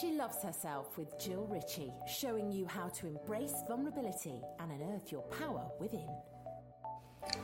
She 0.00 0.12
loves 0.12 0.42
herself 0.42 0.96
with 0.96 1.18
Jill 1.18 1.46
Ritchie, 1.50 1.92
showing 2.06 2.50
you 2.50 2.66
how 2.66 2.88
to 2.88 3.06
embrace 3.06 3.52
vulnerability 3.68 4.40
and 4.58 4.72
unearth 4.72 5.12
your 5.12 5.20
power 5.22 5.66
within. 5.78 6.08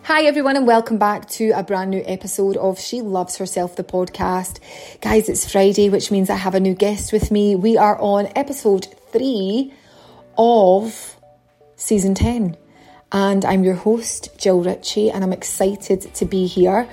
Hi, 0.05 0.23
everyone, 0.23 0.57
and 0.57 0.67
welcome 0.67 0.97
back 0.97 1.29
to 1.31 1.51
a 1.51 1.63
brand 1.63 1.91
new 1.91 2.03
episode 2.07 2.57
of 2.57 2.81
She 2.81 3.03
Loves 3.03 3.37
Herself, 3.37 3.77
the 3.77 3.85
podcast. 3.85 4.61
Guys, 5.03 5.29
it's 5.29 5.51
Friday, 5.51 5.91
which 5.91 6.11
means 6.11 6.31
I 6.31 6.37
have 6.37 6.55
a 6.55 6.61
new 6.61 6.75
guest 6.75 7.13
with 7.13 7.31
me. 7.31 7.55
We 7.55 7.77
are 7.77 8.01
on 8.01 8.33
episode 8.35 8.87
three 9.13 9.75
of 10.39 11.19
season 11.77 12.15
10, 12.15 12.57
and 13.13 13.45
I'm 13.45 13.63
your 13.63 13.75
host, 13.75 14.39
Jill 14.39 14.63
Ritchie, 14.63 15.11
and 15.11 15.23
I'm 15.23 15.35
excited 15.35 16.15
to 16.15 16.25
be 16.25 16.47
here. 16.47 16.89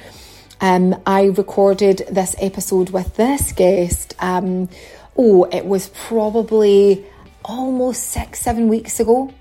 Um, 0.59 1.01
I 1.05 1.25
recorded 1.25 2.05
this 2.09 2.35
episode 2.39 2.89
with 2.89 3.15
this 3.15 3.51
guest. 3.53 4.15
Um, 4.19 4.69
oh, 5.17 5.45
it 5.45 5.65
was 5.65 5.89
probably 5.89 7.05
almost 7.43 8.09
six, 8.09 8.39
seven 8.39 8.67
weeks 8.67 8.99
ago. 8.99 9.33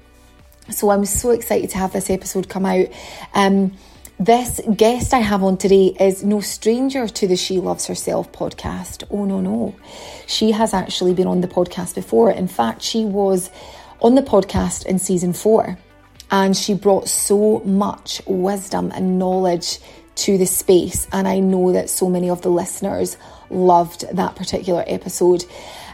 So 0.70 0.90
I'm 0.90 1.04
so 1.04 1.30
excited 1.30 1.70
to 1.70 1.78
have 1.78 1.92
this 1.92 2.10
episode 2.10 2.48
come 2.48 2.66
out. 2.66 2.86
Um, 3.34 3.72
this 4.18 4.60
guest 4.76 5.12
I 5.12 5.18
have 5.18 5.42
on 5.42 5.56
today 5.56 5.94
is 5.98 6.22
no 6.22 6.40
stranger 6.40 7.08
to 7.08 7.26
the 7.26 7.36
She 7.36 7.58
Loves 7.58 7.86
Herself 7.86 8.30
podcast. 8.32 9.04
Oh, 9.10 9.24
no, 9.24 9.40
no. 9.40 9.74
She 10.26 10.52
has 10.52 10.72
actually 10.72 11.14
been 11.14 11.26
on 11.26 11.40
the 11.40 11.48
podcast 11.48 11.96
before. 11.96 12.30
In 12.30 12.46
fact, 12.46 12.80
she 12.80 13.04
was 13.04 13.50
on 14.00 14.14
the 14.14 14.22
podcast 14.22 14.86
in 14.86 14.98
season 14.98 15.32
four 15.32 15.76
and 16.30 16.56
she 16.56 16.74
brought 16.74 17.08
so 17.08 17.58
much 17.60 18.22
wisdom 18.26 18.92
and 18.94 19.18
knowledge 19.18 19.78
to 20.14 20.38
the 20.38 20.46
space. 20.46 21.08
And 21.12 21.26
I 21.26 21.40
know 21.40 21.72
that 21.72 21.90
so 21.90 22.08
many 22.08 22.30
of 22.30 22.42
the 22.42 22.50
listeners 22.50 23.16
loved 23.50 24.04
that 24.16 24.36
particular 24.36 24.84
episode. 24.86 25.44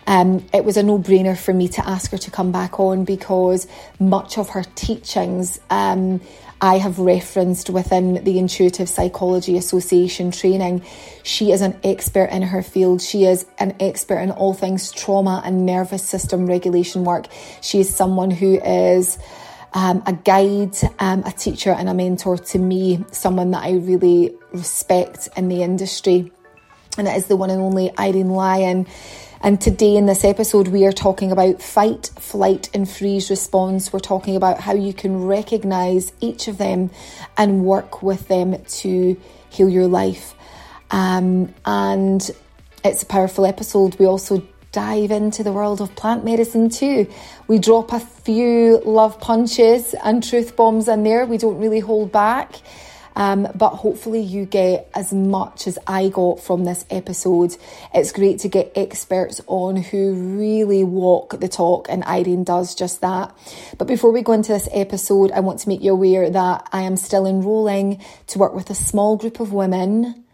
Um, 0.07 0.47
it 0.53 0.65
was 0.65 0.77
a 0.77 0.83
no 0.83 0.99
brainer 0.99 1.39
for 1.39 1.53
me 1.53 1.69
to 1.69 1.87
ask 1.87 2.11
her 2.11 2.19
to 2.19 2.31
come 2.31 2.53
back 2.53 2.81
on 2.81 3.05
because 3.05 3.67
much 3.99 4.39
of 4.39 4.51
her 4.51 4.65
teachings 4.75 5.61
um, 5.71 6.21
I 6.63 6.77
have 6.77 6.99
referenced 6.99 7.71
within 7.71 8.23
the 8.25 8.39
Intuitive 8.39 8.89
Psychology 8.89 9.57
Association 9.57 10.31
training. 10.31 10.83
She 11.23 11.53
is 11.53 11.63
an 11.63 11.79
expert 11.83 12.27
in 12.27 12.43
her 12.43 12.63
field. 12.63 13.01
She 13.01 13.25
is 13.25 13.47
an 13.59 13.75
expert 13.81 14.19
in 14.19 14.31
all 14.31 14.53
things 14.53 14.93
trauma 14.93 15.41
and 15.45 15.65
nervous 15.65 16.07
system 16.07 16.47
regulation 16.47 17.05
work. 17.05 17.29
She 17.63 17.81
is 17.81 17.95
someone 17.95 18.31
who 18.31 18.61
is 18.61 19.19
um, 19.73 20.03
a 20.05 20.13
guide, 20.13 20.77
um, 20.99 21.23
a 21.25 21.33
teacher, 21.33 21.71
and 21.71 21.89
a 21.89 21.95
mentor 21.95 22.37
to 22.37 22.59
me, 22.59 23.05
someone 23.11 23.53
that 23.53 23.65
I 23.65 23.73
really 23.73 24.35
respect 24.53 25.31
in 25.37 25.49
the 25.49 25.63
industry. 25.63 26.31
And 26.99 27.07
it 27.07 27.17
is 27.17 27.27
the 27.27 27.37
one 27.37 27.51
and 27.51 27.61
only 27.61 27.91
Irene 27.99 28.31
Lyon. 28.31 28.87
And 29.43 29.59
today 29.59 29.97
in 29.97 30.05
this 30.05 30.23
episode, 30.23 30.69
we 30.69 30.85
are 30.85 30.93
talking 30.93 31.33
about 31.33 31.63
fight, 31.63 32.11
flight, 32.19 32.69
and 32.75 32.89
freeze 32.89 33.31
response. 33.31 33.93
We're 33.93 34.01
talking 34.01 34.37
about 34.37 34.61
how 34.61 34.75
you 34.75 34.93
can 34.93 35.25
recognize 35.25 36.13
each 36.21 36.47
of 36.47 36.59
them 36.59 36.91
and 37.39 37.65
work 37.65 38.03
with 38.03 38.29
them 38.29 38.63
to 38.63 39.21
heal 39.49 39.69
your 39.69 39.87
life. 39.87 40.35
Um, 40.91 41.55
and 41.65 42.31
it's 42.85 43.03
a 43.03 43.07
powerful 43.07 43.47
episode. 43.47 43.99
We 43.99 44.05
also 44.07 44.47
dive 44.73 45.11
into 45.11 45.43
the 45.43 45.53
world 45.53 45.81
of 45.81 45.95
plant 45.97 46.25
medicine 46.25 46.69
too. 46.69 47.11
We 47.49 47.59
drop 47.59 47.93
a 47.93 48.01
few 48.01 48.83
love 48.85 49.21
punches 49.21 49.95
and 49.95 50.23
truth 50.23 50.55
bombs 50.55 50.87
in 50.87 51.03
there. 51.03 51.25
We 51.27 51.39
don't 51.39 51.59
really 51.59 51.81
hold 51.81 52.13
back. 52.13 52.57
Um, 53.17 53.49
but 53.55 53.71
hopefully, 53.71 54.21
you 54.21 54.47
get 54.47 54.89
as 54.95 55.13
much 55.13 55.67
as 55.67 55.79
I 55.87 56.09
got 56.09 56.41
from 56.41 56.65
this 56.65 56.85
episode. 56.91 57.57
It's 57.93 58.13
great 58.13 58.41
to 58.41 58.49
get 58.49 58.73
experts 58.77 59.41
on 59.47 59.77
who 59.77 60.37
really 60.39 60.85
walk 60.85 61.39
the 61.41 61.49
talk, 61.49 61.89
and 61.89 62.05
Irene 62.05 62.45
does 62.45 62.75
just 62.75 63.01
that. 63.01 63.37
But 63.79 63.89
before 63.89 64.13
we 64.13 64.23
go 64.23 64.33
into 64.33 64.53
this 64.53 64.69
episode, 64.73 65.33
I 65.33 65.41
want 65.41 65.61
to 65.61 65.69
make 65.69 65.83
you 65.83 65.93
aware 65.93 66.31
that 66.31 66.69
I 66.73 66.83
am 66.83 66.97
still 66.97 67.27
enrolling 67.27 68.03
to 68.29 68.39
work 68.39 68.55
with 68.55 68.71
a 68.71 68.75
small 68.75 69.17
group 69.17 69.41
of 69.41 69.53
women 69.53 70.25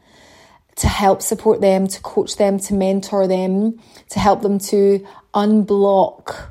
to 0.77 0.89
help 0.89 1.22
support 1.22 1.61
them, 1.61 1.89
to 1.89 2.01
coach 2.03 2.37
them, 2.37 2.59
to 2.61 2.75
mentor 2.75 3.27
them, 3.27 3.81
to 4.11 4.19
help 4.19 4.43
them 4.43 4.59
to 4.59 5.06
unblock 5.34 6.51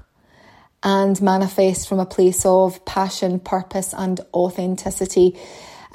and 0.83 1.19
manifest 1.21 1.87
from 1.87 1.99
a 1.99 2.05
place 2.05 2.45
of 2.45 2.83
passion, 2.85 3.39
purpose, 3.39 3.93
and 3.93 4.19
authenticity. 4.33 5.37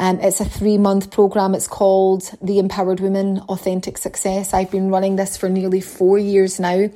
Um, 0.01 0.19
it's 0.21 0.41
a 0.41 0.47
three 0.47 0.79
month 0.79 1.11
program. 1.11 1.55
It's 1.55 1.69
called 1.69 2.33
The 2.41 2.59
Empowered 2.59 3.01
Woman 3.01 3.41
Authentic 3.51 3.99
Success. 3.99 4.55
I've 4.55 4.71
been 4.71 4.89
running 4.89 5.17
this 5.17 5.37
for 5.37 5.51
nearly 5.51 5.83
four 5.83 6.19
years 6.19 6.59
now. 6.59 6.89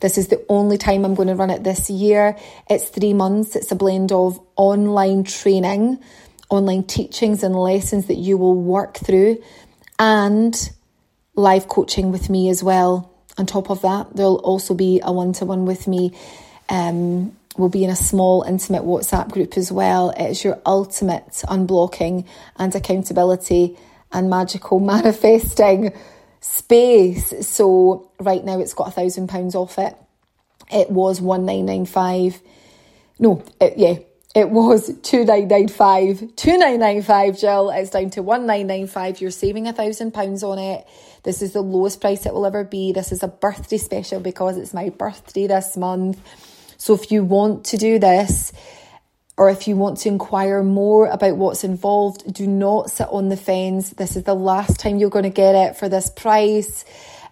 This 0.00 0.16
is 0.16 0.28
the 0.28 0.42
only 0.48 0.78
time 0.78 1.04
I'm 1.04 1.14
going 1.14 1.28
to 1.28 1.34
run 1.34 1.50
it 1.50 1.64
this 1.64 1.90
year. 1.90 2.34
It's 2.70 2.86
three 2.86 3.12
months. 3.12 3.56
It's 3.56 3.70
a 3.72 3.76
blend 3.76 4.10
of 4.10 4.40
online 4.56 5.24
training, 5.24 6.02
online 6.48 6.84
teachings 6.84 7.42
and 7.42 7.54
lessons 7.54 8.06
that 8.06 8.14
you 8.14 8.38
will 8.38 8.56
work 8.56 8.96
through, 8.96 9.36
and 9.98 10.56
live 11.34 11.68
coaching 11.68 12.10
with 12.10 12.30
me 12.30 12.48
as 12.48 12.64
well. 12.64 13.12
On 13.36 13.44
top 13.44 13.68
of 13.68 13.82
that, 13.82 14.16
there'll 14.16 14.36
also 14.36 14.72
be 14.72 15.02
a 15.04 15.12
one 15.12 15.34
to 15.34 15.44
one 15.44 15.66
with 15.66 15.86
me. 15.86 16.14
Um, 16.70 17.35
we'll 17.58 17.68
be 17.68 17.84
in 17.84 17.90
a 17.90 17.96
small, 17.96 18.42
intimate 18.42 18.82
WhatsApp 18.82 19.30
group 19.30 19.56
as 19.56 19.70
well. 19.70 20.12
It's 20.16 20.44
your 20.44 20.60
ultimate 20.64 21.42
unblocking 21.48 22.26
and 22.56 22.74
accountability 22.74 23.76
and 24.12 24.30
magical 24.30 24.80
manifesting 24.94 25.92
space. 26.40 27.46
So 27.46 28.10
right 28.20 28.44
now 28.44 28.60
it's 28.60 28.74
got 28.74 28.88
a 28.88 28.92
thousand 28.92 29.28
pounds 29.28 29.54
off 29.54 29.78
it. 29.78 29.96
It 30.72 30.90
was 30.90 31.20
one 31.20 31.44
nine 31.44 31.66
nine 31.66 31.86
five. 31.86 32.40
No, 33.18 33.44
it, 33.60 33.78
yeah, 33.78 33.98
it 34.36 34.50
was 34.50 34.86
2995 35.02 36.36
2995 36.36 37.38
Jill 37.38 37.70
it's 37.70 37.90
down 37.90 38.10
to 38.10 38.22
1995 38.22 39.20
you're 39.20 39.30
saving 39.30 39.66
a 39.66 39.72
thousand 39.72 40.12
pounds 40.12 40.42
on 40.42 40.58
it 40.58 40.86
this 41.22 41.40
is 41.40 41.54
the 41.54 41.62
lowest 41.62 42.00
price 42.00 42.26
it 42.26 42.34
will 42.34 42.44
ever 42.44 42.62
be 42.62 42.92
this 42.92 43.12
is 43.12 43.22
a 43.22 43.28
birthday 43.28 43.78
special 43.78 44.20
because 44.20 44.58
it's 44.58 44.74
my 44.74 44.90
birthday 44.90 45.46
this 45.46 45.76
month 45.76 46.20
so 46.86 46.94
if 46.94 47.10
you 47.10 47.24
want 47.24 47.64
to 47.64 47.76
do 47.76 47.98
this 47.98 48.52
or 49.36 49.50
if 49.50 49.66
you 49.66 49.74
want 49.74 49.98
to 49.98 50.08
inquire 50.08 50.62
more 50.62 51.08
about 51.08 51.36
what's 51.36 51.64
involved 51.64 52.32
do 52.32 52.46
not 52.46 52.92
sit 52.92 53.08
on 53.10 53.28
the 53.28 53.36
fence. 53.36 53.90
This 53.90 54.14
is 54.14 54.22
the 54.22 54.34
last 54.34 54.78
time 54.78 54.96
you're 54.96 55.10
going 55.10 55.24
to 55.24 55.28
get 55.28 55.56
it 55.56 55.76
for 55.76 55.88
this 55.88 56.08
price. 56.08 56.84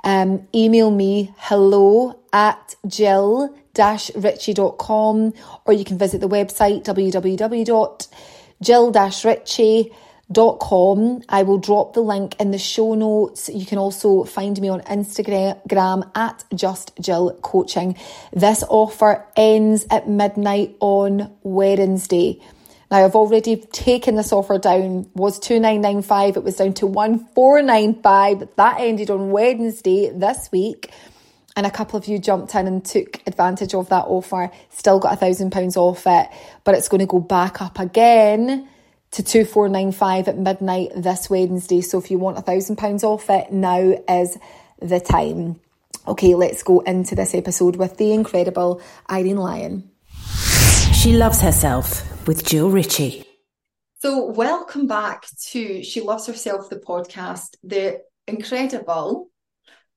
Um, 0.02 0.48
email 0.52 0.90
me 0.90 1.32
hello 1.36 2.18
at 2.32 2.74
jill 2.88 3.56
ritchie.com 3.78 5.34
or 5.66 5.72
you 5.72 5.84
can 5.84 5.98
visit 5.98 6.20
the 6.20 6.28
website 6.28 6.82
www.jill-ritchie.com. 10.34 11.22
I 11.28 11.42
will 11.42 11.58
drop 11.58 11.94
the 11.94 12.00
link 12.00 12.36
in 12.40 12.50
the 12.50 12.58
show 12.58 12.94
notes. 12.94 13.48
You 13.48 13.64
can 13.64 13.78
also 13.78 14.24
find 14.24 14.60
me 14.60 14.68
on 14.68 14.80
Instagram 14.82 16.10
at 16.14 16.44
Just 16.54 16.92
Jill 17.00 17.38
Coaching. 17.42 17.96
This 18.32 18.64
offer 18.68 19.24
ends 19.36 19.86
at 19.90 20.08
midnight 20.08 20.76
on 20.80 21.32
Wednesday. 21.42 22.40
Now 22.90 23.04
I've 23.04 23.14
already 23.14 23.56
taken 23.56 24.16
this 24.16 24.32
offer 24.32 24.58
down. 24.58 25.08
Was 25.14 25.38
2995, 25.38 26.36
it 26.36 26.44
was 26.44 26.56
down 26.56 26.74
to 26.74 26.86
1495. 26.86 28.48
That 28.56 28.80
ended 28.80 29.10
on 29.10 29.30
Wednesday 29.30 30.10
this 30.10 30.50
week 30.52 30.90
and 31.56 31.66
a 31.66 31.70
couple 31.70 31.96
of 31.96 32.08
you 32.08 32.18
jumped 32.18 32.52
in 32.56 32.66
and 32.66 32.84
took 32.84 33.22
advantage 33.28 33.74
of 33.74 33.88
that 33.88 34.06
offer, 34.06 34.50
still 34.70 34.98
got 34.98 35.12
a 35.12 35.16
thousand 35.16 35.52
pounds 35.52 35.76
off 35.76 36.04
it, 36.04 36.28
but 36.64 36.74
it's 36.74 36.88
going 36.88 36.98
to 36.98 37.06
go 37.06 37.20
back 37.20 37.62
up 37.62 37.78
again 37.78 38.68
to 39.14 39.22
2495 39.22 40.26
at 40.26 40.38
midnight 40.38 40.90
this 40.96 41.30
Wednesday. 41.30 41.80
So 41.80 41.98
if 41.98 42.10
you 42.10 42.18
want 42.18 42.36
a 42.36 42.42
thousand 42.42 42.76
pounds 42.76 43.04
off 43.04 43.30
it, 43.30 43.52
now 43.52 43.96
is 44.08 44.36
the 44.82 44.98
time. 44.98 45.60
Okay, 46.08 46.34
let's 46.34 46.64
go 46.64 46.80
into 46.80 47.14
this 47.14 47.32
episode 47.32 47.76
with 47.76 47.96
the 47.96 48.12
incredible 48.12 48.82
Irene 49.08 49.36
Lyon. 49.36 49.88
She 50.92 51.12
loves 51.12 51.40
herself 51.40 52.26
with 52.26 52.44
Jill 52.44 52.70
Ritchie. 52.70 53.24
So, 54.00 54.32
welcome 54.32 54.88
back 54.88 55.26
to 55.50 55.84
She 55.84 56.00
Loves 56.00 56.26
Herself, 56.26 56.68
the 56.68 56.76
podcast, 56.76 57.54
the 57.62 58.00
incredible 58.26 59.30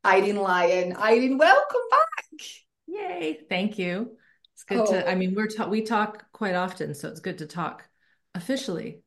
Irene 0.06 0.38
Lyon. 0.38 0.96
Irene, 0.96 1.40
welcome 1.40 1.82
back. 1.90 2.48
Yay. 2.86 3.40
Thank 3.50 3.80
you. 3.80 4.16
It's 4.54 4.64
good 4.64 4.78
oh. 4.78 4.86
to, 4.92 5.10
I 5.10 5.16
mean, 5.16 5.34
we're 5.34 5.48
ta- 5.48 5.68
we 5.68 5.82
talk 5.82 6.32
quite 6.32 6.56
often, 6.56 6.94
so 6.94 7.10
it's 7.10 7.20
good 7.20 7.40
to 7.40 7.48
talk 7.48 7.84
officially. 8.36 9.02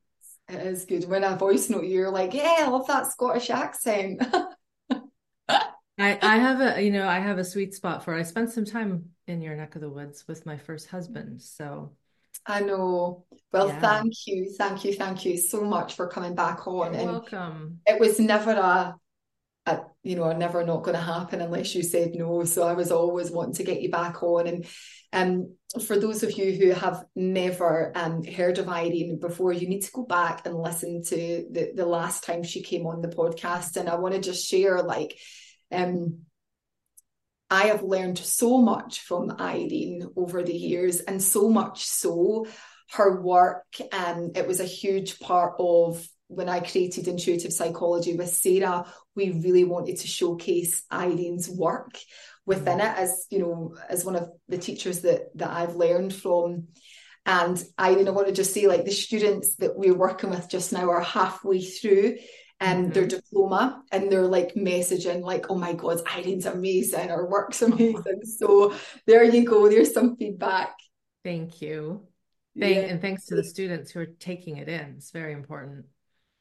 It 0.53 0.67
is 0.67 0.85
good. 0.85 1.09
When 1.09 1.25
I 1.25 1.37
voice 1.37 1.71
note 1.71 1.85
you, 1.85 1.91
you're 1.91 2.11
like, 2.11 2.35
yeah, 2.35 2.57
I 2.61 2.69
love 2.69 2.87
that 2.87 3.07
Scottish 3.07 3.51
accent. 3.51 4.23
I, 5.49 6.19
I 6.23 6.37
have 6.37 6.61
a, 6.61 6.83
you 6.83 6.91
know, 6.91 7.07
I 7.07 7.19
have 7.19 7.39
a 7.39 7.45
sweet 7.45 7.75
spot 7.75 8.05
for, 8.05 8.15
I 8.15 8.23
spent 8.23 8.51
some 8.51 8.65
time 8.65 9.11
in 9.27 9.43
your 9.43 9.55
neck 9.55 9.75
of 9.75 9.83
the 9.83 9.91
woods 9.91 10.25
with 10.27 10.47
my 10.47 10.57
first 10.57 10.89
husband. 10.89 11.43
So 11.43 11.93
I 12.47 12.61
know. 12.61 13.25
Well, 13.53 13.69
yeah. 13.69 13.81
thank 13.81 14.15
you. 14.27 14.51
Thank 14.57 14.85
you. 14.85 14.95
Thank 14.95 15.25
you 15.25 15.37
so 15.37 15.63
much 15.63 15.95
for 15.95 16.09
coming 16.09 16.35
back 16.35 16.67
on. 16.67 16.95
You're 16.95 17.05
welcome. 17.05 17.81
It 17.87 18.01
was 18.01 18.19
never 18.19 18.53
a 18.53 18.97
I, 19.71 19.81
you 20.03 20.17
know, 20.17 20.25
are 20.25 20.35
never 20.35 20.65
not 20.65 20.83
going 20.83 20.97
to 20.97 21.03
happen 21.03 21.41
unless 21.41 21.75
you 21.75 21.83
said 21.83 22.15
no. 22.15 22.45
So 22.45 22.67
I 22.67 22.75
was 22.75 22.91
always 22.91 23.31
wanting 23.31 23.55
to 23.55 23.65
get 23.65 23.83
you 23.83 23.91
back 23.91 24.23
on. 24.23 24.47
And 24.47 24.67
um, 25.13 25.55
for 25.87 25.97
those 25.99 26.23
of 26.23 26.33
you 26.33 26.53
who 26.53 26.71
have 26.71 27.05
never 27.15 27.93
um, 27.95 28.25
heard 28.25 28.59
of 28.59 28.69
Irene 28.69 29.19
before, 29.21 29.53
you 29.53 29.69
need 29.69 29.83
to 29.83 29.93
go 29.93 30.05
back 30.05 30.47
and 30.47 30.55
listen 30.55 31.03
to 31.05 31.47
the, 31.51 31.73
the 31.75 31.87
last 31.87 32.25
time 32.25 32.43
she 32.43 32.63
came 32.63 32.87
on 32.87 33.03
the 33.03 33.09
podcast. 33.09 33.77
And 33.77 33.89
I 33.89 33.97
want 33.97 34.15
to 34.15 34.21
just 34.21 34.49
share 34.49 34.83
like, 34.83 35.19
um, 35.71 36.21
I 37.51 37.65
have 37.67 37.83
learned 37.83 38.19
so 38.19 38.59
much 38.59 39.01
from 39.01 39.37
Irene 39.41 40.09
over 40.17 40.43
the 40.43 40.55
years, 40.55 41.01
and 41.01 41.21
so 41.21 41.49
much 41.49 41.85
so 41.85 42.47
her 42.93 43.21
work. 43.21 43.67
Um, 43.93 44.31
it 44.35 44.47
was 44.47 44.61
a 44.61 44.65
huge 44.65 45.19
part 45.19 45.55
of 45.59 46.07
when 46.31 46.49
I 46.49 46.61
created 46.61 47.09
intuitive 47.09 47.53
psychology 47.53 48.15
with 48.15 48.31
Sarah. 48.31 48.87
We 49.17 49.31
really 49.31 49.65
wanted 49.65 49.99
to 49.99 50.07
showcase 50.07 50.85
Irene's 50.91 51.51
work 51.51 51.99
within 52.47 52.79
mm-hmm. 52.79 52.99
it 52.99 53.03
as 53.03 53.27
you 53.31 53.41
know 53.41 53.77
as 53.89 54.05
one 54.05 54.17
of 54.17 54.31
the 54.49 54.59
teachers 54.59 55.01
that 55.01 55.37
that 55.37 55.51
I've 55.51 55.75
learned 55.75 56.15
from. 56.15 56.69
And 57.27 57.63
Irene, 57.79 58.09
I 58.09 58.13
want 58.13 58.29
to 58.29 58.33
just 58.33 58.55
say, 58.55 58.67
like 58.67 58.85
the 58.85 58.93
students 58.93 59.57
that 59.57 59.77
we're 59.77 59.95
working 59.95 60.31
with 60.31 60.49
just 60.49 60.73
now 60.73 60.89
are 60.89 61.03
halfway 61.03 61.61
through 61.61 62.17
and 62.61 62.85
mm-hmm. 62.85 62.93
their 62.93 63.07
diploma 63.07 63.83
and 63.91 64.11
they're 64.11 64.27
like 64.27 64.55
messaging 64.55 65.23
like 65.23 65.47
oh 65.49 65.55
my 65.57 65.73
god 65.73 66.01
irene's 66.07 66.47
amazing 66.47 67.09
her 67.09 67.27
work's 67.27 67.63
amazing 67.63 68.21
so 68.39 68.75
there 69.07 69.25
you 69.25 69.45
go 69.45 69.69
there's 69.69 69.95
some 69.95 70.17
feedback 70.17 70.75
thank 71.25 71.63
you 71.63 72.07
Thank, 72.59 72.77
yeah. 72.77 72.83
and 72.83 73.01
thanks 73.01 73.27
to 73.27 73.37
the 73.37 73.45
students 73.45 73.91
who 73.91 74.01
are 74.01 74.07
taking 74.07 74.59
it 74.59 74.69
in 74.69 74.95
it's 74.99 75.11
very 75.11 75.33
important 75.33 75.87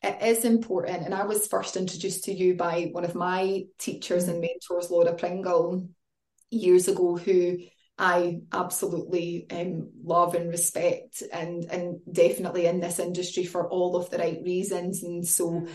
it 0.01 0.21
is 0.21 0.45
important 0.45 1.05
and 1.05 1.13
i 1.13 1.23
was 1.23 1.47
first 1.47 1.75
introduced 1.75 2.23
to 2.25 2.33
you 2.33 2.55
by 2.55 2.89
one 2.91 3.05
of 3.05 3.15
my 3.15 3.63
teachers 3.77 4.27
and 4.27 4.41
mentors 4.41 4.89
laura 4.89 5.13
pringle 5.13 5.87
years 6.49 6.87
ago 6.87 7.17
who 7.17 7.57
I 8.01 8.39
absolutely 8.53 9.45
um, 9.51 9.91
love 10.01 10.33
and 10.33 10.49
respect, 10.49 11.21
and 11.33 11.65
and 11.65 11.99
definitely 12.09 12.65
in 12.65 12.79
this 12.79 12.97
industry 12.97 13.43
for 13.43 13.67
all 13.69 13.97
of 13.97 14.09
the 14.09 14.17
right 14.17 14.39
reasons. 14.41 15.03
And 15.03 15.27
so, 15.27 15.49
mm-hmm 15.49 15.73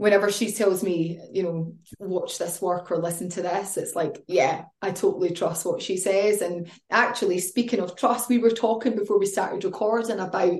whenever 0.00 0.32
she 0.32 0.50
tells 0.50 0.82
me, 0.82 1.20
you 1.30 1.42
know, 1.42 1.74
watch 1.98 2.38
this 2.38 2.62
work 2.62 2.90
or 2.90 2.96
listen 2.96 3.28
to 3.28 3.42
this, 3.42 3.76
it's 3.76 3.94
like, 3.94 4.24
yeah, 4.26 4.62
I 4.80 4.92
totally 4.92 5.28
trust 5.28 5.66
what 5.66 5.82
she 5.82 5.98
says. 5.98 6.40
And 6.40 6.70
actually, 6.90 7.38
speaking 7.38 7.80
of 7.80 7.96
trust, 7.96 8.30
we 8.30 8.38
were 8.38 8.50
talking 8.50 8.96
before 8.96 9.18
we 9.18 9.26
started 9.26 9.62
recording 9.62 10.18
about 10.18 10.56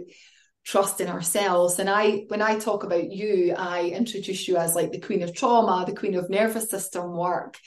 trust 0.65 1.01
in 1.01 1.09
ourselves. 1.09 1.79
And 1.79 1.89
I, 1.89 2.25
when 2.29 2.43
I 2.43 2.59
talk 2.59 2.85
about 2.85 3.11
you, 3.11 3.55
I 3.57 3.87
introduce 3.87 4.47
you 4.47 4.57
as 4.57 4.75
like 4.75 4.93
the 4.93 5.01
queen 5.01 5.23
of 5.23 5.35
trauma, 5.35 5.85
the 5.87 5.95
queen 5.95 6.15
of 6.15 6.31
nervous 6.31 6.69
system 6.69 7.17
work. 7.17 7.59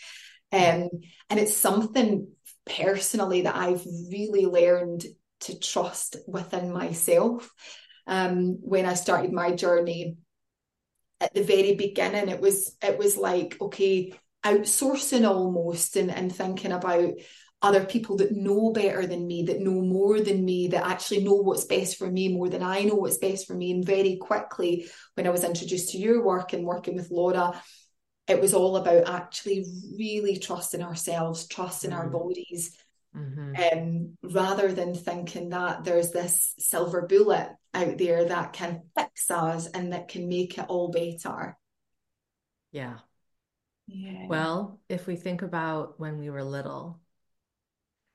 Um, 0.52 0.90
and 1.30 1.40
it's 1.40 1.58
something 1.58 2.28
personally 2.66 3.42
that 3.42 3.56
I've 3.56 3.84
really 3.86 4.46
learned 4.46 5.04
to 5.42 5.60
trust 5.60 6.18
within 6.28 6.72
myself. 6.72 7.52
Um, 8.06 8.60
when 8.62 8.86
I 8.86 8.94
started 8.94 9.32
my 9.32 9.52
journey 9.52 10.18
at 11.24 11.34
the 11.34 11.44
very 11.44 11.74
beginning 11.76 12.28
it 12.28 12.42
was 12.42 12.76
it 12.84 12.98
was 12.98 13.16
like 13.16 13.56
okay 13.62 14.14
outsourcing 14.46 15.26
almost 15.28 15.96
and, 15.96 16.12
and 16.12 16.36
thinking 16.36 16.74
about 16.74 17.14
other 17.64 17.86
people 17.86 18.18
that 18.18 18.34
know 18.34 18.72
better 18.72 19.08
than 19.08 19.26
me 19.26 19.44
that 19.44 19.62
know 19.62 19.82
more 19.82 20.20
than 20.20 20.46
me 20.46 20.68
that 20.68 20.86
actually 20.86 21.24
know 21.24 21.34
what's 21.34 21.66
best 21.66 21.98
for 21.98 22.12
me 22.12 22.28
more 22.28 22.50
than 22.50 22.62
i 22.62 22.84
know 22.84 22.96
what's 22.96 23.18
best 23.18 23.48
for 23.48 23.56
me 23.56 23.72
and 23.72 23.86
very 23.86 24.18
quickly 24.18 24.86
when 25.16 25.26
i 25.26 25.30
was 25.30 25.44
introduced 25.44 25.92
to 25.92 25.98
your 25.98 26.24
work 26.24 26.54
and 26.54 26.66
working 26.66 26.96
with 26.96 27.10
laura 27.10 27.60
it 28.28 28.40
was 28.40 28.54
all 28.54 28.78
about 28.78 29.08
actually 29.08 29.66
really 29.98 30.38
trusting 30.38 30.84
ourselves 30.84 31.48
trusting 31.48 31.92
mm-hmm. 31.92 32.00
our 32.00 32.10
bodies 32.10 32.78
mm-hmm. 33.16 33.78
um, 33.78 34.18
rather 34.24 34.72
than 34.72 34.94
thinking 34.94 35.50
that 35.50 35.84
there's 35.84 36.12
this 36.12 36.54
silver 36.60 37.04
bullet 37.08 37.50
out 37.74 37.98
there 37.98 38.26
that 38.26 38.54
can 38.54 38.84
fix 38.98 39.32
us 39.32 39.68
and 39.68 39.94
that 39.94 40.08
can 40.08 40.30
make 40.30 40.58
it 40.58 40.66
all 40.68 40.92
better. 40.92 41.58
Yeah. 42.72 42.98
Yeah. 43.88 44.28
Well, 44.28 44.80
if 44.90 45.08
we 45.08 45.16
think 45.16 45.42
about 45.42 46.00
when 46.00 46.18
we 46.18 46.30
were 46.30 46.44
little, 46.44 47.00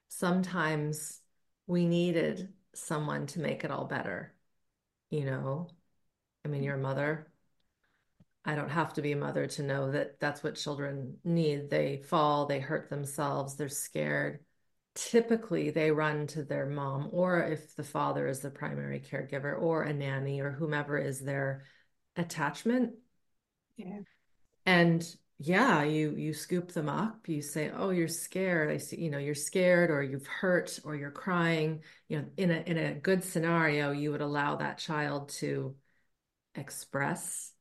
sometimes 0.08 1.20
we 1.66 1.86
needed 1.86 2.52
someone 2.74 3.26
to 3.28 3.40
make 3.40 3.64
it 3.64 3.70
all 3.70 3.84
better. 3.84 4.34
You 5.10 5.24
know, 5.24 5.68
I 6.44 6.48
mean, 6.48 6.62
you're 6.62 6.76
a 6.76 6.78
mother. 6.78 7.30
I 8.44 8.54
don't 8.54 8.70
have 8.70 8.94
to 8.94 9.02
be 9.02 9.12
a 9.12 9.16
mother 9.16 9.46
to 9.46 9.62
know 9.62 9.90
that 9.92 10.20
that's 10.20 10.42
what 10.42 10.54
children 10.54 11.18
need. 11.24 11.70
They 11.70 11.98
fall, 11.98 12.46
they 12.46 12.60
hurt 12.60 12.88
themselves, 12.88 13.56
they're 13.56 13.68
scared 13.68 14.40
typically 14.98 15.70
they 15.70 15.92
run 15.92 16.26
to 16.26 16.42
their 16.42 16.66
mom 16.66 17.08
or 17.12 17.40
if 17.40 17.76
the 17.76 17.84
father 17.84 18.26
is 18.26 18.40
the 18.40 18.50
primary 18.50 18.98
caregiver 18.98 19.56
or 19.56 19.84
a 19.84 19.92
nanny 19.92 20.40
or 20.40 20.50
whomever 20.50 20.98
is 20.98 21.20
their 21.20 21.62
attachment 22.16 22.94
yeah 23.76 24.00
and 24.66 25.16
yeah 25.38 25.82
you 25.82 26.14
you 26.16 26.34
scoop 26.34 26.72
them 26.72 26.88
up. 26.88 27.28
You 27.28 27.42
say 27.42 27.70
oh 27.70 27.90
you're 27.90 28.08
scared. 28.08 28.70
I 28.70 28.78
see 28.78 29.00
you 29.00 29.10
know 29.10 29.18
you're 29.18 29.34
scared 29.34 29.90
or 29.90 30.02
you've 30.02 30.26
hurt 30.26 30.78
or 30.84 30.96
you're 30.96 31.10
crying. 31.10 31.82
You 32.08 32.18
know 32.18 32.24
in 32.36 32.50
a 32.50 32.62
in 32.66 32.78
a 32.78 32.94
good 32.94 33.24
scenario 33.24 33.92
you 33.92 34.12
would 34.12 34.20
allow 34.20 34.56
that 34.56 34.78
child 34.78 35.30
to 35.40 35.76
express 36.54 37.52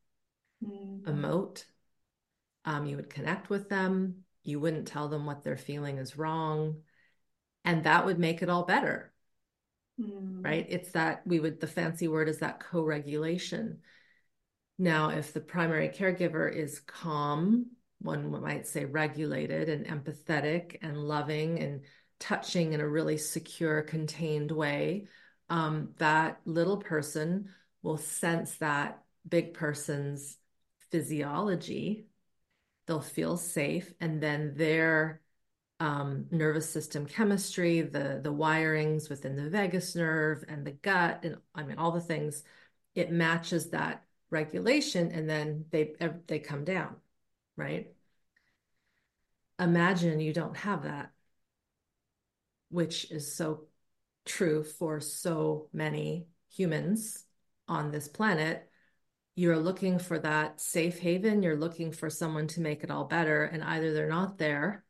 mm. 0.63 1.01
emote. 1.03 1.65
Um, 2.65 2.85
you 2.85 2.97
would 2.97 3.09
connect 3.09 3.49
with 3.49 3.69
them. 3.69 4.23
You 4.43 4.59
wouldn't 4.59 4.87
tell 4.87 5.07
them 5.07 5.25
what 5.25 5.43
they're 5.43 5.57
feeling 5.57 5.97
is 5.97 6.17
wrong. 6.17 6.81
And 7.63 7.83
that 7.83 8.05
would 8.05 8.17
make 8.19 8.41
it 8.41 8.49
all 8.49 8.63
better 8.63 9.13
mm. 9.99 10.43
right? 10.43 10.65
It's 10.69 10.91
that 10.91 11.25
we 11.25 11.39
would 11.39 11.59
the 11.59 11.67
fancy 11.67 12.07
word 12.07 12.29
is 12.29 12.39
that 12.39 12.59
co-regulation 12.59 13.79
now 14.77 15.09
if 15.09 15.33
the 15.33 15.41
primary 15.41 15.89
caregiver 15.89 16.51
is 16.53 16.79
calm 16.81 17.67
one 17.99 18.29
might 18.29 18.67
say 18.67 18.85
regulated 18.85 19.69
and 19.69 19.87
empathetic 19.87 20.77
and 20.81 20.97
loving 20.97 21.59
and 21.59 21.81
touching 22.19 22.73
in 22.73 22.81
a 22.81 22.87
really 22.87 23.17
secure 23.17 23.81
contained 23.81 24.51
way 24.51 25.07
um, 25.49 25.89
that 25.97 26.39
little 26.45 26.77
person 26.77 27.49
will 27.81 27.97
sense 27.97 28.57
that 28.57 29.03
big 29.27 29.53
person's 29.53 30.37
physiology 30.91 32.05
they'll 32.85 33.01
feel 33.01 33.37
safe 33.37 33.93
and 33.99 34.21
then 34.21 34.53
their 34.55 35.21
um, 35.79 36.25
nervous 36.31 36.69
system 36.69 37.05
chemistry, 37.05 37.81
the 37.81 38.19
the 38.23 38.33
wirings 38.33 39.09
within 39.09 39.35
the 39.35 39.49
vagus 39.49 39.95
nerve 39.95 40.43
and 40.47 40.65
the 40.65 40.71
gut, 40.71 41.19
and 41.23 41.37
I 41.53 41.63
mean 41.63 41.77
all 41.77 41.91
the 41.91 42.01
things. 42.01 42.43
It 42.95 43.11
matches 43.11 43.69
that 43.69 44.03
regulation, 44.29 45.11
and 45.11 45.29
then 45.29 45.65
they 45.71 45.93
they 46.27 46.39
come 46.39 46.63
down, 46.63 46.95
right? 47.55 47.93
Imagine 49.59 50.19
you 50.19 50.33
don't 50.33 50.57
have 50.57 50.83
that, 50.83 51.11
which 52.69 53.11
is 53.11 53.33
so 53.33 53.67
true 54.25 54.63
for 54.63 54.99
so 54.99 55.69
many 55.73 56.27
humans 56.53 57.25
on 57.67 57.91
this 57.91 58.07
planet. 58.07 58.69
You're 59.35 59.57
looking 59.57 59.99
for 59.99 60.19
that 60.19 60.59
safe 60.61 60.99
haven. 60.99 61.43
You're 61.43 61.55
looking 61.55 61.91
for 61.91 62.09
someone 62.09 62.47
to 62.47 62.61
make 62.61 62.83
it 62.83 62.91
all 62.91 63.05
better, 63.05 63.43
and 63.45 63.63
either 63.63 63.93
they're 63.93 64.09
not 64.09 64.37
there 64.37 64.83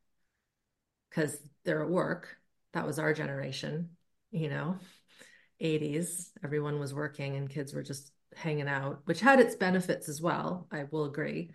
because 1.09 1.37
they're 1.63 1.83
at 1.83 1.89
work. 1.89 2.37
That 2.73 2.85
was 2.85 2.99
our 2.99 3.13
generation, 3.13 3.89
you 4.31 4.49
know, 4.49 4.77
80s. 5.59 6.31
Everyone 6.43 6.79
was 6.79 6.93
working 6.93 7.35
and 7.35 7.49
kids 7.49 7.73
were 7.73 7.83
just 7.83 8.11
hanging 8.37 8.67
out, 8.67 9.01
which 9.05 9.19
had 9.19 9.39
its 9.39 9.55
benefits 9.55 10.09
as 10.09 10.21
well. 10.21 10.67
I 10.71 10.85
will 10.91 11.05
agree. 11.05 11.51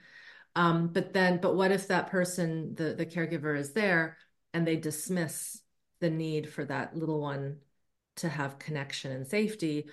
Um, 0.55 0.89
but 0.89 1.12
then, 1.12 1.39
but 1.41 1.55
what 1.55 1.73
if 1.73 1.89
that 1.89 2.11
person, 2.11 2.75
the 2.75 2.95
the 2.95 3.07
caregiver, 3.07 3.59
is 3.59 3.73
there 3.73 4.19
and 4.53 4.67
they 4.67 4.77
dismiss 4.77 5.61
the 6.01 6.11
need 6.11 6.49
for 6.53 6.65
that 6.67 6.97
little 6.97 7.21
one 7.21 7.59
to 8.17 8.29
have 8.29 8.59
connection 8.59 9.12
and 9.12 9.27
safety, 9.27 9.89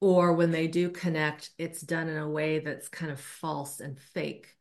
or 0.00 0.32
when 0.34 0.50
they 0.52 0.68
do 0.68 0.90
connect, 0.90 1.50
it's 1.58 1.80
done 1.80 2.08
in 2.08 2.18
a 2.18 2.28
way 2.28 2.60
that's 2.60 2.88
kind 2.88 3.10
of 3.10 3.20
false 3.20 3.80
and 3.80 3.98
fake 3.98 4.54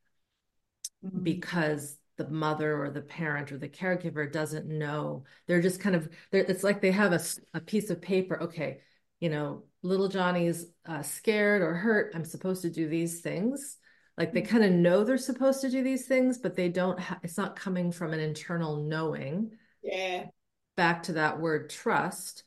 mm-hmm. 1.06 1.24
because 1.24 1.98
the 2.18 2.28
mother 2.30 2.82
or 2.82 2.90
the 2.90 3.02
parent 3.02 3.52
or 3.52 3.58
the 3.58 3.68
caregiver 3.68 4.32
doesn't 4.32 4.68
know 4.68 5.24
they're 5.48 5.62
just 5.62 5.82
kind 5.82 5.96
of 5.96 6.08
it's 6.32 6.64
like 6.64 6.82
they 6.82 6.92
have 6.92 7.12
a, 7.12 7.22
a 7.54 7.60
piece 7.60 7.90
of 7.90 8.02
paper 8.02 8.42
okay 8.44 8.80
you 9.20 9.30
know 9.30 9.64
little 9.86 10.08
johnny's 10.08 10.66
uh, 10.86 11.02
scared 11.02 11.62
or 11.62 11.74
hurt 11.74 12.12
i'm 12.16 12.26
supposed 12.26 12.62
to 12.64 12.70
do 12.70 12.88
these 12.88 13.22
things. 13.22 13.78
Like 14.18 14.32
they 14.32 14.42
kind 14.42 14.64
of 14.64 14.72
know 14.72 15.04
they're 15.04 15.18
supposed 15.18 15.62
to 15.62 15.70
do 15.70 15.84
these 15.84 16.08
things 16.08 16.38
but 16.38 16.56
they 16.56 16.70
don't 16.70 17.00
ha- 17.00 17.20
it's 17.22 17.38
not 17.38 17.56
coming 17.56 17.92
from 17.92 18.14
an 18.14 18.20
internal 18.20 18.78
knowing. 18.78 19.52
Yeah. 19.84 20.28
Back 20.78 21.04
to 21.04 21.14
that 21.14 21.40
word 21.40 21.70
trust. 21.70 22.44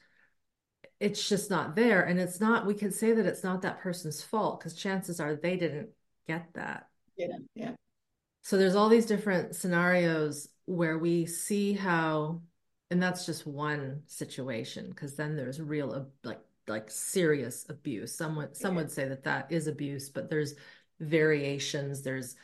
It's 0.98 1.28
just 1.28 1.50
not 1.50 1.76
there 1.76 2.02
and 2.02 2.18
it's 2.18 2.40
not 2.40 2.66
we 2.66 2.74
can 2.74 2.90
say 2.90 3.12
that 3.12 3.26
it's 3.26 3.44
not 3.44 3.62
that 3.62 3.80
person's 3.80 4.22
fault 4.22 4.58
because 4.58 4.74
chances 4.74 5.20
are 5.20 5.36
they 5.36 5.56
didn't 5.56 5.90
get 6.26 6.48
that. 6.54 6.88
Yeah 7.16 7.36
yeah. 7.54 7.72
So 8.42 8.56
there's 8.56 8.74
all 8.74 8.88
these 8.88 9.06
different 9.06 9.54
scenarios 9.54 10.48
where 10.64 10.98
we 10.98 11.26
see 11.26 11.74
how 11.74 12.40
and 12.90 13.02
that's 13.02 13.26
just 13.26 13.46
one 13.46 14.02
situation 14.06 14.88
because 14.88 15.14
then 15.16 15.36
there's 15.36 15.60
real 15.60 16.08
like 16.24 16.40
like 16.68 16.90
serious 16.90 17.66
abuse. 17.68 18.14
Someone 18.14 18.54
some 18.54 18.74
would 18.76 18.90
say 18.90 19.08
that 19.08 19.24
that 19.24 19.50
is 19.50 19.66
abuse 19.66 20.08
but 20.08 20.28
there's 20.30 20.54
variations 21.00 22.02
there's 22.02 22.34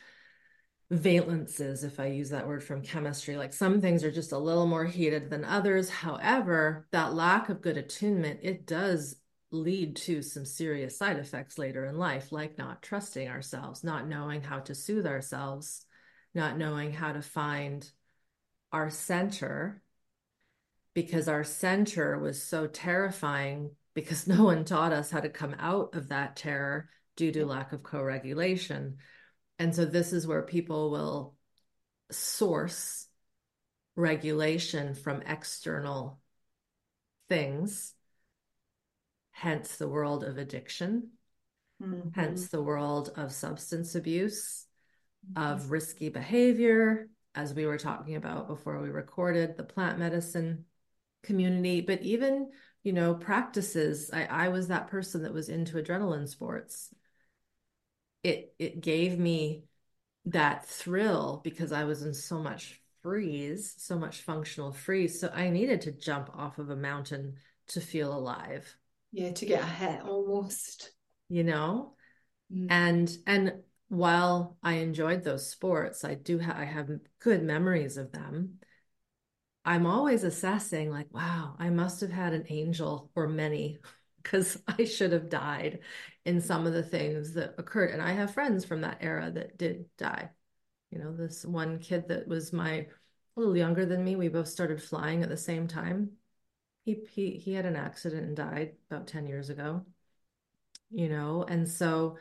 valences 0.91 1.83
if 1.83 1.99
i 1.99 2.05
use 2.05 2.29
that 2.29 2.47
word 2.47 2.63
from 2.63 2.81
chemistry. 2.81 3.37
Like 3.37 3.53
some 3.53 3.81
things 3.81 4.03
are 4.03 4.11
just 4.11 4.31
a 4.31 4.37
little 4.37 4.67
more 4.67 4.85
heated 4.85 5.29
than 5.29 5.43
others. 5.43 5.89
However 5.89 6.87
that 6.91 7.13
lack 7.13 7.49
of 7.49 7.61
good 7.61 7.77
attunement 7.77 8.39
it 8.43 8.65
does 8.67 9.17
lead 9.51 9.95
to 9.95 10.21
some 10.21 10.45
serious 10.45 10.97
side 10.97 11.17
effects 11.17 11.57
later 11.57 11.85
in 11.85 11.97
life 11.97 12.31
like 12.31 12.57
not 12.57 12.81
trusting 12.81 13.27
ourselves 13.29 13.83
not 13.83 14.07
knowing 14.07 14.41
how 14.41 14.59
to 14.59 14.75
soothe 14.75 15.05
ourselves 15.05 15.85
not 16.33 16.57
knowing 16.57 16.91
how 16.91 17.13
to 17.13 17.21
find 17.21 17.89
our 18.71 18.89
center 18.89 19.81
because 20.93 21.27
our 21.27 21.43
center 21.43 22.17
was 22.17 22.41
so 22.41 22.67
terrifying 22.67 23.71
because 23.95 24.27
no 24.27 24.43
one 24.43 24.63
taught 24.65 24.93
us 24.93 25.09
how 25.09 25.19
to 25.19 25.29
come 25.29 25.55
out 25.57 25.95
of 25.95 26.09
that 26.09 26.35
terror 26.35 26.89
due 27.15 27.31
to 27.31 27.45
lack 27.45 27.73
of 27.73 27.81
co-regulation 27.81 28.97
and 29.57 29.73
so 29.73 29.85
this 29.85 30.13
is 30.13 30.27
where 30.27 30.41
people 30.41 30.91
will 30.91 31.35
source 32.11 33.07
regulation 33.95 34.93
from 34.93 35.21
external 35.21 36.19
things 37.29 37.93
hence 39.31 39.77
the 39.77 39.87
world 39.87 40.23
of 40.23 40.37
addiction 40.37 41.09
mm-hmm. 41.81 42.09
hence 42.13 42.49
the 42.49 42.61
world 42.61 43.11
of 43.15 43.31
substance 43.31 43.95
abuse 43.95 44.65
mm-hmm. 45.31 45.51
of 45.51 45.71
risky 45.71 46.09
behavior 46.09 47.09
as 47.33 47.53
we 47.53 47.65
were 47.65 47.77
talking 47.77 48.15
about 48.15 48.47
before 48.47 48.81
we 48.81 48.89
recorded 48.89 49.55
the 49.55 49.63
plant 49.63 49.97
medicine 49.97 50.65
community 51.23 51.81
but 51.81 52.01
even 52.01 52.49
you 52.85 52.93
know 52.93 53.15
practices. 53.15 54.11
I, 54.13 54.25
I 54.25 54.47
was 54.49 54.69
that 54.69 54.87
person 54.87 55.23
that 55.23 55.33
was 55.33 55.49
into 55.49 55.75
adrenaline 55.75 56.29
sports. 56.29 56.93
It 58.23 58.53
it 58.59 58.79
gave 58.79 59.19
me 59.19 59.63
that 60.27 60.65
thrill 60.65 61.41
because 61.43 61.71
i 61.71 61.83
was 61.83 62.01
in 62.01 62.11
so 62.11 62.39
much 62.39 62.81
freeze 63.03 63.75
so 63.77 63.99
much 63.99 64.21
functional 64.21 64.71
freeze. 64.71 65.19
So 65.19 65.29
i 65.33 65.49
needed 65.49 65.81
to 65.81 65.91
jump 65.91 66.29
off 66.35 66.57
of 66.57 66.69
a 66.69 66.75
mountain 66.75 67.35
to 67.67 67.81
feel 67.81 68.13
alive. 68.13 68.75
Yeah 69.11 69.31
to 69.31 69.45
get 69.45 69.61
ahead 69.61 70.01
almost. 70.01 70.91
You 71.29 71.43
know? 71.43 71.95
Mm. 72.53 72.67
and 72.69 73.17
and 73.25 73.53
while 73.87 74.57
i 74.61 74.73
enjoyed 74.73 75.23
those 75.23 75.49
sports 75.49 76.03
i 76.03 76.13
do 76.13 76.39
ha- 76.39 76.55
i 76.55 76.63
have 76.65 76.91
good 77.19 77.41
memories 77.41 77.97
of 77.97 78.11
them 78.11 78.59
I'm 79.65 79.87
always 79.87 80.23
assessing, 80.23 80.91
like, 80.91 81.11
wow, 81.13 81.55
I 81.59 81.71
must 81.71 82.01
have 82.01 82.11
had 82.11 82.33
an 82.33 82.45
angel 82.49 83.11
or 83.15 83.27
many 83.27 83.79
because 84.23 84.61
I 84.67 84.85
should 84.85 85.11
have 85.11 85.29
died 85.29 85.79
in 86.23 86.41
some 86.41 86.65
of 86.67 86.73
the 86.73 86.83
things 86.83 87.33
that 87.33 87.55
occurred. 87.57 87.91
And 87.91 88.01
I 88.01 88.13
have 88.13 88.33
friends 88.33 88.65
from 88.65 88.81
that 88.81 88.99
era 89.01 89.31
that 89.31 89.57
did 89.57 89.85
die. 89.97 90.29
You 90.91 90.99
know, 90.99 91.11
this 91.15 91.43
one 91.45 91.79
kid 91.79 92.07
that 92.09 92.27
was 92.27 92.53
my 92.53 92.87
a 93.37 93.39
little 93.39 93.57
younger 93.57 93.85
than 93.85 94.03
me, 94.03 94.15
we 94.15 94.29
both 94.29 94.47
started 94.47 94.81
flying 94.81 95.21
at 95.21 95.29
the 95.29 95.37
same 95.37 95.67
time. 95.67 96.11
He 96.85 96.99
he 97.09 97.31
he 97.31 97.53
had 97.53 97.65
an 97.65 97.75
accident 97.75 98.25
and 98.25 98.35
died 98.35 98.75
about 98.89 99.07
10 99.07 99.27
years 99.27 99.49
ago. 99.49 99.85
You 100.91 101.09
know, 101.09 101.43
and 101.43 101.67
so 101.67 102.17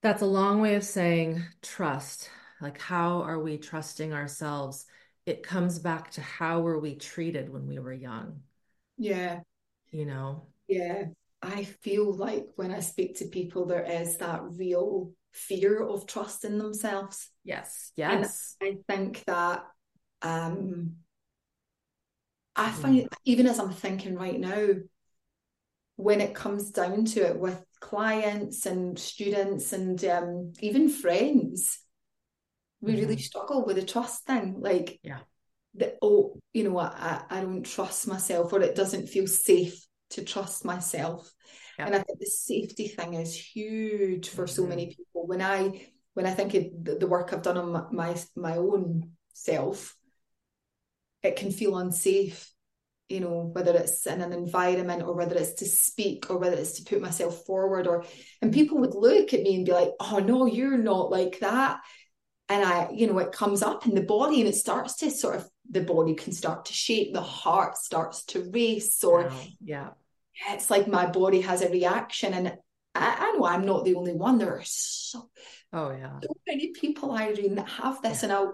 that's 0.00 0.22
a 0.22 0.26
long 0.26 0.60
way 0.60 0.76
of 0.76 0.84
saying 0.84 1.44
trust. 1.60 2.30
Like 2.60 2.80
how 2.80 3.22
are 3.22 3.38
we 3.38 3.58
trusting 3.58 4.12
ourselves? 4.12 4.86
It 5.26 5.42
comes 5.42 5.78
back 5.78 6.10
to 6.12 6.20
how 6.20 6.60
were 6.60 6.78
we 6.78 6.96
treated 6.96 7.48
when 7.48 7.66
we 7.66 7.78
were 7.78 7.92
young 7.92 8.40
yeah. 8.98 9.40
you 9.90 10.06
know? 10.06 10.46
Yeah. 10.68 11.06
I 11.42 11.64
feel 11.64 12.12
like 12.12 12.46
when 12.54 12.70
i 12.70 12.80
speak 12.80 13.18
to 13.18 13.24
people 13.26 13.66
there 13.66 13.84
is 13.84 14.18
that 14.18 14.42
real 14.44 15.12
fear 15.32 15.82
of 15.82 16.06
trusting 16.06 16.56
themselves. 16.58 17.28
Yes. 17.44 17.90
Yes. 17.96 18.56
And 18.60 18.78
i 18.78 18.92
think 18.92 19.24
that 19.26 19.64
um 20.22 20.96
i 22.54 22.70
find 22.70 22.98
mm. 22.98 23.08
even 23.24 23.48
as 23.48 23.58
i'm 23.58 23.72
thinking 23.72 24.14
right 24.14 24.38
now 24.38 24.68
when 25.96 26.20
it 26.20 26.34
comes 26.34 26.70
down 26.70 27.04
to 27.06 27.26
it 27.26 27.38
with 27.38 27.60
clients 27.80 28.66
and 28.66 28.98
students 28.98 29.72
and 29.72 30.04
um, 30.04 30.52
even 30.60 30.88
friends 30.88 31.80
we 32.82 32.92
mm-hmm. 32.92 33.00
really 33.00 33.16
struggle 33.16 33.64
with 33.64 33.76
the 33.76 33.84
trust 33.84 34.26
thing 34.26 34.56
like 34.60 34.98
yeah 35.02 35.20
the 35.74 35.96
oh 36.02 36.38
you 36.52 36.64
know 36.64 36.78
I, 36.78 37.22
I 37.30 37.40
don't 37.40 37.64
trust 37.64 38.06
myself 38.06 38.52
or 38.52 38.60
it 38.60 38.74
doesn't 38.74 39.08
feel 39.08 39.26
safe 39.26 39.86
to 40.10 40.24
trust 40.24 40.64
myself 40.64 41.32
yeah. 41.78 41.86
and 41.86 41.94
i 41.94 41.98
think 41.98 42.18
the 42.18 42.26
safety 42.26 42.88
thing 42.88 43.14
is 43.14 43.34
huge 43.34 44.28
for 44.28 44.44
mm-hmm. 44.44 44.54
so 44.54 44.66
many 44.66 44.86
people 44.88 45.26
when 45.26 45.40
i 45.40 45.86
when 46.14 46.26
i 46.26 46.30
think 46.30 46.54
of 46.54 46.64
the, 46.82 46.96
the 46.96 47.06
work 47.06 47.32
i've 47.32 47.42
done 47.42 47.56
on 47.56 47.72
my, 47.72 47.84
my 47.90 48.16
my 48.36 48.56
own 48.58 49.12
self 49.32 49.96
it 51.22 51.36
can 51.36 51.50
feel 51.50 51.78
unsafe 51.78 52.52
you 53.08 53.20
know 53.20 53.50
whether 53.52 53.74
it's 53.76 54.06
in 54.06 54.20
an 54.20 54.32
environment 54.32 55.02
or 55.02 55.14
whether 55.14 55.36
it's 55.36 55.54
to 55.54 55.66
speak 55.66 56.30
or 56.30 56.38
whether 56.38 56.56
it's 56.56 56.80
to 56.80 56.84
put 56.84 57.02
myself 57.02 57.44
forward 57.44 57.86
or 57.86 58.04
and 58.40 58.52
people 58.52 58.78
would 58.78 58.94
look 58.94 59.32
at 59.32 59.42
me 59.42 59.56
and 59.56 59.66
be 59.66 59.72
like 59.72 59.90
oh 60.00 60.18
no 60.18 60.46
you're 60.46 60.78
not 60.78 61.10
like 61.10 61.38
that 61.40 61.80
and 62.52 62.64
I, 62.64 62.90
you 62.92 63.06
know, 63.06 63.18
it 63.18 63.32
comes 63.32 63.62
up 63.62 63.86
in 63.86 63.94
the 63.94 64.02
body 64.02 64.40
and 64.40 64.48
it 64.48 64.54
starts 64.54 64.96
to 64.96 65.10
sort 65.10 65.36
of 65.36 65.48
the 65.70 65.80
body 65.80 66.14
can 66.14 66.34
start 66.34 66.66
to 66.66 66.74
shake, 66.74 67.14
the 67.14 67.22
heart 67.22 67.78
starts 67.78 68.24
to 68.26 68.50
race, 68.50 69.02
or 69.02 69.32
yeah, 69.64 69.90
it's 70.50 70.70
like 70.70 70.86
my 70.86 71.06
body 71.06 71.40
has 71.40 71.62
a 71.62 71.70
reaction. 71.70 72.34
And 72.34 72.48
I, 72.94 73.16
I 73.18 73.36
know 73.36 73.46
I'm 73.46 73.64
not 73.64 73.86
the 73.86 73.94
only 73.94 74.12
one. 74.12 74.36
There 74.36 74.54
are 74.54 74.62
so 74.64 75.30
oh 75.72 75.92
yeah, 75.92 76.20
so 76.22 76.36
many 76.46 76.72
people, 76.72 77.12
Irene, 77.12 77.54
that 77.54 77.70
have 77.70 78.02
this, 78.02 78.22
yeah. 78.22 78.28
and 78.28 78.50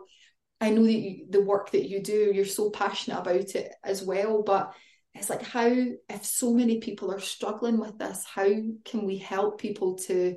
I 0.61 0.69
I 0.69 0.71
know 0.71 0.85
that 0.85 0.93
you, 0.93 1.27
the 1.29 1.43
work 1.43 1.73
that 1.73 1.89
you 1.89 2.01
do, 2.01 2.31
you're 2.33 2.45
so 2.45 2.71
passionate 2.71 3.19
about 3.19 3.57
it 3.57 3.73
as 3.83 4.05
well. 4.05 4.45
But 4.45 4.75
it's 5.13 5.29
like 5.29 5.43
how 5.43 5.67
if 5.67 6.25
so 6.25 6.55
many 6.55 6.79
people 6.79 7.11
are 7.11 7.19
struggling 7.19 7.79
with 7.81 7.99
this, 7.99 8.25
how 8.33 8.49
can 8.85 9.07
we 9.07 9.19
help 9.19 9.61
people 9.61 9.97
to 10.07 10.37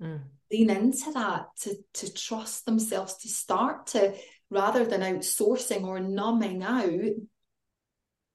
mm. 0.00 0.20
Lean 0.52 0.70
into 0.70 1.12
that 1.12 1.46
to 1.60 1.76
to 1.94 2.12
trust 2.12 2.66
themselves 2.66 3.16
to 3.18 3.28
start 3.28 3.86
to 3.88 4.14
rather 4.50 4.84
than 4.84 5.00
outsourcing 5.00 5.84
or 5.84 6.00
numbing 6.00 6.62
out 6.62 6.90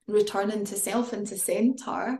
returning 0.07 0.63
to 0.65 0.75
self 0.75 1.11
and 1.11 1.27
to 1.27 1.37
center 1.37 2.19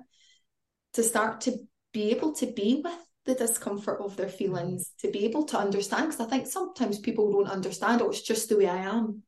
to 0.93 1.03
start 1.03 1.41
to 1.41 1.57
be 1.93 2.11
able 2.11 2.33
to 2.33 2.47
be 2.47 2.81
with 2.83 2.97
the 3.25 3.35
discomfort 3.35 4.01
of 4.01 4.17
their 4.17 4.29
feelings 4.29 4.91
to 4.99 5.09
be 5.09 5.25
able 5.25 5.45
to 5.45 5.57
understand 5.57 6.07
because 6.07 6.19
i 6.19 6.29
think 6.29 6.45
sometimes 6.45 6.99
people 6.99 7.31
don't 7.31 7.49
understand 7.49 8.01
oh 8.01 8.09
it's 8.09 8.21
just 8.21 8.49
the 8.49 8.57
way 8.57 8.67
i 8.67 8.77
am. 8.77 9.23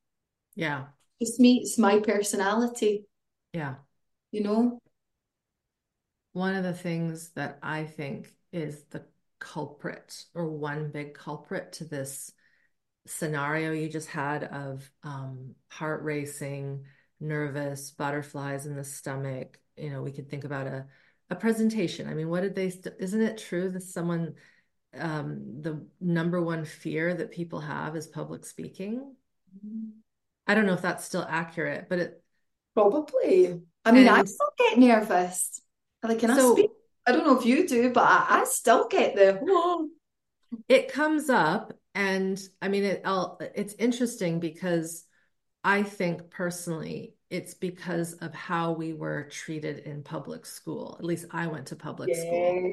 Yeah. 0.55 0.85
It's 1.19 1.39
me 1.39 1.59
it's 1.61 1.77
my 1.77 1.99
personality. 1.99 3.05
Yeah. 3.53 3.75
You 4.31 4.43
know? 4.43 4.79
One 6.33 6.55
of 6.55 6.63
the 6.63 6.73
things 6.73 7.29
that 7.35 7.59
i 7.63 7.85
think 7.85 8.33
is 8.51 8.83
the 8.89 9.05
culprit 9.39 10.25
or 10.33 10.47
one 10.47 10.91
big 10.91 11.13
culprit 11.13 11.73
to 11.73 11.85
this 11.85 12.31
scenario 13.05 13.71
you 13.71 13.89
just 13.89 14.09
had 14.09 14.43
of 14.45 14.89
um, 15.03 15.55
heart 15.69 16.03
racing, 16.03 16.83
nervous, 17.19 17.91
butterflies 17.91 18.65
in 18.65 18.75
the 18.75 18.83
stomach. 18.83 19.59
You 19.77 19.91
know, 19.91 20.01
we 20.01 20.11
could 20.11 20.29
think 20.29 20.43
about 20.43 20.67
a 20.67 20.85
a 21.29 21.35
presentation. 21.35 22.07
I 22.07 22.13
mean, 22.13 22.29
what 22.29 22.41
did 22.41 22.55
they? 22.55 22.69
St- 22.69 22.95
isn't 22.99 23.21
it 23.21 23.37
true 23.37 23.69
that 23.69 23.83
someone 23.83 24.35
um, 24.97 25.61
the 25.61 25.85
number 25.99 26.41
one 26.41 26.65
fear 26.65 27.13
that 27.13 27.31
people 27.31 27.59
have 27.59 27.95
is 27.95 28.07
public 28.07 28.45
speaking? 28.45 29.15
I 30.45 30.55
don't 30.55 30.65
know 30.65 30.73
if 30.73 30.81
that's 30.81 31.05
still 31.05 31.25
accurate, 31.27 31.87
but 31.89 31.99
it 31.99 32.23
probably. 32.73 33.61
I 33.83 33.91
mean, 33.91 34.07
and, 34.07 34.15
I 34.15 34.23
still 34.23 34.51
get 34.57 34.79
nervous. 34.79 35.61
Like, 36.03 36.19
can 36.19 36.35
so, 36.35 36.51
I 36.51 36.53
speak? 36.53 36.71
I 37.07 37.13
don't 37.13 37.25
know 37.25 37.37
if 37.37 37.45
you 37.45 37.67
do, 37.67 37.91
but 37.91 38.03
I, 38.03 38.41
I 38.41 38.43
still 38.43 38.87
get 38.87 39.15
the. 39.15 39.89
It 40.67 40.91
comes 40.91 41.29
up, 41.29 41.73
and 41.95 42.39
I 42.61 42.67
mean, 42.67 42.83
it. 42.83 43.01
I'll, 43.05 43.39
it's 43.55 43.73
interesting 43.75 44.39
because 44.39 45.05
I 45.63 45.83
think 45.83 46.29
personally, 46.29 47.15
it's 47.29 47.53
because 47.53 48.13
of 48.15 48.33
how 48.33 48.73
we 48.73 48.93
were 48.93 49.29
treated 49.29 49.79
in 49.79 50.03
public 50.03 50.45
school. 50.45 50.97
At 50.99 51.05
least 51.05 51.25
I 51.31 51.47
went 51.47 51.67
to 51.67 51.75
public 51.77 52.09
yes. 52.09 52.21
school, 52.21 52.71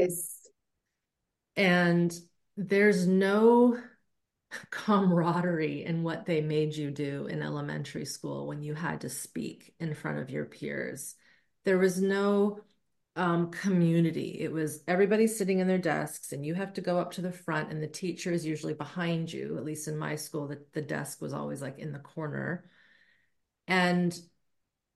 and 1.57 2.15
there's 2.57 3.07
no 3.07 3.79
camaraderie 4.71 5.85
in 5.85 6.03
what 6.03 6.27
they 6.27 6.41
made 6.41 6.75
you 6.75 6.91
do 6.91 7.27
in 7.27 7.41
elementary 7.41 8.05
school 8.05 8.49
when 8.49 8.63
you 8.63 8.75
had 8.75 9.03
to 9.03 9.09
speak 9.09 9.75
in 9.79 9.95
front 9.95 10.19
of 10.19 10.31
your 10.31 10.45
peers. 10.45 11.15
There 11.65 11.79
was 11.79 12.01
no 12.01 12.61
um, 13.17 13.51
community. 13.51 14.39
It 14.41 14.53
was 14.53 14.83
everybody 14.89 15.27
sitting 15.27 15.61
in 15.61 15.69
their 15.69 15.79
desks, 15.79 16.33
and 16.33 16.45
you 16.45 16.55
have 16.55 16.73
to 16.75 16.81
go 16.81 16.99
up 16.99 17.13
to 17.13 17.21
the 17.21 17.33
front, 17.33 17.71
and 17.71 17.83
the 17.83 17.87
teacher 17.87 18.33
is 18.33 18.45
usually 18.45 18.75
behind 18.75 19.33
you. 19.33 19.57
At 19.57 19.65
least 19.65 19.89
in 19.89 19.97
my 19.97 20.17
school, 20.17 20.49
the, 20.49 20.65
the 20.73 20.83
desk 20.83 21.21
was 21.21 21.33
always 21.33 21.63
like 21.63 21.79
in 21.79 21.93
the 21.93 21.99
corner. 21.99 22.65
And 23.67 24.19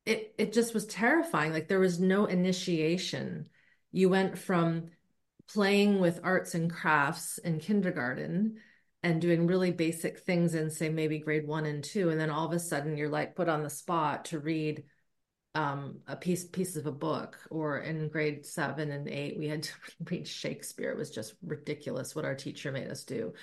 it 0.05 0.35
it 0.39 0.53
just 0.53 0.75
was 0.75 0.87
terrifying. 0.87 1.53
Like 1.53 1.69
there 1.69 1.81
was 1.81 2.01
no 2.01 2.27
initiation. 2.27 3.49
You 3.93 4.09
went 4.09 4.39
from 4.39 4.91
playing 5.53 6.01
with 6.01 6.21
arts 6.23 6.55
and 6.55 6.71
crafts 6.71 7.39
in 7.39 7.59
kindergarten 7.59 8.59
and 9.03 9.21
doing 9.21 9.47
really 9.47 9.71
basic 9.71 10.19
things 10.19 10.55
in 10.55 10.71
say 10.71 10.89
maybe 10.89 11.19
grade 11.19 11.47
one 11.47 11.65
and 11.65 11.83
two 11.83 12.11
and 12.11 12.21
then 12.21 12.31
all 12.31 12.47
of 12.47 12.53
a 12.53 12.59
sudden 12.59 12.97
you're 12.97 13.09
like 13.09 13.37
put 13.37 13.49
on 13.49 13.63
the 13.63 13.71
spot 13.71 14.27
to 14.27 14.39
read 14.39 14.85
um, 15.59 15.99
a 16.07 16.15
piece 16.15 16.45
piece 16.45 16.77
of 16.77 16.87
a 16.87 16.93
book 16.93 17.37
or 17.51 17.79
in 17.81 18.09
grade 18.09 18.47
seven 18.47 18.93
and 18.93 19.09
eight 19.09 19.37
we 19.37 19.49
had 19.49 19.65
to 19.65 19.73
read 20.11 20.29
shakespeare. 20.29 20.93
It 20.93 20.97
was 20.97 21.11
just 21.11 21.35
ridiculous 21.43 22.15
what 22.15 22.25
our 22.25 22.37
teacher 22.37 22.71
made 22.71 22.89
us 22.89 23.03
do. 23.03 23.35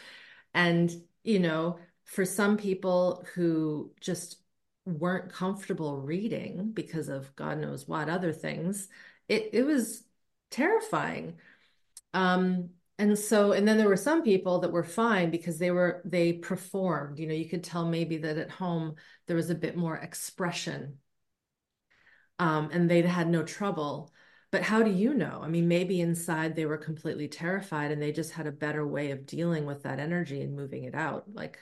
And 0.54 0.90
you 1.24 1.40
know 1.40 1.78
for 2.06 2.24
some 2.24 2.56
people 2.56 3.26
who 3.34 3.92
just 4.00 4.38
weren't 4.86 5.34
comfortable 5.34 6.00
reading 6.00 6.72
because 6.72 7.10
of 7.10 7.36
god 7.36 7.58
knows 7.58 7.88
what 7.88 8.08
other 8.08 8.32
things 8.32 8.88
it, 9.28 9.50
it 9.54 9.64
was 9.64 10.04
terrifying. 10.52 11.40
Um, 12.14 12.70
and 12.98 13.20
so 13.20 13.52
and 13.52 13.68
then 13.68 13.78
there 13.78 13.90
were 13.90 13.98
some 13.98 14.24
people 14.24 14.60
that 14.60 14.72
were 14.72 14.84
fine 14.86 15.32
because 15.32 15.60
they 15.60 15.72
were 15.72 16.02
they 16.06 16.32
performed. 16.32 17.20
You 17.20 17.28
know 17.28 17.34
you 17.34 17.50
could 17.50 17.64
tell 17.64 17.86
maybe 17.86 18.18
that 18.20 18.38
at 18.38 18.52
home 18.52 18.96
there 19.28 19.36
was 19.36 19.50
a 19.50 19.56
bit 19.56 19.76
more 19.76 19.98
expression 19.98 21.00
um, 22.40 22.70
and 22.72 22.90
they'd 22.90 23.06
had 23.06 23.28
no 23.28 23.44
trouble 23.44 24.12
but 24.52 24.62
how 24.62 24.82
do 24.84 24.92
you 24.92 25.14
know 25.14 25.40
i 25.44 25.48
mean 25.48 25.68
maybe 25.68 26.02
inside 26.02 26.56
they 26.56 26.66
were 26.66 26.78
completely 26.78 27.28
terrified 27.28 27.92
and 27.92 28.02
they 28.02 28.12
just 28.12 28.32
had 28.32 28.48
a 28.48 28.52
better 28.52 28.86
way 28.86 29.12
of 29.12 29.26
dealing 29.26 29.66
with 29.66 29.84
that 29.84 30.00
energy 30.00 30.42
and 30.42 30.56
moving 30.56 30.84
it 30.84 30.96
out 30.96 31.26
like 31.34 31.58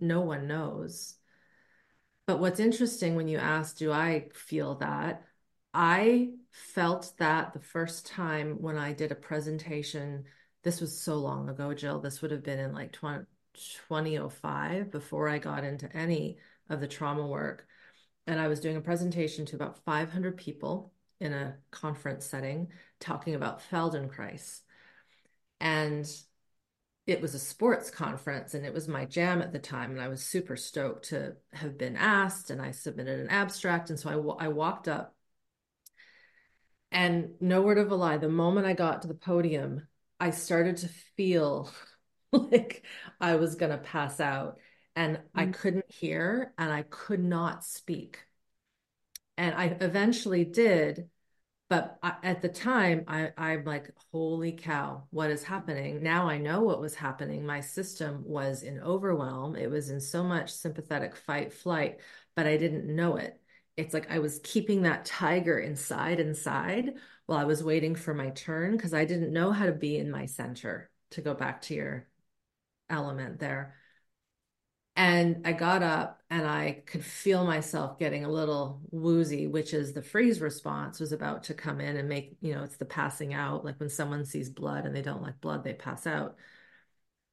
no 0.00 0.20
one 0.20 0.46
knows 0.46 1.14
but 2.26 2.38
what's 2.40 2.60
interesting 2.60 3.14
when 3.14 3.28
you 3.28 3.38
ask 3.38 3.76
do 3.76 3.92
i 3.92 4.26
feel 4.34 4.74
that 4.76 5.24
i 5.72 6.30
felt 6.50 7.12
that 7.18 7.52
the 7.52 7.60
first 7.60 8.06
time 8.06 8.60
when 8.60 8.76
i 8.76 8.92
did 8.92 9.12
a 9.12 9.16
presentation 9.16 10.24
this 10.64 10.80
was 10.80 10.98
so 10.98 11.16
long 11.16 11.48
ago, 11.48 11.74
Jill. 11.74 12.00
This 12.00 12.22
would 12.22 12.30
have 12.30 12.42
been 12.42 12.58
in 12.58 12.72
like 12.72 12.90
20, 12.90 13.26
2005 13.88 14.90
before 14.90 15.28
I 15.28 15.38
got 15.38 15.62
into 15.62 15.94
any 15.94 16.38
of 16.70 16.80
the 16.80 16.88
trauma 16.88 17.26
work. 17.26 17.68
And 18.26 18.40
I 18.40 18.48
was 18.48 18.60
doing 18.60 18.76
a 18.76 18.80
presentation 18.80 19.44
to 19.46 19.56
about 19.56 19.84
500 19.84 20.36
people 20.36 20.92
in 21.20 21.32
a 21.32 21.56
conference 21.70 22.26
setting 22.26 22.68
talking 23.00 23.34
about 23.34 23.62
Feldenkrais. 23.70 24.60
And 25.60 26.06
it 27.06 27.20
was 27.20 27.34
a 27.34 27.38
sports 27.38 27.90
conference 27.90 28.54
and 28.54 28.64
it 28.64 28.72
was 28.72 28.88
my 28.88 29.04
jam 29.04 29.42
at 29.42 29.52
the 29.52 29.58
time. 29.58 29.90
And 29.90 30.00
I 30.00 30.08
was 30.08 30.24
super 30.24 30.56
stoked 30.56 31.10
to 31.10 31.36
have 31.52 31.76
been 31.76 31.96
asked. 31.96 32.50
And 32.50 32.62
I 32.62 32.70
submitted 32.70 33.20
an 33.20 33.28
abstract. 33.28 33.90
And 33.90 33.98
so 33.98 34.36
I, 34.38 34.46
I 34.46 34.48
walked 34.48 34.88
up. 34.88 35.14
And 36.90 37.34
no 37.40 37.60
word 37.60 37.78
of 37.78 37.90
a 37.90 37.96
lie, 37.96 38.18
the 38.18 38.28
moment 38.28 38.66
I 38.66 38.72
got 38.72 39.02
to 39.02 39.08
the 39.08 39.14
podium, 39.14 39.86
I 40.20 40.30
started 40.30 40.78
to 40.78 40.88
feel 40.88 41.70
like 42.32 42.84
I 43.20 43.36
was 43.36 43.56
going 43.56 43.72
to 43.72 43.78
pass 43.78 44.20
out 44.20 44.58
and 44.96 45.16
mm-hmm. 45.16 45.38
I 45.38 45.46
couldn't 45.46 45.90
hear 45.90 46.52
and 46.58 46.72
I 46.72 46.82
could 46.82 47.22
not 47.22 47.64
speak. 47.64 48.20
And 49.36 49.54
I 49.54 49.76
eventually 49.80 50.44
did, 50.44 51.08
but 51.68 51.98
I, 52.02 52.14
at 52.22 52.42
the 52.42 52.48
time, 52.48 53.04
I, 53.08 53.30
I'm 53.36 53.64
like, 53.64 53.90
holy 54.12 54.52
cow, 54.52 55.04
what 55.10 55.30
is 55.30 55.42
happening? 55.42 56.02
Now 56.02 56.28
I 56.28 56.38
know 56.38 56.62
what 56.62 56.80
was 56.80 56.94
happening. 56.94 57.44
My 57.44 57.60
system 57.60 58.22
was 58.24 58.62
in 58.62 58.80
overwhelm. 58.80 59.56
It 59.56 59.70
was 59.70 59.90
in 59.90 60.00
so 60.00 60.22
much 60.22 60.52
sympathetic 60.52 61.16
fight, 61.16 61.52
flight, 61.52 61.98
but 62.36 62.46
I 62.46 62.56
didn't 62.56 62.94
know 62.94 63.16
it. 63.16 63.40
It's 63.76 63.92
like 63.92 64.10
I 64.10 64.20
was 64.20 64.40
keeping 64.44 64.82
that 64.82 65.04
tiger 65.04 65.58
inside, 65.58 66.20
inside 66.20 66.94
while 67.26 67.38
I 67.38 67.44
was 67.44 67.64
waiting 67.64 67.96
for 67.96 68.14
my 68.14 68.30
turn 68.30 68.76
because 68.76 68.94
I 68.94 69.04
didn't 69.04 69.32
know 69.32 69.50
how 69.50 69.66
to 69.66 69.72
be 69.72 69.96
in 69.98 70.10
my 70.10 70.26
center 70.26 70.90
to 71.10 71.22
go 71.22 71.34
back 71.34 71.62
to 71.62 71.74
your 71.74 72.08
element 72.88 73.40
there. 73.40 73.74
And 74.96 75.44
I 75.44 75.52
got 75.52 75.82
up 75.82 76.22
and 76.30 76.46
I 76.46 76.82
could 76.86 77.04
feel 77.04 77.44
myself 77.44 77.98
getting 77.98 78.24
a 78.24 78.28
little 78.30 78.80
woozy, 78.92 79.48
which 79.48 79.74
is 79.74 79.92
the 79.92 80.02
freeze 80.02 80.40
response 80.40 81.00
was 81.00 81.10
about 81.12 81.44
to 81.44 81.54
come 81.54 81.80
in 81.80 81.96
and 81.96 82.08
make, 82.08 82.36
you 82.40 82.54
know, 82.54 82.62
it's 82.62 82.76
the 82.76 82.84
passing 82.84 83.34
out. 83.34 83.64
Like 83.64 83.80
when 83.80 83.88
someone 83.90 84.24
sees 84.24 84.50
blood 84.50 84.86
and 84.86 84.94
they 84.94 85.02
don't 85.02 85.22
like 85.22 85.40
blood, 85.40 85.64
they 85.64 85.74
pass 85.74 86.06
out. 86.06 86.36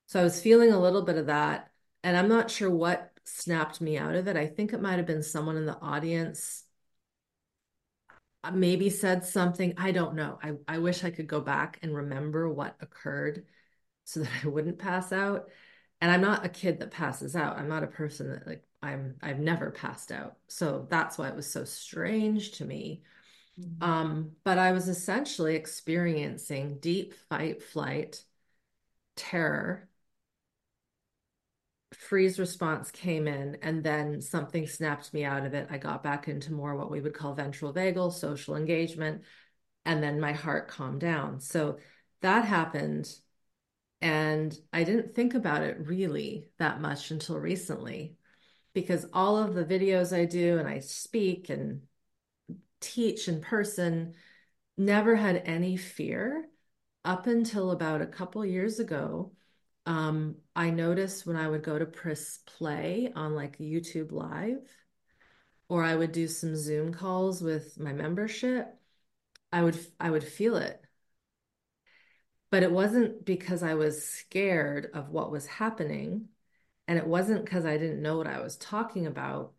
So 0.07 0.19
I 0.19 0.23
was 0.23 0.41
feeling 0.41 0.71
a 0.71 0.79
little 0.79 1.01
bit 1.03 1.17
of 1.17 1.27
that. 1.27 1.71
And 2.03 2.17
I'm 2.17 2.27
not 2.27 2.49
sure 2.51 2.69
what 2.69 3.11
snapped 3.23 3.79
me 3.81 3.97
out 3.97 4.15
of 4.15 4.27
it. 4.27 4.35
I 4.35 4.47
think 4.47 4.73
it 4.73 4.81
might 4.81 4.97
have 4.97 5.05
been 5.05 5.23
someone 5.23 5.57
in 5.57 5.65
the 5.65 5.77
audience 5.79 6.63
uh, 8.43 8.51
maybe 8.51 8.89
said 8.89 9.25
something. 9.25 9.73
I 9.77 9.91
don't 9.91 10.15
know. 10.15 10.39
I, 10.41 10.53
I 10.67 10.77
wish 10.79 11.03
I 11.03 11.11
could 11.11 11.27
go 11.27 11.41
back 11.41 11.79
and 11.81 11.95
remember 11.95 12.49
what 12.49 12.75
occurred 12.79 13.45
so 14.05 14.21
that 14.21 14.31
I 14.43 14.47
wouldn't 14.47 14.79
pass 14.79 15.11
out. 15.11 15.49
And 16.01 16.11
I'm 16.11 16.21
not 16.21 16.45
a 16.45 16.49
kid 16.49 16.79
that 16.79 16.91
passes 16.91 17.35
out. 17.35 17.57
I'm 17.57 17.69
not 17.69 17.83
a 17.83 17.87
person 17.87 18.31
that 18.31 18.47
like 18.47 18.63
I'm 18.81 19.15
I've 19.21 19.39
never 19.39 19.71
passed 19.71 20.11
out. 20.11 20.37
So 20.47 20.87
that's 20.89 21.17
why 21.17 21.29
it 21.29 21.35
was 21.35 21.49
so 21.49 21.63
strange 21.63 22.51
to 22.53 22.65
me. 22.65 23.03
Mm-hmm. 23.59 23.83
Um, 23.83 24.31
but 24.43 24.57
I 24.57 24.71
was 24.71 24.87
essentially 24.87 25.55
experiencing 25.55 26.79
deep 26.79 27.13
fight 27.29 27.61
flight 27.61 28.23
terror 29.15 29.89
freeze 31.93 32.39
response 32.39 32.91
came 32.91 33.27
in 33.27 33.57
and 33.61 33.83
then 33.83 34.21
something 34.21 34.67
snapped 34.67 35.13
me 35.13 35.23
out 35.23 35.45
of 35.45 35.53
it. 35.53 35.67
I 35.69 35.77
got 35.77 36.03
back 36.03 36.27
into 36.27 36.53
more 36.53 36.75
what 36.75 36.91
we 36.91 37.01
would 37.01 37.13
call 37.13 37.33
ventral 37.33 37.73
vagal, 37.73 38.13
social 38.13 38.55
engagement, 38.55 39.23
and 39.85 40.01
then 40.01 40.19
my 40.19 40.31
heart 40.33 40.67
calmed 40.67 41.01
down. 41.01 41.39
So 41.39 41.77
that 42.21 42.45
happened. 42.45 43.13
And 44.01 44.57
I 44.73 44.83
didn't 44.83 45.13
think 45.13 45.35
about 45.35 45.63
it 45.63 45.77
really 45.79 46.49
that 46.57 46.81
much 46.81 47.11
until 47.11 47.37
recently 47.37 48.15
because 48.73 49.05
all 49.13 49.37
of 49.37 49.53
the 49.53 49.65
videos 49.65 50.15
I 50.15 50.25
do 50.25 50.57
and 50.57 50.67
I 50.67 50.79
speak 50.79 51.49
and 51.49 51.81
teach 52.79 53.27
in 53.27 53.41
person 53.41 54.15
never 54.77 55.15
had 55.15 55.43
any 55.45 55.77
fear 55.77 56.47
up 57.05 57.27
until 57.27 57.71
about 57.71 58.01
a 58.01 58.07
couple 58.07 58.43
years 58.45 58.79
ago 58.79 59.31
um, 59.85 60.35
I 60.55 60.69
noticed 60.69 61.25
when 61.25 61.35
I 61.35 61.47
would 61.47 61.63
go 61.63 61.79
to 61.79 61.85
press 61.85 62.39
play 62.45 63.11
on 63.15 63.33
like 63.35 63.57
YouTube 63.57 64.11
Live, 64.11 64.59
or 65.69 65.83
I 65.83 65.95
would 65.95 66.11
do 66.11 66.27
some 66.27 66.55
Zoom 66.55 66.93
calls 66.93 67.41
with 67.41 67.79
my 67.79 67.93
membership, 67.93 68.67
I 69.51 69.63
would 69.63 69.79
I 69.99 70.11
would 70.11 70.23
feel 70.23 70.57
it. 70.57 70.81
But 72.51 72.63
it 72.63 72.71
wasn't 72.71 73.25
because 73.25 73.63
I 73.63 73.75
was 73.75 74.05
scared 74.05 74.91
of 74.93 75.09
what 75.09 75.31
was 75.31 75.47
happening, 75.47 76.27
and 76.87 76.99
it 76.99 77.07
wasn't 77.07 77.45
because 77.45 77.65
I 77.65 77.77
didn't 77.77 78.01
know 78.01 78.17
what 78.17 78.27
I 78.27 78.41
was 78.41 78.57
talking 78.57 79.07
about. 79.07 79.53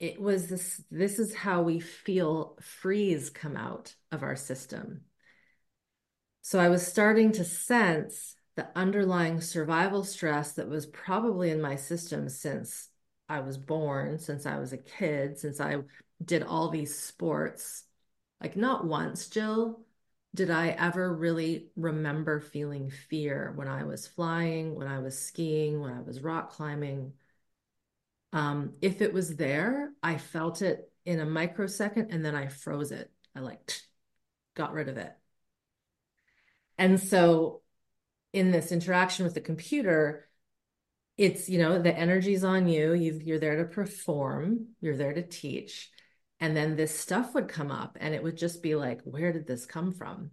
It 0.00 0.20
was 0.20 0.48
this 0.48 0.82
this 0.90 1.18
is 1.18 1.34
how 1.34 1.62
we 1.62 1.80
feel 1.80 2.58
freeze 2.60 3.30
come 3.30 3.56
out 3.56 3.94
of 4.12 4.22
our 4.22 4.36
system. 4.36 5.02
So 6.42 6.58
I 6.58 6.68
was 6.68 6.86
starting 6.86 7.32
to 7.32 7.44
sense 7.44 8.36
the 8.56 8.68
underlying 8.74 9.40
survival 9.40 10.02
stress 10.02 10.52
that 10.52 10.68
was 10.68 10.86
probably 10.86 11.50
in 11.50 11.60
my 11.60 11.76
system 11.76 12.28
since 12.28 12.88
I 13.28 13.40
was 13.40 13.58
born, 13.58 14.18
since 14.18 14.46
I 14.46 14.58
was 14.58 14.72
a 14.72 14.78
kid, 14.78 15.38
since 15.38 15.60
I 15.60 15.76
did 16.24 16.42
all 16.42 16.70
these 16.70 16.96
sports. 16.98 17.84
Like, 18.40 18.56
not 18.56 18.86
once, 18.86 19.28
Jill, 19.28 19.85
did 20.36 20.50
I 20.50 20.68
ever 20.68 21.12
really 21.12 21.68
remember 21.76 22.40
feeling 22.40 22.90
fear 22.90 23.52
when 23.56 23.68
I 23.68 23.84
was 23.84 24.06
flying, 24.06 24.74
when 24.74 24.86
I 24.86 24.98
was 24.98 25.18
skiing, 25.18 25.80
when 25.80 25.92
I 25.92 26.02
was 26.02 26.20
rock 26.20 26.50
climbing. 26.50 27.14
Um, 28.32 28.74
if 28.82 29.00
it 29.00 29.14
was 29.14 29.36
there, 29.36 29.92
I 30.02 30.18
felt 30.18 30.60
it 30.60 30.92
in 31.06 31.20
a 31.20 31.24
microsecond 31.24 32.10
and 32.10 32.24
then 32.24 32.34
I 32.34 32.48
froze 32.48 32.92
it. 32.92 33.10
I 33.34 33.40
like 33.40 33.72
got 34.54 34.74
rid 34.74 34.88
of 34.88 34.98
it. 34.98 35.12
And 36.76 37.00
so 37.00 37.62
in 38.34 38.50
this 38.50 38.72
interaction 38.72 39.24
with 39.24 39.34
the 39.34 39.40
computer 39.40 40.28
it's 41.16 41.48
you 41.48 41.58
know 41.58 41.80
the 41.80 41.96
energy's 41.96 42.44
on 42.44 42.68
you 42.68 42.92
you 42.92 43.18
you're 43.24 43.38
there 43.38 43.56
to 43.56 43.64
perform 43.64 44.66
you're 44.82 44.96
there 44.96 45.14
to 45.14 45.22
teach 45.22 45.90
and 46.40 46.56
then 46.56 46.76
this 46.76 46.98
stuff 46.98 47.34
would 47.34 47.48
come 47.48 47.70
up 47.70 47.96
and 48.00 48.14
it 48.14 48.22
would 48.22 48.36
just 48.36 48.62
be 48.62 48.74
like 48.74 49.00
where 49.02 49.32
did 49.32 49.46
this 49.46 49.66
come 49.66 49.92
from? 49.92 50.30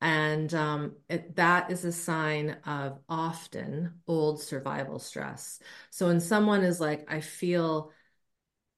And 0.00 0.52
um, 0.52 0.96
it, 1.08 1.36
that 1.36 1.70
is 1.70 1.84
a 1.84 1.92
sign 1.92 2.58
of 2.66 2.98
often 3.08 4.00
old 4.06 4.42
survival 4.42 4.98
stress. 4.98 5.58
So 5.90 6.08
when 6.08 6.20
someone 6.20 6.62
is 6.62 6.80
like 6.80 7.10
i 7.10 7.20
feel 7.20 7.92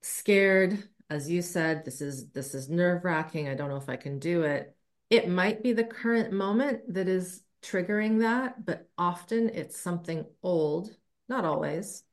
scared 0.03 0.83
as 1.11 1.29
you 1.29 1.43
said 1.43 1.85
this 1.85 2.01
is 2.01 2.29
this 2.31 2.55
is 2.55 2.69
nerve 2.69 3.05
wracking 3.05 3.49
i 3.49 3.55
don't 3.55 3.69
know 3.69 3.77
if 3.77 3.89
i 3.89 3.97
can 3.97 4.21
do 4.21 4.43
it 4.43 4.77
it 5.11 5.29
might 5.29 5.63
be 5.63 5.73
the 5.73 5.83
current 5.85 6.33
moment 6.33 6.95
that 6.95 7.09
is 7.09 7.43
triggering 7.63 8.21
that, 8.21 8.65
but 8.65 8.89
often 8.97 9.51
it's 9.51 9.77
something 9.77 10.25
old, 10.43 10.95
not 11.29 11.45
always, 11.45 12.05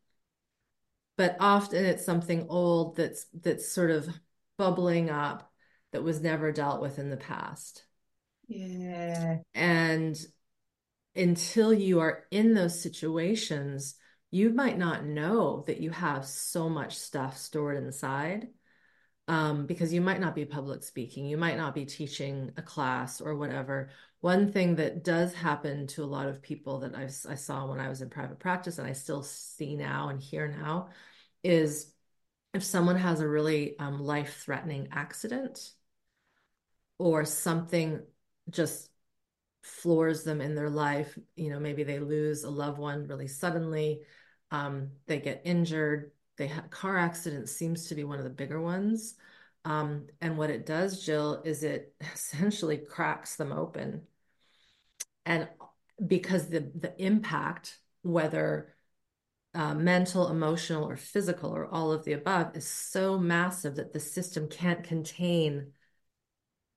but 1.17 1.38
often 1.39 1.86
it's 1.86 2.06
something 2.06 2.47
old 2.49 2.97
that's 2.97 3.25
that's 3.41 3.71
sort 3.71 3.91
of 3.91 4.08
bubbling 4.58 5.10
up 5.10 5.51
that 5.91 6.04
was 6.04 6.21
never 6.21 6.51
dealt 6.51 6.82
with 6.82 6.99
in 6.99 7.10
the 7.10 7.17
past. 7.17 7.84
Yeah. 8.47 9.38
And 9.54 10.17
until 11.15 11.73
you 11.73 12.01
are 12.01 12.25
in 12.32 12.54
those 12.54 12.82
situations, 12.82 13.95
you 14.32 14.49
might 14.49 14.78
not 14.78 15.06
know 15.06 15.63
that 15.67 15.80
you 15.80 15.91
have 15.91 16.25
so 16.25 16.67
much 16.69 16.97
stuff 16.97 17.38
stored 17.38 17.78
inside 17.78 18.49
um, 19.28 19.65
because 19.65 19.93
you 19.93 20.01
might 20.01 20.19
not 20.19 20.36
be 20.36 20.45
public 20.45 20.84
speaking, 20.84 21.25
you 21.25 21.38
might 21.38 21.58
not 21.58 21.73
be 21.73 21.86
teaching 21.86 22.51
a 22.58 22.62
class 22.62 23.21
or 23.21 23.36
whatever. 23.36 23.89
One 24.25 24.51
thing 24.51 24.77
that 24.77 25.03
does 25.03 25.35
happen 25.35 25.85
to 25.89 26.03
a 26.03 26.07
lot 26.07 26.27
of 26.27 26.41
people 26.41 26.79
that 26.79 26.95
I've, 26.95 27.15
I 27.29 27.35
saw 27.35 27.67
when 27.67 27.79
I 27.79 27.89
was 27.89 28.01
in 28.01 28.09
private 28.09 28.39
practice 28.39 28.79
and 28.79 28.88
I 28.88 28.93
still 28.93 29.21
see 29.21 29.75
now 29.75 30.09
and 30.09 30.19
hear 30.19 30.47
now 30.47 30.89
is 31.43 31.93
if 32.51 32.63
someone 32.63 32.95
has 32.95 33.19
a 33.19 33.27
really 33.27 33.77
um, 33.77 34.01
life 34.01 34.41
threatening 34.43 34.88
accident 34.91 35.73
or 36.97 37.23
something 37.23 38.01
just 38.49 38.89
floors 39.61 40.23
them 40.23 40.41
in 40.41 40.55
their 40.55 40.71
life, 40.71 41.15
you 41.35 41.51
know, 41.51 41.59
maybe 41.59 41.83
they 41.83 41.99
lose 41.99 42.43
a 42.45 42.49
loved 42.49 42.79
one 42.79 43.05
really 43.05 43.27
suddenly, 43.27 44.01
um, 44.49 44.89
they 45.05 45.19
get 45.19 45.43
injured, 45.45 46.13
they 46.38 46.47
had 46.47 46.71
car 46.71 46.97
accident 46.97 47.47
seems 47.47 47.89
to 47.89 47.93
be 47.93 48.03
one 48.03 48.17
of 48.17 48.23
the 48.23 48.31
bigger 48.31 48.59
ones. 48.59 49.17
Um, 49.65 50.07
and 50.19 50.35
what 50.35 50.49
it 50.49 50.65
does, 50.65 51.05
Jill, 51.05 51.43
is 51.45 51.61
it 51.61 51.93
essentially 52.15 52.77
cracks 52.79 53.35
them 53.35 53.51
open. 53.51 54.01
And 55.25 55.49
because 56.05 56.49
the 56.49 56.71
the 56.75 56.93
impact, 57.03 57.79
whether 58.01 58.75
uh, 59.53 59.73
mental, 59.73 60.29
emotional, 60.29 60.88
or 60.88 60.97
physical, 60.97 61.49
or 61.49 61.67
all 61.67 61.91
of 61.91 62.03
the 62.03 62.13
above, 62.13 62.55
is 62.55 62.67
so 62.67 63.17
massive 63.17 63.75
that 63.75 63.93
the 63.93 63.99
system 63.99 64.49
can't 64.49 64.83
contain 64.83 65.71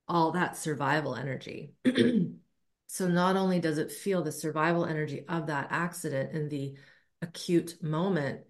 all 0.07 0.33
that 0.33 0.57
survival 0.57 1.15
energy. 1.15 1.73
so 2.87 3.09
not 3.09 3.37
only 3.37 3.61
does 3.61 3.79
it 3.79 3.93
feel 3.93 4.23
the 4.23 4.33
survival 4.33 4.87
energy 4.87 5.25
of 5.29 5.49
that 5.49 5.69
accident 5.71 6.33
in 6.33 6.49
the 6.49 6.75
acute 7.21 7.83
moment, 7.83 8.43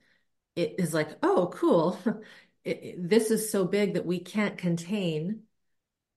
it 0.55 0.75
is 0.79 0.95
like, 0.95 1.11
oh, 1.23 1.51
cool. 1.53 1.99
It, 2.65 2.83
it, 2.83 3.09
this 3.09 3.31
is 3.31 3.51
so 3.51 3.65
big 3.65 3.95
that 3.95 4.05
we 4.05 4.19
can't 4.19 4.59
contain 4.59 5.45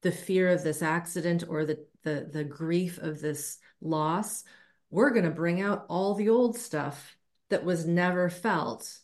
the 0.01 0.11
fear 0.11 0.49
of 0.49 0.63
this 0.63 0.81
accident 0.81 1.43
or 1.47 1.65
the 1.65 1.85
the 2.03 2.27
the 2.29 2.43
grief 2.43 2.97
of 2.97 3.21
this 3.21 3.59
loss. 3.81 4.43
We're 4.89 5.11
going 5.11 5.25
to 5.25 5.31
bring 5.31 5.61
out 5.61 5.85
all 5.89 6.15
the 6.15 6.29
old 6.29 6.57
stuff 6.57 7.17
that 7.49 7.63
was 7.63 7.85
never 7.85 8.29
felt. 8.29 8.97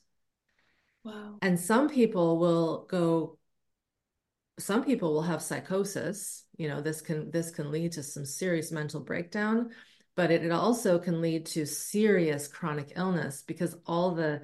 Wow. 1.03 1.37
And 1.41 1.59
some 1.59 1.89
people 1.89 2.37
will 2.37 2.85
go 2.89 3.37
some 4.59 4.83
people 4.83 5.13
will 5.13 5.21
have 5.21 5.41
psychosis, 5.41 6.43
you 6.57 6.67
know, 6.67 6.81
this 6.81 7.01
can 7.01 7.29
this 7.31 7.51
can 7.51 7.71
lead 7.71 7.91
to 7.93 8.03
some 8.03 8.25
serious 8.25 8.71
mental 8.71 8.99
breakdown, 8.99 9.69
but 10.15 10.31
it, 10.31 10.43
it 10.43 10.51
also 10.51 10.97
can 10.97 11.21
lead 11.21 11.45
to 11.45 11.65
serious 11.65 12.47
chronic 12.47 12.93
illness 12.95 13.43
because 13.45 13.75
all 13.85 14.15
the 14.15 14.41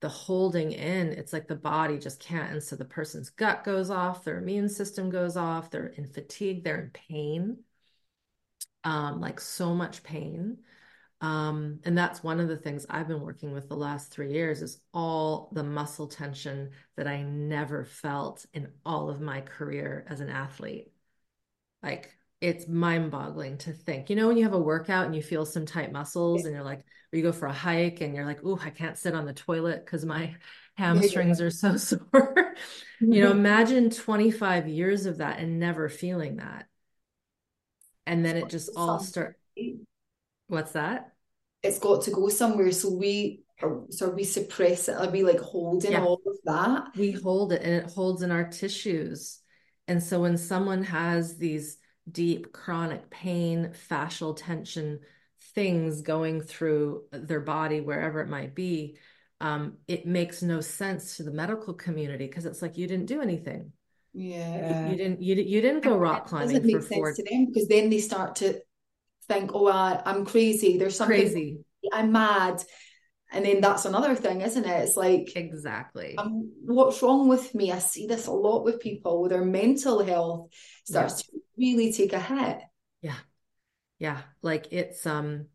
the 0.00 0.08
holding 0.08 0.72
in, 0.72 1.08
it's 1.08 1.34
like 1.34 1.46
the 1.46 1.54
body 1.54 1.98
just 1.98 2.20
can't. 2.20 2.52
And 2.52 2.62
so 2.62 2.74
the 2.74 2.86
person's 2.86 3.28
gut 3.28 3.64
goes 3.64 3.90
off, 3.90 4.24
their 4.24 4.38
immune 4.38 4.70
system 4.70 5.10
goes 5.10 5.36
off, 5.36 5.70
they're 5.70 5.88
in 5.88 6.06
fatigue, 6.06 6.64
they're 6.64 6.80
in 6.80 6.90
pain, 6.90 7.58
um, 8.84 9.20
like 9.20 9.40
so 9.40 9.74
much 9.74 10.02
pain. 10.02 10.58
Um, 11.20 11.80
and 11.84 11.96
that's 11.96 12.22
one 12.22 12.40
of 12.40 12.48
the 12.48 12.56
things 12.56 12.86
I've 12.88 13.08
been 13.08 13.20
working 13.20 13.52
with 13.52 13.68
the 13.68 13.76
last 13.76 14.10
three 14.10 14.32
years 14.32 14.62
is 14.62 14.80
all 14.94 15.50
the 15.52 15.62
muscle 15.62 16.06
tension 16.06 16.70
that 16.96 17.06
I 17.06 17.22
never 17.22 17.84
felt 17.84 18.46
in 18.54 18.68
all 18.86 19.10
of 19.10 19.20
my 19.20 19.42
career 19.42 20.06
as 20.08 20.20
an 20.20 20.30
athlete. 20.30 20.92
Like 21.82 22.14
it's 22.40 22.66
mind 22.66 23.10
boggling 23.10 23.58
to 23.58 23.72
think, 23.72 24.08
you 24.08 24.16
know, 24.16 24.28
when 24.28 24.38
you 24.38 24.44
have 24.44 24.54
a 24.54 24.58
workout 24.58 25.04
and 25.04 25.14
you 25.14 25.22
feel 25.22 25.44
some 25.44 25.66
tight 25.66 25.92
muscles 25.92 26.46
and 26.46 26.54
you're 26.54 26.64
like, 26.64 26.80
or 27.12 27.16
you 27.16 27.22
go 27.22 27.32
for 27.32 27.46
a 27.46 27.52
hike 27.52 28.00
and 28.00 28.14
you're 28.14 28.24
like, 28.24 28.40
oh, 28.44 28.58
I 28.62 28.70
can't 28.70 28.96
sit 28.96 29.14
on 29.14 29.26
the 29.26 29.34
toilet 29.34 29.84
because 29.84 30.06
my 30.06 30.34
hamstrings 30.76 31.40
are 31.42 31.50
so 31.50 31.76
sore. 31.76 32.54
you 33.00 33.22
know, 33.22 33.30
imagine 33.30 33.90
25 33.90 34.68
years 34.68 35.04
of 35.04 35.18
that 35.18 35.38
and 35.38 35.60
never 35.60 35.90
feeling 35.90 36.36
that. 36.36 36.66
And 38.10 38.24
then 38.24 38.36
it 38.36 38.48
just 38.48 38.70
all 38.76 38.98
start 38.98 39.36
What's 40.48 40.72
that? 40.72 41.12
It's 41.62 41.78
got 41.78 42.02
to 42.02 42.10
go 42.10 42.28
somewhere. 42.28 42.72
So 42.72 42.90
we 42.90 43.44
so 43.90 44.10
we 44.10 44.24
suppress 44.24 44.88
it. 44.88 44.96
Are 44.96 45.10
we 45.10 45.22
like 45.22 45.38
holding 45.38 45.92
yeah. 45.92 46.02
all 46.02 46.20
of 46.26 46.36
that? 46.44 46.96
We 46.96 47.12
hold 47.12 47.52
it 47.52 47.62
and 47.62 47.72
it 47.72 47.92
holds 47.92 48.22
in 48.22 48.32
our 48.32 48.48
tissues. 48.48 49.38
And 49.86 50.02
so 50.02 50.20
when 50.20 50.36
someone 50.38 50.82
has 50.82 51.36
these 51.36 51.76
deep 52.10 52.52
chronic 52.52 53.10
pain, 53.10 53.74
fascial 53.88 54.36
tension, 54.36 55.00
things 55.54 56.02
going 56.02 56.40
through 56.40 57.04
their 57.12 57.40
body, 57.40 57.80
wherever 57.80 58.20
it 58.20 58.28
might 58.28 58.56
be, 58.56 58.96
um, 59.40 59.74
it 59.86 60.04
makes 60.04 60.42
no 60.42 60.60
sense 60.60 61.16
to 61.16 61.22
the 61.22 61.30
medical 61.30 61.74
community 61.74 62.26
because 62.26 62.44
it's 62.44 62.62
like 62.62 62.76
you 62.76 62.88
didn't 62.88 63.06
do 63.06 63.20
anything. 63.20 63.72
Yeah, 64.12 64.86
you, 64.86 64.90
you 64.90 64.96
didn't. 64.96 65.22
You, 65.22 65.34
you 65.36 65.60
didn't 65.60 65.84
go 65.84 65.96
rock 65.96 66.26
climbing. 66.26 66.56
It 66.56 66.60
doesn't 66.60 66.72
make 66.72 66.82
sense 66.82 67.16
to 67.16 67.24
them 67.30 67.46
because 67.46 67.68
then 67.68 67.90
they 67.90 67.98
start 67.98 68.36
to 68.36 68.60
think, 69.28 69.52
oh, 69.54 69.68
I, 69.68 70.02
I'm 70.04 70.24
crazy. 70.24 70.78
There's 70.78 70.96
something 70.96 71.20
crazy. 71.20 71.60
I'm 71.92 72.12
mad. 72.12 72.62
And 73.32 73.44
then 73.44 73.60
that's 73.60 73.84
another 73.84 74.16
thing, 74.16 74.40
isn't 74.40 74.64
it? 74.64 74.80
It's 74.82 74.96
like 74.96 75.36
exactly 75.36 76.16
um, 76.18 76.50
what's 76.64 77.00
wrong 77.00 77.28
with 77.28 77.54
me? 77.54 77.70
I 77.70 77.78
see 77.78 78.06
this 78.06 78.26
a 78.26 78.32
lot 78.32 78.64
with 78.64 78.80
people. 78.80 79.20
Where 79.20 79.30
their 79.30 79.44
mental 79.44 80.04
health 80.04 80.50
starts 80.84 81.24
yeah. 81.32 81.38
to 81.38 81.44
really 81.56 81.92
take 81.92 82.12
a 82.12 82.18
hit. 82.18 82.58
Yeah, 83.02 83.18
yeah. 84.00 84.22
Like 84.42 84.72
it's 84.72 85.06
um 85.06 85.46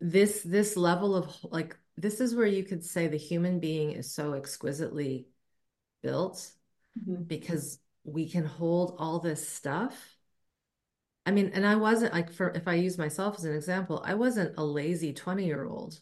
this 0.00 0.42
this 0.42 0.76
level 0.76 1.16
of 1.16 1.34
like 1.44 1.78
this 1.96 2.20
is 2.20 2.34
where 2.34 2.46
you 2.46 2.62
could 2.62 2.84
say 2.84 3.06
the 3.06 3.16
human 3.16 3.58
being 3.58 3.92
is 3.92 4.12
so 4.12 4.34
exquisitely 4.34 5.28
built 6.02 6.52
mm-hmm. 6.98 7.22
because 7.24 7.78
we 8.04 8.28
can 8.28 8.44
hold 8.44 8.96
all 8.98 9.18
this 9.18 9.48
stuff 9.48 10.16
I 11.26 11.32
mean, 11.32 11.50
and 11.54 11.66
I 11.66 11.74
wasn't 11.74 12.12
like 12.14 12.32
for 12.32 12.50
if 12.50 12.68
I 12.68 12.74
use 12.74 12.96
myself 12.98 13.36
as 13.38 13.44
an 13.44 13.54
example, 13.54 14.00
I 14.04 14.14
wasn't 14.14 14.54
a 14.56 14.64
lazy 14.64 15.12
20 15.12 15.44
year 15.44 15.64
old 15.64 16.00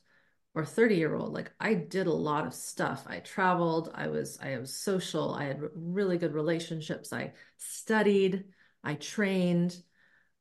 or 0.54 0.66
30 0.66 0.96
year 0.96 1.14
old. 1.16 1.32
Like 1.32 1.52
I 1.58 1.74
did 1.74 2.06
a 2.06 2.12
lot 2.12 2.46
of 2.46 2.52
stuff. 2.54 3.04
I 3.08 3.20
traveled, 3.20 3.90
I 3.94 4.08
was 4.08 4.38
I 4.42 4.58
was 4.58 4.74
social, 4.74 5.32
I 5.34 5.44
had 5.44 5.62
really 5.74 6.18
good 6.18 6.34
relationships. 6.34 7.12
I 7.12 7.32
studied, 7.56 8.44
I 8.84 8.94
trained. 8.94 9.76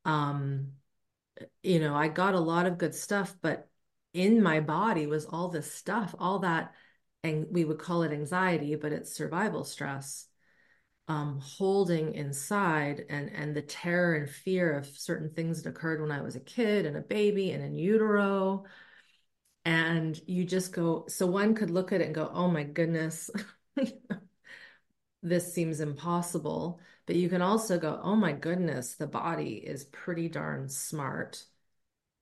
Um, 0.05 0.73
you 1.63 1.79
know, 1.79 1.95
I 1.95 2.09
got 2.09 2.35
a 2.35 2.39
lot 2.39 2.67
of 2.67 2.77
good 2.77 2.93
stuff, 2.95 3.35
but 3.41 3.69
in 4.13 4.43
my 4.43 4.59
body 4.59 5.07
was 5.07 5.25
all 5.25 5.49
this 5.49 5.71
stuff, 5.73 6.13
all 6.19 6.39
that, 6.39 6.73
and 7.23 7.47
we 7.51 7.65
would 7.65 7.79
call 7.79 8.03
it 8.03 8.11
anxiety, 8.11 8.75
but 8.75 8.91
it's 8.93 9.15
survival 9.15 9.63
stress 9.63 10.27
um, 11.07 11.39
holding 11.39 12.15
inside 12.15 13.05
and 13.09 13.29
and 13.33 13.55
the 13.55 13.61
terror 13.61 14.15
and 14.15 14.29
fear 14.29 14.73
of 14.77 14.85
certain 14.87 15.29
things 15.31 15.61
that 15.61 15.69
occurred 15.69 16.01
when 16.01 16.11
I 16.11 16.21
was 16.21 16.35
a 16.35 16.39
kid 16.39 16.85
and 16.85 16.95
a 16.95 17.01
baby 17.01 17.51
and 17.51 17.63
in 17.63 17.75
utero. 17.75 18.65
And 19.65 20.19
you 20.27 20.43
just 20.43 20.73
go, 20.73 21.05
so 21.07 21.25
one 21.25 21.55
could 21.55 21.69
look 21.71 21.93
at 21.93 22.01
it 22.01 22.05
and 22.05 22.15
go, 22.15 22.29
oh 22.33 22.49
my 22.49 22.63
goodness, 22.63 23.29
this 25.23 25.53
seems 25.53 25.79
impossible. 25.79 26.79
But 27.05 27.15
you 27.15 27.29
can 27.29 27.41
also 27.41 27.79
go, 27.79 27.99
oh 28.03 28.15
my 28.15 28.33
goodness, 28.33 28.95
the 28.95 29.07
body 29.07 29.55
is 29.55 29.85
pretty 29.85 30.27
darn 30.29 30.67
smart 30.69 31.45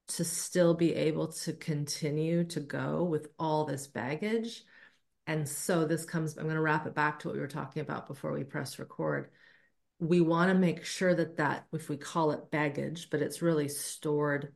to 0.09 0.23
still 0.23 0.73
be 0.73 0.93
able 0.93 1.29
to 1.29 1.53
continue 1.53 2.43
to 2.45 2.59
go 2.59 3.03
with 3.03 3.29
all 3.39 3.65
this 3.65 3.87
baggage 3.87 4.63
and 5.27 5.47
so 5.47 5.85
this 5.85 6.05
comes, 6.05 6.37
I'm 6.37 6.43
going 6.43 6.55
to 6.55 6.61
wrap 6.61 6.85
it 6.87 6.95
back 6.95 7.19
to 7.19 7.27
what 7.27 7.35
we 7.35 7.41
were 7.41 7.47
talking 7.47 7.81
about 7.81 8.07
before 8.07 8.31
we 8.31 8.43
press 8.43 8.79
record. 8.79 9.29
We 9.99 10.19
want 10.19 10.49
to 10.51 10.57
make 10.57 10.83
sure 10.83 11.13
that 11.13 11.37
that, 11.37 11.67
if 11.71 11.89
we 11.89 11.97
call 11.97 12.31
it 12.31 12.51
baggage, 12.51 13.09
but 13.09 13.21
it's 13.21 13.41
really 13.41 13.67
stored 13.67 14.53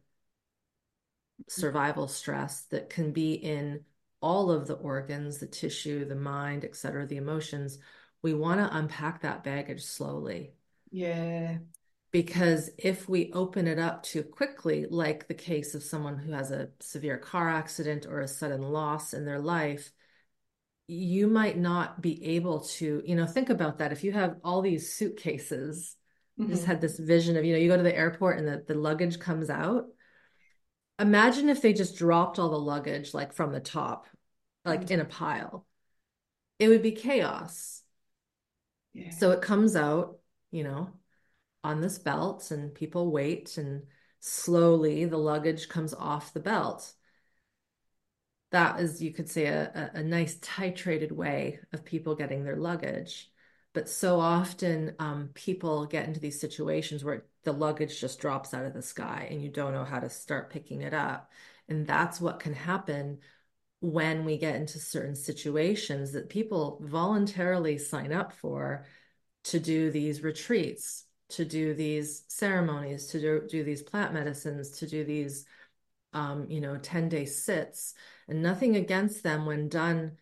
survival 1.47 2.08
stress 2.08 2.62
that 2.71 2.89
can 2.89 3.12
be 3.12 3.34
in 3.34 3.82
all 4.21 4.49
of 4.49 4.65
the 4.65 4.73
organs, 4.73 5.38
the 5.38 5.45
tissue, 5.45 6.06
the 6.06 6.15
mind, 6.15 6.65
et 6.65 6.75
cetera, 6.75 7.06
the 7.06 7.17
emotions. 7.17 7.78
We 8.23 8.34
want 8.34 8.60
to 8.60 8.75
unpack 8.75 9.21
that 9.21 9.43
baggage 9.43 9.84
slowly. 9.84 10.54
Yeah. 10.89 11.58
Because 12.12 12.71
if 12.78 13.08
we 13.08 13.32
open 13.34 13.67
it 13.67 13.78
up 13.78 14.01
too 14.01 14.23
quickly, 14.23 14.88
like 14.89 15.28
the 15.28 15.34
case 15.34 15.75
of 15.75 15.84
someone 15.84 16.17
who 16.17 16.32
has 16.32 16.49
a 16.49 16.69
severe 16.80 17.17
car 17.17 17.49
accident 17.49 18.08
or 18.08 18.21
a 18.21 18.28
sudden 18.28 18.62
loss 18.62 19.13
in 19.13 19.25
their 19.25 19.39
life, 19.39 19.91
you 20.88 21.28
might 21.28 21.58
not 21.58 22.02
be 22.02 22.24
able 22.36 22.62
to, 22.62 23.02
you 23.06 23.15
know, 23.15 23.26
think 23.26 23.50
about 23.50 23.80
that. 23.80 23.91
If 23.91 24.04
you 24.04 24.12
have 24.12 24.38
all 24.43 24.62
these 24.62 24.93
suitcases 24.93 25.95
mm-hmm. 26.39 26.52
just 26.52 26.65
had 26.65 26.82
this 26.82 27.00
vision 27.00 27.38
of, 27.38 27.43
you 27.43 27.54
know, 27.54 27.60
you 27.60 27.69
go 27.69 27.78
to 27.78 27.84
the 27.84 27.95
airport 27.95 28.38
and 28.38 28.48
the, 28.48 28.63
the 28.67 28.76
luggage 28.76 29.19
comes 29.19 29.50
out. 29.50 29.86
Imagine 31.00 31.50
if 31.50 31.62
they 31.62 31.74
just 31.74 31.98
dropped 31.98 32.39
all 32.39 32.50
the 32.50 32.60
luggage 32.60 33.13
like 33.13 33.34
from 33.34 33.52
the 33.52 33.60
top, 33.60 34.08
like 34.63 34.82
mm-hmm. 34.82 34.93
in 34.93 35.00
a 35.02 35.06
pile. 35.06 35.65
It 36.60 36.69
would 36.69 36.84
be 36.84 36.91
chaos. 36.91 37.82
Yeah. 38.93 39.10
So 39.10 39.32
it 39.32 39.41
comes 39.41 39.76
out, 39.76 40.19
you 40.52 40.63
know, 40.63 40.89
on 41.63 41.82
this 41.82 41.98
belt 41.98 42.52
and 42.52 42.74
people 42.74 43.12
wait 43.12 43.58
and 43.58 43.84
slowly 44.19 45.06
the 45.06 45.17
luggage 45.17 45.67
comes 45.67 45.93
off 45.93 46.34
the 46.34 46.39
belt 46.39 46.93
that 48.55 48.79
is 48.79 49.01
you 49.01 49.11
could 49.11 49.29
say 49.29 49.47
a, 49.47 49.91
a, 49.95 50.01
nice 50.01 50.37
titrated 50.37 51.11
way 51.11 51.59
of 51.73 51.83
people 51.83 52.15
getting 52.15 52.45
their 52.45 52.55
luggage. 52.55 53.29
But 53.73 53.89
so 53.89 54.21
often 54.21 54.95
um, 54.97 55.31
people 55.33 55.85
get 55.85 56.07
into 56.07 56.21
these 56.21 56.39
situations 56.39 57.03
where 57.03 57.25
the 57.43 57.51
luggage 57.51 57.99
just 57.99 58.21
drops 58.21 58.53
out 58.53 58.63
of 58.63 58.73
the 58.73 58.81
sky 58.81 59.27
and 59.29 59.41
you 59.43 59.49
don't 59.49 59.73
know 59.73 59.83
how 59.83 59.99
to 59.99 60.09
start 60.09 60.51
picking 60.51 60.81
it 60.81 60.93
up. 60.93 61.29
And 61.67 61.85
that's 61.85 62.21
what 62.21 62.39
can 62.39 62.53
happen 62.53 63.19
when 63.81 64.23
we 64.23 64.37
get 64.37 64.55
into 64.55 64.79
certain 64.79 65.15
situations 65.15 66.13
that 66.13 66.29
people 66.29 66.79
voluntarily 66.81 67.77
sign 67.77 68.13
up 68.13 68.31
for 68.31 68.85
to 69.43 69.59
do 69.59 69.91
these 69.91 70.23
retreats 70.23 71.03
to 71.27 71.43
do 71.43 71.73
these 71.73 72.23
ceremonies 72.29 73.07
to 73.07 73.19
do, 73.19 73.47
do 73.49 73.65
these 73.65 73.81
plant 73.81 74.13
medicines 74.13 74.71
to 74.79 74.87
do 74.87 75.03
these 75.03 75.45
um, 76.15 76.47
you 76.49 76.60
know 76.60 76.78
10 76.78 77.10
day 77.10 77.25
sits 77.25 77.93
and 78.28 78.41
nothing 78.41 78.75
against 78.75 79.21
them 79.21 79.45
when 79.45 79.69
done 79.69 80.13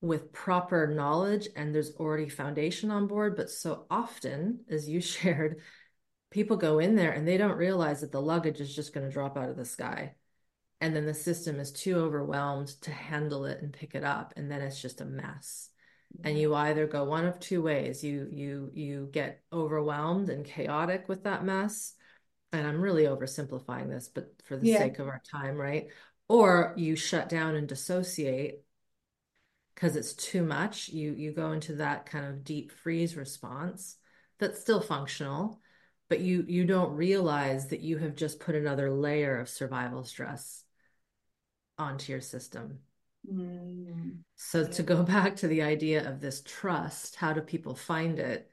with 0.00 0.32
proper 0.32 0.86
knowledge 0.86 1.48
and 1.54 1.74
there's 1.74 1.94
already 1.96 2.28
foundation 2.28 2.90
on 2.90 3.06
board 3.06 3.36
but 3.36 3.48
so 3.48 3.86
often 3.90 4.60
as 4.68 4.88
you 4.88 5.00
shared 5.00 5.60
people 6.34 6.56
go 6.56 6.80
in 6.80 6.96
there 6.96 7.12
and 7.12 7.26
they 7.26 7.36
don't 7.36 7.56
realize 7.56 8.00
that 8.00 8.10
the 8.10 8.20
luggage 8.20 8.60
is 8.60 8.74
just 8.74 8.92
going 8.92 9.06
to 9.06 9.12
drop 9.12 9.36
out 9.36 9.48
of 9.48 9.56
the 9.56 9.64
sky. 9.64 10.12
And 10.80 10.94
then 10.94 11.06
the 11.06 11.14
system 11.14 11.60
is 11.60 11.70
too 11.70 11.96
overwhelmed 11.96 12.68
to 12.82 12.90
handle 12.90 13.44
it 13.44 13.62
and 13.62 13.72
pick 13.72 13.94
it 13.94 14.02
up 14.02 14.34
and 14.36 14.50
then 14.50 14.60
it's 14.60 14.82
just 14.82 15.00
a 15.00 15.04
mess. 15.04 15.70
And 16.24 16.36
you 16.36 16.54
either 16.54 16.88
go 16.88 17.04
one 17.04 17.24
of 17.24 17.40
two 17.40 17.62
ways. 17.62 18.04
You 18.04 18.28
you 18.30 18.70
you 18.74 19.08
get 19.12 19.42
overwhelmed 19.52 20.28
and 20.28 20.44
chaotic 20.44 21.08
with 21.08 21.24
that 21.24 21.44
mess 21.44 21.94
and 22.58 22.66
i'm 22.66 22.80
really 22.80 23.04
oversimplifying 23.04 23.88
this 23.88 24.08
but 24.08 24.30
for 24.44 24.56
the 24.56 24.66
yeah. 24.66 24.78
sake 24.78 24.98
of 24.98 25.08
our 25.08 25.22
time 25.30 25.56
right? 25.56 25.88
Or 26.28 26.72
you 26.76 26.96
shut 26.96 27.28
down 27.28 27.54
and 27.54 27.68
dissociate 27.68 28.62
because 29.74 29.96
it's 29.96 30.14
too 30.14 30.42
much. 30.42 30.88
You 30.88 31.12
you 31.12 31.32
go 31.32 31.52
into 31.52 31.76
that 31.76 32.06
kind 32.06 32.24
of 32.24 32.44
deep 32.44 32.72
freeze 32.72 33.16
response 33.16 33.96
that's 34.38 34.60
still 34.60 34.80
functional 34.80 35.60
but 36.08 36.20
you 36.20 36.44
you 36.48 36.64
don't 36.64 36.92
realize 36.94 37.68
that 37.68 37.80
you 37.80 37.98
have 37.98 38.14
just 38.14 38.40
put 38.40 38.54
another 38.54 38.90
layer 38.90 39.38
of 39.38 39.48
survival 39.48 40.04
stress 40.04 40.64
onto 41.78 42.12
your 42.12 42.20
system. 42.20 42.78
Mm. 43.30 44.18
so 44.36 44.66
to 44.66 44.82
go 44.82 45.02
back 45.14 45.36
to 45.36 45.48
the 45.48 45.62
idea 45.62 46.06
of 46.06 46.20
this 46.20 46.42
trust 46.42 47.16
how 47.16 47.32
do 47.32 47.40
people 47.40 47.74
find 47.74 48.18
it 48.18 48.50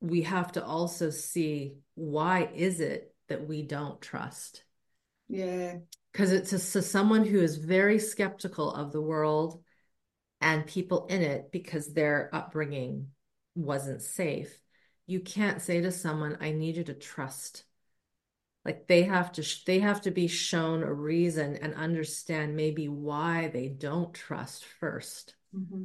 we 0.00 0.22
have 0.22 0.52
to 0.52 0.64
also 0.64 1.10
see 1.10 1.76
why 1.94 2.48
is 2.54 2.80
it 2.80 3.14
that 3.28 3.46
we 3.46 3.62
don't 3.62 4.00
trust? 4.00 4.62
Yeah. 5.28 5.76
Because 6.12 6.32
it's 6.32 6.52
a, 6.52 6.82
someone 6.82 7.24
who 7.24 7.40
is 7.40 7.56
very 7.56 7.98
skeptical 7.98 8.72
of 8.72 8.92
the 8.92 9.02
world 9.02 9.62
and 10.40 10.66
people 10.66 11.06
in 11.06 11.22
it 11.22 11.50
because 11.50 11.92
their 11.92 12.30
upbringing 12.32 13.08
wasn't 13.54 14.02
safe. 14.02 14.58
You 15.06 15.20
can't 15.20 15.62
say 15.62 15.80
to 15.80 15.92
someone 15.92 16.38
i 16.40 16.52
need 16.52 16.76
you 16.76 16.84
to 16.84 16.94
trust. 16.94 17.64
Like 18.64 18.88
they 18.88 19.04
have 19.04 19.30
to 19.32 19.44
they 19.64 19.78
have 19.78 20.02
to 20.02 20.10
be 20.10 20.26
shown 20.26 20.82
a 20.82 20.92
reason 20.92 21.56
and 21.56 21.74
understand 21.74 22.56
maybe 22.56 22.88
why 22.88 23.48
they 23.48 23.68
don't 23.68 24.12
trust 24.12 24.64
1st 24.82 25.34
mm-hmm. 25.56 25.84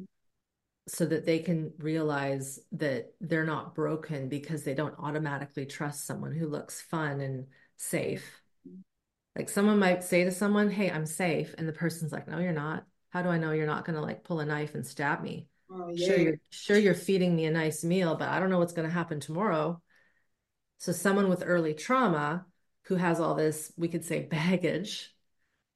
So 0.88 1.06
that 1.06 1.26
they 1.26 1.40
can 1.40 1.74
realize 1.78 2.60
that 2.74 3.14
they're 3.22 3.46
not 3.46 3.76
broken 3.76 4.30
because 4.30 4.64
they 4.64 4.74
don't 4.74 4.96
automatically 4.98 5.66
trust 5.66 6.06
someone 6.06 6.34
who 6.34 6.48
looks 6.48 6.82
fun 6.82 7.22
and 7.22 7.48
safe 7.78 8.42
like 9.36 9.50
someone 9.50 9.80
might 9.80 10.04
say 10.04 10.24
to 10.24 10.32
someone, 10.32 10.70
Hey, 10.70 10.92
I'm 10.92 11.06
safe. 11.06 11.56
And 11.58 11.68
the 11.68 11.74
person's 11.74 12.12
like, 12.12 12.28
No, 12.28 12.40
you're 12.40 12.52
not. 12.52 12.86
How 13.10 13.22
do 13.22 13.30
I 13.30 13.38
know 13.38 13.52
you're 13.52 13.66
not 13.66 13.86
going 13.86 13.96
to 13.96 14.02
like 14.02 14.24
pull 14.24 14.40
a 14.40 14.46
knife 14.46 14.76
and 14.76 14.86
stab 14.86 15.22
me? 15.22 15.48
Oh, 15.70 15.90
yeah. 15.90 16.08
Sure, 16.08 16.18
you're 16.18 16.38
sure 16.50 16.78
you're 16.78 16.94
feeding 16.94 17.36
me 17.36 17.46
a 17.46 17.52
nice 17.52 17.84
meal, 17.84 18.16
but 18.16 18.30
I 18.30 18.40
don't 18.40 18.50
know 18.50 18.60
what's 18.60 18.74
going 18.74 18.88
to 18.88 18.94
happen 18.94 19.20
tomorrow. 19.20 19.82
So 20.80 20.92
someone 20.92 21.30
with 21.30 21.44
early 21.46 21.74
trauma 21.74 22.46
who 22.86 22.96
has 22.96 23.20
all 23.20 23.36
this, 23.36 23.72
we 23.78 23.88
could 23.88 24.04
say 24.04 24.22
baggage, 24.22 25.14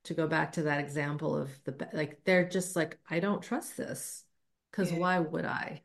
to 0.05 0.13
go 0.13 0.27
back 0.27 0.51
to 0.51 0.63
that 0.63 0.79
example 0.81 1.35
of 1.35 1.49
the 1.63 1.89
like 1.91 2.23
they're 2.25 2.47
just 2.47 2.75
like, 2.75 2.99
I 3.09 3.19
don't 3.19 3.41
trust 3.41 3.75
this. 3.75 4.23
Cause 4.75 4.91
yeah. 4.91 4.99
why 4.99 5.19
would 5.19 5.45
I? 5.45 5.81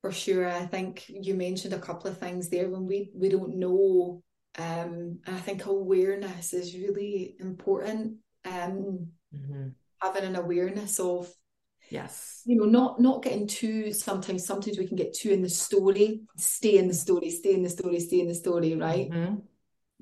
For 0.00 0.12
sure. 0.12 0.48
I 0.48 0.66
think 0.66 1.04
you 1.08 1.34
mentioned 1.34 1.74
a 1.74 1.78
couple 1.78 2.10
of 2.10 2.18
things 2.18 2.48
there 2.48 2.68
when 2.68 2.86
we 2.86 3.10
we 3.14 3.28
don't 3.28 3.56
know 3.56 4.22
um, 4.58 5.20
and 5.26 5.36
I 5.36 5.38
think 5.38 5.64
awareness 5.64 6.52
is 6.52 6.74
really 6.74 7.36
important. 7.40 8.16
Um, 8.44 9.08
mm-hmm. 9.34 9.68
Having 10.02 10.24
an 10.24 10.36
awareness 10.36 11.00
of 11.00 11.32
yes, 11.88 12.42
you 12.44 12.56
know, 12.56 12.64
not 12.64 13.00
not 13.00 13.22
getting 13.22 13.46
too. 13.46 13.92
Sometimes, 13.92 14.44
sometimes 14.44 14.78
we 14.78 14.86
can 14.86 14.96
get 14.96 15.14
too 15.14 15.30
in 15.30 15.42
the 15.42 15.48
story, 15.48 16.22
stay 16.36 16.76
in 16.76 16.88
the 16.88 16.94
story, 16.94 17.30
stay 17.30 17.54
in 17.54 17.62
the 17.62 17.70
story, 17.70 17.98
stay 18.00 18.20
in 18.20 18.28
the 18.28 18.34
story, 18.34 18.74
right? 18.74 19.10
Mm-hmm. 19.10 19.36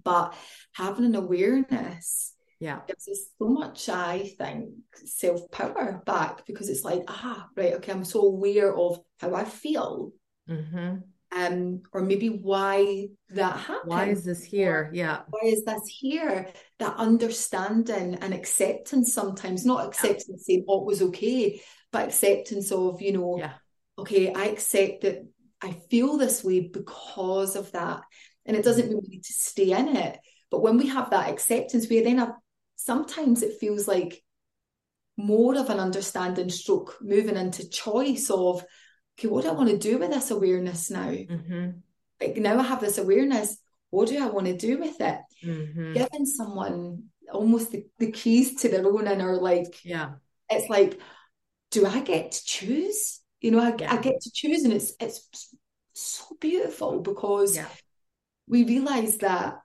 But 0.02 0.34
having 0.72 1.04
an 1.04 1.14
awareness, 1.14 2.34
yeah, 2.60 2.80
gives 2.86 3.08
us 3.08 3.26
so 3.38 3.48
much. 3.48 3.88
I 3.88 4.32
think 4.38 4.70
self 4.92 5.50
power 5.50 6.02
back 6.06 6.46
because 6.46 6.68
it's 6.68 6.84
like, 6.84 7.02
ah, 7.08 7.48
right, 7.56 7.74
okay, 7.74 7.92
I'm 7.92 8.04
so 8.04 8.20
aware 8.20 8.74
of 8.74 9.00
how 9.18 9.34
I 9.34 9.44
feel. 9.44 10.12
Mm-hmm 10.48 10.98
um, 11.32 11.82
or 11.92 12.02
maybe 12.02 12.28
why 12.28 13.08
that 13.30 13.56
happened. 13.56 13.90
Why 13.90 14.06
is 14.06 14.24
this 14.24 14.42
here? 14.42 14.90
Yeah. 14.92 15.20
Why 15.28 15.48
is 15.48 15.64
this 15.64 15.86
here? 15.86 16.48
That 16.78 16.96
understanding 16.96 18.16
and 18.16 18.34
acceptance 18.34 19.12
sometimes, 19.12 19.64
not 19.64 19.86
acceptance 19.86 20.46
saying 20.46 20.62
what 20.66 20.84
was 20.84 21.02
okay, 21.02 21.62
but 21.92 22.08
acceptance 22.08 22.72
of, 22.72 23.00
you 23.00 23.12
know, 23.12 23.38
yeah. 23.38 23.52
okay, 23.98 24.32
I 24.32 24.46
accept 24.46 25.02
that 25.02 25.24
I 25.62 25.72
feel 25.88 26.16
this 26.16 26.42
way 26.42 26.60
because 26.60 27.54
of 27.54 27.70
that. 27.72 28.02
And 28.44 28.56
it 28.56 28.64
doesn't 28.64 28.88
mean 28.88 29.00
we 29.00 29.08
need 29.08 29.24
to 29.24 29.32
stay 29.32 29.70
in 29.70 29.96
it. 29.96 30.18
But 30.50 30.62
when 30.62 30.78
we 30.78 30.88
have 30.88 31.10
that 31.10 31.30
acceptance, 31.30 31.88
we 31.88 32.00
then 32.00 32.18
have 32.18 32.32
sometimes 32.84 33.42
it 33.42 33.60
feels 33.60 33.86
like 33.86 34.22
more 35.16 35.56
of 35.58 35.68
an 35.68 35.78
understanding 35.78 36.48
stroke 36.48 36.96
moving 37.02 37.36
into 37.36 37.68
choice 37.68 38.30
of 38.30 38.64
okay, 39.18 39.28
what 39.28 39.42
do 39.42 39.50
I 39.50 39.52
want 39.52 39.68
to 39.68 39.78
do 39.78 39.98
with 39.98 40.10
this 40.10 40.30
awareness 40.30 40.90
now? 40.90 41.10
Mm-hmm. 41.10 41.70
Like 42.20 42.36
now 42.36 42.58
I 42.58 42.62
have 42.62 42.80
this 42.80 42.98
awareness. 42.98 43.58
What 43.90 44.08
do 44.08 44.22
I 44.22 44.28
want 44.28 44.46
to 44.46 44.56
do 44.56 44.78
with 44.78 45.00
it? 45.00 45.20
Mm-hmm. 45.44 45.92
Giving 45.92 46.24
someone 46.24 47.04
almost 47.30 47.72
the, 47.72 47.86
the 47.98 48.12
keys 48.12 48.62
to 48.62 48.68
their 48.68 48.86
own 48.86 49.06
inner, 49.06 49.36
like, 49.36 49.84
yeah, 49.84 50.12
it's 50.48 50.68
like, 50.70 51.00
do 51.70 51.86
I 51.86 52.00
get 52.00 52.32
to 52.32 52.44
choose? 52.44 53.20
You 53.40 53.50
know, 53.50 53.60
I, 53.60 53.74
yeah. 53.78 53.92
I 53.92 53.98
get 53.98 54.20
to 54.20 54.30
choose, 54.32 54.64
and 54.64 54.72
it's 54.72 54.92
it's 55.00 55.54
so 55.92 56.36
beautiful 56.40 57.00
because 57.00 57.56
yeah. 57.56 57.68
we 58.46 58.64
realize 58.64 59.18
that 59.18 59.58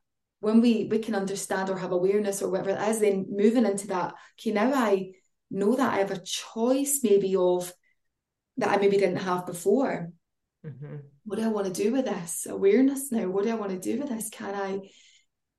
when 0.45 0.61
we 0.61 0.85
we 0.91 0.99
can 0.99 1.15
understand 1.15 1.71
or 1.71 1.77
have 1.77 1.91
awareness 1.91 2.43
or 2.43 2.49
whatever 2.51 2.69
it 2.69 2.89
is, 2.89 2.99
then 2.99 3.25
moving 3.29 3.65
into 3.65 3.87
that, 3.87 4.13
okay, 4.39 4.51
now 4.51 4.71
I 4.71 5.13
know 5.49 5.75
that 5.75 5.93
I 5.93 5.97
have 5.97 6.11
a 6.11 6.21
choice 6.23 6.99
maybe 7.01 7.35
of 7.35 7.73
that 8.57 8.69
I 8.69 8.77
maybe 8.77 8.97
didn't 8.97 9.25
have 9.29 9.47
before. 9.47 10.11
Mm-hmm. 10.63 10.97
What 11.23 11.39
do 11.39 11.45
I 11.45 11.47
want 11.47 11.65
to 11.65 11.83
do 11.83 11.91
with 11.91 12.05
this 12.05 12.45
awareness 12.47 13.11
now? 13.11 13.27
What 13.27 13.45
do 13.45 13.49
I 13.49 13.55
want 13.55 13.71
to 13.71 13.79
do 13.79 13.99
with 13.99 14.09
this? 14.09 14.29
Can 14.29 14.53
I 14.53 14.87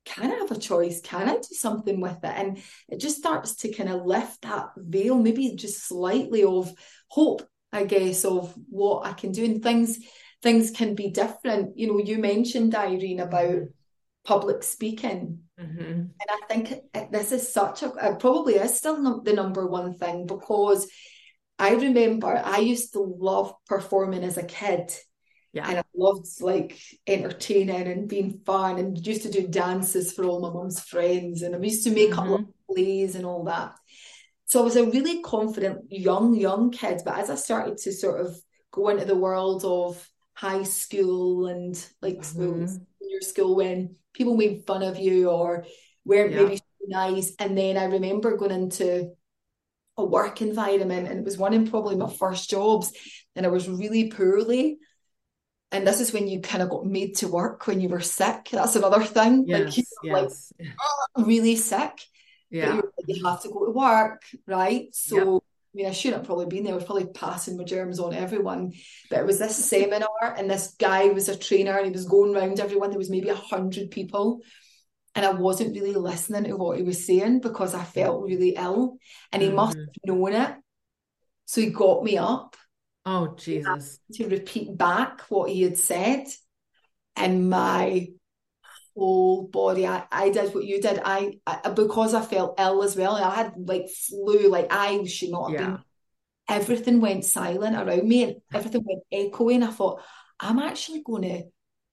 can 0.04 0.30
I 0.30 0.36
have 0.36 0.52
a 0.52 0.58
choice? 0.58 1.00
Can 1.00 1.28
I 1.28 1.34
do 1.34 1.48
something 1.50 2.00
with 2.00 2.22
it? 2.22 2.34
And 2.36 2.62
it 2.88 3.00
just 3.00 3.18
starts 3.18 3.56
to 3.56 3.72
kind 3.72 3.90
of 3.90 4.06
lift 4.06 4.42
that 4.42 4.68
veil, 4.76 5.18
maybe 5.18 5.56
just 5.56 5.84
slightly 5.84 6.44
of 6.44 6.72
hope, 7.08 7.42
I 7.72 7.86
guess, 7.86 8.24
of 8.24 8.54
what 8.68 9.04
I 9.04 9.14
can 9.14 9.32
do. 9.32 9.44
And 9.44 9.60
things 9.64 9.98
things 10.44 10.70
can 10.70 10.94
be 10.94 11.10
different. 11.10 11.76
You 11.76 11.88
know, 11.88 11.98
you 11.98 12.18
mentioned 12.18 12.72
Irene 12.76 13.18
about 13.18 13.48
mm-hmm. 13.48 13.75
Public 14.26 14.62
speaking. 14.62 15.38
Mm-hmm. 15.58 15.80
And 15.80 16.12
I 16.28 16.40
think 16.48 16.74
this 17.12 17.32
is 17.32 17.52
such 17.52 17.82
a, 17.82 17.92
it 18.02 18.18
probably 18.18 18.54
is 18.54 18.76
still 18.76 19.22
the 19.22 19.32
number 19.32 19.66
one 19.66 19.94
thing 19.94 20.26
because 20.26 20.90
I 21.58 21.74
remember 21.74 22.42
I 22.44 22.58
used 22.58 22.92
to 22.92 23.00
love 23.00 23.54
performing 23.66 24.24
as 24.24 24.36
a 24.36 24.42
kid. 24.42 24.92
Yeah. 25.52 25.68
And 25.68 25.78
I 25.78 25.84
loved 25.94 26.26
like 26.40 26.78
entertaining 27.06 27.86
and 27.86 28.08
being 28.08 28.40
fun 28.44 28.78
and 28.78 29.06
used 29.06 29.22
to 29.22 29.30
do 29.30 29.46
dances 29.48 30.12
for 30.12 30.24
all 30.24 30.40
my 30.40 30.50
mum's 30.50 30.80
friends. 30.80 31.40
And 31.40 31.54
I 31.54 31.58
used 31.60 31.84
to 31.84 31.90
make 31.90 32.10
mm-hmm. 32.10 32.32
up 32.34 32.40
plays 32.68 33.14
and 33.14 33.24
all 33.24 33.44
that. 33.44 33.74
So 34.46 34.60
I 34.60 34.64
was 34.64 34.76
a 34.76 34.84
really 34.84 35.22
confident 35.22 35.86
young, 35.88 36.34
young 36.34 36.70
kid. 36.72 37.00
But 37.04 37.18
as 37.18 37.30
I 37.30 37.36
started 37.36 37.78
to 37.78 37.92
sort 37.92 38.20
of 38.20 38.36
go 38.70 38.88
into 38.90 39.06
the 39.06 39.16
world 39.16 39.64
of 39.64 40.06
high 40.34 40.64
school 40.64 41.46
and 41.46 41.74
like 42.02 42.18
Mhm. 42.18 42.24
school, 42.24 42.86
your 43.00 43.20
school 43.22 43.56
when 43.56 43.96
people 44.16 44.36
made 44.36 44.64
fun 44.66 44.82
of 44.82 44.98
you 44.98 45.30
or 45.30 45.66
weren't 46.04 46.32
Yeah. 46.32 46.42
maybe 46.44 46.56
so 46.58 46.86
nice. 46.88 47.34
And 47.38 47.56
then 47.56 47.76
I 47.76 47.84
remember 47.84 48.36
going 48.36 48.52
into 48.52 49.10
a 49.98 50.04
work 50.04 50.42
environment 50.42 51.08
and 51.08 51.20
it 51.20 51.24
was 51.24 51.38
one 51.38 51.54
in 51.54 51.68
probably 51.70 51.96
my 51.96 52.10
first 52.10 52.50
jobs 52.50 52.92
and 53.36 53.46
I 53.46 53.50
was 53.50 53.68
really 53.68 54.10
poorly. 54.10 54.78
And 55.72 55.86
this 55.86 56.00
is 56.00 56.12
when 56.12 56.28
you 56.28 56.40
kind 56.40 56.62
of 56.62 56.70
got 56.70 56.86
made 56.86 57.16
to 57.16 57.28
work 57.28 57.66
when 57.66 57.80
you 57.80 57.88
were 57.88 58.00
sick. 58.00 58.48
That's 58.52 58.76
another 58.76 59.04
thing. 59.04 59.48
Like 59.50 59.76
you 59.76 59.84
Yes, 59.84 59.92
were 60.02 60.20
like 60.20 60.30
yes. 60.30 60.52
really 61.16 61.56
sick, 61.56 61.92
but 62.60 62.68
Yeah. 62.68 62.76
you're, 62.76 62.92
you 63.06 63.24
have 63.24 63.42
to 63.42 63.48
go 63.50 63.66
to 63.66 63.72
work, 63.72 64.22
right? 64.46 64.88
So 64.92 65.16
Yep. 65.16 65.42
I 65.76 65.82
mean, 65.82 65.86
I 65.88 65.92
shouldn't 65.92 66.20
have 66.20 66.26
probably 66.26 66.46
been 66.46 66.64
there. 66.64 66.72
I 66.72 66.76
was 66.76 66.84
probably 66.84 67.08
passing 67.08 67.58
my 67.58 67.64
germs 67.64 68.00
on 68.00 68.14
everyone. 68.14 68.72
But 69.10 69.18
it 69.18 69.26
was 69.26 69.38
this 69.38 69.62
seminar, 69.62 70.08
and 70.22 70.50
this 70.50 70.74
guy 70.78 71.08
was 71.08 71.28
a 71.28 71.36
trainer, 71.36 71.76
and 71.76 71.84
he 71.84 71.92
was 71.92 72.06
going 72.06 72.34
around 72.34 72.60
everyone. 72.60 72.88
There 72.88 72.98
was 72.98 73.10
maybe 73.10 73.28
a 73.28 73.34
hundred 73.34 73.90
people, 73.90 74.40
and 75.14 75.26
I 75.26 75.34
wasn't 75.34 75.74
really 75.74 75.92
listening 75.92 76.44
to 76.44 76.56
what 76.56 76.78
he 76.78 76.82
was 76.82 77.04
saying 77.04 77.40
because 77.40 77.74
I 77.74 77.84
felt 77.84 78.24
really 78.24 78.54
ill, 78.56 78.96
and 79.32 79.42
he 79.42 79.50
must 79.50 79.76
Mhm. 79.76 79.80
have 79.80 80.16
known 80.16 80.32
it. 80.32 80.56
So 81.44 81.60
he 81.60 81.68
got 81.68 82.02
me 82.02 82.16
up 82.16 82.56
Oh, 83.04 83.34
Jesus. 83.36 84.00
to 84.14 84.28
repeat 84.28 84.78
back 84.78 85.20
what 85.28 85.50
he 85.50 85.60
had 85.60 85.76
said, 85.76 86.26
and 87.16 87.50
my 87.50 88.08
whole 88.96 89.46
body, 89.48 89.86
I, 89.86 90.04
I 90.10 90.30
did 90.30 90.54
what 90.54 90.64
you 90.64 90.80
did. 90.80 91.00
I, 91.04 91.38
I 91.46 91.70
because 91.70 92.14
I 92.14 92.22
felt 92.22 92.58
ill 92.58 92.82
as 92.82 92.96
well. 92.96 93.14
I 93.16 93.34
had 93.34 93.54
like 93.56 93.88
flu, 93.90 94.48
like 94.48 94.68
I 94.70 95.04
should 95.04 95.30
not 95.30 95.50
have 95.50 95.60
Yeah. 95.60 95.66
been. 95.68 95.78
Everything 96.48 97.00
went 97.00 97.24
silent 97.24 97.76
around 97.76 98.06
me, 98.08 98.22
and 98.22 98.36
everything 98.54 98.84
went 98.84 99.02
echoing. 99.10 99.62
I 99.64 99.70
thought, 99.72 100.00
I'm 100.38 100.58
actually 100.60 101.02
going 101.02 101.22
to 101.22 101.42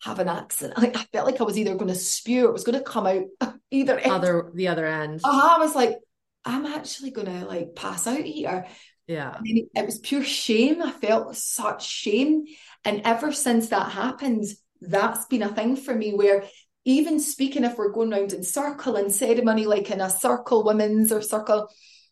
have 0.04 0.20
an 0.20 0.28
accident. 0.28 0.78
Like 0.82 0.96
I 0.96 1.04
felt 1.12 1.26
like 1.26 1.42
I 1.42 1.44
was 1.44 1.58
either 1.58 1.76
going 1.76 1.88
to 1.88 1.96
spew 1.96 2.46
or 2.46 2.50
it 2.50 2.54
was 2.54 2.63
going 2.63 2.78
to 2.78 2.84
come 2.84 3.08
out 3.08 3.24
either 3.72 3.98
end. 3.98 4.12
Other 4.12 4.52
the 4.54 4.68
other 4.68 4.86
end. 4.86 5.22
Uh-huh, 5.24 5.56
I 5.56 5.60
was 5.60 5.76
like, 5.76 5.98
I'm 6.46 6.66
actually 6.66 7.12
going 7.12 7.28
to 7.28 7.46
like 7.46 7.76
pass 7.76 8.06
out 8.06 8.20
here. 8.22 8.68
Yeah. 9.08 9.36
And 9.38 9.68
it 9.76 9.86
was 9.86 10.00
pure 10.00 10.24
shame. 10.24 10.82
I 10.82 10.92
felt 10.92 11.36
such 11.36 11.86
shame. 11.88 12.46
And 12.86 13.02
ever 13.06 13.32
since 13.32 13.70
that 13.70 13.92
happened, 13.92 14.46
that's 14.82 15.26
been 15.26 15.44
a 15.44 15.54
thing 15.54 15.76
for 15.76 15.94
me 15.96 16.13
where 16.13 16.44
even 16.86 17.19
speaking, 17.19 17.63
if 17.63 17.78
we're 17.78 17.91
going 17.91 18.10
round 18.10 18.34
in 18.34 18.43
circle 18.43 18.96
and 18.96 19.12
ceremony, 19.12 19.65
like 19.65 19.89
in 19.89 20.02
a 20.02 20.10
circle, 20.10 20.63
women's 20.63 21.12
or 21.12 21.22
circle, 21.22 21.69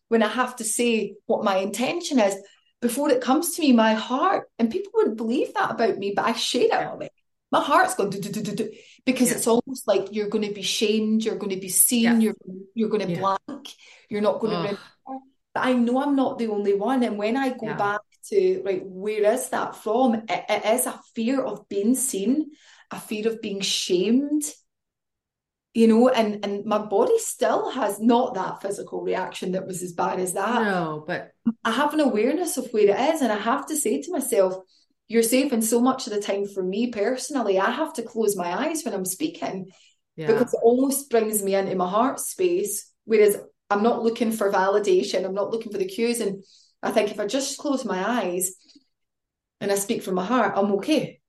when 0.08 0.22
I 0.22 0.28
have 0.28 0.56
to 0.56 0.64
say 0.64 1.14
what 1.26 1.44
my 1.44 1.56
intention 1.56 2.18
is, 2.18 2.36
before 2.80 3.10
it 3.10 3.20
comes 3.22 3.54
to 3.54 3.62
me, 3.62 3.72
my 3.72 3.94
heart, 3.94 4.48
and 4.58 4.70
people 4.70 4.92
wouldn't 4.94 5.16
believe 5.16 5.54
that 5.54 5.70
about 5.70 5.98
me, 5.98 6.12
but 6.16 6.24
I 6.24 6.32
share 6.32 6.64
it 6.64 6.70
Yeah. 6.70 6.90
all 6.90 7.00
My 7.52 7.60
heart's 7.60 7.94
going 7.94 8.10
because 9.04 9.30
Yeah. 9.30 9.36
it's 9.36 9.46
almost 9.46 9.86
like 9.86 10.08
you're 10.10 10.28
going 10.28 10.48
to 10.48 10.54
be 10.54 10.62
shamed, 10.62 11.22
you're 11.22 11.36
going 11.36 11.54
to 11.54 11.60
be 11.60 11.68
seen, 11.68 12.20
Yes. 12.20 12.22
you're 12.22 12.34
you're 12.74 12.88
going 12.88 13.06
to 13.06 13.12
Yeah. 13.12 13.36
blank, 13.46 13.68
you're 14.08 14.22
not 14.22 14.40
going 14.40 14.52
to 14.52 14.56
remember. 14.56 14.80
But 15.54 15.66
I 15.66 15.74
know 15.74 16.02
I'm 16.02 16.16
not 16.16 16.38
the 16.38 16.48
only 16.48 16.74
one. 16.74 17.02
And 17.02 17.18
when 17.18 17.36
I 17.36 17.50
go 17.50 17.66
Yeah. 17.66 17.76
back 17.76 18.00
to, 18.30 18.62
right, 18.64 18.82
where 18.84 19.32
is 19.32 19.50
that 19.50 19.76
from? 19.76 20.14
It, 20.14 20.44
it 20.48 20.64
is 20.64 20.86
a 20.86 20.98
fear 21.14 21.42
of 21.42 21.68
being 21.68 21.94
seen, 21.94 22.52
a 22.90 22.98
fear 22.98 23.28
of 23.28 23.42
being 23.42 23.60
shamed, 23.60 24.44
you 25.74 25.88
know, 25.88 26.08
and, 26.08 26.44
and 26.44 26.66
my 26.66 26.78
body 26.78 27.18
still 27.18 27.70
has 27.70 27.98
not 27.98 28.34
that 28.34 28.60
physical 28.60 29.02
reaction 29.02 29.52
that 29.52 29.66
was 29.66 29.82
as 29.82 29.92
bad 29.92 30.20
as 30.20 30.34
that. 30.34 30.62
No, 30.62 31.02
but 31.06 31.32
I 31.64 31.70
have 31.70 31.94
an 31.94 32.00
awareness 32.00 32.58
of 32.58 32.68
where 32.72 32.88
it 32.88 33.14
is. 33.14 33.22
And 33.22 33.32
I 33.32 33.38
have 33.38 33.66
to 33.66 33.76
say 33.76 34.02
to 34.02 34.12
myself, 34.12 34.54
you're 35.08 35.22
saving 35.22 35.62
so 35.62 35.80
much 35.80 36.06
of 36.06 36.12
the 36.12 36.20
time 36.20 36.46
for 36.46 36.62
me 36.62 36.88
personally. 36.88 37.58
I 37.58 37.70
have 37.70 37.94
to 37.94 38.02
close 38.02 38.36
my 38.36 38.66
eyes 38.66 38.82
when 38.84 38.92
I'm 38.92 39.06
speaking 39.06 39.70
yeah. 40.16 40.26
because 40.26 40.52
it 40.52 40.60
almost 40.62 41.08
brings 41.08 41.42
me 41.42 41.54
into 41.54 41.74
my 41.74 41.88
heart 41.88 42.20
space. 42.20 42.90
Whereas 43.04 43.38
I'm 43.70 43.82
not 43.82 44.02
looking 44.02 44.30
for 44.30 44.52
validation, 44.52 45.24
I'm 45.24 45.34
not 45.34 45.50
looking 45.50 45.72
for 45.72 45.78
the 45.78 45.86
cues. 45.86 46.20
And 46.20 46.44
I 46.82 46.90
think 46.90 47.10
if 47.10 47.18
I 47.18 47.26
just 47.26 47.58
close 47.58 47.84
my 47.84 48.06
eyes 48.06 48.52
and 49.60 49.72
I 49.72 49.76
speak 49.76 50.02
from 50.02 50.16
my 50.16 50.24
heart, 50.24 50.52
I'm 50.54 50.72
okay. 50.72 51.21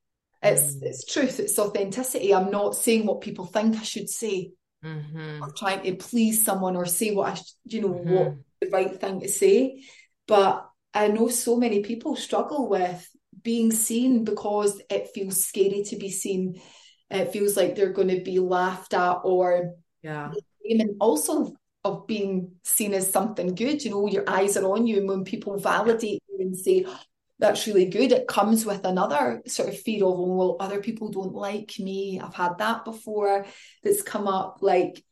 It's 0.44 0.76
Mm. 0.76 0.84
it's 0.84 1.06
truth, 1.06 1.40
it's 1.40 1.58
authenticity. 1.58 2.34
I'm 2.34 2.52
not 2.52 2.76
saying 2.76 3.06
what 3.06 3.22
people 3.22 3.46
think 3.46 3.76
I 3.78 3.84
should 3.84 4.10
say 4.10 4.52
Mhm. 4.84 5.42
or 5.42 5.52
trying 5.54 5.82
to 5.84 5.96
please 5.96 6.44
someone 6.44 6.76
or 6.76 6.86
say 6.86 7.14
what 7.16 7.28
I, 7.34 7.42
you 7.66 7.82
know, 7.82 7.94
what 7.94 8.28
Mhm. 8.28 8.44
the 8.62 8.68
right 8.70 9.00
thing 9.02 9.22
to 9.22 9.30
say. 9.30 9.84
But 10.28 10.70
I 10.94 11.08
know 11.08 11.28
so 11.30 11.56
many 11.56 11.80
people 11.82 12.16
struggle 12.16 12.68
with 12.68 13.08
being 13.42 13.72
seen 13.72 14.24
because 14.24 14.82
it 14.90 15.10
feels 15.14 15.44
scary 15.44 15.84
to 15.84 15.96
be 15.96 16.10
seen. 16.12 16.60
It 17.10 17.32
feels 17.32 17.56
like 17.58 17.76
they're 17.76 17.94
going 17.94 18.10
to 18.10 18.22
be 18.22 18.40
laughed 18.40 18.94
at 18.94 19.22
or 19.24 19.76
Yeah. 20.04 20.32
and 20.70 20.96
also 21.00 21.54
of 21.84 22.08
being 22.08 22.56
seen 22.64 22.94
as 22.94 23.12
something 23.12 23.56
good. 23.56 23.84
You 23.84 23.92
know, 23.92 24.08
your 24.08 24.24
eyes 24.28 24.56
are 24.58 24.66
on 24.66 24.88
you, 24.88 24.98
and 25.00 25.08
when 25.10 25.24
people 25.26 25.58
validate 25.58 26.22
you 26.30 26.38
and 26.40 26.56
say 26.58 26.86
that's 27.40 27.68
really 27.68 27.88
good, 27.88 28.12
it 28.12 28.28
comes 28.28 28.66
with 28.66 28.86
another 28.86 29.42
sort 29.48 29.70
of 29.70 29.80
fear 29.80 30.06
of, 30.06 30.20
oh, 30.20 30.36
well, 30.36 30.58
other 30.60 30.80
people 30.82 31.10
don't 31.10 31.34
like 31.34 31.74
me. 31.80 32.20
I've 32.24 32.36
had 32.36 32.58
that 32.60 32.86
before 32.86 33.46
that's 33.84 34.02
come 34.02 34.28
up, 34.28 34.60
like, 34.62 35.04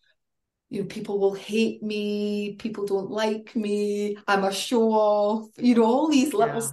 you 0.70 0.82
know, 0.82 0.88
people 0.88 1.20
will 1.20 1.34
hate 1.34 1.84
me, 1.84 2.56
people 2.58 2.86
don't 2.86 3.12
like 3.12 3.56
me, 3.56 4.18
I'm 4.28 4.44
a 4.46 4.54
show 4.54 4.92
off, 4.92 5.50
you 5.58 5.76
know, 5.76 5.84
all 5.84 6.08
these 6.08 6.34
little 6.34 6.62
Yeah. 6.62 6.72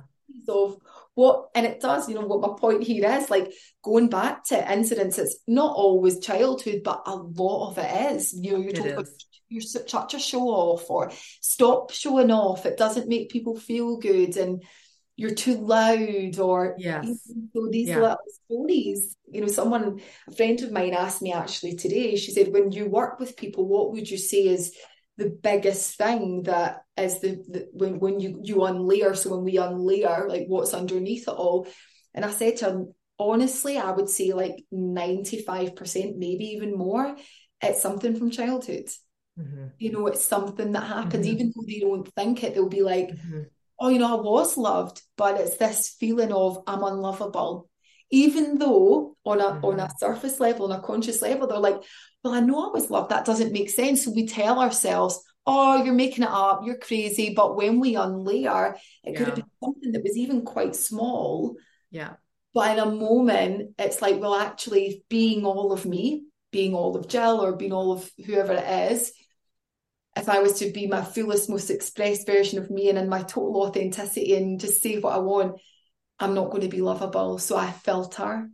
of 0.49 0.77
what, 1.15 1.49
and 1.55 1.67
it 1.67 1.81
does, 1.81 2.09
you 2.09 2.15
know, 2.15 2.27
what 2.27 2.41
my 2.41 2.57
point 2.57 2.85
here 2.85 3.11
is 3.11 3.29
like 3.29 3.53
going 3.83 4.09
back 4.09 4.45
to 4.45 4.73
incidents, 4.73 5.19
it's 5.19 5.41
not 5.49 5.75
always 5.75 6.21
childhood, 6.21 6.83
but 6.85 7.03
a 7.07 7.17
lot 7.17 7.71
of 7.71 7.79
it 7.79 8.13
is. 8.13 8.33
You 8.35 8.53
know, 8.53 8.59
you're 8.59 8.73
talking 8.73 8.93
about 8.93 9.09
you're 9.49 9.63
such 9.63 10.15
a 10.15 10.19
show 10.21 10.43
off 10.43 10.89
or 10.89 11.11
stop 11.41 11.91
showing 11.91 12.31
off, 12.31 12.67
it 12.67 12.77
doesn't 12.77 13.09
make 13.09 13.31
people 13.31 13.57
feel 13.59 13.97
good 13.97 14.37
and 14.37 14.63
you're 15.19 15.35
too 15.35 15.57
loud 15.57 16.39
or 16.39 16.77
Yes. 16.79 17.05
so 17.53 17.69
these 17.73 17.89
Yeah. 17.89 18.01
little 18.01 18.19
stories, 18.45 19.17
you 19.33 19.41
know, 19.41 19.49
someone, 19.49 20.01
a 20.29 20.33
friend 20.33 20.63
of 20.63 20.71
mine 20.71 20.95
asked 20.95 21.21
me 21.23 21.33
actually 21.33 21.75
today, 21.75 22.15
she 22.15 22.31
said, 22.31 22.53
when 22.53 22.71
you 22.71 22.87
work 22.87 23.19
with 23.19 23.37
people, 23.37 23.67
what 23.67 23.91
would 23.93 24.09
you 24.09 24.17
say 24.17 24.47
is 24.47 24.77
the 25.17 25.31
biggest 25.31 25.99
thing 25.99 26.45
that 26.45 26.83
is 26.97 27.19
the, 27.21 27.31
the 27.49 27.69
when, 27.73 27.99
when 27.99 28.21
you, 28.21 28.41
you 28.45 28.57
unlayer, 28.59 29.17
so 29.17 29.35
when 29.35 29.45
we 29.45 29.57
unlayer, 29.57 30.29
like 30.29 30.45
what's 30.47 30.73
underneath 30.73 31.27
it 31.27 31.35
all? 31.35 31.67
And 32.15 32.25
I 32.25 32.31
said 32.31 32.59
to 32.59 32.65
her, 32.67 32.85
honestly, 33.19 33.77
I 33.77 33.91
would 33.91 34.09
say 34.09 34.33
like 34.33 34.65
95%, 34.71 36.17
maybe 36.17 36.45
even 36.55 36.79
more, 36.79 37.17
it's 37.61 37.83
something 37.83 38.15
from 38.15 38.31
childhood. 38.31 38.89
Mhm. 39.37 39.73
You 39.81 39.91
know, 39.91 40.07
it's 40.07 40.25
something 40.25 40.71
that 40.73 40.87
happens, 40.87 41.27
Mhm. 41.27 41.31
even 41.33 41.53
though 41.53 41.65
they 41.67 41.81
don't 41.81 42.07
think 42.15 42.45
it, 42.45 42.55
they'll 42.55 42.69
be 42.69 42.83
like, 42.83 43.09
Mhm. 43.09 43.47
Oh, 43.81 43.89
you 43.89 43.99
know, 43.99 44.19
I 44.19 44.21
was 44.21 44.57
loved, 44.57 45.03
but 45.17 45.41
it's 45.41 45.57
this 45.57 45.97
feeling 46.01 46.33
of 46.33 46.63
I'm 46.67 46.83
unlovable. 46.83 47.69
Even 48.11 48.59
though 48.59 49.17
on 49.25 49.41
a 49.41 49.61
on 49.63 49.81
a 49.81 49.87
Mhm. 49.87 49.99
surface 49.99 50.41
level, 50.41 50.73
on 50.73 50.79
a 50.79 50.83
conscious 50.83 51.21
level, 51.23 51.47
they're 51.47 51.59
like, 51.59 51.83
well, 52.25 52.35
I 52.35 52.41
know 52.41 52.69
I 52.69 52.73
was 52.73 52.91
loved. 52.91 53.11
That 53.11 53.25
doesn't 53.27 53.53
make 53.53 53.71
sense. 53.71 54.05
So 54.05 54.11
we 54.13 54.27
tell 54.27 54.59
ourselves, 54.61 55.23
oh, 55.47 55.83
you're 55.85 55.95
making 55.95 56.25
it 56.25 56.31
up, 56.31 56.63
you're 56.65 56.79
crazy. 56.79 57.35
But 57.35 57.57
when 57.57 57.81
we 57.81 57.95
unlayer, 57.95 58.77
it 59.05 59.15
could 59.17 59.27
have 59.29 59.37
been 59.37 59.45
something 59.63 59.93
that 59.93 60.03
was 60.03 60.17
even 60.17 60.43
quite 60.43 60.75
small. 60.75 61.57
Yeah. 61.91 62.15
But 62.55 62.79
in 62.79 62.83
a 62.83 62.91
moment, 62.91 63.75
it's 63.79 64.01
like, 64.03 64.21
well, 64.21 64.35
actually, 64.35 65.05
being 65.09 65.45
all 65.45 65.73
of 65.73 65.85
me, 65.87 66.25
being 66.51 66.75
all 66.75 66.97
of 66.97 67.09
Jill, 67.09 67.41
or 67.41 67.53
being 67.57 67.73
all 67.73 67.93
of 67.93 68.11
whoever 68.27 68.55
it 68.55 68.93
is, 68.93 69.13
if 70.19 70.29
I 70.29 70.41
was 70.41 70.59
to 70.59 70.73
be 70.73 70.87
my 70.87 71.03
fullest, 71.03 71.49
most 71.49 71.71
expressed 71.71 72.27
version 72.27 72.59
of 72.59 72.71
me 72.71 72.89
and 72.89 72.99
in 72.99 73.09
my 73.09 73.23
total 73.23 73.63
authenticity 73.63 74.35
and 74.37 74.61
just 74.61 74.83
say 74.83 74.99
what 74.99 75.15
I 75.15 75.19
want, 75.19 75.61
I'm 76.19 76.35
not 76.35 76.51
going 76.51 76.63
to 76.63 76.69
be 76.69 76.81
lovable. 76.81 77.39
So 77.39 77.57
I 77.57 77.71
filter 77.71 78.49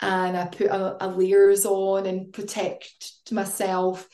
and 0.00 0.36
I 0.36 0.46
put 0.46 0.66
a, 0.66 1.04
a 1.04 1.08
layers 1.08 1.64
on 1.64 2.06
and 2.06 2.32
protect 2.32 3.12
myself. 3.30 4.06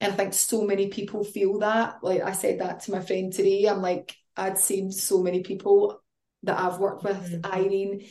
And 0.00 0.12
I 0.12 0.16
think 0.16 0.32
so 0.32 0.62
many 0.62 0.88
people 0.88 1.24
feel 1.24 1.58
that. 1.58 1.96
Like 2.02 2.22
I 2.22 2.32
said 2.32 2.60
that 2.60 2.80
to 2.80 2.92
my 2.92 3.00
friend 3.00 3.32
today. 3.32 3.66
I'm 3.66 3.82
like, 3.82 4.14
I'd 4.36 4.58
seen 4.58 4.92
so 4.92 5.22
many 5.22 5.42
people 5.42 6.00
that 6.44 6.58
I've 6.58 6.78
worked 6.78 7.02
with, 7.02 7.42
Mhm. 7.42 7.52
Irene. 7.52 8.06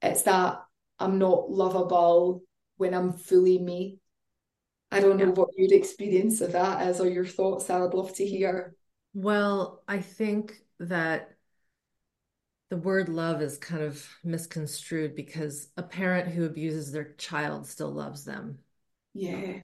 It's 0.00 0.22
that 0.22 0.62
I'm 1.00 1.18
not 1.18 1.50
lovable 1.50 2.42
when 2.76 2.94
I'm 2.94 3.12
fully 3.12 3.58
me. 3.58 3.98
I 4.90 5.00
don't 5.00 5.18
know 5.18 5.26
Yeah. 5.26 5.32
what 5.32 5.50
your 5.56 5.72
experience 5.76 6.40
of 6.40 6.52
that 6.52 6.86
is 6.88 7.00
or 7.00 7.08
your 7.08 7.26
thoughts. 7.26 7.68
I 7.70 7.80
would 7.80 7.94
love 7.94 8.14
to 8.14 8.24
hear. 8.26 8.74
Well, 9.14 9.82
I 9.88 10.00
think 10.00 10.60
that 10.80 11.36
the 12.68 12.76
word 12.76 13.08
love 13.08 13.40
is 13.42 13.56
kind 13.58 13.82
of 13.82 14.06
misconstrued 14.22 15.14
because 15.14 15.68
a 15.76 15.82
parent 15.82 16.28
who 16.32 16.44
abuses 16.44 16.92
their 16.92 17.14
child 17.14 17.66
still 17.66 17.90
loves 17.90 18.24
them, 18.24 18.58
Yeah. 19.14 19.62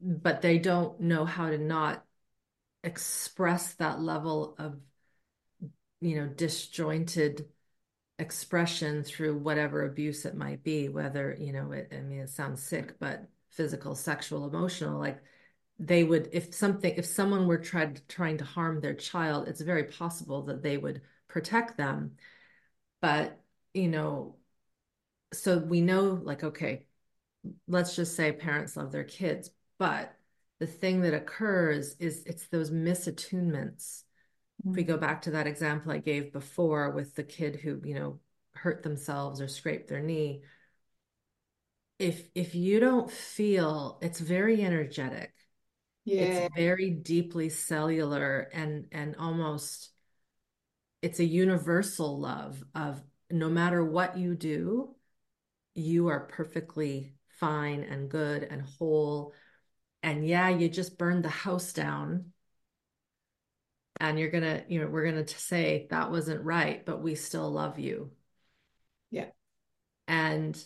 but 0.00 0.42
they 0.42 0.58
don't 0.58 1.00
know 1.00 1.24
how 1.24 1.50
to 1.50 1.58
not 1.58 2.04
express 2.84 3.74
that 3.74 4.00
level 4.00 4.56
of, 4.58 4.80
you 6.00 6.16
know, 6.16 6.26
disjointed 6.26 7.46
expression 8.18 9.02
through 9.04 9.38
whatever 9.38 9.84
abuse 9.84 10.24
it 10.24 10.36
might 10.36 10.64
be, 10.64 10.88
whether, 10.88 11.36
you 11.38 11.52
know, 11.52 11.72
it, 11.72 11.90
I 11.92 12.00
mean, 12.02 12.20
it 12.20 12.30
sounds 12.30 12.62
sick, 12.62 12.98
but 13.00 13.28
physical, 13.54 13.94
sexual, 13.94 14.46
emotional, 14.46 14.98
like 14.98 15.22
they 15.78 16.04
would, 16.04 16.28
if 16.32 16.54
something, 16.54 16.94
if 16.96 17.06
someone 17.06 17.46
were 17.46 17.58
tried 17.58 18.00
trying 18.08 18.38
to 18.38 18.44
harm 18.44 18.80
their 18.80 18.94
child, 18.94 19.48
it's 19.48 19.60
very 19.60 19.84
possible 19.84 20.42
that 20.44 20.62
they 20.62 20.76
would 20.76 21.02
protect 21.28 21.76
them. 21.76 22.12
But, 23.00 23.40
you 23.72 23.88
know, 23.88 24.36
so 25.32 25.58
we 25.58 25.80
know 25.80 26.20
like, 26.22 26.44
okay, 26.44 26.86
let's 27.68 27.96
just 27.96 28.16
say 28.16 28.32
parents 28.32 28.76
love 28.76 28.92
their 28.92 29.04
kids, 29.04 29.50
but 29.78 30.14
the 30.60 30.66
thing 30.66 31.02
that 31.02 31.14
occurs 31.14 31.96
is 31.98 32.24
it's 32.26 32.46
those 32.48 32.70
misattunements 32.70 34.04
if 34.60 34.76
we 34.76 34.82
mm-hmm. 34.82 34.92
go 34.92 34.98
back 34.98 35.22
to 35.22 35.32
that 35.32 35.46
example 35.46 35.92
I 35.92 35.98
gave 35.98 36.32
before 36.32 36.90
with 36.90 37.14
the 37.14 37.22
kid 37.22 37.56
who, 37.56 37.80
you 37.84 37.94
know, 37.94 38.18
hurt 38.52 38.82
themselves 38.82 39.40
or 39.40 39.48
scraped 39.48 39.88
their 39.88 40.00
knee, 40.00 40.42
if 41.98 42.28
if 42.34 42.54
you 42.54 42.80
don't 42.80 43.10
feel 43.10 43.98
it's 44.02 44.20
very 44.20 44.62
energetic. 44.62 45.32
Yeah. 46.04 46.22
It's 46.22 46.54
very 46.54 46.90
deeply 46.90 47.48
cellular 47.48 48.50
and 48.52 48.86
and 48.92 49.16
almost 49.16 49.90
it's 51.02 51.18
a 51.18 51.24
universal 51.24 52.18
love 52.18 52.62
of 52.74 53.02
no 53.30 53.48
matter 53.48 53.84
what 53.84 54.16
you 54.18 54.34
do, 54.34 54.94
you 55.74 56.08
are 56.08 56.20
perfectly 56.20 57.14
fine 57.40 57.82
and 57.82 58.08
good 58.08 58.42
and 58.42 58.62
whole. 58.62 59.32
And 60.02 60.26
yeah, 60.26 60.50
you 60.50 60.68
just 60.68 60.98
burned 60.98 61.24
the 61.24 61.30
house 61.30 61.72
down 61.72 62.32
and 64.00 64.18
you're 64.18 64.30
gonna 64.30 64.64
you 64.68 64.80
know 64.80 64.86
we're 64.86 65.04
gonna 65.04 65.26
say 65.26 65.86
that 65.90 66.10
wasn't 66.10 66.42
right 66.42 66.84
but 66.84 67.02
we 67.02 67.14
still 67.14 67.50
love 67.50 67.78
you 67.78 68.10
yeah 69.10 69.26
and 70.08 70.62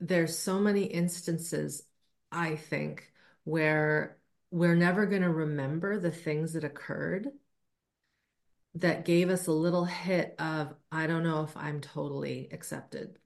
there's 0.00 0.38
so 0.38 0.58
many 0.58 0.84
instances 0.84 1.82
i 2.30 2.56
think 2.56 3.12
where 3.44 4.16
we're 4.50 4.76
never 4.76 5.06
going 5.06 5.22
to 5.22 5.30
remember 5.30 5.98
the 5.98 6.10
things 6.10 6.52
that 6.52 6.64
occurred 6.64 7.28
that 8.76 9.04
gave 9.04 9.30
us 9.30 9.46
a 9.46 9.52
little 9.52 9.84
hit 9.84 10.34
of 10.38 10.74
i 10.90 11.06
don't 11.06 11.22
know 11.22 11.42
if 11.42 11.56
i'm 11.56 11.80
totally 11.80 12.48
accepted. 12.52 13.18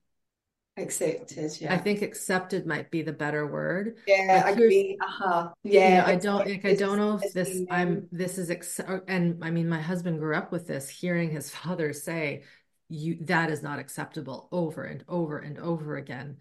Accepted 0.76 1.60
yeah. 1.60 1.74
I 1.74 1.78
think 1.78 2.02
accepted 2.02 2.64
might 2.64 2.90
be 2.92 3.02
the 3.02 3.12
better 3.12 3.44
word 3.46 3.96
yeah 4.06 4.44
i 4.46 4.50
agree 4.50 4.96
uh-huh. 5.00 5.48
Yeah 5.64 5.88
you 5.88 5.96
know, 5.96 6.06
i 6.06 6.16
don't 6.16 6.46
like 6.46 6.64
i 6.64 6.74
don't 6.76 6.98
know 6.98 7.18
if 7.20 7.32
this 7.32 7.62
i'm 7.68 8.06
this 8.12 8.38
is 8.38 8.48
ex- 8.48 8.80
and 9.08 9.44
i 9.44 9.50
mean 9.50 9.68
my 9.68 9.80
husband 9.80 10.20
grew 10.20 10.36
up 10.36 10.52
with 10.52 10.68
this 10.68 10.88
hearing 10.88 11.30
his 11.30 11.50
father 11.54 11.92
say 11.92 12.44
you 12.88 13.18
that 13.22 13.50
is 13.50 13.62
not 13.62 13.78
acceptable 13.78 14.48
over 14.52 14.84
and 14.84 15.04
over 15.08 15.38
and 15.38 15.58
over 15.58 15.96
again 15.96 16.36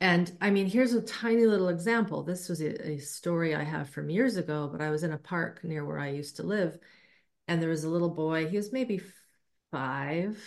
and 0.00 0.36
i 0.40 0.50
mean 0.50 0.66
here's 0.66 0.92
a 0.92 1.00
tiny 1.02 1.46
little 1.46 1.68
example 1.68 2.22
this 2.22 2.48
was 2.48 2.60
a, 2.60 2.90
a 2.90 2.98
story 2.98 3.54
i 3.54 3.62
have 3.62 3.88
from 3.88 4.10
years 4.10 4.36
ago 4.36 4.68
but 4.70 4.82
i 4.82 4.90
was 4.90 5.02
in 5.02 5.12
a 5.12 5.18
park 5.18 5.62
near 5.64 5.84
where 5.84 5.98
i 5.98 6.08
used 6.08 6.36
to 6.36 6.42
live 6.42 6.78
and 7.48 7.62
there 7.62 7.70
was 7.70 7.84
a 7.84 7.88
little 7.88 8.10
boy 8.10 8.46
he 8.46 8.56
was 8.56 8.72
maybe 8.72 9.00
five 9.70 10.38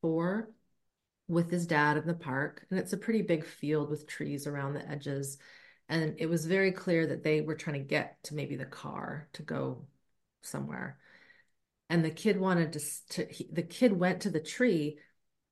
four 0.00 0.50
with 1.28 1.50
his 1.50 1.66
dad 1.66 1.96
in 1.96 2.06
the 2.06 2.14
park. 2.14 2.66
And 2.70 2.78
it's 2.78 2.92
a 2.92 2.98
pretty 2.98 3.22
big 3.22 3.44
field 3.44 3.90
with 3.90 4.06
trees 4.06 4.46
around 4.46 4.74
the 4.74 4.88
edges. 4.88 5.38
And 5.88 6.14
it 6.18 6.26
was 6.26 6.46
very 6.46 6.72
clear 6.72 7.06
that 7.06 7.22
they 7.22 7.40
were 7.40 7.54
trying 7.54 7.80
to 7.80 7.88
get 7.88 8.22
to 8.24 8.34
maybe 8.34 8.56
the 8.56 8.64
car 8.64 9.28
to 9.34 9.42
go 9.42 9.86
somewhere. 10.42 10.98
And 11.88 12.04
the 12.04 12.10
kid 12.10 12.38
wanted 12.40 12.72
to, 12.74 12.80
to 13.10 13.26
he, 13.32 13.48
the 13.52 13.62
kid 13.62 13.92
went 13.92 14.22
to 14.22 14.30
the 14.30 14.40
tree 14.40 14.98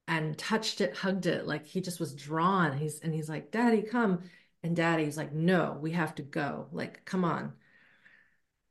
and 0.09 0.37
touched 0.37 0.80
it, 0.80 0.97
hugged 0.97 1.26
it, 1.26 1.47
like 1.47 1.66
he 1.66 1.80
just 1.80 2.01
was 2.01 2.14
drawn. 2.14 2.76
He's 2.76 3.01
and 3.01 3.14
he's 3.14 3.28
like, 3.28 3.51
Daddy, 3.51 3.82
come. 3.82 4.22
And 4.62 4.74
daddy's 4.76 5.16
like, 5.16 5.32
No, 5.32 5.78
we 5.80 5.93
have 5.93 6.14
to 6.16 6.22
go. 6.22 6.68
Like, 6.72 7.05
come 7.05 7.24
on. 7.24 7.55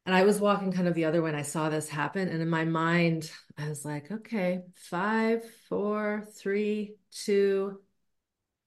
And 0.06 0.14
I 0.14 0.24
was 0.24 0.40
walking 0.40 0.74
kind 0.74 0.88
of 0.88 0.96
the 0.96 1.06
other 1.06 1.22
way 1.22 1.30
and 1.30 1.38
I 1.38 1.44
saw 1.44 1.70
this 1.70 1.88
happen. 1.88 2.28
And 2.28 2.42
in 2.42 2.50
my 2.50 2.66
mind, 2.66 3.32
I 3.58 3.70
was 3.70 3.86
like, 3.86 4.12
okay, 4.12 4.64
five, 4.76 5.44
four, 5.70 6.28
three, 6.36 6.96
two, 7.12 7.80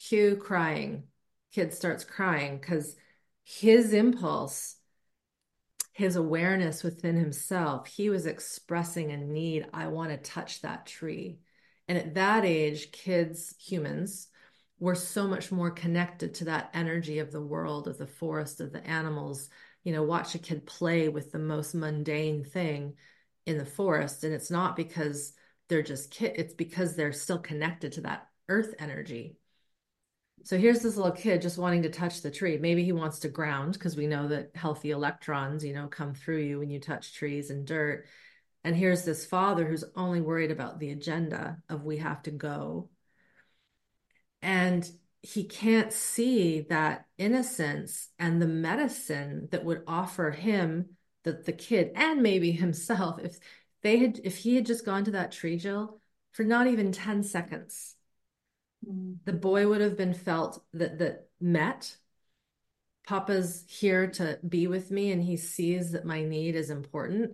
cue 0.01 0.37
crying. 0.37 1.05
Kid 1.53 1.75
starts 1.75 2.05
crying 2.05 2.59
because 2.59 2.97
his 3.45 3.93
impulse, 3.93 4.76
his 5.97 6.17
awareness 6.17 6.83
within 6.83 7.17
himself, 7.17 7.87
he 7.87 8.11
was 8.11 8.27
expressing 8.27 9.13
a 9.13 9.17
need. 9.17 9.67
I 9.73 9.87
want 9.87 10.11
to 10.11 10.19
touch 10.19 10.61
that 10.61 10.85
tree. 10.85 11.39
And 11.89 11.97
at 11.97 12.13
that 12.17 12.45
age, 12.45 12.93
kids, 12.93 13.55
humans, 13.59 14.29
were 14.79 14.95
so 14.95 15.27
much 15.27 15.51
more 15.51 15.71
connected 15.71 16.35
to 16.35 16.45
that 16.45 16.69
energy 16.75 17.19
of 17.19 17.33
the 17.33 17.41
world, 17.41 17.89
of 17.89 17.97
the 17.97 18.07
forest, 18.07 18.61
of 18.61 18.75
the 18.75 18.87
animals, 18.87 19.49
you 19.85 19.93
know, 19.93 20.03
watch 20.03 20.35
a 20.35 20.39
kid 20.39 20.67
play 20.67 21.09
with 21.09 21.33
the 21.33 21.39
most 21.39 21.75
mundane 21.75 22.45
thing 22.45 22.93
in 23.47 23.57
the 23.57 23.65
forest. 23.65 24.23
And 24.23 24.35
it's 24.35 24.51
not 24.51 24.77
because 24.77 25.33
they're 25.71 25.81
just 25.81 26.11
kid, 26.11 26.35
it's 26.37 26.53
because 26.53 26.95
they're 26.95 27.11
still 27.11 27.39
connected 27.39 27.93
to 27.93 28.03
that 28.03 28.29
earth 28.51 28.75
energy. 28.79 29.39
So 30.47 30.57
here's 30.57 30.79
this 30.79 30.95
little 30.95 31.11
kid 31.11 31.43
just 31.43 31.59
wanting 31.59 31.83
to 31.83 31.91
touch 31.91 32.23
the 32.23 32.31
tree. 32.31 32.57
Maybe 32.57 32.85
he 32.85 32.93
wants 32.93 33.19
to 33.19 33.29
ground 33.29 33.73
because 33.73 33.97
we 33.97 34.07
know 34.07 34.29
that 34.29 34.53
healthy 34.55 34.93
electrons, 34.93 35.65
you 35.65 35.75
know, 35.75 35.89
come 35.89 36.15
through 36.15 36.39
you 36.39 36.61
when 36.61 36.71
you 36.71 36.79
touch 36.79 37.15
trees 37.15 37.51
and 37.51 37.67
dirt. 37.67 38.07
And 38.63 38.77
here's 38.77 39.05
this 39.05 39.27
father 39.27 39.67
who's 39.67 39.83
only 39.97 40.21
worried 40.21 40.53
about 40.53 40.79
the 40.79 40.91
agenda 40.91 41.59
of 41.69 41.83
we 41.83 41.97
have 41.97 42.23
to 42.23 42.31
go. 42.31 42.91
And 44.41 44.89
he 45.21 45.43
can't 45.43 45.93
see 45.93 46.61
that 46.69 47.07
innocence 47.19 48.11
and 48.17 48.41
the 48.41 48.47
medicine 48.47 49.49
that 49.51 49.65
would 49.65 49.83
offer 49.89 50.31
him 50.31 50.91
the, 51.25 51.33
the 51.33 51.53
kid 51.53 51.91
and 51.97 52.23
maybe 52.23 52.53
himself 52.53 53.19
if 53.19 53.37
they 53.83 53.97
had 53.97 54.21
if 54.23 54.37
he 54.37 54.55
had 54.55 54.67
just 54.67 54.87
gone 54.87 55.03
to 55.07 55.11
that 55.11 55.33
tree 55.33 55.57
jill 55.57 56.01
for 56.31 56.45
not 56.45 56.69
even 56.69 56.93
10 56.93 57.25
seconds 57.25 57.96
mm. 58.85 59.17
the 59.25 59.33
boy 59.33 59.69
would 59.69 59.81
have 59.81 59.97
been 59.97 60.15
felt 60.15 60.63
that 60.73 60.99
that 60.99 61.29
met 61.41 61.97
papa's 63.07 63.65
here 63.69 64.09
to 64.09 64.39
be 64.49 64.67
with 64.67 64.91
me 64.91 65.13
and 65.13 65.23
he 65.23 65.37
sees 65.37 65.93
that 65.93 66.05
my 66.05 66.25
need 66.25 66.57
is 66.57 66.71
important 66.71 67.33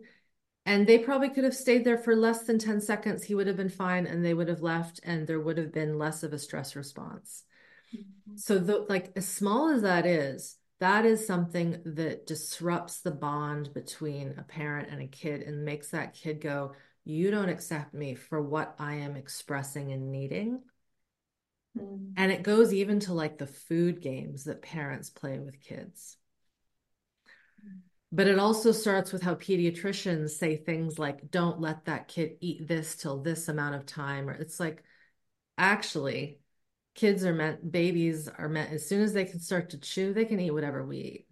and 0.65 0.87
they 0.87 0.99
probably 0.99 1.31
could 1.31 1.45
have 1.45 1.55
stayed 1.55 1.85
there 1.85 1.99
for 1.99 2.15
less 2.15 2.43
than 2.43 2.59
10 2.59 2.81
seconds 2.81 3.25
he 3.25 3.35
would 3.35 3.47
have 3.47 3.57
been 3.57 3.71
fine 3.71 4.07
and 4.07 4.25
they 4.25 4.35
would 4.35 4.49
have 4.49 4.63
left 4.63 5.01
and 5.03 5.27
there 5.27 5.41
would 5.41 5.57
have 5.57 5.73
been 5.73 5.99
less 5.99 6.23
of 6.23 6.33
a 6.33 6.39
stress 6.39 6.77
response 6.77 7.45
Mm-hmm. 7.95 8.37
So, 8.37 8.59
the, 8.59 8.87
like 8.89 9.13
as 9.17 9.29
small 9.29 9.69
as 9.69 9.83
that 9.83 10.07
is, 10.07 10.57
that 10.81 11.05
is 11.05 11.27
something 11.27 11.81
that 11.85 12.27
disrupts 12.27 13.01
the 13.01 13.11
bond 13.11 13.73
between 13.75 14.35
a 14.39 14.43
parent 14.43 14.89
and 14.91 15.01
a 15.03 15.07
kid 15.07 15.43
and 15.43 15.65
makes 15.65 15.89
that 15.91 16.15
kid 16.15 16.41
go, 16.41 16.73
You 17.05 17.31
don't 17.31 17.49
accept 17.49 17.95
me 17.95 18.15
for 18.15 18.41
what 18.41 18.75
I 18.79 18.95
am 18.95 19.17
expressing 19.17 19.93
and 19.93 20.11
needing. 20.11 20.63
Mm. 21.79 22.13
And 22.17 22.33
it 22.33 22.43
goes 22.43 22.73
even 22.73 23.01
to 23.01 23.15
like 23.15 23.39
the 23.39 23.47
food 23.47 24.01
games 24.01 24.45
that 24.45 24.63
parents 24.63 25.11
play 25.11 25.39
with 25.39 25.61
kids. 25.61 26.17
Mm. 27.65 27.81
But 28.11 28.29
it 28.29 28.39
also 28.39 28.73
starts 28.73 29.13
with 29.13 29.23
how 29.23 29.35
pediatricians 29.35 30.31
say 30.31 30.57
things 30.57 30.99
like, 30.99 31.31
don't 31.31 31.61
let 31.61 31.87
that 31.87 32.09
kid 32.09 32.37
eat 32.41 32.69
this 32.69 32.97
till 32.97 33.23
this 33.23 33.49
amount 33.49 33.75
of 33.75 33.87
time. 33.87 34.29
Or 34.29 34.33
it's 34.33 34.61
like, 34.61 34.83
actually, 35.57 36.41
kids 36.95 37.25
are 37.25 37.35
meant 37.35 37.71
babies 37.71 38.29
are 38.29 38.49
meant 38.49 38.73
as 38.73 38.87
soon 38.87 39.03
as 39.03 39.13
they 39.13 39.25
can 39.25 39.41
start 39.41 39.71
to 39.71 39.79
chew 39.79 40.13
they 40.13 40.25
can 40.25 40.41
eat 40.41 40.51
whatever 40.51 40.85
we 40.85 40.99
eat 40.99 41.27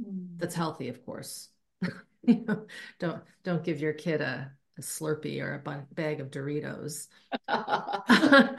mm. 0.00 0.26
that's 0.36 0.54
healthy 0.54 0.88
of 0.88 1.04
course 1.04 1.48
you 2.22 2.44
know 2.46 2.66
don't 2.98 3.22
don't 3.44 3.64
give 3.64 3.80
your 3.80 3.92
kid 3.92 4.20
a, 4.20 4.50
a 4.80 4.82
slurpee 4.82 5.42
or 5.42 5.62
a 5.64 5.94
bag 5.94 6.20
of 6.20 6.30
doritos 6.30 7.08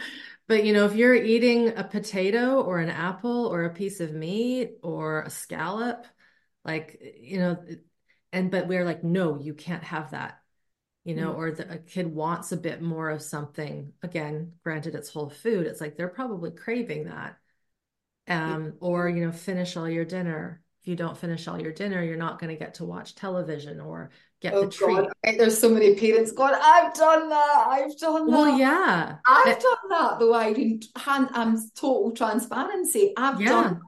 but 0.47 0.65
you 0.65 0.73
know 0.73 0.85
if 0.85 0.95
you're 0.95 1.15
eating 1.15 1.69
a 1.77 1.83
potato 1.83 2.61
or 2.61 2.79
an 2.79 2.89
apple 2.89 3.47
or 3.47 3.65
a 3.65 3.73
piece 3.73 3.99
of 3.99 4.13
meat 4.13 4.77
or 4.83 5.21
a 5.21 5.29
scallop 5.29 6.05
like 6.63 7.15
you 7.19 7.39
know 7.39 7.63
and 8.31 8.51
but 8.51 8.67
we're 8.67 8.85
like 8.85 9.03
no 9.03 9.39
you 9.39 9.53
can't 9.53 9.83
have 9.83 10.11
that 10.11 10.41
you 11.03 11.15
know, 11.15 11.31
mm-hmm. 11.31 11.39
or 11.39 11.51
the, 11.51 11.73
a 11.73 11.77
kid 11.77 12.13
wants 12.13 12.51
a 12.51 12.57
bit 12.57 12.81
more 12.81 13.09
of 13.09 13.21
something. 13.21 13.93
Again, 14.03 14.53
granted, 14.63 14.93
it's 14.95 15.09
whole 15.09 15.29
food. 15.29 15.65
It's 15.65 15.81
like 15.81 15.97
they're 15.97 16.07
probably 16.07 16.51
craving 16.51 17.05
that. 17.05 17.37
Um, 18.27 18.75
or 18.79 19.09
you 19.09 19.25
know, 19.25 19.31
finish 19.31 19.75
all 19.75 19.89
your 19.89 20.05
dinner. 20.05 20.61
If 20.81 20.87
you 20.87 20.95
don't 20.95 21.17
finish 21.17 21.47
all 21.47 21.59
your 21.59 21.73
dinner, 21.73 22.03
you're 22.03 22.17
not 22.17 22.39
going 22.39 22.51
to 22.51 22.59
get 22.59 22.75
to 22.75 22.85
watch 22.85 23.15
television 23.15 23.79
or 23.79 24.11
get 24.41 24.53
oh, 24.53 24.65
the 24.65 24.71
treat. 24.71 24.95
God. 24.95 25.09
There's 25.23 25.57
so 25.57 25.69
many 25.69 25.95
parents 25.95 26.31
going, 26.31 26.55
"I've 26.55 26.93
done 26.93 27.29
that. 27.29 27.65
I've 27.69 27.97
done 27.97 28.25
that." 28.25 28.37
Well, 28.37 28.57
yeah, 28.57 29.17
I've 29.25 29.47
it, 29.47 29.61
done 29.61 29.89
that. 29.89 30.19
Though 30.19 30.33
I 30.33 30.53
didn't. 30.53 30.85
I'm 30.95 31.27
um, 31.33 31.71
total 31.75 32.11
transparency. 32.11 33.13
I've 33.15 33.39
yeah. 33.41 33.49
done. 33.49 33.81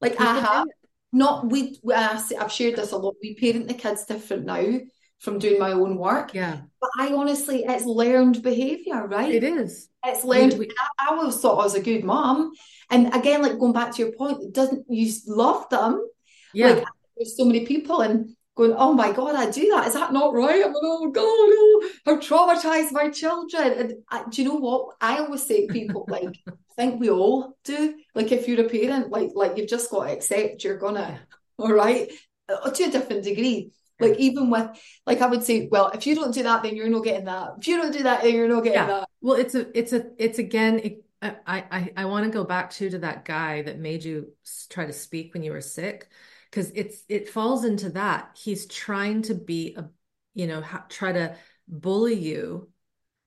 Like 0.00 0.12
People 0.12 0.26
I 0.26 0.40
have. 0.40 0.66
Not 1.12 1.50
we. 1.50 1.78
I've 1.94 2.52
shared 2.52 2.76
this 2.76 2.92
a 2.92 2.96
lot. 2.96 3.16
We 3.22 3.34
parent 3.34 3.68
the 3.68 3.74
kids 3.74 4.04
different 4.04 4.44
now 4.44 4.80
from 5.20 5.38
doing 5.38 5.58
my 5.58 5.72
own 5.72 5.96
work. 5.96 6.34
Yeah. 6.34 6.62
But 6.80 6.90
I 6.98 7.12
honestly, 7.12 7.64
it's 7.66 7.84
learned 7.84 8.42
behavior, 8.42 9.06
right? 9.06 9.34
It 9.34 9.44
is. 9.44 9.88
It's 10.04 10.24
learned. 10.24 10.54
We, 10.54 10.60
we, 10.60 10.70
I, 10.98 11.06
I 11.06 11.14
always 11.14 11.36
thought 11.36 11.60
I 11.60 11.64
was 11.64 11.74
a 11.74 11.82
good 11.82 12.04
mom. 12.04 12.52
And 12.90 13.14
again, 13.14 13.42
like 13.42 13.58
going 13.58 13.74
back 13.74 13.94
to 13.94 14.02
your 14.02 14.12
point, 14.12 14.42
it 14.42 14.52
doesn't 14.52 14.86
you 14.88 15.12
love 15.26 15.68
them? 15.68 16.06
yeah. 16.54 16.70
Like 16.70 16.84
there's 17.16 17.36
so 17.36 17.44
many 17.44 17.66
people 17.66 18.00
and 18.00 18.34
going, 18.60 18.74
oh 18.78 18.92
my 18.92 19.12
God, 19.12 19.34
I 19.34 19.50
do 19.50 19.68
that. 19.70 19.88
Is 19.88 19.94
that 19.94 20.12
not 20.12 20.34
right? 20.34 20.62
I'm 20.64 20.72
like, 20.72 20.82
oh 20.82 21.10
God, 21.10 21.24
oh, 21.24 21.90
I've 22.06 22.20
traumatized 22.20 22.92
my 22.92 23.08
children. 23.08 23.72
And 23.72 23.94
I, 24.10 24.24
do 24.30 24.42
you 24.42 24.48
know 24.48 24.56
what? 24.56 24.96
I 25.00 25.18
always 25.18 25.46
say 25.46 25.66
to 25.66 25.72
people, 25.72 26.04
like, 26.08 26.38
I 26.46 26.52
think 26.76 27.00
we 27.00 27.10
all 27.10 27.56
do. 27.64 27.94
Like 28.14 28.32
if 28.32 28.46
you're 28.46 28.64
a 28.64 28.68
parent, 28.68 29.10
like 29.10 29.30
like 29.34 29.56
you've 29.56 29.68
just 29.68 29.90
got 29.90 30.04
to 30.04 30.12
accept 30.12 30.62
you're 30.62 30.78
gonna, 30.78 31.20
all 31.58 31.72
right, 31.72 32.10
uh, 32.48 32.70
to 32.70 32.84
a 32.84 32.90
different 32.90 33.24
degree. 33.24 33.72
Like 33.98 34.18
even 34.18 34.48
with, 34.50 34.68
like 35.06 35.20
I 35.20 35.26
would 35.26 35.44
say, 35.44 35.68
well, 35.70 35.88
if 35.88 36.06
you 36.06 36.14
don't 36.14 36.32
do 36.32 36.42
that, 36.42 36.62
then 36.62 36.74
you're 36.74 36.88
not 36.88 37.04
getting 37.04 37.26
that. 37.26 37.50
If 37.58 37.68
you 37.68 37.76
don't 37.76 37.92
do 37.92 38.02
that, 38.04 38.22
then 38.22 38.34
you're 38.34 38.48
not 38.48 38.64
getting 38.64 38.78
yeah. 38.78 38.86
that. 38.86 39.08
Well, 39.20 39.38
it's 39.38 39.54
a, 39.54 39.78
it's 39.78 39.92
a, 39.92 40.06
it's 40.16 40.38
again, 40.38 40.78
it, 40.78 41.04
I, 41.22 41.34
I, 41.46 41.92
I 41.98 42.04
want 42.06 42.24
to 42.24 42.30
go 42.30 42.44
back 42.44 42.70
to 42.72 42.88
to 42.88 42.98
that 43.00 43.26
guy 43.26 43.60
that 43.60 43.78
made 43.78 44.02
you 44.02 44.32
try 44.70 44.86
to 44.86 44.92
speak 44.94 45.34
when 45.34 45.42
you 45.42 45.52
were 45.52 45.60
sick, 45.60 46.08
because 46.50 46.70
it's 46.74 47.04
it 47.08 47.28
falls 47.28 47.64
into 47.64 47.90
that. 47.90 48.38
He's 48.42 48.66
trying 48.66 49.22
to 49.22 49.34
be 49.34 49.74
a, 49.76 49.88
you 50.34 50.46
know, 50.46 50.60
ha- 50.60 50.86
try 50.88 51.12
to 51.12 51.36
bully 51.68 52.14
you. 52.14 52.68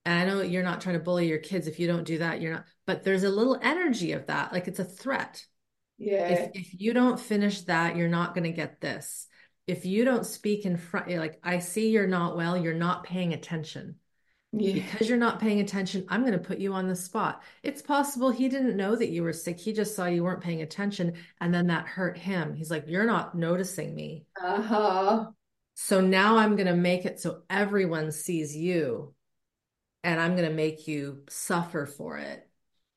And 0.05 0.19
I 0.19 0.25
know 0.33 0.41
you're 0.41 0.63
not 0.63 0.81
trying 0.81 0.97
to 0.97 1.03
bully 1.03 1.29
your 1.29 1.39
kids. 1.39 1.67
If 1.67 1.79
you 1.79 1.87
don't 1.87 2.03
do 2.03 2.17
that, 2.17 2.41
you're 2.41 2.53
not. 2.53 2.65
But 2.85 3.03
there's 3.03 3.23
a 3.23 3.29
little 3.29 3.57
energy 3.61 4.11
of 4.11 4.27
that, 4.27 4.51
like 4.51 4.67
it's 4.67 4.79
a 4.79 4.85
threat. 4.85 5.45
Yeah. 5.97 6.27
If 6.27 6.51
if 6.53 6.81
you 6.81 6.93
don't 6.93 7.19
finish 7.19 7.61
that, 7.61 7.95
you're 7.95 8.09
not 8.09 8.33
going 8.33 8.43
to 8.43 8.51
get 8.51 8.81
this. 8.81 9.27
If 9.65 9.85
you 9.85 10.03
don't 10.03 10.25
speak 10.25 10.65
in 10.65 10.75
front, 10.75 11.09
like 11.09 11.39
I 11.41 11.59
see 11.59 11.91
you're 11.91 12.07
not 12.07 12.35
well, 12.35 12.57
you're 12.57 12.73
not 12.73 13.05
paying 13.05 13.33
attention 13.33 13.95
yeah. 14.53 14.73
because 14.73 15.09
you're 15.09 15.17
not 15.17 15.39
paying 15.39 15.59
attention, 15.59 16.05
I'm 16.09 16.21
going 16.21 16.33
to 16.33 16.39
put 16.39 16.59
you 16.59 16.73
on 16.73 16.87
the 16.87 16.95
spot. 16.95 17.43
It's 17.63 17.81
possible 17.81 18.29
he 18.29 18.49
didn't 18.49 18.77
know 18.77 18.95
that 18.95 19.09
you 19.09 19.23
were 19.23 19.33
sick. 19.33 19.59
He 19.59 19.73
just 19.73 19.95
saw 19.95 20.05
you 20.05 20.23
weren't 20.23 20.43
paying 20.43 20.61
attention. 20.61 21.13
And 21.41 21.53
then 21.53 21.67
that 21.67 21.87
hurt 21.87 22.17
him. 22.17 22.53
He's 22.53 22.71
like, 22.71 22.85
You're 22.87 23.05
not 23.05 23.35
noticing 23.35 23.95
me. 23.95 24.25
Uh-huh. 24.41 25.27
So 25.75 26.01
now 26.01 26.37
I'm 26.37 26.55
going 26.55 26.67
to 26.67 26.75
make 26.75 27.05
it 27.05 27.19
so 27.19 27.41
everyone 27.49 28.11
sees 28.11 28.55
you 28.55 29.15
and 30.03 30.19
I'm 30.19 30.35
going 30.35 30.47
to 30.47 30.55
make 30.55 30.87
you 30.87 31.23
suffer 31.29 31.85
for 31.85 32.17
it. 32.17 32.47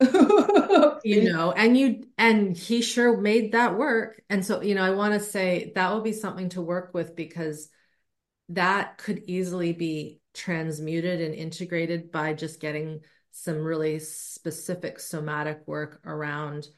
You 1.04 1.32
know, 1.32 1.52
and 1.52 1.78
you, 1.78 2.08
and 2.18 2.56
he 2.56 2.82
sure 2.82 3.16
made 3.16 3.52
that 3.52 3.78
work. 3.78 4.20
And 4.28 4.44
so, 4.44 4.60
you 4.60 4.74
know, 4.74 4.82
I 4.82 4.90
want 4.90 5.14
to 5.14 5.20
say 5.20 5.70
that 5.76 5.92
will 5.92 6.00
be 6.00 6.12
something 6.12 6.48
to 6.48 6.60
work 6.60 6.92
with 6.94 7.14
because 7.14 7.68
that 8.48 8.98
could 8.98 9.22
easily 9.28 9.72
be 9.72 10.20
transmuted 10.36 11.20
and 11.20 11.34
integrated 11.34 12.12
by 12.12 12.34
just 12.34 12.60
getting 12.60 13.00
some 13.32 13.64
really 13.64 13.98
specific 13.98 15.00
somatic 15.00 15.62
work 15.66 16.00
around 16.04 16.68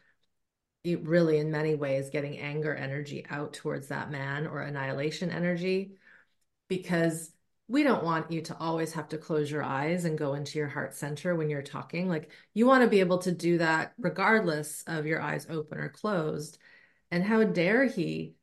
it 0.85 1.07
really 1.07 1.39
in 1.39 1.51
many 1.51 1.75
ways 1.75 2.11
getting 2.11 2.39
anger 2.39 2.75
energy 2.75 3.27
out 3.31 3.53
towards 3.53 3.89
that 3.89 4.11
man 4.11 4.47
or 4.47 4.63
annihilation 4.63 5.31
energy. 5.31 5.93
Because 6.69 7.33
we 7.67 7.83
don't 7.83 8.05
want 8.05 8.31
you 8.31 8.41
to 8.43 8.57
always 8.59 8.93
have 8.95 9.09
to 9.09 9.19
close 9.19 9.51
your 9.51 9.63
eyes 9.63 10.05
and 10.05 10.17
go 10.17 10.35
into 10.35 10.59
your 10.59 10.69
heart 10.69 10.95
center 10.95 11.35
when 11.35 11.51
you're 11.51 11.63
talking. 11.63 12.09
Like 12.09 12.31
you 12.55 12.67
want 12.67 12.83
to 12.83 12.91
be 12.91 13.01
able 13.01 13.19
to 13.19 13.33
do 13.33 13.59
that 13.59 13.93
regardless 13.99 14.83
of 14.87 15.07
your 15.07 15.21
eyes 15.21 15.47
open 15.51 15.79
or 15.79 15.89
closed. 15.91 16.59
And 17.11 17.23
how 17.25 17.45
dare 17.45 17.85
he 17.85 18.35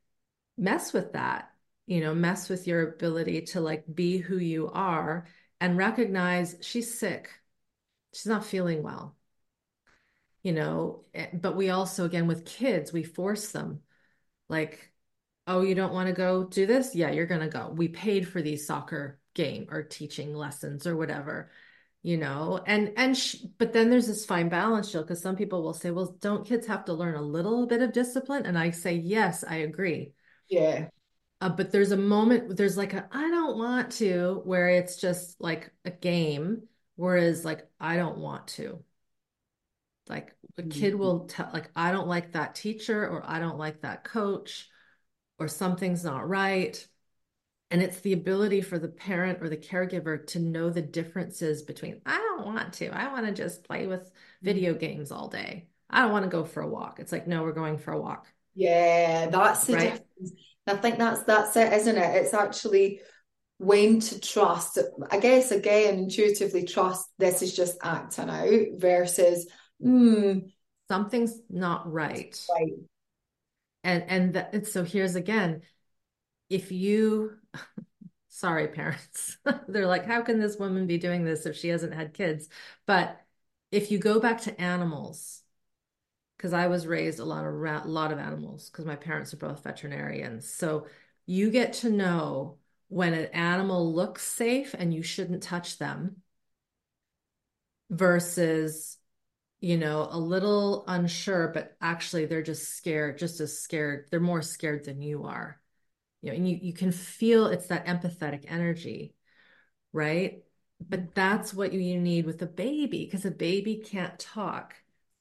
mess 0.57 0.93
with 0.93 1.13
that 1.13 1.49
you 1.87 2.01
know 2.01 2.13
mess 2.15 2.49
with 2.49 2.67
your 2.67 2.93
ability 2.93 3.41
to 3.41 3.61
like 3.61 3.83
be 3.93 4.17
who 4.17 4.37
you 4.37 4.69
are 4.71 5.27
and 5.61 5.77
recognize 5.77 6.55
she's 6.61 6.97
sick. 6.97 7.29
She's 8.13 8.25
not 8.27 8.45
feeling 8.45 8.81
well 8.83 9.15
you 10.45 10.53
know 10.53 11.03
eh, 11.15 11.27
but 11.33 11.55
we 11.55 11.71
also 11.71 12.05
again 12.05 12.27
with 12.27 12.45
kids 12.45 12.93
we 12.93 13.03
force 13.03 13.51
them 13.51 13.81
like 14.47 14.91
oh 15.47 15.61
you 15.61 15.73
don't 15.75 15.93
want 15.93 16.07
to 16.07 16.13
go 16.13 16.45
do 16.45 16.65
this? 16.67 16.95
Yeah 16.95 17.09
you're 17.11 17.25
going 17.25 17.41
to 17.41 17.47
go. 17.47 17.73
We 17.75 17.87
paid 17.89 18.27
for 18.27 18.41
these 18.41 18.65
soccer 18.65 19.19
game 19.33 19.67
or 19.69 19.83
teaching 19.83 20.33
lessons 20.33 20.87
or 20.87 20.95
whatever 20.95 21.51
you 22.03 22.17
know 22.17 22.61
and 22.67 22.93
and 22.95 23.17
but 23.57 23.73
then 23.73 23.89
there's 23.89 24.07
this 24.07 24.25
fine 24.25 24.47
balance 24.47 24.91
Jill 24.91 25.01
because 25.01 25.21
some 25.21 25.35
people 25.35 25.63
will 25.63 25.73
say 25.73 25.89
well 25.89 26.15
don't 26.21 26.45
kids 26.45 26.67
have 26.67 26.85
to 26.85 26.93
learn 26.93 27.15
a 27.15 27.21
little 27.21 27.65
bit 27.65 27.81
of 27.81 27.91
discipline? 27.91 28.45
And 28.45 28.57
i 28.57 28.69
say 28.69 28.93
yes 28.93 29.43
i 29.43 29.55
agree. 29.57 30.13
Yeah 30.47 30.89
uh, 31.45 31.49
but 31.49 31.71
there's 31.71 31.91
a 31.91 31.97
moment 31.97 32.57
there's 32.57 32.77
like 32.77 32.93
a 32.93 33.07
i 33.11 33.29
don't 33.29 33.57
want 33.57 33.91
to 33.91 34.41
where 34.45 34.69
it's 34.69 34.97
just 34.97 35.39
like 35.41 35.71
a 35.85 35.91
game 35.91 36.63
whereas 36.95 37.45
like 37.45 37.67
i 37.79 37.97
don't 37.97 38.17
want 38.17 38.47
to 38.47 38.83
like 40.09 40.33
a 40.57 40.63
kid 40.63 40.95
Mm-hmm. 40.95 40.95
will 40.95 41.25
tell 41.25 41.49
like 41.53 41.69
i 41.75 41.91
don't 41.91 42.07
like 42.07 42.31
that 42.33 42.55
teacher 42.55 43.07
or 43.07 43.23
i 43.29 43.39
don't 43.39 43.57
like 43.57 43.81
that 43.81 44.03
coach 44.03 44.69
or 45.39 45.47
something's 45.47 46.03
not 46.03 46.27
right 46.27 46.87
and 47.71 47.81
it's 47.83 48.01
the 48.01 48.13
ability 48.13 48.61
for 48.61 48.79
the 48.79 48.89
parent 48.89 49.39
or 49.41 49.49
the 49.49 49.57
caregiver 49.57 50.25
to 50.27 50.39
know 50.39 50.69
the 50.69 50.81
differences 50.81 51.63
between 51.63 52.01
i 52.05 52.17
don't 52.17 52.45
want 52.45 52.73
to 52.73 52.87
i 52.89 53.11
want 53.13 53.25
to 53.27 53.33
just 53.33 53.65
play 53.65 53.87
with 53.87 54.11
video 54.43 54.73
games 54.75 55.11
all 55.11 55.29
day 55.29 55.67
i 55.89 56.01
don't 56.01 56.13
want 56.13 56.25
to 56.25 56.29
go 56.31 56.45
for 56.45 56.61
a 56.63 56.67
walk 56.69 56.99
it's 56.99 57.13
like 57.13 57.27
no 57.27 57.43
we're 57.43 57.53
going 57.53 57.77
for 57.79 57.93
a 57.93 58.01
walk 58.01 58.27
Yeah, 58.55 59.27
that's 59.27 59.65
the 59.65 59.75
Right. 59.75 59.75
difference. 59.75 60.33
I 60.67 60.75
think 60.75 60.97
that's 60.97 61.23
that's 61.23 61.55
it, 61.55 61.73
isn't 61.73 61.97
it? 61.97 62.15
It's 62.23 62.33
actually 62.33 63.01
when 63.57 63.99
to 63.99 64.19
trust. 64.19 64.79
I 65.11 65.19
guess 65.19 65.51
again, 65.51 65.99
intuitively 65.99 66.65
trust 66.65 67.09
this 67.17 67.41
is 67.41 67.55
just 67.55 67.77
acting 67.83 68.29
out 68.29 68.79
versus 68.79 69.47
hmm, 69.81 70.39
something's 70.87 71.39
not 71.49 71.91
right 71.91 72.39
right. 72.49 72.73
and 73.83 74.03
and, 74.07 74.33
that, 74.33 74.53
and 74.53 74.67
so 74.67 74.83
here's 74.83 75.15
again 75.15 75.61
if 76.49 76.71
you 76.71 77.37
sorry 78.29 78.67
parents 78.67 79.37
they're 79.67 79.87
like 79.87 80.05
how 80.05 80.21
can 80.21 80.39
this 80.39 80.57
woman 80.57 80.87
be 80.87 80.97
doing 80.97 81.23
this 81.23 81.45
if 81.45 81.55
she 81.55 81.69
hasn't 81.69 81.93
had 81.93 82.13
kids 82.13 82.49
but 82.85 83.19
if 83.71 83.91
you 83.91 83.97
go 83.97 84.19
back 84.19 84.41
to 84.41 84.61
animals 84.61 85.41
because 86.45 86.53
i 86.53 86.67
was 86.67 86.85
raised 86.85 87.19
a 87.19 87.25
lot 87.25 87.43
of 87.43 87.53
a 87.55 87.87
lot 87.87 88.11
of 88.11 88.19
animals 88.19 88.69
because 88.69 88.85
my 88.85 88.95
parents 88.95 89.33
are 89.33 89.37
both 89.37 89.63
veterinarians 89.63 90.47
so 90.47 90.85
you 91.25 91.49
get 91.49 91.73
to 91.73 91.89
know 91.89 92.57
when 92.89 93.13
an 93.15 93.25
animal 93.33 93.91
looks 93.91 94.23
safe 94.27 94.75
and 94.77 94.93
you 94.93 95.01
shouldn't 95.01 95.41
touch 95.41 95.79
them 95.79 96.17
versus 97.89 98.97
you 99.61 99.77
know, 99.77 100.07
a 100.11 100.19
little 100.19 100.83
unsure, 100.87 101.47
but 101.47 101.75
actually 101.81 102.27
they're 102.27 102.43
just 102.43 102.75
scared, 102.75 103.17
just 103.17 103.39
as 103.39 103.57
scared. 103.57 104.07
They're 104.11 104.19
more 104.19 104.43
scared 104.43 104.85
than 104.85 105.01
you 105.01 105.23
are. 105.23 105.59
You 106.21 106.29
know, 106.29 106.35
and 106.35 106.47
you, 106.47 106.59
you 106.61 106.73
can 106.73 106.91
feel 106.91 107.47
it's 107.47 107.67
that 107.67 107.87
empathetic 107.87 108.45
energy, 108.47 109.15
right? 109.91 110.43
But 110.87 111.15
that's 111.15 111.51
what 111.51 111.73
you 111.73 111.99
need 111.99 112.27
with 112.27 112.43
a 112.43 112.45
baby 112.45 113.05
because 113.05 113.25
a 113.25 113.31
baby 113.31 113.77
can't 113.77 114.19
talk. 114.19 114.75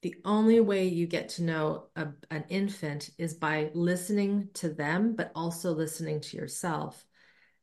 The 0.05 0.17
only 0.27 0.61
way 0.61 0.87
you 0.87 1.07
get 1.07 1.31
to 1.31 1.45
know 1.45 1.87
a, 1.97 2.09
an 2.31 2.45
infant 2.51 3.09
is 3.17 3.33
by 3.33 3.71
listening 3.73 4.51
to 4.53 4.69
them, 4.69 5.17
but 5.17 5.33
also 5.35 5.73
listening 5.73 6.21
to 6.21 6.37
yourself. 6.37 7.07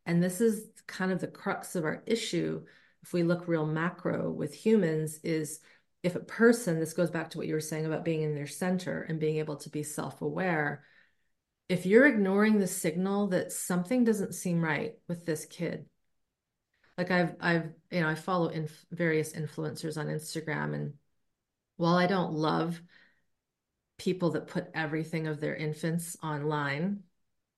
And 0.07 0.23
this 0.23 0.41
is 0.41 0.65
kind 0.87 1.11
of 1.11 1.21
the 1.21 1.27
crux 1.27 1.75
of 1.75 1.83
our 1.83 2.01
issue. 2.07 2.63
If 3.03 3.13
we 3.13 3.21
look 3.21 3.47
real 3.47 3.67
macro 3.67 4.31
with 4.31 4.55
humans, 4.55 5.19
is 5.23 5.59
if 6.01 6.15
a 6.15 6.19
person, 6.19 6.79
this 6.79 6.93
goes 6.93 7.11
back 7.11 7.29
to 7.29 7.37
what 7.37 7.45
you 7.45 7.53
were 7.53 7.59
saying 7.59 7.85
about 7.85 8.03
being 8.03 8.23
in 8.23 8.33
their 8.33 8.47
center 8.47 9.03
and 9.03 9.19
being 9.19 9.37
able 9.37 9.57
to 9.57 9.69
be 9.69 9.83
self 9.83 10.23
aware, 10.23 10.83
if 11.69 11.85
you're 11.85 12.07
ignoring 12.07 12.57
the 12.57 12.65
signal 12.65 13.27
that 13.27 13.51
something 13.51 14.03
doesn't 14.03 14.33
seem 14.33 14.63
right 14.63 14.95
with 15.07 15.27
this 15.27 15.45
kid, 15.45 15.85
like 16.97 17.11
I've, 17.11 17.35
I've, 17.39 17.69
you 17.91 18.01
know, 18.01 18.09
I 18.09 18.15
follow 18.15 18.47
in 18.47 18.67
various 18.89 19.33
influencers 19.33 19.95
on 19.95 20.07
Instagram, 20.07 20.73
and 20.73 20.93
while 21.81 21.95
I 21.95 22.05
don't 22.05 22.33
love 22.33 22.79
people 23.97 24.31
that 24.31 24.47
put 24.47 24.69
everything 24.73 25.27
of 25.27 25.39
their 25.41 25.55
infants 25.55 26.15
online, 26.23 27.01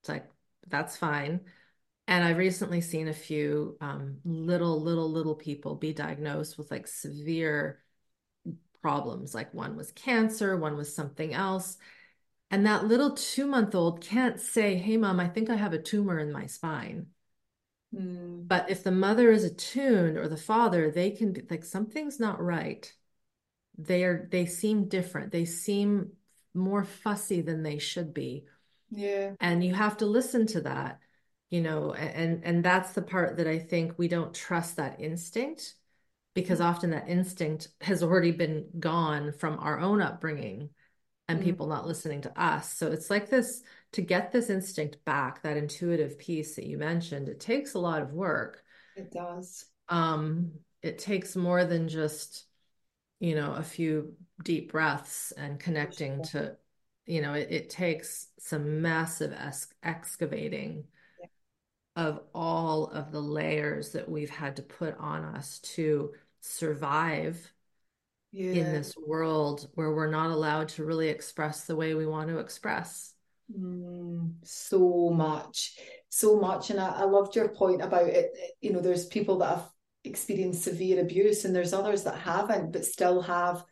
it's 0.02 0.10
like 0.10 0.26
that's 0.68 0.96
fine. 0.96 1.42
And 2.08 2.24
I've 2.24 2.38
recently 2.38 2.80
seen 2.80 3.10
a 3.10 3.14
few 3.14 3.78
um, 3.82 4.18
little, 4.24 4.82
little, 4.82 5.12
little 5.12 5.36
people 5.36 5.76
be 5.76 5.94
diagnosed 5.94 6.58
with 6.58 6.72
like 6.72 6.88
severe 6.88 7.82
problems. 8.82 9.36
Like 9.36 9.54
one 9.54 9.76
was 9.76 9.92
cancer, 9.92 10.58
one 10.58 10.78
was 10.78 10.96
something 10.96 11.34
else. 11.34 11.78
And 12.50 12.66
that 12.66 12.86
little 12.86 13.12
two 13.12 13.46
month 13.46 13.76
old 13.76 14.02
can't 14.02 14.40
say, 14.40 14.76
Hey, 14.76 14.96
mom, 14.96 15.20
I 15.20 15.28
think 15.28 15.50
I 15.50 15.56
have 15.56 15.74
a 15.74 15.82
tumor 15.82 16.18
in 16.20 16.32
my 16.32 16.46
spine. 16.46 17.08
Hmm. 17.94 18.44
But 18.44 18.70
if 18.70 18.84
the 18.84 18.92
mother 18.92 19.32
is 19.32 19.44
attuned 19.44 20.18
or 20.18 20.30
the 20.30 20.38
father, 20.38 20.92
they 20.92 21.12
can 21.12 21.34
be 21.34 21.42
like, 21.50 21.66
something's 21.66 22.20
not 22.20 22.42
right. 22.42 22.92
They 23.78 24.04
are, 24.04 24.28
they 24.32 24.46
seem 24.46 24.88
different. 24.88 25.32
They 25.32 25.46
seem 25.46 26.12
more 26.54 26.84
fussy 26.84 27.42
than 27.42 27.64
they 27.64 27.80
should 27.80 28.14
be. 28.14 28.46
Yeah. 28.92 29.32
And 29.40 29.64
you 29.64 29.74
have 29.74 29.98
to 29.98 30.06
listen 30.06 30.46
to 30.48 30.62
that. 30.62 31.00
you 31.54 31.62
know, 31.62 31.94
and 31.94 32.42
and 32.44 32.66
that's 32.66 32.94
the 32.94 33.04
part 33.04 33.38
that 33.38 33.46
I 33.46 33.60
think 33.60 33.94
we 33.96 34.08
don't 34.08 34.34
trust 34.34 34.78
that 34.78 35.00
instinct 35.00 35.76
because 36.34 36.58
mm. 36.58 36.66
often 36.66 36.90
that 36.90 37.08
instinct 37.08 37.68
has 37.80 38.02
already 38.02 38.32
been 38.32 38.66
gone 38.80 39.32
from 39.34 39.60
our 39.60 39.80
own 39.80 40.02
upbringing 40.02 40.72
and 41.28 41.38
mm-hmm. 41.38 41.46
people 41.46 41.68
not 41.68 41.86
listening 41.86 42.22
to 42.22 42.42
us. 42.42 42.74
So 42.74 42.88
it's 42.92 43.12
like 43.12 43.30
this 43.30 43.62
to 43.92 44.02
get 44.02 44.32
this 44.32 44.50
instinct 44.50 45.06
back, 45.06 45.44
that 45.44 45.56
intuitive 45.56 46.18
piece 46.18 46.56
that 46.56 46.66
you 46.66 46.80
mentioned, 46.80 47.30
it 47.30 47.40
takes 47.40 47.76
a 47.76 47.80
lot 47.80 48.02
of 48.02 48.14
work. 48.14 48.64
It 48.96 49.12
does. 49.12 49.66
Um, 49.90 50.54
it 50.82 50.98
takes 50.98 51.36
more 51.36 51.66
than 51.66 51.88
just, 51.88 52.46
you 53.20 53.36
know, 53.36 53.54
a 53.54 53.64
few 53.64 54.14
deep 54.44 54.72
breaths 54.72 55.32
and 55.38 55.60
connecting 55.60 56.24
to, 56.24 56.56
you 57.06 57.22
know, 57.22 57.34
it, 57.34 57.48
it 57.50 57.70
takes 57.70 58.28
some 58.40 58.82
massive 58.82 59.34
es- 59.34 59.74
excavating 59.84 60.86
yeah. 61.20 62.04
of 62.04 62.22
all 62.34 62.88
of 62.88 63.12
the 63.12 63.22
layers 63.22 63.92
that 63.92 64.10
we've 64.10 64.30
had 64.30 64.56
to 64.58 64.62
put 64.62 64.98
on 64.98 65.24
us 65.24 65.60
to 65.60 66.12
survive 66.42 67.52
yeah. 68.32 68.52
in 68.52 68.74
this 68.74 68.96
world 68.98 69.70
where 69.76 69.94
we're 69.94 70.10
not 70.10 70.32
allowed 70.32 70.68
to 70.68 70.84
really 70.84 71.08
express 71.08 71.66
the 71.66 71.76
way 71.76 71.94
we 71.94 72.06
want 72.06 72.28
to 72.30 72.40
express. 72.40 73.14
Mm, 73.58 74.34
so 74.44 75.10
much, 75.14 75.78
so 76.10 76.40
much. 76.40 76.72
And 76.72 76.80
I, 76.80 76.90
I 76.90 77.04
loved 77.04 77.36
your 77.36 77.50
point 77.50 77.82
about 77.82 78.08
it. 78.08 78.32
You 78.60 78.74
know, 78.74 78.80
there's 78.80 79.06
people 79.06 79.38
that 79.40 79.50
have 79.50 79.70
experienced 80.04 80.64
severe 80.64 81.02
abuse 81.02 81.46
and 81.46 81.56
there's 81.56 81.74
others 81.74 82.04
that 82.04 82.18
haven't, 82.18 82.72
but 82.72 82.86
still 82.86 83.22
have 83.22 83.64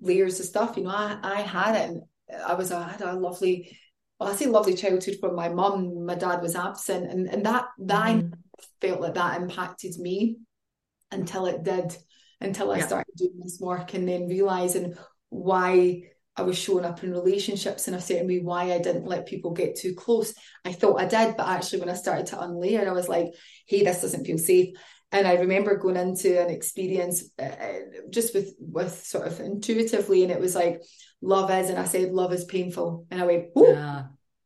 layers 0.00 0.40
of 0.40 0.46
stuff. 0.46 0.76
You 0.76 0.84
know, 0.84 0.90
I, 0.90 1.18
I 1.22 1.40
had 1.42 1.76
it. 1.76 1.90
and 1.90 2.02
I 2.46 2.54
was, 2.54 2.72
I 2.72 2.88
had 2.88 3.00
a 3.00 3.14
lovely, 3.14 3.76
well, 4.18 4.30
I 4.30 4.34
say 4.34 4.46
lovely 4.46 4.74
childhood 4.74 5.16
from 5.20 5.34
my 5.34 5.48
mum. 5.48 6.04
My 6.04 6.14
dad 6.14 6.42
was 6.42 6.56
absent 6.56 7.10
and, 7.10 7.28
and 7.28 7.46
that, 7.46 7.66
that 7.78 8.16
mm. 8.16 8.32
I 8.32 8.62
felt 8.80 9.00
like 9.00 9.14
that 9.14 9.40
impacted 9.40 9.98
me 9.98 10.38
until 11.10 11.46
it 11.46 11.62
did 11.62 11.96
until 12.42 12.72
I 12.72 12.78
yeah. 12.78 12.86
started 12.86 13.14
doing 13.16 13.38
this 13.40 13.58
work 13.60 13.94
and 13.94 14.08
then 14.08 14.28
realizing 14.28 14.94
why 15.30 16.02
I 16.36 16.42
was 16.42 16.58
showing 16.58 16.84
up 16.84 17.02
in 17.04 17.12
relationships 17.12 17.88
in 17.88 17.94
a 17.94 18.00
certain 18.00 18.26
way, 18.26 18.40
why 18.40 18.72
I 18.72 18.78
didn't 18.78 19.06
let 19.06 19.26
people 19.26 19.52
get 19.52 19.76
too 19.76 19.94
close. 19.94 20.34
I 20.64 20.72
thought 20.72 21.00
I 21.00 21.06
did, 21.06 21.36
but 21.36 21.46
actually, 21.46 21.80
when 21.80 21.90
I 21.90 21.94
started 21.94 22.26
to 22.26 22.36
unlayer, 22.36 22.86
I 22.86 22.92
was 22.92 23.08
like, 23.08 23.28
hey, 23.66 23.84
this 23.84 24.00
doesn't 24.00 24.24
feel 24.24 24.38
safe. 24.38 24.76
And 25.12 25.26
I 25.26 25.34
remember 25.34 25.76
going 25.76 25.96
into 25.96 26.40
an 26.40 26.50
experience 26.50 27.24
uh, 27.38 27.44
uh 27.44 27.78
just 28.10 28.34
with 28.34 28.54
with 28.58 29.04
sort 29.04 29.26
of 29.26 29.38
intuitively, 29.40 30.22
and 30.22 30.32
it 30.32 30.40
was 30.40 30.54
like, 30.54 30.82
love 31.20 31.50
is, 31.50 31.70
and 31.70 31.78
I 31.78 31.84
said, 31.84 32.12
love 32.12 32.32
is 32.32 32.44
painful, 32.44 33.06
and 33.10 33.20
I 33.20 33.26
went, 33.26 33.44
ooh, 33.56 33.68
yeah. 33.68 34.04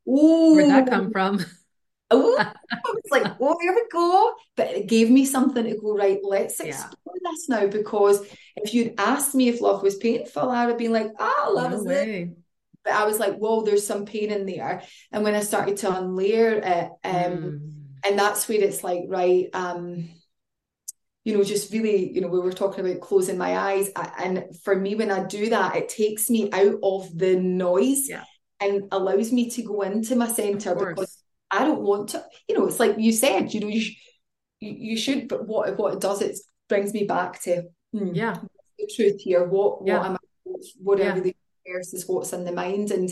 ooh. 0.09 0.55
where'd 0.55 0.71
that 0.71 0.91
come 0.91 1.11
from? 1.13 1.45
oh, 2.11 2.37
I 2.39 2.79
was 2.85 3.03
like, 3.11 3.37
oh, 3.41 3.59
here 3.61 3.75
we 3.75 3.85
go. 3.91 4.35
But 4.57 4.69
it 4.69 4.87
gave 4.87 5.11
me 5.11 5.25
something 5.25 5.65
to 5.65 5.77
go, 5.77 5.97
right, 5.97 6.19
let's 6.23 6.61
explore 6.61 7.15
yeah. 7.15 7.31
this 7.31 7.49
now. 7.49 7.67
Because 7.67 8.27
if 8.57 8.75
you'd 8.75 8.95
asked 8.99 9.35
me 9.35 9.49
if 9.49 9.61
love 9.61 9.83
was 9.83 9.97
painful, 9.97 10.51
I 10.51 10.65
would 10.65 10.73
have 10.73 10.79
been 10.79 10.93
like, 10.93 11.13
ah, 11.19 11.45
oh, 11.47 11.53
love 11.55 11.73
no 11.73 11.79
is 11.79 11.85
way. 11.85 12.23
it. 12.23 12.37
But 12.85 12.93
I 12.93 13.05
was 13.07 13.19
like, 13.19 13.37
whoa, 13.37 13.63
there's 13.63 13.87
some 13.87 14.07
pain 14.07 14.31
in 14.31 14.47
there. 14.47 14.83
And 15.11 15.25
when 15.25 15.35
I 15.35 15.41
started 15.41 15.79
to 15.79 15.91
unlayer 15.91 16.65
it, 16.65 16.91
um, 17.03 17.33
mm. 17.33 17.73
and 18.05 18.19
that's 18.19 18.49
where 18.49 18.63
it's 18.63 18.85
like, 18.85 19.03
right, 19.09 19.49
um, 19.53 20.09
you 21.27 21.37
know, 21.37 21.43
just 21.43 21.73
really, 21.73 22.13
you 22.13 22.21
know, 22.21 22.29
we 22.29 22.39
were 22.39 22.53
talking 22.53 22.87
about 22.87 23.01
closing 23.01 23.37
my 23.37 23.59
eyes. 23.59 23.91
And 24.17 24.45
for 24.63 24.77
me, 24.77 24.95
when 24.95 25.11
I 25.11 25.25
do 25.25 25.51
that, 25.51 25.75
it 25.75 25.89
takes 25.89 26.31
me 26.31 26.49
out 26.53 26.77
of 26.85 27.19
the 27.19 27.35
noise 27.35 28.09
yeah. 28.09 28.23
and 28.61 28.85
allows 28.93 29.33
me 29.33 29.51
to 29.51 29.63
go 29.63 29.83
into 29.83 30.15
my 30.15 30.29
center 30.29 30.77
because 30.77 31.21
I 31.51 31.65
don't 31.65 31.83
want 31.83 32.11
to, 32.11 32.25
you 32.49 32.57
know, 32.57 32.69
it's 32.69 32.79
like 32.79 32.95
you 32.99 33.11
said, 33.11 33.53
you 33.53 33.59
know, 33.59 33.67
you, 33.67 33.81
sh- 33.81 34.01
you 34.61 34.97
should, 34.97 35.27
but 35.27 35.49
what, 35.49 35.77
what 35.77 35.95
it 35.95 36.01
does, 36.01 36.23
it 36.23 36.39
brings 36.69 36.95
me 36.95 37.03
back 37.07 37.43
to, 37.43 37.65
hmm, 37.93 38.15
yeah, 38.15 38.37
the 38.79 38.89
truth 38.95 39.21
here. 39.21 39.43
What, 39.49 39.81
yeah. 39.85 39.99
what 39.99 40.07
am 40.07 40.13
I, 40.13 40.51
what 40.79 40.99
yeah. 41.01 41.13
I 41.13 41.17
really 41.17 41.37
versus 41.67 42.05
what's 42.07 42.35
in 42.35 42.45
the 42.45 42.53
mind. 42.53 42.93
And 42.93 43.11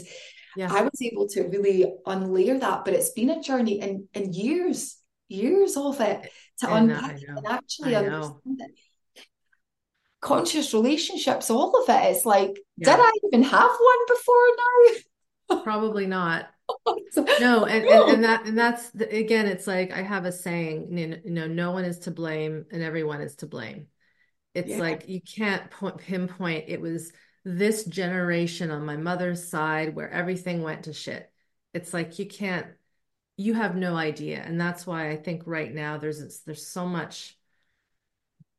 yeah. 0.57 0.73
I 0.73 0.83
was 0.83 1.03
able 1.03 1.27
to 1.31 1.49
really 1.49 1.93
unlayer 2.07 2.61
that, 2.61 2.85
but 2.85 2.95
it's 2.95 3.11
been 3.11 3.31
a 3.31 3.43
journey 3.43 3.81
and, 3.81 4.05
and 4.15 4.33
years, 4.33 4.99
years 5.29 5.77
of 5.77 6.01
it 6.01 6.31
to 6.59 6.69
I 6.69 6.79
unpack 6.79 7.21
know, 7.27 7.35
and 7.37 7.47
actually 7.47 7.95
understand 7.95 8.61
it 8.61 8.71
conscious 10.21 10.73
relationships, 10.73 11.51
all 11.51 11.83
of 11.83 11.89
it. 11.91 12.11
It's 12.11 12.25
like, 12.25 12.59
yeah. 12.79 12.97
did 12.97 13.05
I 13.05 13.11
even 13.27 13.43
have 13.43 13.71
one 13.71 14.07
before 14.09 14.49
now? 15.51 15.63
Probably 15.65 16.07
not 16.07 16.47
no 17.41 17.65
and, 17.67 17.85
and, 17.85 18.11
and 18.11 18.25
that 18.25 18.47
and 18.47 18.59
that's 18.59 18.91
the, 18.91 19.09
again 19.15 19.47
it's 19.47 19.67
like 19.67 19.93
i 19.93 20.03
have 20.03 20.25
a 20.25 20.33
saying 20.33 20.97
you 20.97 21.31
know 21.31 21.47
no 21.47 21.73
one 21.73 21.85
is 21.85 22.01
to 22.01 22.11
blame 22.11 22.65
and 22.71 22.83
everyone 22.83 23.21
is 23.21 23.37
to 23.37 23.47
blame 23.47 23.87
it's 24.55 24.71
yeah. 24.71 24.79
like 24.79 25.09
you 25.09 25.21
can't 25.21 25.71
point, 25.71 25.99
pinpoint 25.99 26.65
it 26.69 26.81
was 26.81 27.13
this 27.45 27.85
generation 27.85 28.71
on 28.71 28.87
my 28.87 28.97
mother's 28.97 29.47
side 29.47 29.95
where 29.95 30.11
everything 30.11 30.63
went 30.63 30.85
to 30.85 30.93
shit 30.93 31.31
it's 31.75 31.93
like 31.93 32.19
you 32.19 32.27
can't 32.27 32.67
you 33.37 33.55
have 33.55 33.75
no 33.77 33.97
idea 33.97 34.43
and 34.43 34.61
that's 34.61 34.87
why 34.87 35.11
i 35.11 35.17
think 35.17 35.43
right 35.47 35.75
now 35.75 35.99
there's 35.99 36.41
there's 36.43 36.67
so 36.67 36.87
much 36.87 37.37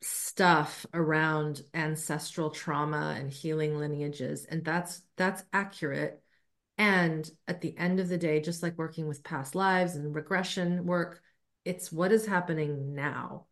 stuff 0.02 0.86
around 0.94 1.62
ancestral 1.74 2.50
trauma 2.50 3.16
and 3.18 3.32
healing 3.32 3.78
lineages 3.78 4.46
and 4.46 4.64
that's 4.64 5.02
that's 5.16 5.44
accurate 5.54 6.22
and 6.78 7.30
at 7.48 7.62
the 7.62 7.78
end 7.78 8.00
of 8.00 8.10
the 8.10 8.18
day, 8.18 8.42
just 8.42 8.62
like 8.62 8.78
working 8.78 9.08
with 9.08 9.24
past 9.24 9.56
lives 9.56 9.96
and 9.96 10.14
regression 10.14 10.86
work, 10.86 11.22
it's 11.64 11.92
what 11.92 12.12
is 12.12 12.26
happening 12.26 12.94
now 12.96 13.46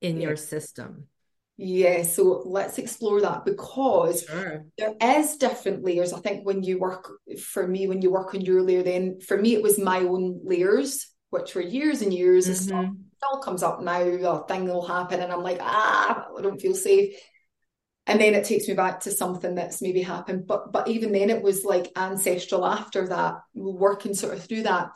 in 0.00 0.20
yeah. 0.20 0.28
your 0.28 0.36
system. 0.36 1.06
Yeah, 1.58 2.02
so 2.02 2.42
let's 2.46 2.78
explore 2.78 3.20
that 3.20 3.44
because 3.44 4.24
sure. 4.24 4.64
there 4.78 4.94
is 5.00 5.36
different 5.36 5.84
layers. 5.84 6.12
I 6.12 6.20
think 6.20 6.46
when 6.46 6.62
you 6.62 6.78
work 6.78 7.10
for 7.38 7.66
me, 7.66 7.86
when 7.86 8.02
you 8.02 8.10
work 8.10 8.34
on 8.34 8.40
your 8.40 8.62
layer, 8.62 8.82
then 8.82 9.20
for 9.20 9.36
me 9.36 9.54
it 9.54 9.62
was 9.62 9.78
my 9.78 9.98
own 9.98 10.40
layers, 10.42 11.06
which 11.30 11.54
were 11.54 11.62
years 11.62 12.02
and 12.02 12.12
years 12.12 12.44
mm-hmm. 12.44 12.52
of 12.52 12.58
stuff. 12.58 12.84
It 12.84 13.26
all 13.30 13.42
comes 13.42 13.62
up 13.62 13.82
now, 13.82 14.00
a 14.00 14.46
thing 14.48 14.66
will 14.66 14.86
happen, 14.86 15.20
and 15.20 15.32
I'm 15.32 15.42
like, 15.42 15.58
ah, 15.60 16.26
I 16.36 16.42
don't 16.42 16.60
feel 16.60 16.74
safe 16.74 17.14
and 18.06 18.20
then 18.20 18.34
it 18.34 18.44
takes 18.44 18.66
me 18.68 18.74
back 18.74 19.00
to 19.00 19.10
something 19.10 19.54
that's 19.54 19.82
maybe 19.82 20.02
happened 20.02 20.46
but 20.46 20.72
but 20.72 20.88
even 20.88 21.12
then 21.12 21.30
it 21.30 21.42
was 21.42 21.64
like 21.64 21.90
ancestral 21.96 22.66
after 22.66 23.08
that 23.08 23.34
working 23.54 24.14
sort 24.14 24.34
of 24.34 24.44
through 24.44 24.62
that 24.62 24.90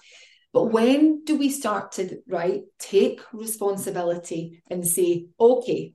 but 0.53 0.65
when 0.65 1.23
do 1.25 1.37
we 1.37 1.51
start 1.51 1.93
to 1.93 2.19
right 2.29 2.63
take 2.79 3.21
responsibility 3.33 4.63
and 4.71 4.87
say 4.87 5.27
okay 5.39 5.93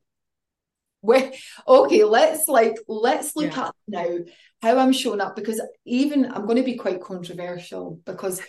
where 1.02 1.32
okay 1.68 2.04
let's 2.04 2.48
like 2.48 2.76
let's 2.88 3.36
look 3.36 3.56
yeah. 3.56 3.68
at 3.68 3.76
now 3.88 4.18
how 4.62 4.78
i'm 4.78 4.94
showing 4.94 5.22
up 5.22 5.36
because 5.36 5.62
even 5.86 6.32
i'm 6.32 6.46
going 6.46 6.58
to 6.58 6.64
be 6.64 6.78
quite 6.78 7.02
controversial 7.02 8.00
because 8.06 8.42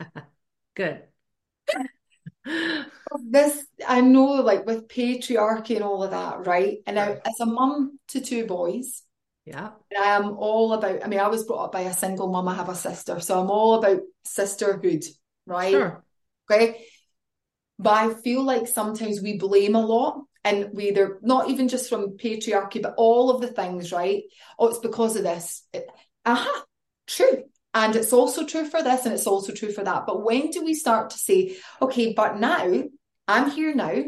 good 0.74 1.02
this 3.30 3.64
I 3.86 4.00
know 4.00 4.42
like 4.42 4.66
with 4.66 4.88
patriarchy 4.88 5.76
and 5.76 5.84
all 5.84 6.02
of 6.02 6.10
that, 6.10 6.46
right? 6.46 6.78
And 6.86 6.96
now 6.96 7.16
as 7.24 7.40
a 7.40 7.46
mum 7.46 7.98
to 8.08 8.20
two 8.20 8.46
boys, 8.46 9.02
yeah, 9.44 9.70
I 9.98 10.16
am 10.16 10.36
all 10.36 10.72
about. 10.72 11.04
I 11.04 11.08
mean, 11.08 11.20
I 11.20 11.28
was 11.28 11.44
brought 11.44 11.64
up 11.66 11.72
by 11.72 11.82
a 11.82 11.92
single 11.92 12.30
mum. 12.30 12.48
I 12.48 12.54
have 12.54 12.68
a 12.68 12.74
sister, 12.74 13.20
so 13.20 13.40
I'm 13.40 13.50
all 13.50 13.74
about 13.74 14.00
sisterhood, 14.24 15.04
right? 15.46 15.72
Sure. 15.72 16.04
Okay. 16.50 16.86
But 17.78 17.92
I 17.92 18.14
feel 18.14 18.42
like 18.42 18.68
sometimes 18.68 19.20
we 19.20 19.36
blame 19.36 19.74
a 19.74 19.84
lot, 19.84 20.22
and 20.44 20.70
we 20.72 20.88
either 20.88 21.18
not 21.22 21.48
even 21.48 21.68
just 21.68 21.88
from 21.88 22.16
patriarchy, 22.18 22.82
but 22.82 22.94
all 22.96 23.30
of 23.30 23.40
the 23.40 23.48
things, 23.48 23.92
right? 23.92 24.24
Oh, 24.58 24.68
it's 24.68 24.78
because 24.78 25.16
of 25.16 25.22
this. 25.22 25.66
Aha, 25.74 25.82
uh-huh, 26.26 26.62
true. 27.06 27.44
And 27.72 27.96
it's 27.96 28.12
also 28.12 28.46
true 28.46 28.66
for 28.66 28.82
this 28.82 29.04
and 29.04 29.14
it's 29.14 29.26
also 29.26 29.52
true 29.52 29.72
for 29.72 29.82
that. 29.82 30.06
But 30.06 30.22
when 30.22 30.50
do 30.50 30.64
we 30.64 30.74
start 30.74 31.10
to 31.10 31.18
say, 31.18 31.56
okay, 31.82 32.12
but 32.12 32.38
now 32.38 32.84
I'm 33.26 33.50
here 33.50 33.74
now. 33.74 34.04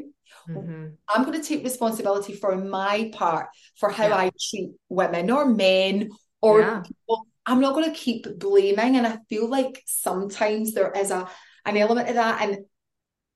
Mm-hmm. 0.48 0.86
I'm 1.08 1.24
going 1.24 1.40
to 1.40 1.46
take 1.46 1.64
responsibility 1.64 2.32
for 2.32 2.54
my 2.56 3.10
part 3.12 3.48
for 3.76 3.90
how 3.90 4.06
yeah. 4.06 4.16
I 4.16 4.30
treat 4.50 4.70
women 4.88 5.30
or 5.30 5.46
men 5.46 6.10
or 6.40 6.60
yeah. 6.60 6.80
people. 6.80 7.26
I'm 7.44 7.60
not 7.60 7.74
going 7.74 7.90
to 7.90 7.98
keep 7.98 8.38
blaming. 8.38 8.96
And 8.96 9.06
I 9.06 9.18
feel 9.28 9.48
like 9.48 9.82
sometimes 9.86 10.72
there 10.72 10.92
is 10.92 11.10
a 11.10 11.28
an 11.64 11.76
element 11.76 12.08
of 12.08 12.14
that. 12.14 12.42
And 12.42 12.58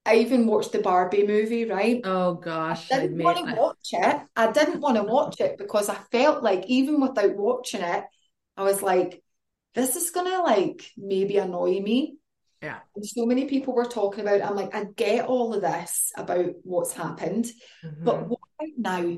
I 0.06 0.16
even 0.16 0.46
watched 0.46 0.72
the 0.72 0.80
Barbie 0.80 1.26
movie, 1.26 1.66
right? 1.66 2.00
Oh 2.04 2.34
gosh. 2.34 2.90
I 2.90 3.00
didn't 3.00 3.22
want 3.22 3.48
to 3.48 3.54
watch 3.54 3.88
it. 3.92 4.20
I 4.34 4.50
didn't 4.50 4.80
want 4.80 4.96
to 4.96 5.02
watch 5.02 5.40
it 5.40 5.58
because 5.58 5.88
I 5.88 5.96
felt 6.10 6.42
like 6.42 6.64
even 6.66 7.00
without 7.00 7.36
watching 7.36 7.82
it, 7.82 8.04
I 8.56 8.62
was 8.62 8.82
like, 8.82 9.22
this 9.74 9.96
is 9.96 10.10
gonna 10.10 10.42
like 10.42 10.90
maybe 10.96 11.36
annoy 11.36 11.80
me. 11.80 12.16
Yeah. 12.62 12.78
And 12.94 13.06
so 13.06 13.24
many 13.26 13.46
people 13.46 13.74
were 13.74 13.84
talking 13.84 14.20
about, 14.20 14.42
I'm 14.42 14.56
like, 14.56 14.74
I 14.74 14.84
get 14.84 15.26
all 15.26 15.54
of 15.54 15.62
this 15.62 16.12
about 16.16 16.50
what's 16.62 16.92
happened, 16.92 17.46
mm-hmm. 17.84 18.04
but 18.04 18.26
what 18.26 18.40
about 18.58 18.72
now? 18.76 19.16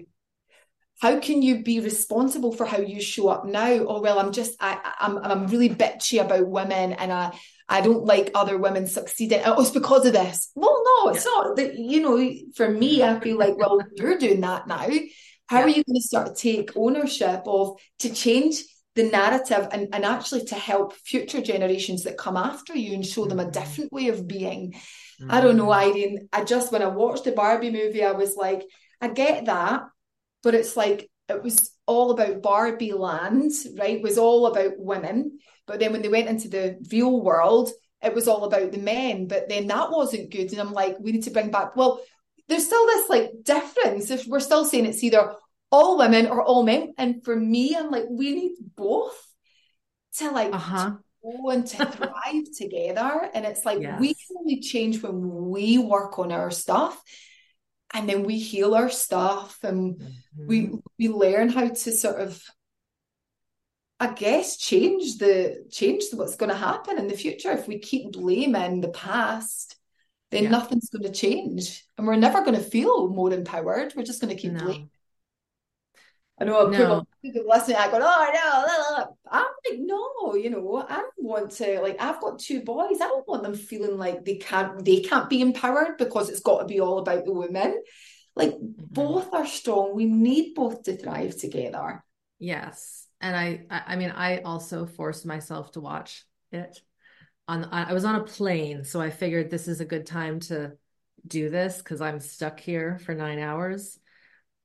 How 1.01 1.19
can 1.19 1.43
you 1.43 1.65
be 1.65 1.81
responsible 1.81 2.53
for 2.53 2.65
how 2.65 2.79
you 2.79 3.01
show 3.01 3.29
up 3.29 3.45
now? 3.45 3.71
Oh 3.71 4.01
well, 4.01 4.21
I'm 4.21 4.31
just 4.31 4.57
I 4.61 4.95
I'm 5.01 5.19
I'm 5.19 5.47
really 5.49 5.71
bitchy 5.71 6.21
about 6.25 6.47
women 6.47 6.93
and 6.93 7.13
I 7.13 7.37
I 7.73 7.81
don't 7.81 8.05
like 8.05 8.31
other 8.35 8.59
women 8.59 8.87
succeeding. 8.87 9.41
Oh, 9.47 9.63
it's 9.63 9.71
because 9.71 10.05
of 10.05 10.13
this. 10.13 10.51
Well, 10.55 10.83
no, 10.85 11.11
it's 11.11 11.25
yeah. 11.25 11.31
not. 11.31 11.57
That 11.57 11.79
you 11.79 12.03
know, 12.03 12.33
for 12.55 12.69
me, 12.69 13.03
I 13.03 13.19
feel 13.19 13.39
like, 13.39 13.57
well, 13.57 13.81
you're 13.97 14.19
doing 14.19 14.43
that 14.43 14.67
now. 14.67 14.87
How 15.47 15.59
yeah. 15.59 15.65
are 15.65 15.69
you 15.69 15.83
going 15.83 15.97
to 15.97 16.03
start 16.03 16.27
to 16.27 16.35
take 16.35 16.77
ownership 16.77 17.43
of 17.47 17.79
to 18.01 18.13
change 18.13 18.63
the 18.95 19.05
narrative 19.05 19.69
and, 19.73 19.89
and 19.95 20.05
actually 20.05 20.45
to 20.45 20.55
help 20.55 20.93
future 20.93 21.41
generations 21.41 22.03
that 22.03 22.19
come 22.19 22.37
after 22.37 22.77
you 22.77 22.93
and 22.93 23.07
show 23.07 23.25
them 23.25 23.41
a 23.41 23.45
mm-hmm. 23.45 23.53
different 23.53 23.91
way 23.91 24.09
of 24.09 24.29
being? 24.29 24.73
Mm-hmm. 24.73 25.31
I 25.31 25.41
don't 25.41 25.57
know, 25.57 25.69
mm-hmm. 25.69 25.91
Irene. 25.91 26.29
I 26.31 26.45
just 26.45 26.73
when 26.73 26.83
I 26.83 26.89
watched 26.89 27.25
the 27.25 27.33
Barbie 27.33 27.71
movie, 27.71 28.05
I 28.05 28.13
was 28.13 28.37
like, 28.37 28.65
I 29.01 29.09
get 29.09 29.47
that, 29.47 29.85
but 30.43 30.55
it's 30.55 30.77
like 30.77 31.11
it 31.31 31.43
was 31.43 31.71
all 31.87 32.11
about 32.11 32.43
Barbie 32.43 32.93
land, 32.93 33.53
right? 33.79 33.97
It 33.97 34.03
was 34.03 34.19
all 34.19 34.47
about 34.47 34.73
women. 34.77 35.39
But 35.73 35.81
then 35.81 35.93
when 35.93 36.03
they 36.03 36.09
went 36.11 36.29
into 36.29 36.49
the 36.49 36.77
real 36.93 37.23
world, 37.23 37.71
it 38.03 38.15
was 38.15 38.29
all 38.29 38.45
about 38.45 38.73
the 38.73 38.79
men. 38.79 39.27
But 39.27 39.49
then 39.49 39.69
that 39.69 39.91
wasn't 39.91 40.31
good. 40.31 40.53
And 40.53 40.61
I'm 40.61 40.75
like, 40.75 40.99
we 41.01 41.13
need 41.13 41.23
to 41.23 41.31
bring 41.31 41.51
back, 41.51 41.75
well, 41.77 42.03
there's 42.47 42.67
still 42.67 42.85
this 42.85 43.09
like 43.09 43.31
difference. 43.43 44.11
If 44.11 44.27
we're 44.27 44.41
still 44.41 44.67
saying 44.67 44.85
it's 44.85 45.03
either 45.03 45.35
all 45.71 45.97
women 45.97 46.27
or 46.27 46.43
all 46.43 46.63
men. 46.63 46.93
And 46.99 47.25
for 47.25 47.35
me, 47.35 47.75
I'm 47.75 47.91
like, 47.91 48.05
we 48.11 48.35
need 48.35 48.57
both 48.77 49.17
to 50.19 50.31
like 50.31 50.53
uh-huh. 50.53 50.97
go 51.23 51.49
and 51.49 51.67
to 51.69 51.87
thrive 51.87 52.45
together. 52.59 53.31
And 53.33 53.47
it's 53.47 53.65
like 53.65 53.81
yes. 53.81 53.99
we 53.99 54.09
can 54.09 54.37
only 54.41 54.61
change 54.61 55.03
when 55.03 55.49
we 55.49 55.79
work 55.79 56.19
on 56.19 56.33
our 56.33 56.51
stuff 56.51 57.03
and 57.95 58.07
then 58.07 58.25
we 58.25 58.39
heal 58.39 58.75
our 58.75 58.91
stuff 58.91 59.59
and 59.63 59.97
mm-hmm. 59.97 60.47
we 60.47 60.71
we 60.99 61.09
learn 61.09 61.49
how 61.49 61.69
to 61.69 61.93
sort 61.93 62.21
of 62.21 62.43
I 64.03 64.13
guess 64.15 64.57
change 64.57 65.19
the 65.19 65.65
change 65.71 66.03
what's 66.13 66.35
going 66.35 66.51
to 66.51 66.57
happen 66.57 66.99
in 66.99 67.07
the 67.07 67.17
future. 67.17 67.53
If 67.53 67.69
we 67.69 67.79
keep 67.79 68.11
blaming 68.11 68.81
the 68.81 68.89
past, 68.89 69.77
then 70.33 70.43
yeah. 70.43 70.49
nothing's 70.51 70.91
going 70.91 71.05
to 71.05 71.13
change, 71.13 71.85
and 71.97 72.05
we're 72.05 72.17
never 72.17 72.41
going 72.41 72.57
to 72.57 72.61
feel 72.61 73.11
more 73.11 73.33
empowered. 73.33 73.93
We're 73.95 74.03
just 74.03 74.21
going 74.21 74.35
to 74.35 74.43
keep 74.43 74.55
no. 74.55 74.65
blaming. 74.65 74.91
I 76.41 76.45
know 76.47 76.67
no. 76.67 77.05
people 77.23 77.45
listening, 77.47 77.77
I 77.77 77.93
go, 77.93 78.01
oh 78.03 78.31
no, 78.35 79.15
I'm 79.31 79.45
like, 79.45 79.79
no, 79.79 80.35
you 80.35 80.51
know, 80.51 80.85
I 80.89 80.97
don't 80.97 81.13
want 81.19 81.53
to 81.53 81.81
like 81.81 82.03
I've 82.03 82.21
got 82.21 82.41
two 82.41 82.63
boys. 82.63 82.97
I 83.01 83.07
don't 83.07 83.29
want 83.29 83.45
them 83.45 83.55
feeling 83.55 83.99
like 83.99 84.25
they 84.25 84.35
can't 84.35 84.85
they 84.85 85.03
can't 85.03 85.31
be 85.31 85.43
empowered 85.43 85.97
because 85.97 86.29
it's 86.29 86.41
got 86.41 86.59
to 86.59 86.65
be 86.65 86.81
all 86.81 86.99
about 86.99 87.25
the 87.25 87.33
women. 87.33 87.81
Like 88.35 88.51
mm-hmm. 88.51 88.67
both 88.91 89.33
are 89.33 89.47
strong. 89.47 89.95
We 89.95 90.07
need 90.07 90.57
both 90.57 90.83
to 90.85 90.97
thrive 90.97 91.37
together. 91.37 92.03
Yes. 92.41 93.02
And 93.23 93.37
I 93.37 93.65
I 93.71 93.97
mean 93.97 94.11
I 94.11 94.41
also 94.41 94.85
forced 94.85 95.25
myself 95.25 95.73
to 95.73 95.81
watch 95.81 96.25
it. 96.51 96.81
On 97.49 97.65
I 97.65 97.93
was 97.93 98.05
on 98.05 98.17
a 98.17 98.25
plane, 98.25 98.85
so 98.85 99.01
I 99.01 99.11
figured 99.11 99.51
this 99.51 99.69
is 99.69 99.81
a 99.81 99.87
good 99.87 100.07
time 100.07 100.41
to 100.41 100.73
do 101.27 101.49
this 101.49 101.79
because 101.79 102.01
I'm 102.01 102.21
stuck 102.21 102.61
here 102.61 102.99
for 102.99 103.15
nine 103.15 103.39
hours 103.39 103.99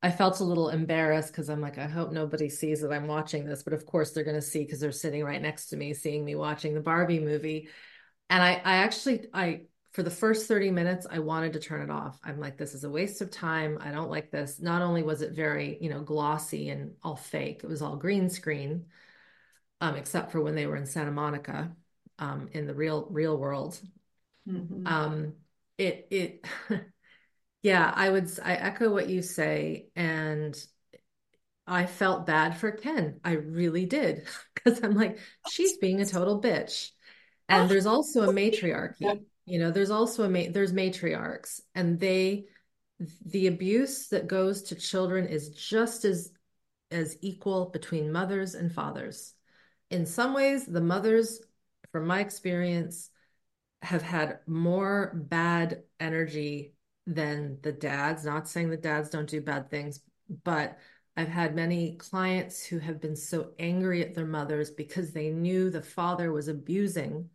I 0.01 0.11
felt 0.11 0.39
a 0.39 0.43
little 0.43 0.69
embarrassed 0.69 1.31
because 1.31 1.49
I'm 1.49 1.61
like, 1.61 1.77
I 1.77 1.87
hope 1.87 2.11
nobody 2.11 2.49
sees 2.49 2.81
that 2.81 2.91
I'm 2.91 3.07
watching 3.07 3.45
this. 3.45 3.63
But 3.63 3.73
of 3.73 3.85
course, 3.85 4.11
they're 4.11 4.23
going 4.23 4.35
to 4.35 4.41
see 4.41 4.59
because 4.59 4.79
they're 4.79 4.91
sitting 4.91 5.23
right 5.23 5.41
next 5.41 5.67
to 5.67 5.77
me, 5.77 5.93
seeing 5.93 6.23
me 6.23 6.35
watching 6.35 6.75
the 6.75 6.81
Barbie 6.81 7.19
movie. 7.19 7.69
And 8.29 8.43
I, 8.43 8.61
I 8.63 8.77
actually, 8.77 9.25
I, 9.33 9.61
for 9.97 10.03
the 10.03 10.11
first 10.11 10.47
30 10.47 10.69
minutes, 10.69 11.07
I 11.09 11.17
wanted 11.17 11.53
to 11.53 11.59
turn 11.59 11.81
it 11.81 11.89
off. 11.89 12.19
I'm 12.23 12.39
like, 12.39 12.55
this 12.55 12.75
is 12.75 12.83
a 12.83 12.89
waste 12.89 13.21
of 13.21 13.31
time. 13.31 13.79
I 13.81 13.89
don't 13.89 14.11
like 14.11 14.29
this. 14.29 14.59
Not 14.59 14.83
only 14.83 15.01
was 15.01 15.23
it 15.23 15.31
very, 15.31 15.79
you 15.81 15.89
know, 15.89 16.01
glossy 16.01 16.69
and 16.69 16.91
all 17.01 17.15
fake, 17.15 17.61
it 17.63 17.67
was 17.67 17.81
all 17.81 17.95
green 17.95 18.29
screen, 18.29 18.85
um, 19.81 19.95
except 19.95 20.31
for 20.31 20.39
when 20.39 20.53
they 20.53 20.67
were 20.67 20.75
in 20.75 20.85
Santa 20.85 21.09
Monica, 21.09 21.71
um, 22.19 22.47
in 22.51 22.67
the 22.67 22.75
real, 22.75 23.07
real 23.09 23.39
world. 23.39 23.81
Mm-hmm. 24.47 24.85
Um, 24.85 25.33
it, 25.79 26.07
it, 26.11 26.45
Yeah, 27.63 27.91
I 27.91 28.07
would 28.07 28.29
I 28.45 28.53
echo 28.53 28.93
what 28.93 29.09
you 29.09 29.23
say 29.23 29.87
and 29.95 30.55
I 31.65 31.87
felt 31.87 32.27
bad 32.27 32.55
for 32.55 32.71
Ken. 32.71 33.19
I 33.25 33.31
really 33.31 33.87
did 33.87 34.27
because 34.53 34.83
I'm 34.83 34.93
like 34.93 35.17
she's 35.49 35.75
being 35.77 36.01
a 36.01 36.05
total 36.05 36.39
bitch. 36.39 36.91
And 37.49 37.67
there's 37.67 37.87
also 37.87 38.29
a 38.29 38.31
matriarchy. 38.33 39.25
You 39.47 39.59
know, 39.59 39.71
there's 39.71 39.91
also 39.91 40.23
a 40.23 40.29
ma- 40.29 40.51
there's 40.51 40.73
matriarchs 40.73 41.61
and 41.73 41.99
they 41.99 42.47
the 43.25 43.47
abuse 43.47 44.09
that 44.09 44.27
goes 44.27 44.61
to 44.63 44.75
children 44.75 45.25
is 45.25 45.49
just 45.49 46.03
as 46.03 46.31
as 46.91 47.17
equal 47.21 47.67
between 47.67 48.11
mothers 48.11 48.55
and 48.55 48.71
fathers. 48.71 49.33
In 49.89 50.05
some 50.05 50.33
ways, 50.33 50.65
the 50.65 50.81
mothers, 50.81 51.39
from 51.91 52.05
my 52.07 52.19
experience, 52.19 53.09
have 53.81 54.01
had 54.01 54.39
more 54.47 55.13
bad 55.15 55.83
energy 55.99 56.73
than 57.05 57.57
the 57.61 57.71
dads. 57.71 58.25
Not 58.25 58.49
saying 58.49 58.69
the 58.69 58.77
dads 58.77 59.09
don't 59.09 59.29
do 59.29 59.39
bad 59.39 59.69
things, 59.69 60.01
but 60.43 60.77
I've 61.15 61.29
had 61.29 61.55
many 61.55 61.95
clients 61.95 62.65
who 62.65 62.79
have 62.79 62.99
been 62.99 63.15
so 63.15 63.51
angry 63.59 64.03
at 64.03 64.13
their 64.13 64.25
mothers 64.25 64.71
because 64.71 65.13
they 65.13 65.29
knew 65.29 65.69
the 65.69 65.81
father 65.81 66.33
was 66.33 66.49
abusing 66.49 67.29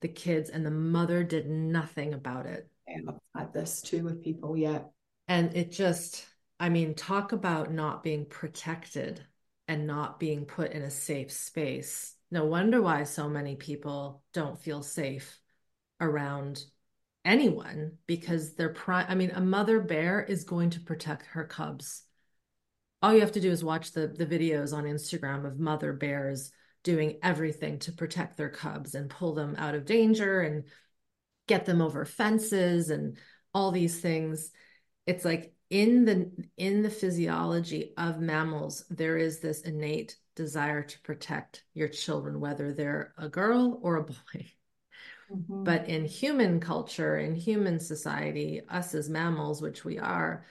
the 0.00 0.08
kids 0.08 0.50
and 0.50 0.64
the 0.64 0.70
mother 0.70 1.22
did 1.22 1.48
nothing 1.48 2.14
about 2.14 2.46
it. 2.46 2.68
And 2.86 3.08
I've 3.08 3.40
had 3.40 3.52
this 3.52 3.80
too 3.82 4.04
with 4.04 4.22
people, 4.22 4.56
yeah. 4.56 4.80
And 5.28 5.56
it 5.56 5.70
just, 5.70 6.26
I 6.58 6.68
mean, 6.68 6.94
talk 6.94 7.32
about 7.32 7.72
not 7.72 8.02
being 8.02 8.26
protected 8.26 9.24
and 9.68 9.86
not 9.86 10.18
being 10.18 10.46
put 10.46 10.72
in 10.72 10.82
a 10.82 10.90
safe 10.90 11.30
space. 11.30 12.14
No 12.30 12.44
wonder 12.44 12.82
why 12.82 13.04
so 13.04 13.28
many 13.28 13.56
people 13.56 14.22
don't 14.32 14.58
feel 14.58 14.82
safe 14.82 15.38
around 16.00 16.64
anyone 17.24 17.92
because 18.06 18.54
they're 18.54 18.70
prime. 18.70 19.06
I 19.08 19.14
mean, 19.14 19.30
a 19.30 19.40
mother 19.40 19.80
bear 19.80 20.22
is 20.22 20.44
going 20.44 20.70
to 20.70 20.80
protect 20.80 21.26
her 21.26 21.44
cubs. 21.44 22.02
All 23.02 23.14
you 23.14 23.20
have 23.20 23.32
to 23.32 23.40
do 23.40 23.50
is 23.50 23.64
watch 23.64 23.92
the 23.92 24.06
the 24.08 24.26
videos 24.26 24.74
on 24.76 24.84
Instagram 24.84 25.46
of 25.46 25.58
mother 25.58 25.92
bears 25.92 26.52
doing 26.82 27.18
everything 27.22 27.78
to 27.80 27.92
protect 27.92 28.36
their 28.36 28.48
cubs 28.48 28.94
and 28.94 29.10
pull 29.10 29.34
them 29.34 29.54
out 29.58 29.74
of 29.74 29.84
danger 29.84 30.40
and 30.40 30.64
get 31.46 31.66
them 31.66 31.80
over 31.82 32.04
fences 32.04 32.90
and 32.90 33.18
all 33.52 33.70
these 33.70 34.00
things. 34.00 34.50
It's 35.06 35.24
like 35.24 35.54
in 35.68 36.04
the 36.04 36.30
in 36.56 36.82
the 36.82 36.90
physiology 36.90 37.92
of 37.96 38.18
mammals 38.18 38.84
there 38.90 39.16
is 39.16 39.38
this 39.38 39.60
innate 39.60 40.16
desire 40.34 40.82
to 40.82 41.00
protect 41.02 41.62
your 41.74 41.86
children 41.86 42.40
whether 42.40 42.72
they're 42.72 43.14
a 43.18 43.28
girl 43.28 43.78
or 43.82 43.96
a 43.96 44.02
boy 44.02 44.50
Mm-hmm. 45.32 45.64
But 45.64 45.88
in 45.88 46.04
human 46.04 46.60
culture, 46.60 47.18
in 47.18 47.34
human 47.34 47.78
society, 47.78 48.62
us 48.68 48.94
as 48.94 49.08
mammals, 49.08 49.62
which 49.62 49.84
we 49.84 49.98
are, 49.98 50.44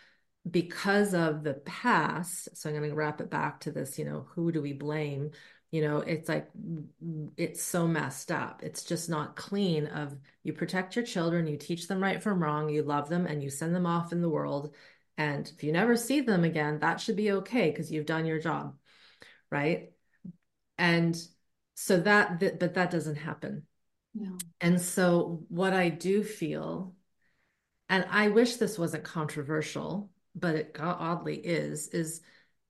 because 0.49 1.13
of 1.13 1.43
the 1.43 1.55
past, 1.55 2.55
so 2.55 2.69
I'm 2.69 2.75
going 2.75 2.89
to 2.89 2.95
wrap 2.95 3.19
it 3.19 3.29
back 3.29 3.59
to 3.61 3.71
this, 3.71 3.99
you 3.99 4.05
know, 4.05 4.27
who 4.33 4.51
do 4.51 4.61
we 4.61 4.73
blame? 4.73 5.31
You 5.71 5.81
know, 5.81 5.97
it's 5.99 6.27
like 6.27 6.49
it's 7.37 7.61
so 7.61 7.87
messed 7.87 8.31
up. 8.31 8.63
It's 8.63 8.83
just 8.83 9.09
not 9.09 9.35
clean 9.35 9.87
of 9.87 10.15
you 10.43 10.53
protect 10.53 10.95
your 10.95 11.05
children, 11.05 11.47
you 11.47 11.57
teach 11.57 11.87
them 11.87 12.01
right 12.01 12.21
from 12.21 12.41
wrong, 12.41 12.69
you 12.69 12.81
love 12.81 13.09
them 13.09 13.27
and 13.27 13.43
you 13.43 13.49
send 13.49 13.75
them 13.75 13.85
off 13.85 14.11
in 14.11 14.21
the 14.21 14.29
world. 14.29 14.73
And 15.17 15.51
if 15.55 15.63
you 15.63 15.71
never 15.71 15.95
see 15.95 16.21
them 16.21 16.43
again, 16.43 16.79
that 16.79 17.01
should 17.01 17.17
be 17.17 17.31
okay 17.33 17.69
because 17.69 17.91
you've 17.91 18.05
done 18.05 18.25
your 18.25 18.39
job. 18.39 18.75
Right. 19.51 19.91
And 20.77 21.15
so 21.75 21.99
that, 21.99 22.39
but 22.39 22.73
that 22.73 22.91
doesn't 22.91 23.15
happen 23.15 23.67
no. 24.13 24.37
And 24.59 24.81
so, 24.81 25.43
what 25.49 25.73
I 25.73 25.89
do 25.89 26.23
feel, 26.23 26.95
and 27.87 28.05
I 28.09 28.29
wish 28.29 28.55
this 28.55 28.77
wasn't 28.77 29.03
controversial, 29.03 30.09
but 30.35 30.55
it 30.55 30.77
oddly 30.79 31.37
is, 31.37 31.89
is 31.89 32.21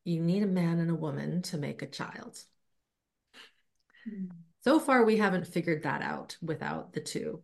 you 0.03 0.21
need 0.21 0.43
a 0.43 0.47
man 0.47 0.79
and 0.79 0.91
a 0.91 0.95
woman 0.95 1.41
to 1.43 1.57
make 1.57 1.81
a 1.81 1.87
child. 1.87 2.43
So 4.63 4.79
far, 4.79 5.03
we 5.05 5.17
haven't 5.17 5.47
figured 5.47 5.83
that 5.83 6.01
out 6.01 6.37
without 6.41 6.93
the 6.93 6.99
two. 6.99 7.43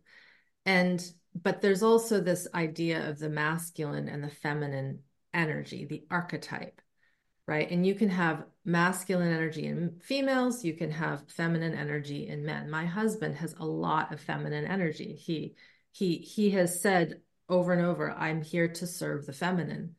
And, 0.64 1.04
but 1.34 1.62
there's 1.62 1.82
also 1.82 2.20
this 2.20 2.46
idea 2.54 3.08
of 3.08 3.18
the 3.18 3.30
masculine 3.30 4.08
and 4.08 4.22
the 4.22 4.30
feminine 4.30 5.00
energy, 5.32 5.84
the 5.84 6.04
archetype 6.10 6.80
right? 7.46 7.70
And 7.70 7.86
you 7.86 7.94
can 7.94 8.08
have 8.08 8.44
masculine 8.64 9.32
energy 9.32 9.66
in 9.66 10.00
females, 10.02 10.64
you 10.64 10.74
can 10.74 10.90
have 10.90 11.28
feminine 11.30 11.74
energy 11.74 12.28
in 12.28 12.44
men. 12.44 12.70
My 12.70 12.84
husband 12.84 13.36
has 13.36 13.54
a 13.58 13.64
lot 13.64 14.12
of 14.12 14.20
feminine 14.20 14.66
energy. 14.66 15.14
He 15.14 15.54
he 15.92 16.18
he 16.18 16.50
has 16.50 16.80
said 16.80 17.20
over 17.48 17.72
and 17.72 17.84
over, 17.84 18.10
I'm 18.10 18.42
here 18.42 18.68
to 18.68 18.86
serve 18.86 19.26
the 19.26 19.32
feminine. 19.32 19.94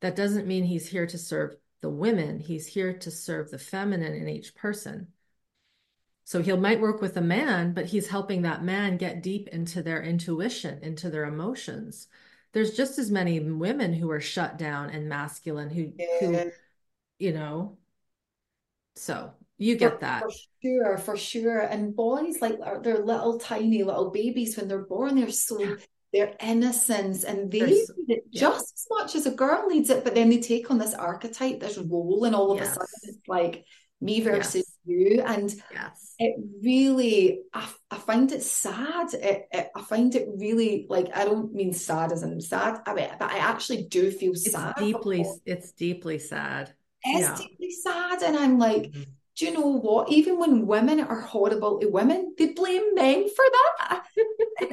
That 0.00 0.16
doesn't 0.16 0.48
mean 0.48 0.64
he's 0.64 0.88
here 0.88 1.06
to 1.06 1.18
serve 1.18 1.54
the 1.80 1.90
women. 1.90 2.40
He's 2.40 2.66
here 2.66 2.92
to 2.98 3.10
serve 3.10 3.50
the 3.50 3.58
feminine 3.58 4.14
in 4.14 4.28
each 4.28 4.54
person. 4.56 5.11
So 6.24 6.40
he 6.40 6.52
might 6.52 6.80
work 6.80 7.00
with 7.00 7.16
a 7.16 7.22
man, 7.22 7.72
but 7.72 7.86
he's 7.86 8.08
helping 8.08 8.42
that 8.42 8.62
man 8.62 8.96
get 8.96 9.22
deep 9.22 9.48
into 9.48 9.82
their 9.82 10.02
intuition, 10.02 10.78
into 10.82 11.10
their 11.10 11.24
emotions. 11.24 12.06
There's 12.52 12.76
just 12.76 12.98
as 12.98 13.10
many 13.10 13.40
women 13.40 13.92
who 13.92 14.10
are 14.10 14.20
shut 14.20 14.58
down 14.58 14.90
and 14.90 15.08
masculine 15.08 15.70
who 15.70 15.92
yeah. 15.98 16.06
who 16.20 16.50
you 17.18 17.32
know 17.32 17.78
so 18.94 19.32
you 19.58 19.76
get 19.76 19.94
for, 19.94 19.98
that 20.00 20.22
for 20.22 20.30
sure, 20.62 20.98
for 20.98 21.16
sure. 21.16 21.60
And 21.60 21.94
boys, 21.94 22.40
like 22.40 22.58
they're 22.82 22.98
little 22.98 23.38
tiny 23.38 23.82
little 23.82 24.10
babies 24.10 24.56
when 24.56 24.68
they're 24.68 24.84
born, 24.84 25.16
they're 25.16 25.30
so 25.30 25.76
their 26.12 26.34
innocence 26.40 27.24
and 27.24 27.50
they 27.50 27.60
need 27.60 27.86
it 28.08 28.24
yeah. 28.30 28.40
just 28.40 28.74
as 28.74 28.86
much 28.90 29.14
as 29.14 29.24
a 29.24 29.30
girl 29.30 29.66
needs 29.68 29.88
it, 29.88 30.04
but 30.04 30.14
then 30.14 30.28
they 30.28 30.40
take 30.40 30.70
on 30.70 30.78
this 30.78 30.94
archetype, 30.94 31.60
this 31.60 31.78
role, 31.78 32.24
and 32.24 32.34
all 32.34 32.52
of 32.52 32.58
yes. 32.58 32.68
a 32.68 32.72
sudden 32.72 32.86
it's 33.04 33.28
like 33.28 33.64
me 34.00 34.20
versus. 34.20 34.71
You. 34.84 35.22
And 35.24 35.54
yes. 35.72 36.14
it 36.18 36.36
really, 36.62 37.40
I, 37.52 37.68
I 37.90 37.98
find 37.98 38.30
it 38.32 38.42
sad. 38.42 39.14
It, 39.14 39.48
it, 39.52 39.70
I 39.74 39.82
find 39.82 40.14
it 40.14 40.28
really 40.36 40.86
like, 40.88 41.16
I 41.16 41.24
don't 41.24 41.52
mean 41.54 41.72
sad 41.72 42.12
as 42.12 42.22
in 42.22 42.40
sad, 42.40 42.80
I 42.86 42.94
mean, 42.94 43.10
but 43.18 43.30
I 43.30 43.38
actually 43.38 43.84
do 43.84 44.10
feel 44.10 44.32
it's 44.32 44.50
sad. 44.50 44.74
Deeply, 44.76 45.24
it's 45.46 45.72
deeply 45.72 46.18
sad. 46.18 46.72
It's 47.04 47.28
yeah. 47.28 47.36
deeply 47.36 47.70
sad. 47.70 48.22
And 48.22 48.36
I'm 48.36 48.58
like, 48.58 48.82
mm-hmm 48.82 49.02
do 49.36 49.46
you 49.46 49.52
know 49.54 49.66
what? 49.66 50.10
Even 50.10 50.38
when 50.38 50.66
women 50.66 51.00
are 51.00 51.20
horrible 51.20 51.78
to 51.80 51.88
women, 51.88 52.34
they 52.36 52.52
blame 52.52 52.94
men 52.94 53.28
for 53.28 53.44
that. 53.78 54.02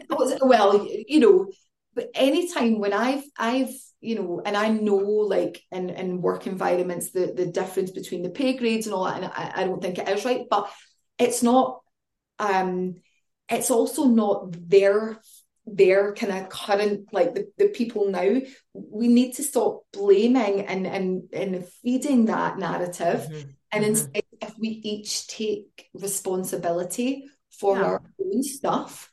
well, 0.42 0.86
you 1.08 1.20
know, 1.20 1.48
but 1.96 2.10
anytime 2.14 2.80
when 2.80 2.94
I've 2.94 3.24
I've 3.38 3.74
you 4.02 4.16
know, 4.16 4.42
and 4.46 4.56
I 4.56 4.70
know 4.70 4.98
like 4.98 5.62
in 5.72 5.90
in 5.90 6.22
work 6.22 6.48
environments 6.48 7.12
the 7.12 7.34
the 7.36 7.48
difference 7.48 7.92
between 7.92 8.24
the 8.24 8.30
pay 8.30 8.54
grades 8.54 8.86
and 8.88 8.94
all 8.94 9.06
that, 9.06 9.18
and 9.18 9.26
I, 9.26 9.52
I 9.56 9.64
don't 9.66 9.82
think 9.82 9.98
it 9.98 10.08
is 10.08 10.26
right, 10.26 10.46
but 10.50 10.72
it's 11.18 11.44
not. 11.44 11.82
Um, 12.40 12.96
it's 13.50 13.72
also 13.72 14.06
not 14.06 14.70
their 14.70 15.20
their 15.66 16.14
kind 16.14 16.34
of 16.34 16.50
current 16.50 17.08
like 17.12 17.34
the, 17.36 17.52
the 17.58 17.68
people 17.68 18.10
now 18.10 18.42
we 18.74 19.08
need 19.08 19.34
to 19.34 19.44
stop 19.44 19.84
blaming 19.92 20.66
and 20.66 20.88
and 20.88 21.30
and 21.34 21.66
feeding 21.84 22.26
that 22.26 22.58
narrative 22.58 23.22
mm-hmm. 23.22 23.50
and 23.72 23.84
mm-hmm. 23.84 23.90
instead 23.92 24.24
if 24.42 24.54
we 24.58 24.70
each 24.70 25.28
take 25.28 25.90
responsibility 25.94 27.26
for 27.52 27.78
yeah. 27.78 27.84
our 27.84 28.02
own 28.20 28.42
stuff 28.42 29.12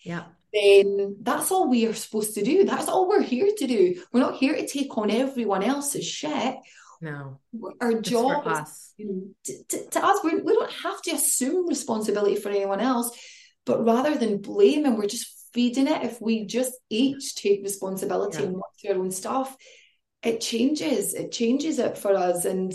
yeah 0.00 0.24
then 0.56 1.16
that's 1.20 1.50
all 1.50 1.68
we 1.68 1.86
are 1.86 1.94
supposed 1.94 2.34
to 2.34 2.42
do. 2.42 2.64
That's 2.64 2.88
all 2.88 3.08
we're 3.08 3.22
here 3.22 3.50
to 3.56 3.66
do. 3.66 4.02
We're 4.12 4.20
not 4.20 4.36
here 4.36 4.54
to 4.54 4.66
take 4.66 4.96
on 4.96 5.10
everyone 5.10 5.62
else's 5.62 6.06
shit. 6.06 6.56
No. 7.00 7.40
Our 7.80 8.00
job 8.00 8.46
is, 8.46 8.94
to, 9.44 9.88
to, 9.90 10.04
us. 10.04 10.20
We're, 10.24 10.42
we 10.42 10.54
don't 10.54 10.72
have 10.72 11.02
to 11.02 11.10
assume 11.12 11.68
responsibility 11.68 12.36
for 12.36 12.48
anyone 12.48 12.80
else 12.80 13.10
but 13.66 13.84
rather 13.84 14.14
than 14.14 14.40
blame 14.40 14.86
and 14.86 14.96
we're 14.96 15.08
just 15.08 15.50
feeding 15.52 15.88
it 15.88 16.04
if 16.04 16.22
we 16.22 16.46
just 16.46 16.72
each 16.88 17.34
take 17.34 17.62
responsibility 17.64 18.38
yeah. 18.38 18.44
and 18.44 18.54
work 18.54 18.62
through 18.80 18.92
our 18.92 19.00
own 19.00 19.10
stuff 19.10 19.54
it 20.26 20.40
changes. 20.40 21.14
It 21.14 21.30
changes 21.30 21.78
it 21.78 21.96
for 21.96 22.14
us. 22.14 22.44
And 22.44 22.74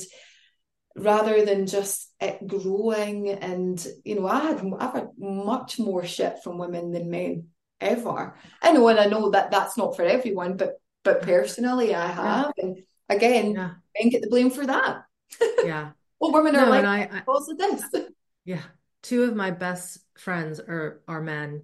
rather 0.96 1.46
than 1.46 1.68
just 1.68 2.10
it 2.20 2.46
growing 2.48 3.30
and 3.30 3.86
you 4.04 4.16
know 4.16 4.28
I 4.28 4.40
had 4.40 4.64
I've 4.80 4.94
had 4.94 5.10
much 5.18 5.80
more 5.80 6.06
shit 6.06 6.44
from 6.44 6.58
women 6.58 6.92
than 6.92 7.10
men 7.10 7.48
ever. 7.82 8.34
I 8.62 8.72
know 8.72 8.88
and 8.88 9.00
I 9.00 9.06
know 9.06 9.32
that 9.32 9.52
that's 9.52 9.78
not 9.78 9.96
for 9.96 10.04
everyone 10.04 10.58
but 10.58 10.80
but 11.04 11.22
personally 11.22 11.96
I 11.96 12.08
have 12.08 12.54
yeah. 12.58 12.64
and 12.64 12.84
again 13.10 13.54
yeah. 13.54 13.72
men 14.00 14.10
get 14.10 14.22
the 14.22 14.30
blame 14.30 14.50
for 14.50 14.66
that. 14.66 15.04
Yeah. 15.64 15.92
Well 16.20 16.34
women 16.34 16.56
are 16.56 16.66
no, 16.66 16.72
like 16.72 16.86
I, 16.86 17.24
I, 17.28 17.56
this? 17.58 17.84
Yeah. 18.46 18.62
Two 19.02 19.24
of 19.24 19.36
my 19.36 19.52
best 19.52 20.00
friends 20.18 20.60
are 20.60 21.02
are 21.08 21.22
men 21.22 21.64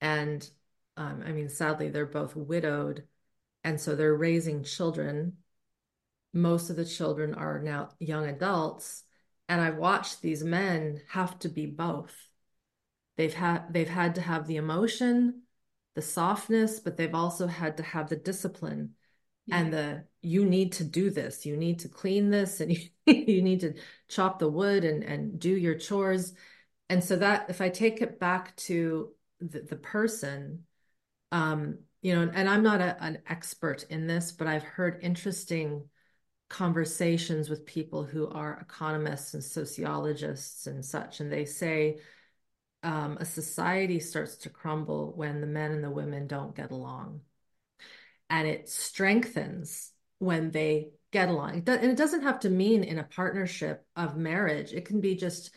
and 0.00 0.48
um, 0.96 1.22
I 1.26 1.32
mean 1.32 1.48
sadly 1.48 1.90
they're 1.90 2.06
both 2.06 2.36
widowed 2.36 3.04
and 3.64 3.80
so 3.80 3.94
they're 3.94 4.14
raising 4.14 4.62
children. 4.62 5.38
Most 6.32 6.70
of 6.70 6.76
the 6.76 6.84
children 6.84 7.34
are 7.34 7.58
now 7.60 7.90
young 7.98 8.26
adults 8.28 9.02
and 9.48 9.60
I've 9.60 9.76
watched 9.76 10.22
these 10.22 10.44
men 10.44 11.00
have 11.08 11.38
to 11.40 11.48
be 11.48 11.66
both. 11.66 12.14
They've 13.16 13.32
had 13.32 13.72
they've 13.72 13.88
had 13.88 14.16
to 14.16 14.20
have 14.20 14.46
the 14.46 14.56
emotion 14.56 15.42
the 15.96 16.02
softness 16.02 16.78
but 16.78 16.96
they've 16.96 17.14
also 17.14 17.48
had 17.48 17.76
to 17.76 17.82
have 17.82 18.08
the 18.08 18.16
discipline 18.16 18.90
yeah. 19.46 19.58
and 19.58 19.72
the 19.72 20.04
you 20.22 20.44
need 20.44 20.70
to 20.70 20.84
do 20.84 21.10
this 21.10 21.44
you 21.44 21.56
need 21.56 21.80
to 21.80 21.88
clean 21.88 22.30
this 22.30 22.60
and 22.60 22.70
you, 22.76 22.88
you 23.06 23.42
need 23.42 23.60
to 23.60 23.74
chop 24.08 24.38
the 24.38 24.48
wood 24.48 24.84
and 24.84 25.02
and 25.02 25.40
do 25.40 25.50
your 25.50 25.74
chores 25.74 26.34
and 26.88 27.02
so 27.02 27.16
that 27.16 27.50
if 27.50 27.60
i 27.60 27.68
take 27.68 28.00
it 28.00 28.20
back 28.20 28.54
to 28.56 29.10
the, 29.40 29.60
the 29.60 29.76
person 29.76 30.62
um 31.32 31.78
you 32.02 32.14
know 32.14 32.30
and 32.32 32.48
i'm 32.48 32.62
not 32.62 32.80
a, 32.80 33.02
an 33.02 33.18
expert 33.26 33.84
in 33.90 34.06
this 34.06 34.30
but 34.30 34.46
i've 34.46 34.62
heard 34.62 34.98
interesting 35.02 35.82
conversations 36.48 37.50
with 37.50 37.66
people 37.66 38.04
who 38.04 38.28
are 38.28 38.58
economists 38.60 39.34
and 39.34 39.42
sociologists 39.42 40.66
and 40.66 40.84
such, 40.84 41.20
and 41.20 41.32
they 41.32 41.44
say 41.44 41.98
um, 42.86 43.18
a 43.18 43.24
society 43.24 43.98
starts 43.98 44.36
to 44.36 44.48
crumble 44.48 45.12
when 45.16 45.40
the 45.40 45.46
men 45.48 45.72
and 45.72 45.82
the 45.82 45.90
women 45.90 46.28
don't 46.28 46.54
get 46.54 46.70
along. 46.70 47.20
And 48.30 48.46
it 48.46 48.68
strengthens 48.68 49.90
when 50.20 50.52
they 50.52 50.90
get 51.10 51.28
along. 51.28 51.64
And 51.66 51.90
it 51.90 51.96
doesn't 51.96 52.22
have 52.22 52.40
to 52.40 52.48
mean 52.48 52.84
in 52.84 53.00
a 53.00 53.04
partnership 53.04 53.84
of 53.96 54.16
marriage, 54.16 54.72
it 54.72 54.84
can 54.84 55.00
be 55.00 55.16
just, 55.16 55.50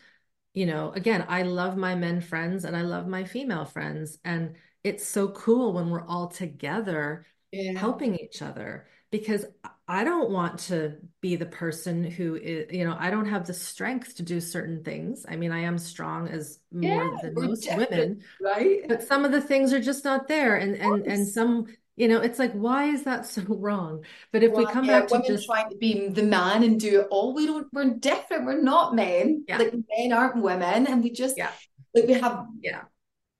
you 0.54 0.66
know, 0.66 0.90
again, 0.90 1.24
I 1.28 1.42
love 1.42 1.76
my 1.76 1.94
men 1.94 2.20
friends 2.20 2.64
and 2.64 2.76
I 2.76 2.82
love 2.82 3.06
my 3.06 3.22
female 3.22 3.64
friends. 3.64 4.18
And 4.24 4.56
it's 4.82 5.06
so 5.06 5.28
cool 5.28 5.72
when 5.72 5.88
we're 5.88 6.06
all 6.06 6.26
together 6.26 7.24
yeah. 7.52 7.78
helping 7.78 8.16
each 8.16 8.42
other 8.42 8.88
because 9.10 9.44
I 9.88 10.04
don't 10.04 10.30
want 10.30 10.60
to 10.60 10.94
be 11.20 11.34
the 11.34 11.46
person 11.46 12.04
who 12.04 12.36
is, 12.36 12.66
you 12.70 12.84
know, 12.84 12.96
I 12.98 13.10
don't 13.10 13.26
have 13.26 13.46
the 13.46 13.54
strength 13.54 14.16
to 14.16 14.22
do 14.22 14.40
certain 14.40 14.84
things. 14.84 15.26
I 15.28 15.34
mean, 15.34 15.50
I 15.50 15.60
am 15.60 15.78
strong 15.78 16.28
as 16.28 16.60
more 16.70 16.82
yeah, 16.82 17.16
than 17.20 17.34
most 17.34 17.68
women, 17.74 18.22
right? 18.40 18.86
But 18.86 19.02
some 19.02 19.24
of 19.24 19.32
the 19.32 19.40
things 19.40 19.72
are 19.72 19.80
just 19.80 20.04
not 20.04 20.28
there, 20.28 20.56
and 20.56 20.76
and 20.76 21.06
and 21.06 21.26
some, 21.26 21.66
you 21.96 22.06
know, 22.06 22.20
it's 22.20 22.38
like, 22.38 22.52
why 22.52 22.84
is 22.84 23.02
that 23.02 23.26
so 23.26 23.42
wrong? 23.48 24.04
But 24.32 24.44
if 24.44 24.52
well, 24.52 24.64
we 24.64 24.72
come 24.72 24.84
yeah, 24.84 25.00
back 25.00 25.08
to 25.08 25.22
just 25.26 25.46
trying 25.46 25.70
to 25.70 25.76
be 25.76 26.08
the 26.08 26.22
man 26.22 26.62
and 26.62 26.78
do 26.78 27.00
it 27.00 27.08
all, 27.10 27.34
we 27.34 27.46
don't. 27.46 27.66
We're 27.72 27.94
different. 27.94 28.44
We're 28.44 28.62
not 28.62 28.94
men. 28.94 29.44
Yeah. 29.48 29.58
Like 29.58 29.74
men 29.98 30.12
aren't 30.12 30.40
women, 30.40 30.86
and 30.86 31.02
we 31.02 31.10
just 31.10 31.36
yeah. 31.36 31.50
like 31.94 32.06
we 32.06 32.12
have 32.12 32.46
yeah 32.62 32.82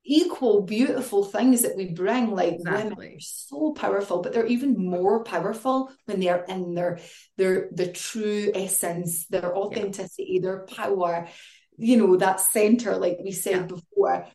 equal 0.05 0.63
beautiful 0.63 1.25
things 1.25 1.63
that 1.63 1.77
we 1.77 1.93
bring 1.93 2.31
like 2.31 2.55
exactly. 2.55 2.85
women 2.85 3.17
are 3.17 3.21
so 3.21 3.73
powerful 3.73 4.23
but 4.23 4.33
they're 4.33 4.47
even 4.47 4.75
more 4.77 5.23
powerful 5.25 5.91
when 6.07 6.21
they're 6.21 6.45
in 6.45 6.75
their 6.75 6.99
their 7.37 7.69
the 7.73 7.87
true 7.93 8.51
essence 8.55 9.27
their 9.27 9.55
authenticity 9.55 10.27
yeah. 10.35 10.41
their 10.41 10.67
power 10.67 11.29
you 11.77 11.97
know 11.97 12.17
that 12.17 12.41
center 12.41 12.97
like 12.97 13.19
we 13.23 13.31
said 13.31 13.57
yeah. 13.57 13.63
before 13.63 14.27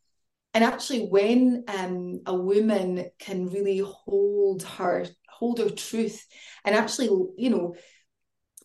and 0.53 0.63
actually 0.63 1.07
when 1.07 1.63
um, 1.68 2.22
a 2.26 2.36
woman 2.36 3.05
can 3.20 3.49
really 3.49 3.80
hold 3.80 4.63
her 4.63 5.05
hold 5.28 5.59
her 5.59 5.70
truth 5.70 6.26
and 6.63 6.76
actually 6.76 7.07
you 7.38 7.49
know 7.49 7.76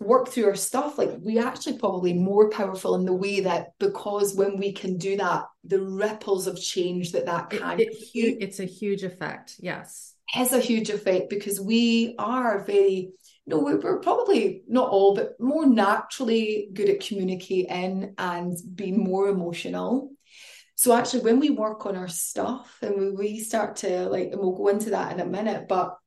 work 0.01 0.29
through 0.29 0.47
our 0.47 0.57
stuff 0.57 0.97
like 0.97 1.11
we 1.21 1.39
actually 1.39 1.79
probably 1.79 2.15
more 2.15 2.49
powerful 2.49 2.95
in 2.95 3.05
the 3.05 3.13
way 3.13 3.41
that 3.41 3.73
because 3.79 4.35
when 4.35 4.57
we 4.57 4.73
can 4.73 4.97
do 4.97 5.17
that 5.17 5.45
the 5.65 5.81
ripples 5.81 6.47
of 6.47 6.61
change 6.61 7.13
that 7.13 7.27
that 7.27 7.51
can 7.51 7.79
it, 7.79 7.89
it, 8.15 8.39
it's 8.41 8.61
a 8.61 8.65
huge 8.65 9.05
effect 9.05 9.57
yes 9.61 10.15
has 10.31 10.53
a 10.53 10.59
huge 10.59 10.89
effect 10.89 11.29
because 11.29 11.61
we 11.61 12.15
are 12.19 12.65
very 12.65 13.13
you 13.45 13.47
know 13.47 13.59
we're 13.59 14.01
probably 14.01 14.63
not 14.67 14.89
all 14.89 15.15
but 15.15 15.39
more 15.39 15.67
naturally 15.67 16.71
good 16.73 16.89
at 16.89 17.01
communicating 17.01 18.15
and 18.17 18.57
being 18.75 18.99
more 18.99 19.29
emotional 19.29 20.11
so 20.77 20.97
actually 20.97 21.21
when 21.21 21.39
we 21.39 21.51
work 21.51 21.85
on 21.85 21.95
our 21.95 22.09
stuff 22.09 22.79
and 22.81 22.97
we, 22.97 23.11
we 23.11 23.41
start 23.41 23.77
to 23.77 24.09
like 24.09 24.29
and 24.33 24.41
we'll 24.41 24.57
go 24.57 24.69
into 24.69 24.91
that 24.91 25.13
in 25.13 25.21
a 25.21 25.27
minute 25.27 25.69
but 25.69 25.99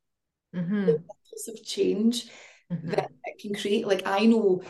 mm-hmm. 0.56 0.86
the 0.86 0.94
ripples 0.94 1.48
of 1.48 1.64
change 1.64 2.26
mm-hmm. 2.72 2.90
that 2.92 3.12
it 3.26 3.42
can 3.42 3.54
create. 3.56 3.88
Like 3.88 4.04
I 4.06 4.26
know, 4.26 4.64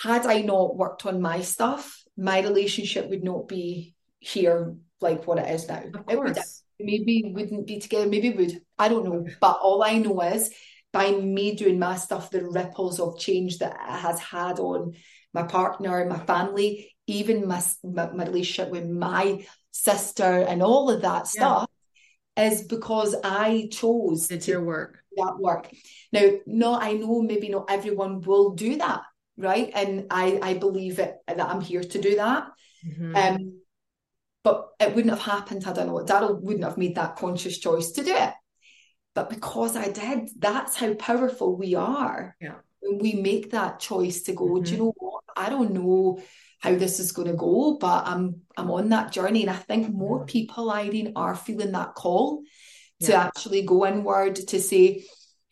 had 0.00 0.26
I 0.26 0.42
not 0.42 0.76
worked 0.76 1.06
on 1.06 1.20
my 1.20 1.42
stuff, 1.42 2.02
my 2.16 2.40
relationship 2.40 3.08
would 3.08 3.24
not 3.24 3.48
be 3.48 3.94
here 4.20 4.74
like 5.00 5.26
what 5.26 5.38
it 5.38 5.50
is 5.50 5.68
now. 5.68 5.82
Of 5.94 6.06
course. 6.06 6.36
Would, 6.78 6.86
maybe 6.86 7.32
wouldn't 7.34 7.66
be 7.66 7.80
together, 7.80 8.06
maybe 8.06 8.30
would. 8.30 8.60
I 8.78 8.88
don't 8.88 9.04
know. 9.04 9.26
But 9.40 9.58
all 9.62 9.82
I 9.82 9.98
know 9.98 10.20
is 10.22 10.52
by 10.92 11.10
me 11.10 11.54
doing 11.54 11.78
my 11.78 11.96
stuff, 11.96 12.30
the 12.30 12.48
ripples 12.48 13.00
of 13.00 13.18
change 13.18 13.58
that 13.58 13.74
it 13.74 14.00
has 14.00 14.18
had 14.18 14.58
on 14.58 14.94
my 15.34 15.42
partner, 15.42 16.06
my 16.06 16.18
family, 16.18 16.94
even 17.06 17.46
my, 17.46 17.62
my, 17.82 18.10
my 18.10 18.24
relationship 18.24 18.70
with 18.70 18.88
my 18.88 19.44
sister 19.70 20.24
and 20.24 20.62
all 20.62 20.90
of 20.90 21.02
that 21.02 21.26
stuff 21.26 21.66
yeah. 21.68 21.77
Is 22.38 22.62
because 22.62 23.14
I 23.24 23.68
chose 23.70 24.30
it's 24.30 24.48
your 24.48 24.62
work 24.62 24.98
that 25.18 25.38
work. 25.38 25.70
Now, 26.12 26.30
no, 26.46 26.74
I 26.74 26.92
know 26.94 27.22
maybe 27.22 27.48
not 27.48 27.70
everyone 27.70 28.20
will 28.20 28.50
do 28.50 28.76
that, 28.76 29.02
right? 29.36 29.70
And 29.74 30.06
I 30.10 30.38
I 30.42 30.54
believe 30.54 30.98
it 30.98 31.16
that 31.26 31.40
I'm 31.40 31.60
here 31.60 31.82
to 31.82 32.00
do 32.00 32.16
that. 32.16 32.48
Mm-hmm. 32.86 33.16
Um, 33.16 33.60
but 34.44 34.68
it 34.80 34.94
wouldn't 34.94 35.10
have 35.10 35.22
happened 35.22 35.64
had 35.64 35.78
I 35.78 35.84
not. 35.84 36.08
Know. 36.08 36.14
Daryl 36.14 36.40
wouldn't 36.40 36.64
have 36.64 36.78
made 36.78 36.94
that 36.94 37.16
conscious 37.16 37.58
choice 37.58 37.90
to 37.92 38.04
do 38.04 38.14
it. 38.14 38.32
But 39.14 39.30
because 39.30 39.76
I 39.76 39.90
did, 39.90 40.30
that's 40.38 40.76
how 40.76 40.94
powerful 40.94 41.56
we 41.56 41.74
are. 41.74 42.36
Yeah. 42.40 42.54
When 42.80 42.98
we 42.98 43.14
make 43.14 43.50
that 43.50 43.80
choice 43.80 44.22
to 44.22 44.32
go, 44.32 44.44
mm-hmm. 44.44 44.64
do 44.64 44.70
you 44.70 44.76
mm-hmm. 44.76 44.84
know 44.84 44.94
what? 44.96 45.24
I 45.36 45.50
don't 45.50 45.72
know 45.72 46.20
how 46.58 46.74
this 46.74 46.98
is 46.98 47.12
going 47.12 47.28
to 47.28 47.36
go, 47.36 47.78
but 47.80 48.06
I'm 48.06 48.42
I'm 48.56 48.70
on 48.70 48.88
that 48.88 49.12
journey, 49.12 49.42
and 49.42 49.50
I 49.50 49.56
think 49.56 49.92
more 49.92 50.26
people, 50.26 50.70
Irene, 50.70 51.12
are 51.16 51.34
feeling 51.34 51.72
that 51.72 51.94
call 51.94 52.42
to 53.00 53.14
actually 53.14 53.62
go 53.62 53.86
inward 53.86 54.34
to 54.34 54.60
say, 54.60 55.04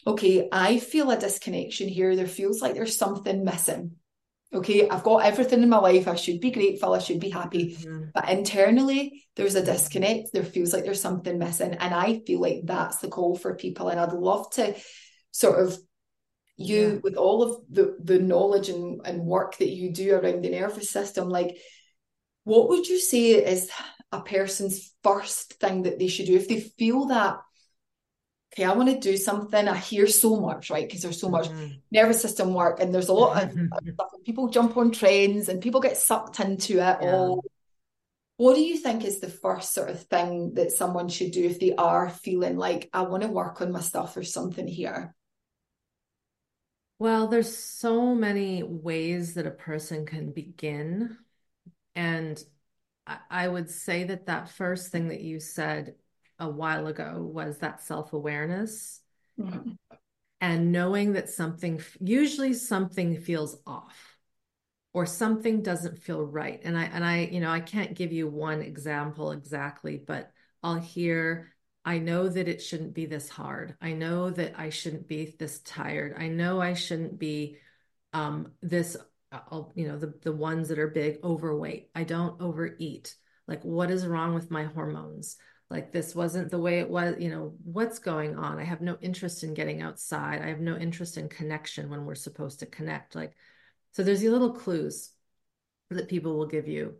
okay, 0.05 0.49
I 0.51 0.79
feel 0.79 1.11
a 1.11 1.19
disconnection 1.19 1.89
here. 1.89 2.17
There 2.17 2.27
feels 2.27 2.61
like 2.61 2.75
there's 2.75 2.97
something 2.97 3.45
missing. 3.45 3.93
Okay, 4.53 4.89
I've 4.89 5.03
got 5.03 5.25
everything 5.25 5.63
in 5.63 5.69
my 5.69 5.79
life. 5.79 6.09
I 6.09 6.15
should 6.15 6.41
be 6.41 6.51
grateful. 6.51 6.95
I 6.95 6.99
should 6.99 7.21
be 7.21 7.31
happy. 7.31 7.77
Mm-hmm. 7.77 8.05
But 8.15 8.29
internally, 8.31 9.25
there's 9.35 9.55
a 9.55 9.65
disconnect. 9.65 10.33
There 10.33 10.45
feels 10.45 10.73
like 10.73 10.85
there's 10.85 11.01
something 11.01 11.39
missing. 11.39 11.75
And 11.75 11.93
I 11.93 12.21
feel 12.27 12.41
like 12.41 12.61
that's 12.65 12.99
the 12.99 13.09
call 13.09 13.37
for 13.37 13.55
people. 13.57 13.89
And 13.89 14.01
I'd 14.01 14.13
love 14.13 14.51
to 14.53 14.75
sort 15.33 15.65
of 15.65 15.77
you 16.57 16.93
yeah. 16.95 16.99
with 17.03 17.17
all 17.17 17.43
of 17.43 17.61
the 17.71 17.97
the 18.03 18.19
knowledge 18.19 18.69
and, 18.69 19.01
and 19.05 19.21
work 19.21 19.59
that 19.59 19.69
you 19.69 19.93
do 19.93 20.15
around 20.15 20.43
the 20.43 20.51
nervous 20.51 20.91
system 20.91 21.29
like 21.29 21.59
what 22.45 22.69
would 22.69 22.87
you 22.87 22.99
say 22.99 23.33
is 23.33 23.71
a 24.13 24.21
person's 24.21 24.95
first 25.03 25.55
thing 25.55 25.83
that 25.83 25.99
they 25.99 26.09
should 26.09 26.27
do 26.27 26.37
if 26.37 26.49
they 26.49 26.61
feel 26.61 27.07
that 27.07 27.39
okay 28.53 28.65
i 28.65 28.73
want 28.73 28.89
to 28.89 28.99
do 28.99 29.17
something 29.17 29.69
i 29.69 29.77
hear 29.77 30.07
so 30.07 30.41
much 30.41 30.71
right 30.71 30.87
because 30.87 31.03
there's 31.03 31.21
so 31.21 31.29
much 31.29 31.49
mm-hmm. 31.49 31.73
nervous 31.91 32.23
system 32.23 32.55
work 32.55 32.81
and 32.81 32.95
there's 32.95 33.09
a 33.09 33.13
lot 33.13 33.43
of 33.43 33.51
stuff 33.51 34.11
people 34.25 34.49
jump 34.49 34.77
on 34.77 34.91
trains 34.91 35.49
and 35.49 35.61
people 35.61 35.81
get 35.81 35.97
sucked 35.97 36.41
into 36.41 36.75
it 36.75 36.99
yeah. 37.03 37.13
all 37.13 37.45
what 38.39 38.55
do 38.55 38.61
you 38.61 38.77
think 38.77 39.03
is 39.03 39.21
the 39.21 39.31
first 39.31 39.73
sort 39.73 39.89
of 39.89 40.03
thing 40.05 40.55
that 40.55 40.71
someone 40.71 41.09
should 41.09 41.33
do 41.33 41.45
if 41.45 41.59
they 41.59 41.75
are 41.75 42.09
feeling 42.09 42.57
like 42.57 42.89
i 42.95 43.03
want 43.03 43.23
to 43.23 43.29
work 43.29 43.61
on 43.61 43.73
my 43.73 43.81
stuff 43.81 44.17
or 44.17 44.23
something 44.23 44.67
here 44.67 45.15
well, 46.99 47.29
there's 47.29 47.57
so 47.57 48.15
many 48.15 48.63
ways 48.63 49.35
that 49.35 49.47
a 49.47 49.51
person 49.51 50.07
can 50.07 50.33
begin. 50.33 51.17
And 51.95 52.43
I 53.31 53.47
would 53.47 53.71
say 53.71 54.05
that 54.05 54.27
that 54.27 54.51
first 54.51 54.91
thing 54.91 55.09
that 55.09 55.21
you 55.21 55.39
said 55.39 55.95
a 56.39 56.49
while 56.49 56.87
ago 56.87 57.23
was 57.23 57.59
that 57.59 57.83
self 57.83 58.13
awareness 58.13 59.01
mm-hmm. 59.39 59.73
and 60.41 60.73
knowing 60.73 61.13
that 61.13 61.29
something, 61.29 61.81
usually 62.01 62.55
something 62.55 63.21
feels 63.21 63.59
off 63.67 64.17
or 64.93 65.07
something 65.07 65.63
doesn't 65.63 65.99
feel 65.99 66.23
right. 66.23 66.61
And 66.65 66.77
I, 66.77 66.85
and 66.85 67.05
I, 67.05 67.29
you 67.31 67.41
know, 67.41 67.51
I 67.51 67.61
can't 67.61 67.95
give 67.95 68.13
you 68.13 68.27
one 68.29 68.63
example 68.63 69.31
exactly, 69.31 70.03
but 70.05 70.33
I'll 70.63 70.81
hear 70.81 71.55
I 71.87 71.99
know 71.99 72.29
that 72.29 72.49
it 72.49 72.61
shouldn't 72.61 72.95
be 72.95 73.07
this 73.07 73.29
hard. 73.29 73.77
I 73.81 73.93
know 73.93 74.31
that 74.31 74.59
I 74.59 74.71
shouldn't 74.71 75.07
be 75.07 75.37
this 75.39 75.61
tired. 75.61 76.17
I 76.19 76.27
know 76.27 76.61
I 76.61 76.75
shouldn't 76.75 77.17
be 77.17 77.59
um, 78.13 78.53
this, 78.61 78.97
uh, 79.31 79.63
you 79.77 79.87
know, 79.87 79.97
the, 79.97 80.13
the 80.23 80.33
ones 80.33 80.69
that 80.69 80.81
are 80.81 80.89
big 80.89 81.21
overweight. 81.23 81.91
I 81.95 82.03
don't 82.03 82.43
overeat. 82.43 83.15
Like, 83.47 83.63
what 83.63 83.93
is 83.93 84.05
wrong 84.05 84.35
with 84.35 84.51
my 84.51 84.65
hormones? 84.65 85.37
Like, 85.71 85.93
this 85.93 86.13
wasn't 86.13 86.51
the 86.51 86.59
way 86.59 86.81
it 86.81 86.91
was, 86.91 87.17
you 87.21 87.31
know, 87.31 87.55
what's 87.63 88.01
going 88.01 88.37
on? 88.37 88.59
I 88.59 88.65
have 88.65 88.81
no 88.81 88.99
interest 89.01 89.45
in 89.45 89.55
getting 89.55 89.81
outside. 89.81 90.43
I 90.43 90.49
have 90.49 90.61
no 90.61 90.77
interest 90.77 91.17
in 91.17 91.29
connection 91.29 91.89
when 91.89 92.05
we're 92.05 92.17
supposed 92.17 92.59
to 92.61 92.67
connect. 92.67 93.15
Like, 93.15 93.33
so 93.93 94.03
there's 94.03 94.21
these 94.21 94.31
little 94.31 94.55
clues 94.55 95.13
that 95.91 96.09
people 96.09 96.37
will 96.37 96.47
give 96.47 96.67
you. 96.67 96.97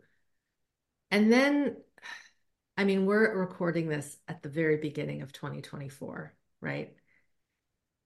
And 1.11 1.31
then 1.31 1.75
I 2.77 2.83
mean, 2.83 3.05
we're 3.07 3.35
recording 3.35 3.89
this 3.89 4.17
at 4.27 4.43
the 4.43 4.49
very 4.49 4.77
beginning 4.77 5.23
of 5.23 5.33
2024, 5.33 6.33
right? 6.61 6.93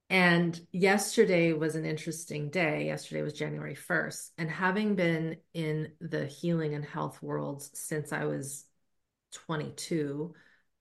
And 0.10 0.60
yesterday 0.72 1.52
was 1.52 1.76
an 1.76 1.86
interesting 1.86 2.50
day. 2.50 2.86
Yesterday 2.86 3.22
was 3.22 3.34
January 3.34 3.76
1st. 3.76 4.32
And 4.38 4.50
having 4.50 4.96
been 4.96 5.38
in 5.54 5.92
the 6.00 6.26
healing 6.26 6.74
and 6.74 6.86
health 6.86 7.22
worlds 7.22 7.70
since 7.74 8.14
I 8.14 8.26
was 8.26 8.66
22, 9.34 10.34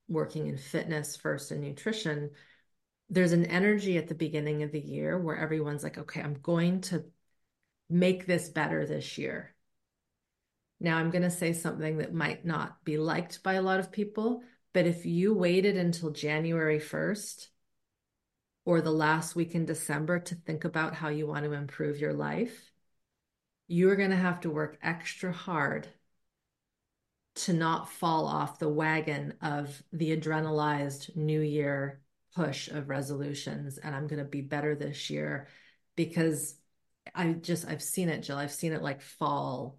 working 0.09 0.47
in 0.47 0.57
fitness 0.57 1.17
first 1.17 1.51
and 1.51 1.61
nutrition, 1.61 2.31
there's 3.09 3.33
an 3.33 3.47
energy 3.47 3.99
at 3.99 4.07
the 4.07 4.15
beginning 4.15 4.63
of 4.63 4.71
the 4.71 4.81
year 4.81 5.19
where 5.19 5.37
everyone's 5.37 5.83
like, 5.83 5.99
okay, 5.99 6.21
I'm 6.21 6.35
going 6.35 6.83
to 6.83 7.05
make 7.89 8.27
this 8.27 8.49
better 8.49 8.87
this 8.87 9.19
year. 9.19 9.50
Now, 10.81 10.97
I'm 10.97 11.11
going 11.11 11.23
to 11.23 11.31
say 11.31 11.53
something 11.53 11.99
that 11.99 12.15
might 12.15 12.45
not 12.45 12.83
be 12.85 12.97
liked 12.97 13.43
by 13.43 13.55
a 13.55 13.63
lot 13.63 13.81
of 13.81 13.93
people, 13.93 14.43
but 14.73 14.87
if 14.87 15.05
you 15.05 15.35
waited 15.35 15.77
until 15.77 16.11
January 16.11 16.81
1st 16.81 17.49
or 18.65 18.81
the 18.81 18.91
last 18.91 19.37
week 19.37 19.55
in 19.55 19.67
December 19.67 20.19
to 20.21 20.35
think 20.35 20.65
about 20.65 20.95
how 20.95 21.09
you 21.09 21.27
want 21.27 21.45
to 21.45 21.53
improve 21.53 21.99
your 21.99 22.15
life, 22.15 22.73
you're 23.69 23.97
going 23.97 24.11
to 24.11 24.17
have 24.17 24.41
to 24.41 24.51
work 24.51 24.79
extra 24.83 25.33
hard 25.33 25.87
to 27.35 27.53
not 27.53 27.91
fall 27.91 28.27
off 28.27 28.59
the 28.59 28.69
wagon 28.69 29.35
of 29.43 29.83
the 29.93 30.17
adrenalized 30.17 31.15
new 31.15 31.41
year 31.41 32.01
push 32.35 32.69
of 32.69 32.89
resolutions. 32.89 33.79
And 33.79 33.95
I'm 33.95 34.07
going 34.07 34.19
to 34.19 34.25
be 34.25 34.41
better 34.41 34.75
this 34.75 35.11
year 35.11 35.49
because 35.95 36.57
I 37.15 37.33
just, 37.33 37.69
I've 37.69 37.83
seen 37.83 38.09
it, 38.09 38.23
Jill. 38.23 38.37
I've 38.37 38.53
seen 38.53 38.73
it 38.73 38.83
like 38.83 39.03
fall 39.03 39.79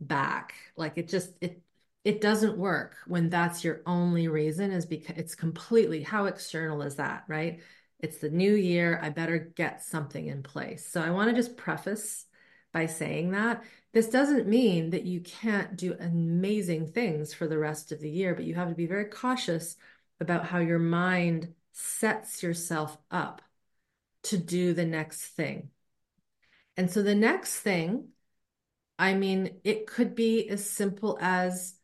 back. 0.00 0.54
Like 0.76 0.98
it 0.98 1.08
just 1.08 1.32
it 1.40 1.62
it 2.04 2.20
doesn't 2.20 2.56
work 2.56 2.96
when 3.06 3.28
that's 3.28 3.62
your 3.64 3.82
only 3.86 4.28
reason 4.28 4.70
is 4.72 4.86
because 4.86 5.16
it's 5.18 5.34
completely 5.34 6.02
how 6.02 6.26
external 6.26 6.82
is 6.82 6.96
that 6.96 7.24
right? 7.28 7.60
It's 7.98 8.18
the 8.18 8.30
new 8.30 8.54
year 8.54 8.98
i 9.02 9.10
better 9.10 9.38
get 9.38 9.82
something 9.82 10.26
in 10.26 10.42
place. 10.42 10.86
So 10.86 11.02
i 11.02 11.10
want 11.10 11.30
to 11.30 11.36
just 11.36 11.56
preface 11.56 12.26
by 12.72 12.86
saying 12.86 13.32
that 13.32 13.64
this 13.92 14.08
doesn't 14.08 14.46
mean 14.48 14.90
that 14.90 15.04
you 15.04 15.20
can't 15.20 15.76
do 15.76 15.96
amazing 15.98 16.92
things 16.92 17.34
for 17.34 17.48
the 17.48 17.58
rest 17.58 17.92
of 17.92 18.00
the 18.00 18.10
year 18.10 18.34
but 18.34 18.44
you 18.44 18.54
have 18.54 18.68
to 18.68 18.74
be 18.74 18.86
very 18.86 19.06
cautious 19.06 19.76
about 20.20 20.46
how 20.46 20.58
your 20.58 20.78
mind 20.78 21.54
sets 21.72 22.42
yourself 22.42 22.96
up 23.10 23.42
to 24.22 24.38
do 24.38 24.74
the 24.74 24.84
next 24.84 25.22
thing. 25.22 25.70
And 26.76 26.90
so 26.90 27.02
the 27.02 27.14
next 27.14 27.60
thing 27.60 28.08
I 29.00 29.14
mean, 29.14 29.60
it 29.64 29.86
could 29.86 30.14
be 30.14 30.46
as 30.50 30.68
simple 30.68 31.16
as 31.22 31.74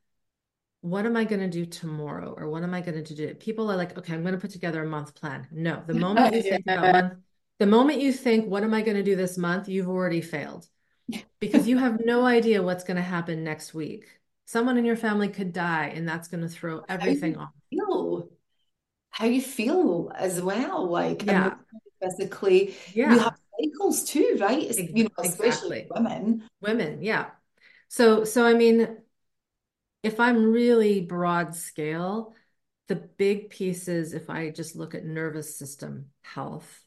what 0.82 1.06
am 1.06 1.16
I 1.16 1.24
going 1.24 1.40
to 1.40 1.48
do 1.48 1.64
tomorrow 1.64 2.34
or 2.36 2.50
what 2.50 2.62
am 2.62 2.74
I 2.74 2.82
going 2.82 3.02
to 3.02 3.14
do? 3.14 3.34
People 3.34 3.70
are 3.72 3.76
like, 3.76 3.96
okay, 3.96 4.12
I'm 4.12 4.20
going 4.20 4.34
to 4.34 4.40
put 4.40 4.50
together 4.50 4.84
a 4.84 4.86
month 4.86 5.14
plan. 5.14 5.48
No, 5.50 5.82
the 5.86 5.94
moment 6.06 6.34
you 6.34 6.42
think 6.42 6.66
about 6.66 6.92
month, 6.92 7.14
the 7.58 7.66
moment 7.66 8.02
you 8.02 8.12
think, 8.12 8.50
what 8.50 8.62
am 8.64 8.74
I 8.74 8.82
going 8.82 8.98
to 8.98 9.02
do 9.02 9.16
this 9.16 9.38
month? 9.38 9.66
You've 9.66 9.88
already 9.88 10.20
failed 10.20 10.68
because 11.40 11.66
you 11.66 11.78
have 11.78 12.04
no 12.04 12.26
idea 12.26 12.62
what's 12.62 12.84
going 12.84 12.98
to 12.98 13.02
happen 13.02 13.42
next 13.42 13.72
week. 13.72 14.20
Someone 14.44 14.76
in 14.76 14.84
your 14.84 14.96
family 14.96 15.28
could 15.28 15.54
die 15.54 15.92
and 15.94 16.06
that's 16.06 16.28
going 16.28 16.42
to 16.42 16.50
throw 16.50 16.84
everything 16.86 17.38
off. 17.38 17.48
Feel, 17.70 18.28
how 19.08 19.24
you 19.24 19.40
feel 19.40 20.12
as 20.14 20.42
well. 20.42 20.86
Like 20.86 21.24
yeah. 21.24 21.54
physically, 22.02 22.74
yeah. 22.92 23.14
you 23.14 23.18
have 23.20 23.38
cycles 23.60 24.04
too, 24.04 24.36
right? 24.40 24.62
It's, 24.62 24.78
you 24.78 25.04
know, 25.04 25.10
especially 25.18 25.80
exactly. 25.80 25.86
women. 25.90 26.48
Women, 26.60 27.02
yeah. 27.02 27.30
So, 27.88 28.24
so 28.24 28.44
I 28.44 28.54
mean, 28.54 28.98
if 30.02 30.20
I'm 30.20 30.52
really 30.52 31.00
broad 31.00 31.54
scale, 31.54 32.34
the 32.88 32.96
big 32.96 33.50
pieces, 33.50 34.12
if 34.12 34.30
I 34.30 34.50
just 34.50 34.76
look 34.76 34.94
at 34.94 35.04
nervous 35.04 35.56
system 35.56 36.06
health, 36.22 36.84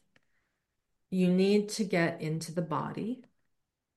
you 1.10 1.28
need 1.28 1.70
to 1.70 1.84
get 1.84 2.20
into 2.20 2.52
the 2.52 2.62
body. 2.62 3.22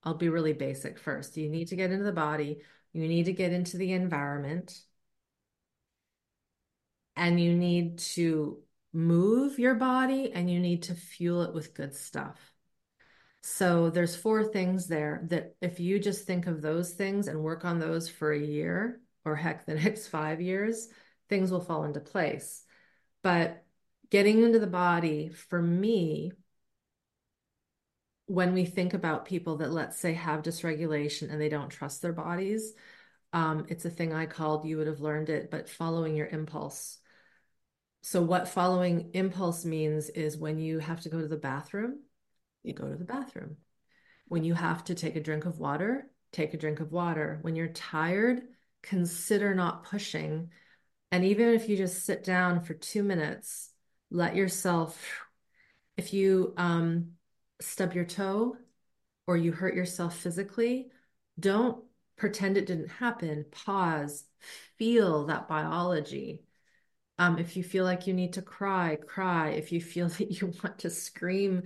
I'll 0.04 0.16
be 0.16 0.30
really 0.30 0.54
basic 0.54 1.00
first. 1.00 1.38
You 1.38 1.50
need 1.50 1.70
to 1.70 1.76
get 1.76 1.92
into 1.92 2.04
the 2.04 2.12
body, 2.12 2.62
you 2.92 3.08
need 3.08 3.26
to 3.26 3.34
get 3.34 3.54
into 3.54 3.78
the 3.78 3.94
environment, 3.94 4.78
and 7.16 7.40
you 7.40 7.56
need 7.56 8.00
to 8.00 8.60
move 8.92 9.60
your 9.60 9.76
body 9.76 10.32
and 10.32 10.50
you 10.50 10.60
need 10.60 10.84
to 10.84 10.96
fuel 10.96 11.44
it 11.44 11.54
with 11.54 11.74
good 11.74 11.96
stuff. 11.96 12.53
So 13.44 13.90
there's 13.90 14.16
four 14.16 14.46
things 14.46 14.88
there 14.88 15.26
that 15.28 15.56
if 15.62 15.80
you 15.80 16.00
just 16.00 16.26
think 16.26 16.48
of 16.48 16.62
those 16.62 16.94
things 16.94 17.28
and 17.28 17.44
work 17.44 17.66
on 17.66 17.78
those 17.78 18.08
for 18.10 18.32
a 18.32 18.40
year 18.40 19.02
or 19.26 19.36
heck 19.36 19.66
the 19.66 19.76
next 19.76 20.08
5 20.08 20.40
years, 20.42 20.88
things 21.30 21.52
will 21.52 21.62
fall 21.62 21.84
into 21.84 22.00
place. 22.00 22.64
But 23.22 23.66
getting 24.10 24.44
into 24.44 24.60
the 24.60 24.68
body 24.68 25.28
for 25.28 25.62
me 25.62 26.32
when 28.28 28.54
we 28.54 28.64
think 28.64 28.94
about 28.94 29.26
people 29.26 29.58
that 29.58 29.72
let's 29.72 30.00
say 30.00 30.14
have 30.14 30.44
dysregulation 30.44 31.30
and 31.30 31.42
they 31.42 31.50
don't 31.50 31.70
trust 31.70 32.02
their 32.02 32.14
bodies 32.14 32.74
um, 33.34 33.66
it's 33.68 33.86
a 33.86 33.90
thing 33.90 34.14
i 34.14 34.26
called 34.26 34.66
you 34.66 34.78
would 34.78 34.88
have 34.88 35.02
learned 35.02 35.30
it 35.30 35.52
but 35.52 35.68
following 35.68 36.16
your 36.16 36.28
impulse 36.28 37.00
so 38.02 38.22
what 38.22 38.48
following 38.48 39.10
impulse 39.14 39.66
means 39.66 40.10
is 40.10 40.38
when 40.38 40.58
you 40.58 40.80
have 40.80 41.02
to 41.02 41.10
go 41.10 41.20
to 41.20 41.28
the 41.28 41.36
bathroom 41.36 42.00
you 42.64 42.74
go 42.74 42.90
to 42.90 42.96
the 42.96 43.06
bathroom. 43.06 43.58
When 44.28 44.44
you 44.44 44.54
have 44.54 44.84
to 44.86 44.96
take 44.96 45.16
a 45.16 45.22
drink 45.22 45.46
of 45.46 45.60
water, 45.60 46.10
take 46.32 46.54
a 46.54 46.58
drink 46.58 46.80
of 46.80 46.92
water. 46.92 47.40
When 47.42 47.56
you're 47.56 47.68
tired, 47.68 48.42
consider 48.82 49.54
not 49.54 49.84
pushing. 49.84 50.50
And 51.12 51.24
even 51.26 51.50
if 51.50 51.70
you 51.70 51.78
just 51.78 52.06
sit 52.06 52.24
down 52.24 52.64
for 52.64 52.74
two 52.74 53.04
minutes, 53.04 53.70
let 54.10 54.36
yourself, 54.36 55.00
if 55.98 56.14
you 56.14 56.54
um, 56.58 57.12
stub 57.62 57.94
your 57.94 58.06
toe 58.06 58.58
or 59.28 59.38
you 59.38 59.52
hurt 59.52 59.76
yourself 59.76 60.18
physically, 60.18 60.88
don't 61.40 61.84
pretend 62.16 62.58
it 62.58 62.66
didn't 62.66 62.90
happen, 62.90 63.46
pause, 63.52 64.26
feel 64.78 65.26
that 65.26 65.48
biology. 65.48 66.44
Um, 67.20 67.38
if 67.38 67.56
you 67.56 67.64
feel 67.64 67.84
like 67.84 68.08
you 68.08 68.14
need 68.14 68.34
to 68.34 68.42
cry, 68.42 68.98
cry. 69.08 69.50
If 69.50 69.72
you 69.72 69.82
feel 69.82 70.08
that 70.10 70.42
you 70.42 70.54
want 70.64 70.80
to 70.80 70.90
scream, 70.90 71.64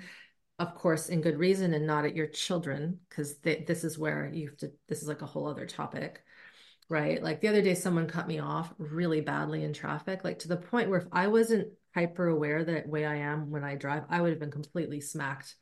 of 0.59 0.75
course, 0.75 1.09
in 1.09 1.21
good 1.21 1.37
reason 1.37 1.73
and 1.73 1.85
not 1.85 2.05
at 2.05 2.15
your 2.15 2.27
children, 2.27 2.99
because 3.09 3.37
this 3.37 3.83
is 3.83 3.97
where 3.97 4.29
you 4.33 4.47
have 4.49 4.57
to, 4.57 4.71
this 4.87 5.01
is 5.01 5.07
like 5.07 5.21
a 5.21 5.27
whole 5.27 5.47
other 5.47 5.65
topic, 5.65 6.23
right? 6.89 7.21
Like 7.21 7.41
the 7.41 7.49
other 7.49 7.61
day, 7.61 7.75
someone 7.75 8.07
cut 8.07 8.27
me 8.27 8.39
off 8.39 8.73
really 8.77 9.21
badly 9.21 9.63
in 9.63 9.73
traffic, 9.73 10.23
like 10.23 10.39
to 10.39 10.47
the 10.47 10.57
point 10.57 10.89
where 10.89 10.99
if 10.99 11.07
I 11.11 11.27
wasn't 11.27 11.69
hyper 11.93 12.27
aware 12.27 12.63
that 12.63 12.87
way 12.87 13.05
I 13.05 13.17
am 13.17 13.51
when 13.51 13.63
I 13.63 13.75
drive, 13.75 14.03
I 14.09 14.21
would 14.21 14.31
have 14.31 14.39
been 14.39 14.51
completely 14.51 15.01
smacked 15.01 15.55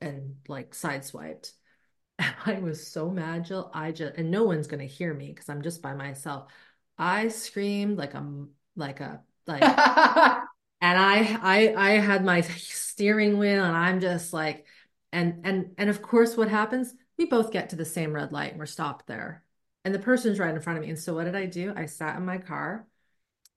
and 0.00 0.36
like 0.48 0.72
sideswiped. 0.72 1.52
I 2.18 2.60
was 2.60 2.86
so 2.86 3.10
mad, 3.10 3.44
Jill. 3.46 3.70
I 3.72 3.92
just, 3.92 4.16
and 4.16 4.30
no 4.30 4.44
one's 4.44 4.66
going 4.66 4.80
to 4.80 4.94
hear 4.94 5.12
me 5.14 5.28
because 5.28 5.48
I'm 5.48 5.62
just 5.62 5.82
by 5.82 5.94
myself. 5.94 6.50
I 6.98 7.28
screamed 7.28 7.98
like 7.98 8.14
a, 8.14 8.46
like 8.74 9.00
a, 9.00 9.22
like, 9.46 9.62
and 10.80 10.98
I, 10.98 11.38
I, 11.42 11.74
I 11.76 11.90
had 11.98 12.24
my 12.24 12.40
steering 12.42 13.38
wheel 13.38 13.64
and 13.64 13.76
I'm 13.76 14.00
just 14.00 14.32
like, 14.32 14.66
and, 15.12 15.40
and, 15.44 15.74
and 15.78 15.90
of 15.90 16.02
course, 16.02 16.36
what 16.36 16.48
happens? 16.48 16.94
We 17.18 17.26
both 17.26 17.50
get 17.52 17.70
to 17.70 17.76
the 17.76 17.84
same 17.84 18.12
red 18.12 18.32
light 18.32 18.50
and 18.52 18.58
we're 18.58 18.66
stopped 18.66 19.06
there. 19.06 19.44
And 19.84 19.94
the 19.94 19.98
person's 19.98 20.38
right 20.38 20.54
in 20.54 20.60
front 20.60 20.78
of 20.78 20.84
me. 20.84 20.90
And 20.90 20.98
so 20.98 21.14
what 21.14 21.24
did 21.24 21.36
I 21.36 21.46
do? 21.46 21.72
I 21.74 21.86
sat 21.86 22.16
in 22.16 22.24
my 22.24 22.38
car 22.38 22.86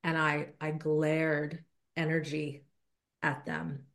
and 0.03 0.17
I, 0.17 0.49
I 0.61 0.71
glared 0.71 1.63
energy 1.97 2.65
at 3.23 3.45
them 3.45 3.85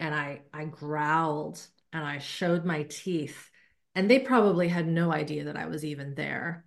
and 0.00 0.14
I, 0.14 0.42
I 0.52 0.64
growled 0.66 1.60
and 1.92 2.04
I 2.04 2.18
showed 2.18 2.64
my 2.64 2.84
teeth 2.84 3.50
and 3.94 4.10
they 4.10 4.18
probably 4.20 4.68
had 4.68 4.86
no 4.86 5.12
idea 5.12 5.44
that 5.44 5.56
I 5.56 5.66
was 5.66 5.84
even 5.84 6.14
there. 6.14 6.64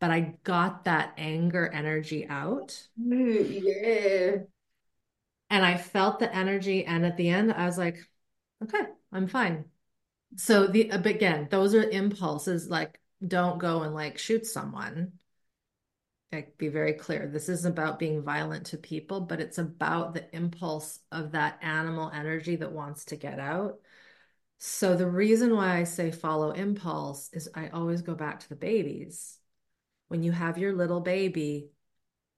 But 0.00 0.10
I 0.10 0.36
got 0.44 0.84
that 0.84 1.14
anger 1.16 1.66
energy 1.68 2.26
out. 2.28 2.88
Yeah. 2.96 4.44
And 5.50 5.64
I 5.64 5.76
felt 5.76 6.18
the 6.18 6.34
energy. 6.34 6.84
And 6.84 7.04
at 7.04 7.16
the 7.16 7.28
end, 7.28 7.52
I 7.52 7.66
was 7.66 7.78
like, 7.78 7.98
okay, 8.62 8.82
I'm 9.12 9.28
fine. 9.28 9.66
So 10.36 10.66
the 10.66 10.90
uh, 10.90 11.00
again, 11.02 11.48
those 11.50 11.74
are 11.74 11.88
impulses 11.88 12.68
like 12.68 13.00
don't 13.26 13.58
go 13.58 13.82
and 13.82 13.94
like 13.94 14.18
shoot 14.18 14.46
someone. 14.46 15.12
Like 16.32 16.58
be 16.58 16.68
very 16.68 16.94
clear. 16.94 17.28
This 17.28 17.48
isn't 17.48 17.70
about 17.70 17.98
being 18.00 18.22
violent 18.22 18.66
to 18.66 18.76
people, 18.76 19.20
but 19.20 19.40
it's 19.40 19.58
about 19.58 20.14
the 20.14 20.34
impulse 20.34 20.98
of 21.12 21.32
that 21.32 21.58
animal 21.62 22.10
energy 22.12 22.56
that 22.56 22.72
wants 22.72 23.04
to 23.06 23.16
get 23.16 23.38
out. 23.38 23.78
So 24.58 24.96
the 24.96 25.08
reason 25.08 25.54
why 25.54 25.76
I 25.78 25.84
say 25.84 26.10
follow 26.10 26.50
impulse 26.50 27.30
is 27.32 27.48
I 27.54 27.68
always 27.68 28.02
go 28.02 28.14
back 28.14 28.40
to 28.40 28.48
the 28.48 28.56
babies. 28.56 29.38
When 30.08 30.22
you 30.22 30.32
have 30.32 30.58
your 30.58 30.74
little 30.74 31.00
baby, 31.00 31.70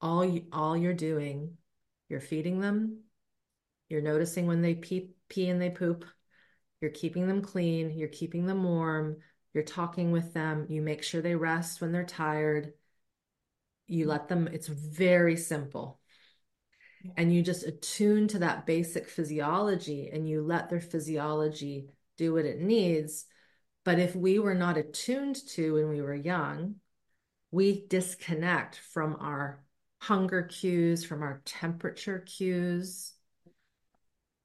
all 0.00 0.24
you, 0.24 0.46
all 0.52 0.76
you're 0.76 0.94
doing, 0.94 1.56
you're 2.08 2.20
feeding 2.20 2.60
them, 2.60 3.00
you're 3.88 4.02
noticing 4.02 4.46
when 4.46 4.62
they 4.62 4.74
pee, 4.74 5.10
pee 5.28 5.48
and 5.48 5.60
they 5.60 5.70
poop, 5.70 6.04
you're 6.80 6.90
keeping 6.90 7.26
them 7.26 7.42
clean, 7.42 7.90
you're 7.90 8.08
keeping 8.08 8.46
them 8.46 8.62
warm, 8.64 9.16
you're 9.54 9.64
talking 9.64 10.12
with 10.12 10.34
them, 10.34 10.66
you 10.68 10.82
make 10.82 11.02
sure 11.02 11.22
they 11.22 11.34
rest 11.34 11.80
when 11.80 11.92
they're 11.92 12.04
tired. 12.04 12.72
You 13.86 14.06
let 14.06 14.28
them, 14.28 14.48
it's 14.48 14.68
very 14.68 15.36
simple. 15.36 16.00
And 17.16 17.32
you 17.32 17.42
just 17.42 17.64
attune 17.64 18.28
to 18.28 18.40
that 18.40 18.66
basic 18.66 19.08
physiology 19.08 20.10
and 20.12 20.28
you 20.28 20.42
let 20.42 20.68
their 20.68 20.80
physiology 20.80 21.88
do 22.16 22.34
what 22.34 22.44
it 22.44 22.60
needs. 22.60 23.26
But 23.84 23.98
if 23.98 24.16
we 24.16 24.38
were 24.38 24.54
not 24.54 24.76
attuned 24.76 25.36
to 25.50 25.74
when 25.74 25.88
we 25.88 26.02
were 26.02 26.14
young, 26.14 26.76
we 27.50 27.86
disconnect 27.86 28.80
from 28.92 29.16
our 29.20 29.62
hunger 30.00 30.42
cues, 30.42 31.04
from 31.04 31.22
our 31.22 31.42
temperature 31.44 32.20
cues. 32.20 33.12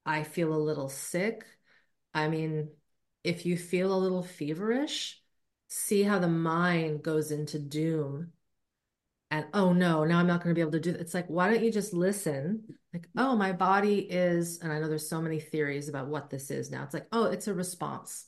I 0.06 0.24
feel 0.24 0.54
a 0.54 0.56
little 0.56 0.90
sick. 0.90 1.46
I 2.14 2.28
mean, 2.28 2.70
if 3.24 3.46
you 3.46 3.58
feel 3.58 3.94
a 3.94 3.98
little 3.98 4.24
feverish, 4.24 5.22
see 5.68 6.04
how 6.04 6.20
the 6.20 6.28
mind 6.28 7.04
goes 7.04 7.32
into 7.32 7.60
doom 7.60 8.34
and 9.32 9.46
oh 9.54 9.72
no, 9.72 10.04
now 10.04 10.20
I'm 10.20 10.28
not 10.28 10.44
going 10.44 10.54
to 10.54 10.58
be 10.58 10.62
able 10.62 10.74
to 10.74 10.80
do 10.82 10.92
that. 10.92 11.00
It's 11.00 11.14
like, 11.14 11.28
why 11.28 11.50
don't 11.50 11.64
you 11.64 11.72
just 11.72 11.94
listen? 11.94 12.76
Like, 12.94 13.08
oh, 13.18 13.38
my 13.38 13.54
body 13.54 14.00
is, 14.00 14.60
and 14.60 14.74
I 14.74 14.80
know 14.80 14.90
there's 14.90 15.08
so 15.08 15.22
many 15.22 15.40
theories 15.40 15.88
about 15.88 16.08
what 16.08 16.30
this 16.30 16.52
is 16.52 16.70
now. 16.70 16.84
It's 16.84 16.94
like, 16.94 17.08
oh, 17.14 17.24
it's 17.24 17.48
a 17.48 17.54
response. 17.54 18.26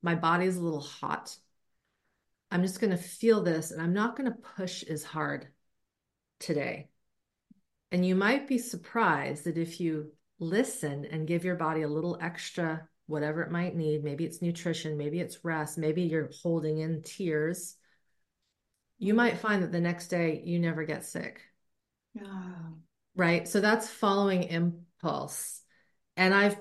My 0.00 0.14
body 0.14 0.46
is 0.46 0.56
a 0.56 0.62
little 0.62 0.80
hot. 0.80 1.36
I'm 2.52 2.62
just 2.62 2.80
going 2.80 2.92
to 2.92 2.96
feel 2.96 3.42
this 3.42 3.72
and 3.72 3.82
I'm 3.82 3.94
not 3.94 4.16
going 4.16 4.30
to 4.30 4.38
push 4.38 4.84
as 4.84 5.02
hard 5.02 5.48
today. 6.42 6.88
And 7.90 8.04
you 8.04 8.14
might 8.14 8.48
be 8.48 8.58
surprised 8.58 9.44
that 9.44 9.58
if 9.58 9.80
you 9.80 10.12
listen 10.38 11.04
and 11.04 11.26
give 11.26 11.44
your 11.44 11.56
body 11.56 11.82
a 11.82 11.88
little 11.88 12.18
extra, 12.20 12.88
whatever 13.06 13.42
it 13.42 13.50
might 13.50 13.76
need, 13.76 14.02
maybe 14.02 14.24
it's 14.24 14.42
nutrition, 14.42 14.96
maybe 14.96 15.20
it's 15.20 15.44
rest, 15.44 15.78
maybe 15.78 16.02
you're 16.02 16.30
holding 16.42 16.78
in 16.78 17.02
tears 17.02 17.76
you 19.02 19.14
might 19.14 19.38
find 19.38 19.64
that 19.64 19.72
the 19.72 19.80
next 19.80 20.06
day 20.08 20.40
you 20.44 20.60
never 20.60 20.84
get 20.84 21.04
sick. 21.04 21.40
Yeah. 22.14 22.52
Right. 23.16 23.48
So 23.48 23.60
that's 23.60 23.88
following 23.88 24.44
impulse. 24.44 25.60
And 26.16 26.32
I've 26.32 26.56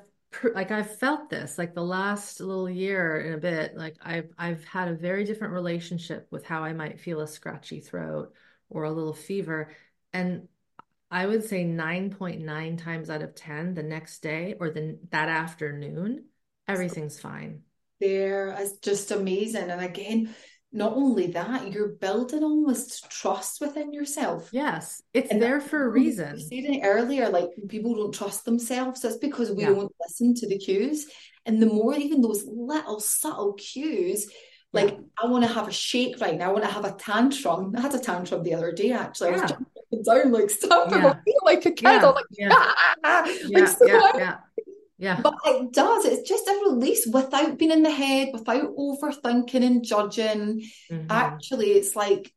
like 0.56 0.72
I've 0.72 0.98
felt 0.98 1.30
this 1.30 1.60
like 1.60 1.76
the 1.76 1.84
last 1.84 2.40
little 2.40 2.68
year 2.68 3.20
and 3.20 3.36
a 3.36 3.38
bit 3.38 3.78
like 3.78 3.96
I've 4.02 4.32
I've 4.40 4.66
had 4.66 4.88
a 4.88 4.96
very 4.96 5.24
different 5.24 5.54
relationship 5.54 6.28
with 6.32 6.44
how 6.44 6.64
I 6.64 6.74
might 6.74 7.00
feel 7.00 7.22
a 7.22 7.28
scratchy 7.28 7.80
throat 7.80 8.34
or 8.72 8.84
a 8.84 8.92
little 8.92 9.14
fever 9.14 9.72
and 10.14 10.48
I 11.14 11.26
would 11.26 11.44
say 11.44 11.66
9.9 11.66 12.82
times 12.82 13.10
out 13.10 13.22
of 13.22 13.36
10 13.36 13.74
the 13.74 13.84
next 13.84 14.20
day 14.20 14.56
or 14.60 14.70
the 14.70 14.98
that 15.12 15.30
afternoon 15.30 16.26
everything's 16.68 17.20
fine. 17.20 17.64
There 18.00 18.56
is 18.60 18.78
just 18.78 19.12
amazing 19.12 19.70
and 19.70 19.82
again 19.82 20.34
not 20.74 20.94
only 20.94 21.28
that, 21.28 21.72
you're 21.72 21.90
building 21.90 22.44
almost 22.44 23.12
trust 23.12 23.60
within 23.60 23.92
yourself. 23.92 24.50
Yes, 24.54 25.02
it's 25.14 25.30
and 25.30 25.42
there 25.42 25.60
for 25.60 25.84
a 25.84 25.90
reason. 25.90 26.38
You 26.38 26.44
said 26.44 26.76
it 26.76 26.82
earlier, 26.84 27.30
like 27.30 27.50
people 27.68 27.96
don't 27.96 28.14
trust 28.14 28.46
themselves. 28.46 29.02
That's 29.02 29.18
because 29.18 29.52
we 29.52 29.64
yeah. 29.64 29.70
don't 29.70 29.92
listen 30.02 30.34
to 30.36 30.48
the 30.48 30.58
cues. 30.58 31.08
And 31.46 31.62
the 31.62 31.66
more 31.66 31.96
even 31.96 32.22
those 32.22 32.46
little 32.46 33.00
subtle 33.00 33.54
cues, 33.54 34.32
like 34.74 34.92
yeah. 34.92 35.00
I 35.22 35.28
want 35.28 35.44
to 35.44 35.54
have 35.54 35.68
a 35.68 35.72
shake 35.72 36.20
right 36.22 36.38
now, 36.38 36.50
I 36.50 36.54
want 36.54 36.64
to 36.64 36.72
have 36.72 36.86
a 36.86 36.92
tantrum. 36.92 37.74
I 37.76 37.82
had 37.82 37.94
a 37.94 38.00
tantrum 38.00 38.44
the 38.44 38.54
other 38.54 38.72
day 38.72 38.92
actually. 38.92 39.30
I 39.30 39.32
was 39.32 39.52
jumping 39.52 40.04
down, 40.04 40.32
like 40.32 40.50
stamping 40.50 41.02
yeah. 41.02 41.10
I 41.10 41.24
feel 41.24 41.40
like 41.44 41.66
a 41.66 41.72
kid. 41.72 41.88
I'm 41.88 42.16
like, 42.16 42.26
yeah. 42.32 42.50
Ah! 43.04 43.36
like 43.50 43.68
so 43.68 43.86
yeah. 43.86 44.38
Yeah. 44.98 45.20
But 45.20 45.34
it 45.46 45.74
does. 45.74 46.06
It's 46.06 46.30
just 46.30 46.48
a 46.48 46.62
release 46.70 47.08
without 47.12 47.58
being 47.58 47.72
in 47.72 47.82
the 47.82 47.90
head, 47.90 48.30
without 48.34 48.76
overthinking 48.76 49.66
and 49.66 49.84
judging. 49.84 50.64
Mm-hmm. 50.92 51.08
Actually, 51.10 51.72
it's 51.72 51.96
like, 51.96 52.32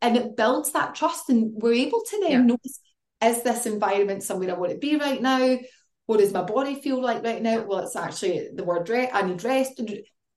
and 0.00 0.16
it 0.16 0.38
builds 0.38 0.72
that 0.72 0.94
trust. 0.94 1.28
And 1.28 1.52
we're 1.52 1.74
able 1.74 2.00
to 2.00 2.20
then 2.22 2.30
yeah. 2.30 2.40
notice 2.40 2.80
is 3.22 3.42
this 3.42 3.66
environment 3.66 4.22
somewhere 4.22 4.50
I 4.50 4.58
want 4.58 4.72
to 4.72 4.78
be 4.78 4.96
right 4.96 5.20
now? 5.20 5.58
What 6.06 6.20
does 6.20 6.32
my 6.32 6.42
body 6.42 6.80
feel 6.80 7.02
like 7.02 7.22
right 7.22 7.42
now? 7.42 7.62
Well, 7.62 7.80
it's 7.80 7.96
actually 7.96 8.48
the 8.54 8.64
word 8.64 8.88
rest. 8.88 9.14
I 9.14 9.22
need 9.22 9.44
rest. 9.44 9.80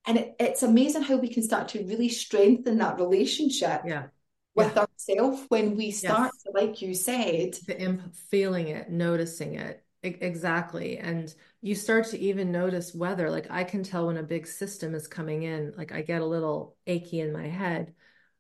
And 0.05 0.17
it, 0.17 0.35
it's 0.39 0.63
amazing 0.63 1.03
how 1.03 1.17
we 1.17 1.30
can 1.30 1.43
start 1.43 1.69
to 1.69 1.85
really 1.85 2.09
strengthen 2.09 2.77
that 2.80 2.99
relationship. 2.99 3.81
Yeah 3.85 4.07
with 4.55 4.76
yeah. 4.76 4.81
ourselves 4.81 5.45
when 5.49 5.77
we 5.77 5.91
start 5.91 6.31
yes. 6.34 6.43
to, 6.43 6.51
like 6.59 6.81
you 6.81 6.93
said, 6.93 7.53
the 7.67 7.80
imp- 7.80 8.15
feeling 8.15 8.67
it, 8.67 8.89
noticing 8.89 9.53
it, 9.53 9.85
Exactly. 10.01 10.97
And 10.97 11.34
you 11.61 11.76
start 11.76 12.05
to 12.07 12.19
even 12.19 12.51
notice 12.51 12.95
whether, 12.95 13.30
Like 13.30 13.47
I 13.49 13.65
can 13.65 13.84
tell 13.84 14.07
when 14.07 14.17
a 14.17 14.23
big 14.23 14.47
system 14.47 14.95
is 14.95 15.07
coming 15.07 15.43
in, 15.43 15.73
like 15.76 15.91
I 15.91 16.01
get 16.01 16.21
a 16.21 16.26
little 16.26 16.77
achy 16.88 17.19
in 17.19 17.34
my 17.34 17.47
head, 17.47 17.93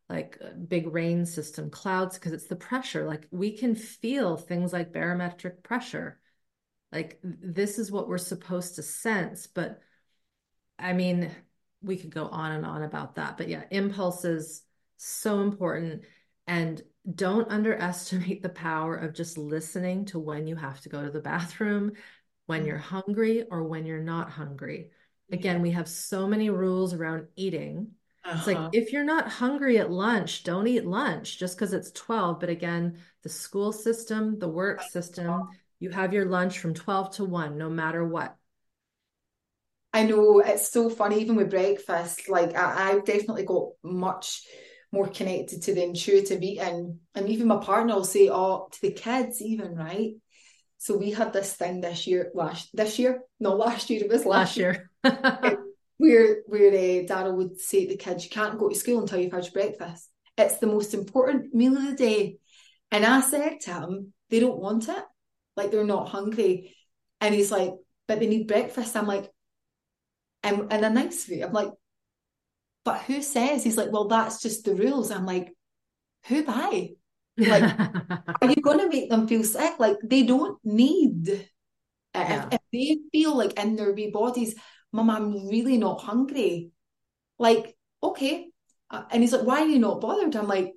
like 0.07 0.37
a 0.39 0.53
big 0.53 0.87
rain 0.93 1.25
system, 1.25 1.69
clouds, 1.69 2.17
because 2.17 2.31
it's 2.31 2.47
the 2.47 2.55
pressure. 2.55 3.05
Like 3.05 3.27
we 3.31 3.57
can 3.57 3.75
feel 3.75 4.37
things 4.37 4.71
like 4.71 4.93
barometric 4.93 5.61
pressure. 5.61 6.19
Like 6.93 7.19
this 7.23 7.77
is 7.77 7.91
what 7.91 8.07
we're 8.07 8.17
supposed 8.17 8.75
to 8.75 8.83
sense. 8.83 9.45
But 9.47 9.81
I 10.77 10.93
mean, 10.93 11.29
we 11.81 11.97
could 11.97 12.13
go 12.13 12.25
on 12.27 12.51
and 12.51 12.65
on 12.65 12.83
about 12.83 13.15
that. 13.15 13.37
But 13.37 13.47
yeah, 13.47 13.63
impulses 13.71 14.63
so 14.97 15.41
important. 15.41 16.03
And 16.47 16.81
don't 17.15 17.49
underestimate 17.49 18.41
the 18.43 18.49
power 18.49 18.95
of 18.95 19.13
just 19.13 19.37
listening 19.37 20.05
to 20.05 20.19
when 20.19 20.47
you 20.47 20.55
have 20.55 20.81
to 20.81 20.89
go 20.89 21.03
to 21.03 21.11
the 21.11 21.21
bathroom, 21.21 21.93
when 22.47 22.65
you're 22.65 22.77
hungry, 22.77 23.43
or 23.49 23.63
when 23.63 23.85
you're 23.85 24.03
not 24.03 24.29
hungry. 24.29 24.91
Again, 25.31 25.61
we 25.61 25.71
have 25.71 25.87
so 25.87 26.27
many 26.27 26.49
rules 26.49 26.93
around 26.93 27.27
eating. 27.35 27.91
Uh-huh. 28.25 28.35
It's 28.37 28.47
like 28.47 28.57
uh-huh. 28.57 28.69
if 28.73 28.91
you're 28.91 29.03
not 29.03 29.27
hungry 29.27 29.77
at 29.77 29.91
lunch, 29.91 30.43
don't 30.43 30.67
eat 30.67 30.85
lunch 30.85 31.37
just 31.37 31.55
because 31.55 31.73
it's 31.73 31.91
12. 31.91 32.39
But 32.39 32.49
again, 32.49 32.97
the 33.21 33.29
school 33.29 33.71
system, 33.71 34.39
the 34.39 34.47
work 34.47 34.81
system, 34.81 35.49
you 35.79 35.91
have 35.91 36.13
your 36.13 36.25
lunch 36.25 36.59
from 36.59 36.73
12 36.73 37.11
to 37.17 37.25
1, 37.25 37.57
no 37.57 37.69
matter 37.69 38.05
what. 38.05 38.35
I 39.93 40.03
know 40.03 40.39
it's 40.39 40.71
so 40.71 40.89
funny, 40.89 41.21
even 41.21 41.35
with 41.35 41.49
breakfast. 41.49 42.29
Like 42.29 42.55
I, 42.55 42.91
I've 42.91 43.05
definitely 43.05 43.45
got 43.45 43.69
much 43.83 44.43
more 44.91 45.07
connected 45.07 45.63
to 45.63 45.73
the 45.73 45.83
intuitive 45.83 46.41
eating. 46.41 46.99
And 47.15 47.29
even 47.29 47.47
my 47.47 47.57
partner 47.57 47.95
will 47.95 48.03
say, 48.03 48.29
oh, 48.29 48.67
to 48.71 48.81
the 48.81 48.91
kids, 48.91 49.41
even, 49.41 49.75
right? 49.75 50.13
So 50.77 50.97
we 50.97 51.11
had 51.11 51.33
this 51.33 51.53
thing 51.53 51.81
this 51.81 52.07
year, 52.07 52.31
last 52.33 52.69
this 52.73 52.99
year, 52.99 53.21
no, 53.39 53.55
last 53.55 53.89
year, 53.89 54.03
it 54.03 54.09
was 54.09 54.25
last, 54.25 54.57
last 54.57 54.57
year. 54.57 54.89
where 55.97 56.37
where 56.47 56.69
uh, 56.69 57.05
Daryl 57.05 57.35
would 57.35 57.59
say 57.59 57.85
to 57.85 57.91
the 57.91 57.97
kids, 57.97 58.23
you 58.23 58.29
can't 58.29 58.57
go 58.57 58.69
to 58.69 58.75
school 58.75 59.01
until 59.01 59.19
you've 59.19 59.33
had 59.33 59.43
your 59.43 59.51
breakfast. 59.51 60.09
It's 60.37 60.57
the 60.59 60.67
most 60.67 60.93
important 60.93 61.53
meal 61.53 61.75
of 61.75 61.85
the 61.85 61.95
day. 61.95 62.37
And 62.91 63.05
I 63.05 63.19
said 63.21 63.59
to 63.61 63.73
him, 63.73 64.13
they 64.29 64.39
don't 64.39 64.59
want 64.59 64.87
it. 64.87 65.03
Like 65.57 65.71
they're 65.71 65.83
not 65.83 66.07
hungry. 66.07 66.75
And 67.19 67.35
he's 67.35 67.51
like, 67.51 67.73
but 68.07 68.19
they 68.19 68.27
need 68.27 68.47
breakfast. 68.47 68.95
I'm 68.95 69.05
like, 69.05 69.29
and 70.43 70.71
in 70.71 70.83
a 70.83 70.89
nice 70.89 71.27
way, 71.29 71.41
I'm 71.41 71.53
like, 71.53 71.69
but 72.85 73.01
who 73.01 73.21
says? 73.21 73.63
He's 73.63 73.77
like, 73.77 73.91
well, 73.91 74.07
that's 74.07 74.41
just 74.41 74.65
the 74.65 74.73
rules. 74.73 75.11
I'm 75.11 75.25
like, 75.25 75.53
who 76.27 76.43
by? 76.43 76.91
Like, 77.37 77.63
are 78.41 78.49
you 78.49 78.61
going 78.61 78.79
to 78.79 78.89
make 78.89 79.09
them 79.09 79.27
feel 79.27 79.43
sick? 79.43 79.75
Like, 79.79 79.97
they 80.03 80.23
don't 80.23 80.57
need. 80.63 81.49
Yeah. 82.15 82.47
If, 82.47 82.53
if, 82.53 82.61
they 82.73 82.97
feel 83.11 83.37
like 83.37 83.59
in 83.59 83.75
their 83.75 83.93
wee 83.93 84.11
bodies, 84.11 84.55
Mum, 84.91 85.09
I'm 85.09 85.47
really 85.47 85.77
not 85.77 86.01
hungry. 86.01 86.71
Like, 87.37 87.77
okay. 88.01 88.47
Uh, 88.89 89.03
and 89.11 89.21
he's 89.21 89.33
like, 89.33 89.45
why 89.45 89.61
are 89.61 89.67
you 89.67 89.79
not 89.79 90.01
bothered? 90.01 90.35
I'm 90.35 90.47
like, 90.47 90.73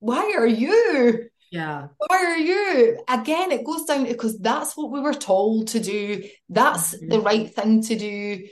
why 0.00 0.34
are 0.36 0.46
you? 0.46 1.28
Yeah. 1.50 1.88
Why 1.98 2.24
are 2.24 2.38
you? 2.38 3.04
Again, 3.08 3.52
it 3.52 3.64
goes 3.64 3.84
down 3.84 4.04
because 4.04 4.38
that's 4.38 4.74
what 4.74 4.90
we 4.90 5.00
were 5.00 5.12
told 5.12 5.68
to 5.68 5.80
do. 5.80 6.24
That's 6.48 6.94
mm-hmm. 6.94 7.08
the 7.08 7.20
right 7.20 7.54
thing 7.54 7.82
to 7.82 7.98
do. 7.98 8.46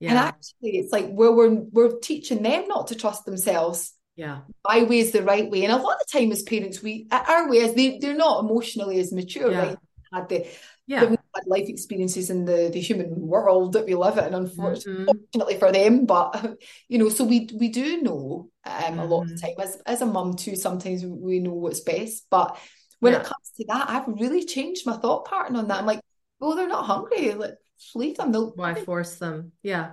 Yeah. 0.00 0.10
And 0.10 0.18
actually, 0.18 0.78
it's 0.78 0.92
like 0.92 1.10
where 1.10 1.30
we're 1.30 1.54
we're 1.54 1.98
teaching 1.98 2.42
them 2.42 2.66
not 2.66 2.88
to 2.88 2.94
trust 2.94 3.26
themselves. 3.26 3.92
Yeah. 4.16 4.40
My 4.66 4.82
way 4.82 4.98
is 4.98 5.12
the 5.12 5.22
right 5.22 5.48
way. 5.50 5.64
And 5.64 5.72
a 5.72 5.76
lot 5.76 5.94
of 5.94 6.00
the 6.06 6.18
time 6.18 6.32
as 6.32 6.42
parents, 6.42 6.82
we 6.82 7.06
our 7.10 7.48
way 7.48 7.58
is 7.58 7.74
they, 7.74 7.98
they're 7.98 8.14
not 8.14 8.44
emotionally 8.44 8.98
as 8.98 9.12
mature, 9.12 9.50
yeah. 9.50 9.58
right? 9.58 9.78
Had 10.12 10.28
the 10.28 10.46
yeah. 10.86 11.00
had 11.00 11.46
life 11.46 11.68
experiences 11.68 12.30
in 12.30 12.44
the, 12.44 12.70
the 12.72 12.80
human 12.80 13.14
world 13.20 13.74
that 13.74 13.86
we 13.86 13.94
live 13.94 14.18
in, 14.18 14.34
unfortunately 14.34 15.06
mm-hmm. 15.34 15.58
for 15.58 15.70
them. 15.70 16.06
But 16.06 16.58
you 16.88 16.98
know, 16.98 17.08
so 17.10 17.24
we 17.24 17.48
we 17.54 17.68
do 17.68 18.02
know 18.02 18.50
um, 18.64 18.72
mm-hmm. 18.72 18.98
a 18.98 19.04
lot 19.04 19.22
of 19.22 19.28
the 19.28 19.34
mm-hmm. 19.34 19.46
time 19.46 19.68
as 19.68 19.80
as 19.86 20.02
a 20.02 20.06
mum 20.06 20.34
too. 20.34 20.56
Sometimes 20.56 21.04
we 21.04 21.38
know 21.38 21.52
what's 21.52 21.80
best, 21.80 22.26
but 22.30 22.58
when 23.00 23.12
yeah. 23.12 23.20
it 23.20 23.24
comes 23.24 23.50
to 23.56 23.64
that, 23.68 23.88
I've 23.88 24.08
really 24.08 24.44
changed 24.44 24.86
my 24.86 24.96
thought 24.96 25.26
pattern 25.26 25.56
on 25.56 25.68
that. 25.68 25.78
I'm 25.78 25.86
like, 25.86 26.00
well, 26.38 26.54
they're 26.54 26.68
not 26.68 26.84
hungry. 26.84 27.32
Like, 27.32 27.54
leave 27.94 28.16
them. 28.16 28.32
They'll 28.32 28.50
why 28.50 28.74
force 28.74 29.16
them? 29.16 29.52
Yeah. 29.62 29.92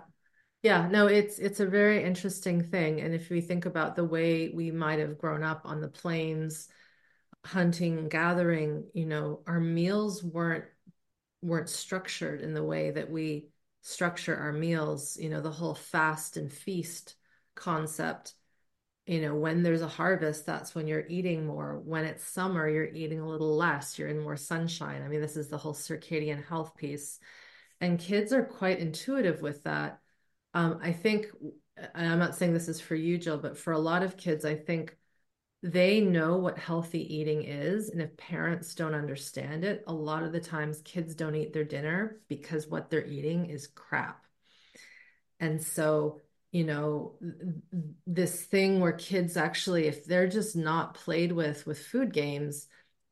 Yeah, 0.64 0.88
no, 0.88 1.08
it's 1.08 1.40
it's 1.40 1.60
a 1.60 1.66
very 1.66 2.04
interesting 2.04 2.64
thing. 2.64 3.00
And 3.00 3.14
if 3.14 3.30
we 3.30 3.42
think 3.42 3.66
about 3.66 3.96
the 3.96 4.04
way 4.04 4.50
we 4.50 4.72
might 4.72 5.00
have 5.00 5.18
grown 5.18 5.44
up 5.44 5.62
on 5.66 5.82
the 5.82 5.88
plains, 5.88 6.68
hunting, 7.46 8.10
gathering, 8.10 8.86
you 8.94 9.06
know, 9.06 9.42
our 9.48 9.60
meals 9.60 10.24
weren't 10.24 10.66
weren't 11.42 11.70
structured 11.70 12.42
in 12.42 12.54
the 12.54 12.64
way 12.64 12.92
that 12.92 13.10
we 13.10 13.50
structure 13.82 14.36
our 14.36 14.52
meals. 14.52 15.18
You 15.18 15.30
know, 15.30 15.42
the 15.42 15.52
whole 15.52 15.76
fast 15.76 16.38
and 16.38 16.52
feast 16.52 17.16
concept. 17.56 18.34
You 19.06 19.22
know, 19.22 19.36
when 19.36 19.64
there's 19.64 19.84
a 19.84 19.88
harvest, 19.88 20.46
that's 20.46 20.76
when 20.76 20.88
you're 20.88 21.08
eating 21.08 21.46
more. 21.46 21.80
When 21.86 22.04
it's 22.04 22.28
summer, 22.28 22.68
you're 22.68 22.84
eating 22.84 23.22
a 23.22 23.30
little 23.30 23.56
less. 23.56 23.98
You're 23.98 24.10
in 24.10 24.20
more 24.20 24.36
sunshine. 24.36 25.02
I 25.02 25.08
mean, 25.08 25.22
this 25.22 25.38
is 25.38 25.48
the 25.48 25.58
whole 25.58 25.74
circadian 25.74 26.46
health 26.46 26.76
piece. 26.76 27.20
And 27.80 28.00
kids 28.00 28.34
are 28.34 28.44
quite 28.44 28.80
intuitive 28.80 29.42
with 29.42 29.64
that 29.64 30.00
um, 30.58 30.80
I 30.82 30.92
think, 30.92 31.28
I'm 31.94 32.18
not 32.18 32.36
saying 32.36 32.54
this 32.54 32.68
is 32.68 32.82
for 32.82 32.96
you, 32.96 33.20
Jill, 33.20 33.38
but 33.38 33.60
for 33.60 33.74
a 33.74 33.80
lot 33.80 34.02
of 34.02 34.18
kids, 34.18 34.44
I 34.44 34.56
think 34.56 34.98
they 35.62 36.02
know 36.02 36.38
what 36.38 36.58
healthy 36.58 37.16
eating 37.16 37.44
is. 37.44 37.90
And 37.90 38.02
if 38.02 38.18
parents 38.18 38.74
don't 38.74 38.96
understand 38.96 39.64
it, 39.64 39.84
a 39.86 39.94
lot 39.94 40.24
of 40.24 40.32
the 40.32 40.40
times 40.40 40.82
kids 40.82 41.14
don't 41.14 41.36
eat 41.36 41.54
their 41.54 41.64
dinner 41.64 42.20
because 42.28 42.68
what 42.68 42.90
they're 42.90 43.06
eating 43.06 43.52
is 43.52 43.68
crap. 43.68 44.26
And 45.40 45.62
so, 45.62 46.22
you 46.52 46.64
know, 46.64 47.20
this 48.08 48.46
thing 48.46 48.80
where 48.80 48.94
kids 48.94 49.38
actually, 49.38 49.86
if 49.86 50.06
they're 50.06 50.28
just 50.28 50.56
not 50.56 50.96
played 50.96 51.32
with 51.32 51.68
with 51.68 51.78
food 51.78 52.12
games 52.12 52.68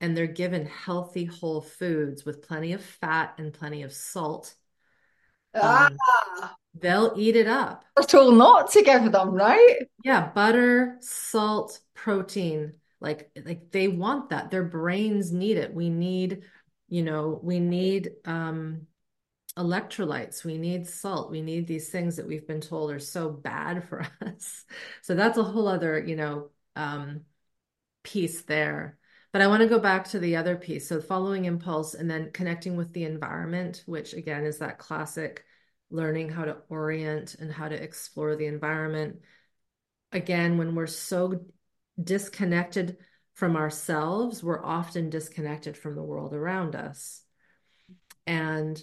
and 0.06 0.16
they're 0.16 0.28
given 0.28 0.68
healthy 0.68 1.26
whole 1.26 1.62
foods 1.62 2.24
with 2.24 2.44
plenty 2.48 2.74
of 2.74 2.84
fat 2.84 3.34
and 3.40 3.52
plenty 3.52 3.82
of 3.82 3.92
salt, 3.92 4.54
um, 5.56 5.98
ah 6.00 6.56
they'll 6.80 7.14
eat 7.18 7.36
it 7.36 7.48
up. 7.48 7.86
We're 7.98 8.04
told 8.04 8.38
not 8.38 8.70
to 8.72 8.84
give 8.84 9.12
them, 9.12 9.32
right? 9.32 9.80
Yeah, 10.04 10.30
butter, 10.30 10.98
salt, 11.02 11.80
protein. 11.96 12.74
Like 13.02 13.32
like 13.44 13.72
they 13.72 13.88
want 13.88 14.30
that. 14.30 14.52
Their 14.52 14.64
brains 14.64 15.32
need 15.32 15.58
it. 15.58 15.74
We 15.74 15.90
need, 15.90 16.44
you 16.88 17.02
know, 17.02 17.40
we 17.42 17.60
need 17.60 18.12
um 18.26 18.86
electrolytes, 19.58 20.44
we 20.44 20.60
need 20.60 20.86
salt, 20.86 21.32
we 21.32 21.42
need 21.42 21.66
these 21.66 21.90
things 21.90 22.18
that 22.18 22.28
we've 22.28 22.46
been 22.48 22.62
told 22.62 22.92
are 22.92 23.00
so 23.00 23.32
bad 23.32 23.88
for 23.90 24.02
us. 24.22 24.66
So 25.02 25.16
that's 25.16 25.40
a 25.40 25.44
whole 25.44 25.68
other, 25.68 25.98
you 25.98 26.16
know, 26.16 26.52
um 26.76 27.22
piece 28.04 28.44
there. 28.44 29.00
But 29.36 29.42
I 29.42 29.48
want 29.48 29.64
to 29.64 29.68
go 29.68 29.80
back 29.80 30.08
to 30.12 30.20
the 30.20 30.38
other 30.38 30.56
piece. 30.56 30.88
So 30.88 31.02
following 31.02 31.44
impulse 31.44 31.94
and 31.94 32.10
then 32.10 32.32
connecting 32.32 32.78
with 32.78 32.94
the 32.94 33.04
environment, 33.04 33.84
which 33.86 34.14
again 34.14 34.46
is 34.46 34.60
that 34.60 34.78
classic 34.78 35.44
learning 35.90 36.30
how 36.30 36.46
to 36.46 36.60
orient 36.70 37.36
and 37.36 37.52
how 37.52 37.68
to 37.68 37.76
explore 37.76 38.38
the 38.38 38.46
environment. 38.46 39.18
Again, 40.14 40.58
when 40.58 40.74
we're 40.74 40.88
so 40.88 41.48
disconnected 42.02 42.96
from 43.34 43.58
ourselves, 43.58 44.42
we're 44.42 44.64
often 44.64 45.10
disconnected 45.10 45.76
from 45.76 45.96
the 45.96 46.02
world 46.02 46.34
around 46.34 46.74
us. 46.74 47.22
And 48.26 48.82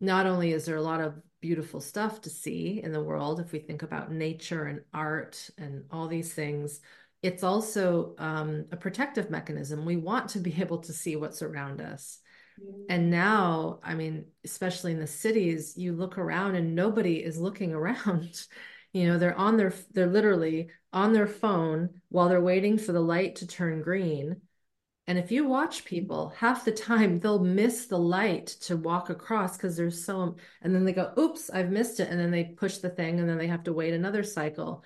not 0.00 0.26
only 0.26 0.52
is 0.52 0.64
there 0.64 0.76
a 0.76 0.80
lot 0.80 1.00
of 1.00 1.20
beautiful 1.40 1.80
stuff 1.80 2.20
to 2.20 2.30
see 2.30 2.80
in 2.80 2.92
the 2.92 3.02
world, 3.02 3.40
if 3.40 3.50
we 3.50 3.58
think 3.58 3.82
about 3.82 4.12
nature 4.12 4.62
and 4.62 4.82
art 4.94 5.50
and 5.58 5.86
all 5.90 6.06
these 6.06 6.32
things, 6.32 6.80
it's 7.22 7.44
also 7.44 8.14
um, 8.18 8.66
a 8.72 8.76
protective 8.76 9.30
mechanism. 9.30 9.84
We 9.84 9.96
want 9.96 10.30
to 10.30 10.40
be 10.40 10.54
able 10.60 10.78
to 10.78 10.92
see 10.92 11.16
what's 11.16 11.42
around 11.42 11.80
us. 11.80 12.18
And 12.88 13.10
now, 13.10 13.80
I 13.82 13.94
mean, 13.94 14.26
especially 14.44 14.92
in 14.92 15.00
the 15.00 15.06
cities, 15.06 15.74
you 15.76 15.94
look 15.94 16.18
around 16.18 16.54
and 16.54 16.74
nobody 16.74 17.16
is 17.16 17.38
looking 17.38 17.72
around. 17.74 18.42
you 18.92 19.06
know, 19.06 19.18
they're 19.18 19.38
on 19.38 19.56
their, 19.56 19.72
they're 19.92 20.06
literally 20.06 20.68
on 20.92 21.12
their 21.12 21.26
phone 21.26 22.00
while 22.10 22.28
they're 22.28 22.40
waiting 22.40 22.76
for 22.76 22.92
the 22.92 23.00
light 23.00 23.36
to 23.36 23.46
turn 23.46 23.82
green. 23.82 24.42
And 25.08 25.18
if 25.18 25.32
you 25.32 25.48
watch 25.48 25.84
people, 25.84 26.32
half 26.36 26.64
the 26.64 26.72
time 26.72 27.18
they'll 27.18 27.42
miss 27.42 27.86
the 27.86 27.98
light 27.98 28.46
to 28.62 28.76
walk 28.76 29.10
across 29.10 29.56
because 29.56 29.76
there's 29.76 30.04
so, 30.04 30.36
and 30.60 30.74
then 30.74 30.84
they 30.84 30.92
go, 30.92 31.12
oops, 31.18 31.50
I've 31.50 31.70
missed 31.70 31.98
it. 31.98 32.08
And 32.08 32.20
then 32.20 32.30
they 32.30 32.44
push 32.44 32.78
the 32.78 32.90
thing 32.90 33.18
and 33.18 33.28
then 33.28 33.38
they 33.38 33.48
have 33.48 33.64
to 33.64 33.72
wait 33.72 33.94
another 33.94 34.22
cycle. 34.22 34.84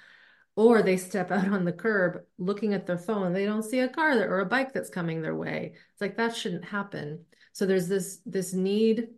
Or 0.56 0.82
they 0.82 0.96
step 0.96 1.30
out 1.30 1.48
on 1.48 1.64
the 1.64 1.72
curb 1.72 2.22
looking 2.38 2.72
at 2.74 2.86
their 2.86 2.98
phone. 2.98 3.32
They 3.32 3.44
don't 3.44 3.62
see 3.62 3.80
a 3.80 3.88
car 3.88 4.18
or 4.26 4.40
a 4.40 4.46
bike 4.46 4.72
that's 4.72 4.90
coming 4.90 5.20
their 5.20 5.36
way. 5.36 5.74
It's 5.92 6.00
like 6.00 6.16
that 6.16 6.34
shouldn't 6.34 6.64
happen. 6.64 7.24
So 7.52 7.66
there's 7.66 7.88
this 7.88 8.20
this 8.26 8.52
need 8.52 9.08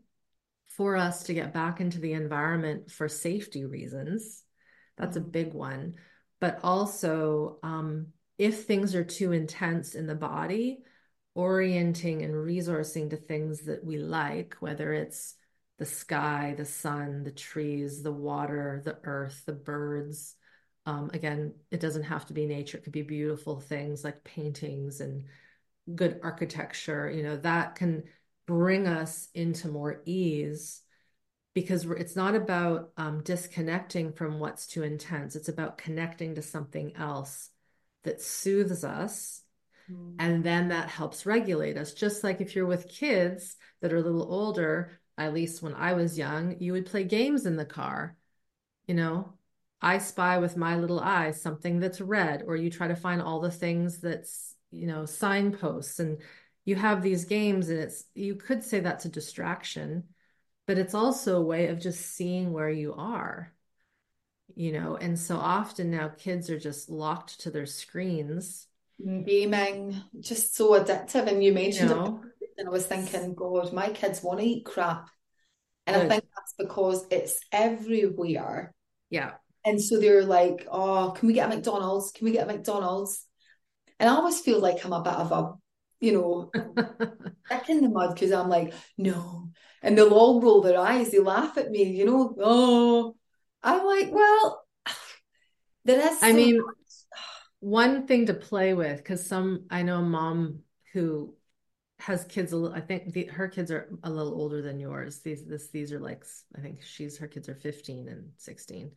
for 0.68 0.96
us 0.96 1.24
to 1.24 1.34
get 1.34 1.54
back 1.54 1.80
into 1.80 1.98
the 1.98 2.12
environment 2.12 2.90
for 2.90 3.08
safety 3.08 3.64
reasons. 3.64 4.44
That's 4.96 5.16
a 5.16 5.20
mm-hmm. 5.20 5.30
big 5.30 5.54
one. 5.54 5.94
But 6.40 6.60
also, 6.62 7.58
um, 7.62 8.08
if 8.36 8.64
things 8.64 8.94
are 8.94 9.04
too 9.04 9.32
intense 9.32 9.94
in 9.94 10.06
the 10.06 10.14
body, 10.14 10.78
orienting 11.34 12.22
and 12.22 12.34
resourcing 12.34 13.10
to 13.10 13.16
things 13.16 13.62
that 13.62 13.84
we 13.84 13.96
like, 13.96 14.56
whether 14.60 14.92
it's 14.92 15.34
the 15.78 15.86
sky, 15.86 16.54
the 16.56 16.64
sun, 16.64 17.22
the 17.22 17.30
trees, 17.30 18.02
the 18.02 18.12
water, 18.12 18.82
the 18.84 18.98
earth, 19.04 19.42
the 19.46 19.52
birds. 19.52 20.34
Um, 20.88 21.10
again, 21.12 21.52
it 21.70 21.80
doesn't 21.80 22.04
have 22.04 22.24
to 22.26 22.32
be 22.32 22.46
nature, 22.46 22.78
it 22.78 22.84
could 22.84 22.94
be 22.94 23.02
beautiful 23.02 23.60
things 23.60 24.04
like 24.04 24.24
paintings 24.24 25.02
and 25.02 25.24
good 25.94 26.18
architecture. 26.22 27.10
You 27.10 27.22
know, 27.24 27.36
that 27.36 27.74
can 27.74 28.04
bring 28.46 28.86
us 28.86 29.28
into 29.34 29.68
more 29.68 30.00
ease 30.06 30.80
because 31.52 31.84
it's 31.84 32.16
not 32.16 32.34
about 32.34 32.92
um, 32.96 33.22
disconnecting 33.22 34.14
from 34.14 34.40
what's 34.40 34.66
too 34.66 34.82
intense. 34.82 35.36
It's 35.36 35.50
about 35.50 35.76
connecting 35.76 36.36
to 36.36 36.42
something 36.42 36.96
else 36.96 37.50
that 38.04 38.22
soothes 38.22 38.82
us. 38.82 39.42
Mm. 39.92 40.14
And 40.18 40.42
then 40.42 40.68
that 40.68 40.88
helps 40.88 41.26
regulate 41.26 41.76
us. 41.76 41.92
Just 41.92 42.24
like 42.24 42.40
if 42.40 42.56
you're 42.56 42.64
with 42.64 42.88
kids 42.88 43.58
that 43.82 43.92
are 43.92 43.98
a 43.98 44.02
little 44.02 44.32
older, 44.32 44.98
at 45.18 45.34
least 45.34 45.60
when 45.60 45.74
I 45.74 45.92
was 45.92 46.16
young, 46.16 46.56
you 46.60 46.72
would 46.72 46.86
play 46.86 47.04
games 47.04 47.44
in 47.44 47.56
the 47.56 47.66
car. 47.66 48.16
You 48.86 48.94
know, 48.94 49.34
I 49.80 49.98
spy 49.98 50.38
with 50.38 50.56
my 50.56 50.76
little 50.76 51.00
eye 51.00 51.30
something 51.30 51.78
that's 51.78 52.00
red, 52.00 52.42
or 52.46 52.56
you 52.56 52.70
try 52.70 52.88
to 52.88 52.96
find 52.96 53.22
all 53.22 53.40
the 53.40 53.50
things 53.50 54.00
that's, 54.00 54.54
you 54.70 54.86
know, 54.86 55.04
signposts. 55.04 56.00
And 56.00 56.18
you 56.64 56.76
have 56.76 57.02
these 57.02 57.24
games 57.24 57.70
and 57.70 57.78
it's 57.78 58.04
you 58.14 58.34
could 58.34 58.62
say 58.62 58.80
that's 58.80 59.06
a 59.06 59.08
distraction 59.08 60.04
but 60.66 60.76
it's 60.76 60.92
also 60.92 61.38
a 61.38 61.42
way 61.42 61.68
of 61.68 61.80
just 61.80 62.14
seeing 62.14 62.52
where 62.52 62.68
you 62.68 62.92
are 62.92 63.54
you 64.54 64.72
know? 64.72 64.96
And 64.96 65.18
so 65.18 65.36
often 65.36 65.90
now 65.90 66.08
kids 66.08 66.50
are 66.50 66.58
just 66.58 66.88
locked 66.90 67.40
to 67.40 67.50
their 67.50 67.66
screens. 67.66 68.66
Gaming 69.00 70.02
just 70.18 70.56
so 70.56 70.72
addictive. 70.72 71.28
And 71.28 71.42
you 71.42 71.52
mentioned 71.52 71.90
you 71.90 71.94
know? 71.94 72.20
it 72.40 72.50
and 72.58 72.66
i 72.66 72.70
was 72.72 72.84
thinking 72.84 73.34
god 73.34 73.72
my 73.72 73.90
kids 73.90 74.20
want 74.22 74.40
to 74.40 74.46
eat 74.46 74.64
crap. 74.64 75.08
And 75.86 75.94
Good. 75.96 76.06
i 76.06 76.08
think 76.08 76.24
that's 76.34 76.54
because 76.58 77.06
it's 77.10 77.40
everywhere. 77.52 78.74
Yeah 79.10 79.32
and 79.64 79.80
so 79.82 79.98
they're 79.98 80.24
like 80.24 80.66
oh 80.70 81.12
can 81.16 81.26
we 81.26 81.34
get 81.34 81.50
a 81.50 81.54
mcdonald's? 81.56 82.12
Can 82.12 82.24
we 82.26 82.32
get 82.32 82.48
a 82.48 82.52
mcdonald's? 82.52 83.24
And 83.98 84.08
i 84.08 84.12
always 84.14 84.40
feel 84.40 84.60
like 84.60 84.84
i'm 84.84 84.92
a 84.92 85.02
bit 85.02 85.12
of 85.14 85.32
a 85.32 85.54
you 86.00 86.12
know 86.12 86.50
stick 87.46 87.68
in 87.68 87.82
the 87.82 87.88
mud 87.88 88.14
because 88.14 88.32
i'm 88.32 88.48
like 88.48 88.72
no. 88.96 89.50
And 89.80 89.96
they'll 89.96 90.12
all 90.12 90.40
roll 90.42 90.60
their 90.60 90.76
eyes. 90.80 91.12
They 91.12 91.20
laugh 91.20 91.56
at 91.56 91.70
me 91.70 91.84
you 91.84 92.04
know? 92.04 92.34
Oh. 92.40 93.16
I'm 93.62 93.84
like 93.86 94.10
well 94.12 94.64
there 95.84 96.00
is 96.00 96.22
I 96.22 96.30
so 96.30 96.36
mean, 96.36 96.56
much- 96.58 96.74
one 97.60 98.06
thing 98.06 98.26
to 98.26 98.34
play 98.34 98.74
with 98.74 98.98
because 98.98 99.26
some 99.26 99.66
I 99.70 99.82
know 99.82 99.98
a 99.98 100.02
mom 100.02 100.60
who 100.92 101.34
has 102.00 102.24
kids 102.24 102.52
a 102.52 102.56
little 102.56 102.76
I 102.76 102.80
think 102.80 103.12
the, 103.12 103.24
her 103.26 103.48
kids 103.48 103.72
are 103.72 103.88
a 104.04 104.10
little 104.10 104.34
older 104.34 104.62
than 104.62 104.78
yours. 104.78 105.20
These 105.20 105.44
this 105.46 105.68
these 105.70 105.92
are 105.92 105.98
like 105.98 106.24
I 106.56 106.60
think 106.60 106.82
she's 106.84 107.18
her 107.18 107.26
kids 107.26 107.48
are 107.48 107.56
15 107.56 108.08
and 108.08 108.30
16. 108.36 108.92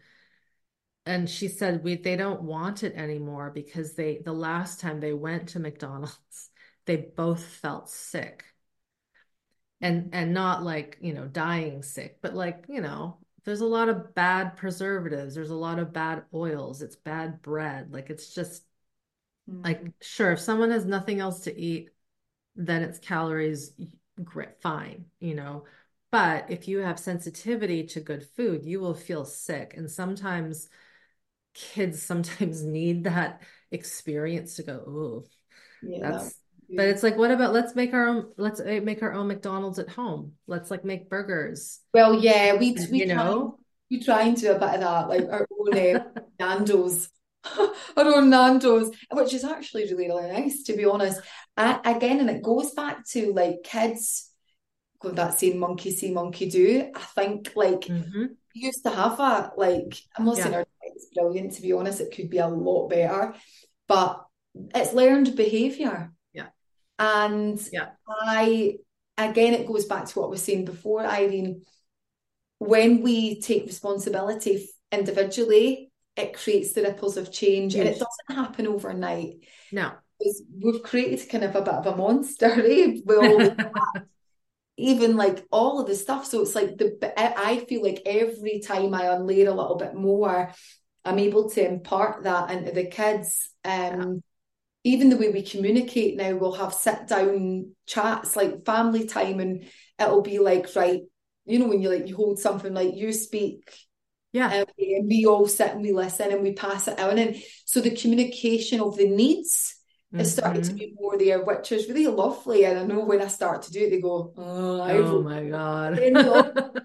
And 1.06 1.30
she 1.30 1.48
said 1.48 1.84
we 1.84 1.95
they 1.95 2.15
don't 2.15 2.44
want 2.44 2.84
it 2.84 2.94
anymore 2.95 3.52
because 3.52 3.94
they 3.94 4.19
the 4.19 4.34
last 4.34 4.80
time 4.80 4.99
they 4.99 5.14
went 5.14 5.49
to 5.49 5.60
McDonald's, 5.60 6.49
they 6.86 6.98
both 6.98 7.44
felt 7.44 7.90
sick. 7.90 8.45
And 9.82 10.10
and 10.14 10.34
not 10.34 10.64
like, 10.64 10.98
you 11.02 11.14
know, 11.14 11.28
dying 11.28 11.82
sick, 11.82 12.19
but 12.22 12.36
like, 12.36 12.65
you 12.69 12.82
know, 12.82 13.18
there's 13.45 13.61
a 13.61 13.65
lot 13.65 13.90
of 13.90 14.14
bad 14.14 14.56
preservatives, 14.56 15.34
there's 15.34 15.49
a 15.49 15.56
lot 15.56 15.80
of 15.80 15.91
bad 15.91 16.23
oils, 16.34 16.82
it's 16.84 16.95
bad 16.95 17.41
bread. 17.41 17.91
Like 17.91 18.10
it's 18.11 18.34
just 18.36 18.64
like 19.64 19.82
Mm, 19.82 19.94
sure 20.02 20.32
if 20.32 20.40
someone 20.40 20.72
has 20.72 20.86
nothing 20.86 21.19
else 21.19 21.41
to 21.41 21.57
eat 21.60 21.90
then 22.56 22.84
it's 22.84 22.99
calories 22.99 23.73
great 24.23 24.61
fine 24.61 25.06
you 25.19 25.36
know. 25.36 25.65
But 26.11 26.52
if 26.52 26.68
you 26.68 26.80
have 26.80 26.99
sensitivity 26.99 27.86
to 27.88 28.02
good 28.02 28.28
food 28.36 28.65
you 28.65 28.80
will 28.80 28.95
feel 28.95 29.26
sick. 29.26 29.76
And 29.78 29.90
sometimes 29.91 30.69
kids 31.53 32.02
sometimes 32.02 32.64
need 32.78 33.06
that 33.06 33.41
experience 33.72 34.56
to 34.56 34.64
go 34.64 34.73
ooh 34.88 35.23
yeah. 35.82 36.11
that's 36.11 36.36
but 36.76 36.88
it's 36.88 37.03
like 37.03 37.18
what 37.18 37.32
about 37.32 37.53
let's 37.53 37.76
make 37.76 37.94
our 37.94 38.07
own 38.07 38.32
let's 38.38 38.60
eh, 38.61 38.80
make 38.80 39.03
our 39.03 39.14
own 39.14 39.28
McDonald's 39.28 39.80
at 39.80 39.90
home. 39.90 40.34
Let's 40.48 40.72
like 40.72 40.86
make 40.86 41.10
burgers 41.10 41.80
well 41.94 42.19
yeah 42.19 42.56
we 42.56 42.78
we 42.90 42.99
you 42.99 43.06
try 43.07 43.15
know 43.15 43.60
we 43.90 44.02
try 44.02 44.22
and 44.23 44.38
do 44.38 44.52
a 44.52 44.60
bit 44.60 44.76
of 44.76 44.80
that 44.80 45.10
like 45.10 45.28
our 45.30 45.45
own 45.60 45.78
uh, 45.78 46.03
Nando's. 46.40 47.10
Our 47.98 48.06
own 48.06 48.30
Nando's 48.30 48.95
which 49.11 49.34
is 49.34 49.44
actually 49.44 49.86
really 49.86 50.07
really 50.07 50.32
nice 50.32 50.61
to 50.64 50.78
be 50.78 50.86
honest. 50.86 51.19
I, 51.57 51.80
again 51.84 52.19
and 52.19 52.30
it 52.30 52.44
goes 52.44 52.72
back 52.76 53.03
to 53.10 53.34
like 53.34 53.64
kids 53.64 54.30
going 54.99 55.15
that 55.15 55.40
saying 55.40 55.57
monkey 55.57 55.90
see 55.90 56.11
monkey 56.14 56.48
do. 56.49 56.91
I 56.95 56.99
think 56.99 57.52
like 57.56 57.82
Mhm. 57.82 58.36
we 58.53 58.61
used 58.61 58.84
to 58.84 58.91
have 58.91 59.18
that 59.18 59.57
like 59.57 59.95
I'm 60.15 60.26
not 60.26 60.38
saying 60.38 60.53
our 60.53 60.68
diet 60.91 60.97
is 60.97 61.07
brilliant 61.13 61.53
to 61.53 61.61
be 61.61 61.73
honest. 61.73 62.01
It 62.01 62.15
could 62.15 62.30
be 62.30 62.38
a 62.38 62.47
lot 62.47 62.89
better 62.89 63.34
but 63.88 64.26
it's 64.76 64.93
learned 64.93 65.35
behavior 65.35 66.11
yeah. 66.34 66.47
And 66.99 67.61
yeah. 67.72 67.89
I 68.07 68.77
again 69.18 69.53
it 69.53 69.68
goes 69.68 69.85
back 69.85 70.05
to 70.05 70.19
what 70.19 70.27
I 70.27 70.30
was 70.30 70.43
saying 70.43 70.65
before 70.65 71.05
Irene. 71.05 71.63
When 72.59 73.01
we 73.01 73.41
take 73.41 73.65
responsibility 73.65 74.69
individually 74.91 75.91
it 76.15 76.34
creates 76.34 76.73
the 76.73 76.84
ripples 76.84 77.18
of 77.18 77.31
change 77.31 77.76
and 77.76 77.88
it 77.88 77.99
doesn't 77.99 78.43
happen 78.43 78.68
overnight. 78.68 79.45
No. 79.72 79.93
We've 80.61 80.84
created 80.84 81.30
kind 81.30 81.43
of 81.45 81.55
a 81.55 81.61
bit 81.61 81.73
of 81.73 81.88
a 81.88 81.95
monster 81.95 82.45
eh? 82.65 82.97
with 83.03 83.18
all 83.18 84.03
even 84.77 85.15
like 85.15 85.45
all 85.51 85.80
of 85.80 85.88
the 85.88 85.95
stuff. 85.95 86.26
So 86.26 86.41
it's 86.41 86.55
like 86.55 86.77
the 86.77 87.13
I 87.18 87.65
feel 87.65 87.84
like 87.84 88.01
every 88.05 88.59
time 88.59 88.93
I 88.93 89.03
unlayer 89.03 89.47
a 89.47 89.51
little 89.51 89.77
bit 89.77 89.93
more, 89.93 90.51
I'm 91.03 91.19
able 91.19 91.49
to 91.52 91.65
impart 91.68 92.23
that 92.23 92.52
into 92.52 92.72
the 92.72 92.86
kids. 92.86 93.49
Um, 93.64 94.23
even 94.84 95.10
the 95.10 95.18
way 95.18 95.30
we 95.30 95.44
communicate 95.44 96.18
now, 96.18 96.36
we'll 96.36 96.53
have 96.53 96.73
sit 96.73 97.07
down 97.07 97.76
chats 97.86 98.36
like 98.36 98.65
family 98.65 99.06
time, 99.07 99.40
and 99.40 99.65
it'll 99.99 100.22
be 100.23 100.40
like, 100.40 100.68
right, 100.76 101.02
you 101.45 101.60
know, 101.60 101.68
when 101.68 101.82
you 101.82 101.90
like 101.90 102.07
you 102.07 102.15
hold 102.15 102.40
something 102.40 102.73
like 102.73 102.95
you 102.95 103.14
speak, 103.14 103.72
yeah. 104.34 104.61
um, 104.61 104.65
and 104.78 105.07
we 105.07 105.26
all 105.26 105.48
sit 105.48 105.72
and 105.72 105.82
we 105.82 105.91
listen 105.94 106.32
and 106.32 106.41
we 106.44 106.53
pass 106.53 106.88
it 106.88 106.99
on, 106.99 107.18
and 107.18 107.36
so 107.65 107.80
the 107.82 107.95
communication 107.95 108.82
of 108.82 108.98
the 108.98 109.07
needs 109.07 109.76
is 110.18 110.32
starting 110.32 110.61
to 110.64 110.73
hmm 110.73 110.78
be 110.78 110.94
more 110.99 111.18
there, 111.18 111.44
which 111.44 111.72
is 111.72 111.88
really 111.88 112.07
lovely. 112.07 112.65
And 112.65 112.80
I 112.80 112.84
know 112.84 113.06
when 113.06 113.22
I 113.22 113.28
start 113.28 113.64
to 113.64 113.72
do 113.72 113.82
it, 113.86 113.90
they 113.91 114.02
go, 114.02 114.34
"Oh, 114.38 114.82
oh 114.88 115.22
my 115.22 115.45
god 115.45 115.99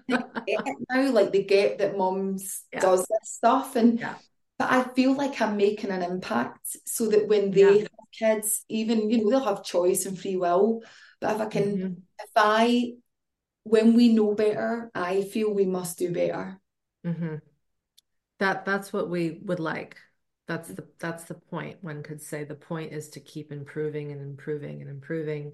and 0.55 0.55
they 0.55 0.55
all 0.55 0.63
they 0.63 0.71
get 0.71 0.77
it 0.79 0.87
now, 0.89 1.11
like 1.11 1.31
they 1.31 1.43
get 1.43 1.77
that 1.79 1.97
moms 1.97 2.63
yeah 2.73 2.79
does 2.79 2.99
this 3.01 3.31
stuff, 3.31 3.75
and 3.75 3.99
yeah 3.99 4.15
but 4.57 4.71
I 4.71 4.83
feel 4.83 5.13
like 5.13 5.39
I'm 5.39 5.55
making 5.55 5.91
an 5.91 6.01
impact 6.01 6.77
so 6.85 7.07
that 7.09 7.27
when 7.27 7.51
they 7.51 7.79
have 7.79 7.87
kids, 8.11 8.65
even 8.69 9.09
you 9.09 9.23
know 9.23 9.29
they'll 9.29 9.45
have 9.45 9.63
choice 9.63 10.05
and 10.05 10.19
free 10.19 10.35
will, 10.35 10.81
but 11.21 11.35
if 11.35 11.41
I 11.41 11.45
can, 11.45 11.77
hmm 11.77 11.93
if 12.19 12.31
I, 12.35 12.93
when 13.63 13.93
we 13.93 14.09
know 14.09 14.33
better, 14.33 14.89
I 14.95 15.21
feel 15.21 15.53
we 15.53 15.65
must 15.65 15.99
do 15.99 16.11
better. 16.11 16.59
Mm-hmm. 17.05 17.35
That 18.39 18.65
that's 18.65 18.91
what 18.91 19.09
we 19.09 19.39
would 19.43 19.59
like. 19.59 19.97
That's 20.47 20.69
the 20.69 20.87
that's 20.97 21.25
the 21.25 21.35
point. 21.35 21.83
One 21.83 22.01
could 22.01 22.21
say 22.21 22.43
the 22.43 22.55
point 22.55 22.93
is 22.93 23.09
to 23.09 23.19
keep 23.19 23.51
improving 23.51 24.11
and 24.11 24.21
improving 24.21 24.81
and 24.81 24.89
improving. 24.89 25.53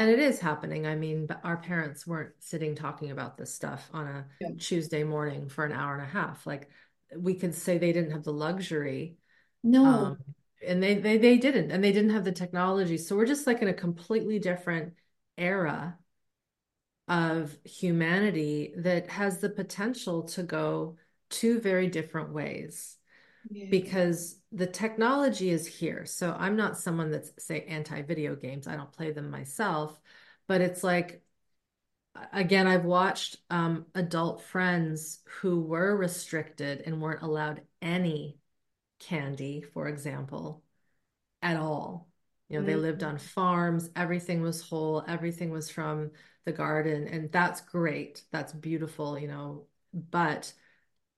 And 0.00 0.08
it 0.08 0.18
is 0.18 0.40
happening. 0.40 0.86
I 0.86 0.94
mean, 0.94 1.26
but 1.26 1.40
our 1.44 1.58
parents 1.58 2.06
weren't 2.06 2.32
sitting 2.38 2.74
talking 2.74 3.10
about 3.10 3.36
this 3.36 3.54
stuff 3.54 3.86
on 3.92 4.06
a 4.06 4.24
Yeah. 4.40 4.48
Tuesday 4.58 5.04
morning 5.04 5.50
for 5.50 5.66
an 5.66 5.72
hour 5.72 5.92
and 5.92 6.00
a 6.02 6.06
half. 6.06 6.46
Like 6.46 6.70
we 7.14 7.34
could 7.34 7.54
say 7.54 7.76
they 7.76 7.92
didn't 7.92 8.12
have 8.12 8.24
the 8.24 8.32
luxury. 8.32 9.18
No, 9.62 9.84
Um, 9.84 10.16
and 10.66 10.82
they 10.82 10.94
they 10.94 11.18
they 11.18 11.36
didn't, 11.36 11.70
and 11.70 11.84
they 11.84 11.92
didn't 11.92 12.10
have 12.12 12.24
the 12.24 12.32
technology. 12.32 12.96
So 12.96 13.14
we're 13.14 13.26
just 13.26 13.46
like 13.46 13.60
in 13.60 13.68
a 13.68 13.74
completely 13.74 14.38
different 14.38 14.94
era 15.36 15.98
of 17.08 17.58
humanity 17.64 18.72
that 18.78 19.08
has 19.10 19.38
the 19.38 19.50
potential 19.50 20.22
to 20.22 20.42
go 20.42 20.96
two 21.28 21.60
very 21.60 21.88
different 21.88 22.32
ways 22.32 22.96
yeah, 23.48 23.66
because 23.70 24.38
the 24.52 24.66
technology 24.66 25.50
is 25.50 25.66
here. 25.66 26.04
So 26.06 26.34
I'm 26.38 26.56
not 26.56 26.78
someone 26.78 27.10
that's 27.10 27.32
say 27.38 27.62
anti-video 27.64 28.36
games. 28.36 28.66
I 28.66 28.76
don't 28.76 28.92
play 28.92 29.12
them 29.12 29.30
myself, 29.30 29.98
but 30.46 30.60
it's 30.60 30.84
like 30.84 31.22
again, 32.32 32.66
I've 32.66 32.84
watched 32.84 33.36
um, 33.50 33.86
adult 33.94 34.42
friends 34.42 35.20
who 35.40 35.60
were 35.60 35.96
restricted 35.96 36.82
and 36.86 37.00
weren't 37.00 37.22
allowed 37.22 37.62
any 37.80 38.38
candy, 39.00 39.62
for 39.62 39.88
example, 39.88 40.62
at 41.42 41.56
all. 41.58 42.08
You 42.48 42.58
know, 42.60 42.64
they 42.64 42.76
lived 42.76 43.02
Mm, 43.02 43.04
on 43.04 43.18
farms, 43.18 43.90
everything 43.96 44.42
was 44.42 44.62
whole, 44.62 45.04
everything 45.08 45.50
was 45.50 45.70
from 45.70 46.12
the 46.46 46.52
garden, 46.52 47.08
and 47.08 47.32
that's 47.32 47.60
great. 47.62 48.22
That's 48.32 48.52
beautiful, 48.52 49.18
you 49.18 49.28
know, 49.28 49.66
but 49.94 50.52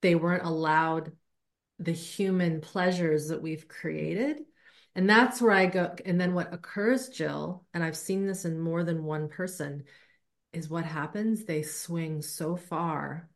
they 0.03 0.15
weren't 0.15 0.44
allowed 0.44 1.12
the 1.78 1.93
human 1.93 2.61
pleasures 2.61 3.28
that 3.28 3.43
we've 3.43 3.69
created. 3.69 4.43
And 4.94 5.09
that's 5.09 5.40
where 5.40 5.53
I 5.53 5.66
go. 5.66 5.94
And 6.05 6.20
then 6.20 6.35
what 6.35 6.53
occurs, 6.53 7.09
Jill, 7.09 7.65
and 7.73 7.82
I've 7.82 7.97
seen 7.97 8.27
this 8.27 8.44
in 8.44 8.61
more 8.61 8.85
than 8.85 9.05
one 9.05 9.28
person, 9.28 9.85
is 10.53 10.69
what 10.69 10.85
happens. 10.85 11.44
They 11.44 11.62
swing 11.62 12.20
so 12.23 12.57
far 12.57 13.31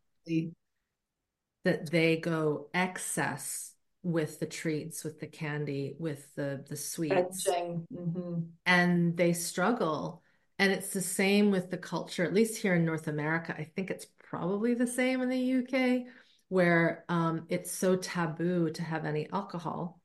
that 1.65 1.91
they 1.91 2.17
go 2.19 2.69
excess 2.75 3.73
with 4.03 4.39
the 4.39 4.47
treats, 4.47 5.03
with 5.03 5.19
the 5.19 5.27
candy, 5.27 5.97
with 5.99 6.33
the 6.37 6.65
the 6.69 6.77
sweets, 6.77 7.49
Binging. 7.49 7.87
hmm 7.93 8.41
and 8.65 9.17
they 9.17 9.33
struggle. 9.33 10.23
And 10.59 10.73
it's 10.73 10.91
the 10.91 11.03
same 11.03 11.51
with 11.51 11.71
the 11.71 11.77
culture, 11.77 12.25
at 12.25 12.33
least 12.33 12.63
here 12.63 12.75
in 12.75 12.85
North 12.85 13.09
America. 13.09 13.55
I 13.59 13.65
think 13.65 13.91
it's 13.91 14.07
probably 14.19 14.75
the 14.75 14.87
same 14.87 15.21
in 15.21 15.29
the 15.29 15.39
UK, 15.39 16.07
where 16.49 17.05
um, 17.09 17.47
it's 17.49 17.73
so 17.73 17.97
taboo 17.97 18.71
to 18.71 18.83
have 18.83 19.05
any 19.05 19.29
alcohol. 19.33 20.01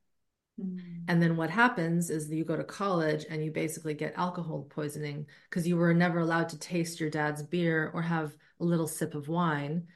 Mm. 0.59 1.03
And 1.07 1.21
then 1.21 1.37
what 1.37 1.49
happens 1.49 2.09
is 2.09 2.29
you 2.29 2.43
go 2.43 2.57
to 2.57 2.63
college 2.63 3.25
and 3.29 3.43
you 3.43 3.51
basically 3.51 3.93
get 3.93 4.13
alcohol 4.17 4.67
poisoning 4.69 5.27
because 5.49 5.67
you 5.67 5.77
were 5.77 5.93
never 5.93 6.19
allowed 6.19 6.49
to 6.49 6.59
taste 6.59 6.99
your 6.99 7.09
dad's 7.09 7.43
beer 7.43 7.91
or 7.93 8.01
have 8.01 8.35
a 8.59 8.63
little 8.63 8.87
sip 8.87 9.15
of 9.15 9.27
wine. 9.27 9.87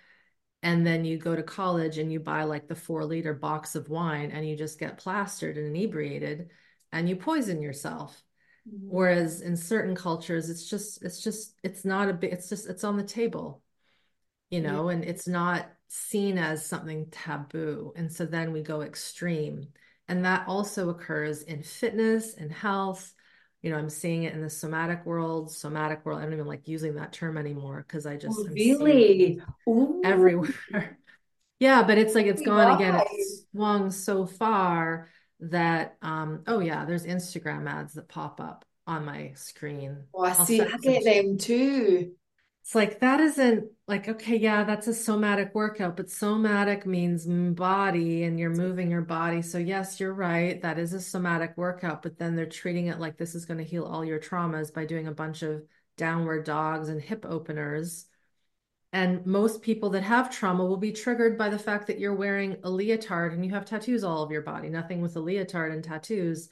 And 0.64 0.86
then 0.86 1.06
you 1.06 1.18
go 1.18 1.36
to 1.36 1.44
college 1.44 1.98
and 1.98 2.12
you 2.12 2.20
buy 2.20 2.44
like 2.44 2.68
the 2.68 2.76
four 2.76 3.06
liter 3.06 3.34
box 3.34 3.76
of 3.76 3.90
wine 3.90 4.32
and 4.32 4.48
you 4.48 4.56
just 4.56 4.80
get 4.80 4.98
plastered 4.98 5.58
and 5.58 5.76
inebriated 5.76 6.50
and 6.92 7.10
you 7.10 7.16
poison 7.16 7.62
yourself. 7.62 8.24
Mm. 8.68 8.88
Whereas 8.88 9.42
in 9.42 9.58
certain 9.58 9.96
cultures, 9.96 10.50
it's 10.50 10.68
just, 10.70 11.04
it's 11.04 11.22
just, 11.22 11.54
it's 11.64 11.86
not 11.86 12.10
a 12.10 12.14
big, 12.14 12.34
it's 12.34 12.50
just, 12.50 12.68
it's 12.68 12.84
on 12.84 12.98
the 12.98 13.04
table. 13.04 13.62
you 14.50 14.62
know, 14.62 14.90
yeah. 14.90 14.96
and 14.96 15.04
it's 15.04 15.28
not 15.28 15.68
seen 15.88 16.38
as 16.38 16.66
something 16.66 17.08
taboo. 17.12 17.94
And 17.96 18.12
so 18.12 18.26
then 18.26 18.52
we 18.52 18.62
go 18.62 18.82
extreme. 18.82 19.68
And 20.08 20.26
that 20.26 20.48
also 20.48 20.90
occurs 20.90 21.44
in 21.44 21.64
fitness 21.64 22.36
and 22.36 22.52
health. 22.52 23.14
You 23.62 23.72
know, 23.72 23.78
I'm 23.78 23.90
seeing 23.90 24.24
it 24.24 24.34
in 24.34 24.42
the 24.42 24.50
somatic 24.50 25.06
world, 25.06 25.52
somatic 25.52 26.06
world. 26.06 26.20
I 26.20 26.24
don't 26.24 26.34
even 26.34 26.46
like 26.46 26.68
using 26.68 26.96
that 26.96 27.14
term 27.14 27.38
anymore 27.38 27.84
because 27.88 28.06
I 28.06 28.16
just 28.16 28.38
oh, 28.40 28.48
really 28.52 29.42
everywhere. 30.04 31.00
yeah, 31.60 31.82
but 31.82 31.98
it's 31.98 32.14
like 32.14 32.28
it's 32.28 32.44
gone 32.44 32.76
again. 32.76 33.02
It's 33.12 33.46
swung 33.52 33.90
so 33.90 34.28
far 34.28 35.10
that 35.40 35.98
um 36.02 36.44
oh 36.46 36.60
yeah, 36.60 36.86
there's 36.86 37.06
Instagram 37.06 37.68
ads 37.68 37.96
that 37.96 38.08
pop 38.08 38.40
up 38.40 38.66
on 38.86 39.04
my 39.06 39.32
screen. 39.36 40.04
Oh, 40.14 40.24
I 40.24 40.34
see. 40.34 40.62
I 40.62 40.78
get 40.78 41.04
them 41.04 41.40
too. 41.40 42.12
It's 42.66 42.74
like 42.74 43.00
that 43.02 43.20
isn't 43.20 43.70
like, 43.88 44.10
okay, 44.10 44.38
yeah, 44.38 44.64
that's 44.64 44.88
a 44.88 44.94
somatic 44.94 45.54
workout, 45.54 45.96
but 45.96 46.10
somatic 46.10 46.88
means 46.88 47.28
body 47.28 48.24
and 48.24 48.40
you're 48.40 48.50
moving 48.50 48.90
your 48.90 49.04
body. 49.04 49.44
So, 49.44 49.60
yes, 49.60 50.00
you're 50.00 50.16
right. 50.16 50.60
That 50.64 50.80
is 50.80 50.92
a 50.94 51.00
somatic 51.00 51.54
workout, 51.58 52.02
but 52.02 52.18
then 52.18 52.36
they're 52.36 52.48
treating 52.48 52.88
it 52.88 53.00
like 53.00 53.18
this 53.18 53.36
is 53.36 53.46
going 53.46 53.60
to 53.60 53.64
heal 53.64 53.86
all 53.86 54.04
your 54.04 54.20
traumas 54.20 54.74
by 54.74 54.86
doing 54.86 55.06
a 55.06 55.12
bunch 55.12 55.44
of 55.44 55.62
downward 55.96 56.44
dogs 56.44 56.90
and 56.90 57.00
hip 57.00 57.24
openers. 57.30 58.08
And 58.92 59.28
most 59.28 59.62
people 59.62 59.92
that 59.92 60.02
have 60.02 60.36
trauma 60.36 60.66
will 60.66 60.78
be 60.78 60.92
triggered 60.92 61.38
by 61.38 61.50
the 61.50 61.60
fact 61.60 61.86
that 61.86 62.00
you're 62.00 62.16
wearing 62.16 62.58
a 62.64 62.70
leotard 62.72 63.34
and 63.34 63.46
you 63.46 63.52
have 63.52 63.66
tattoos 63.66 64.04
all 64.04 64.24
of 64.24 64.32
your 64.32 64.42
body. 64.42 64.70
Nothing 64.70 65.02
with 65.02 65.16
a 65.18 65.20
leotard 65.20 65.72
and 65.72 65.84
tattoos, 65.84 66.50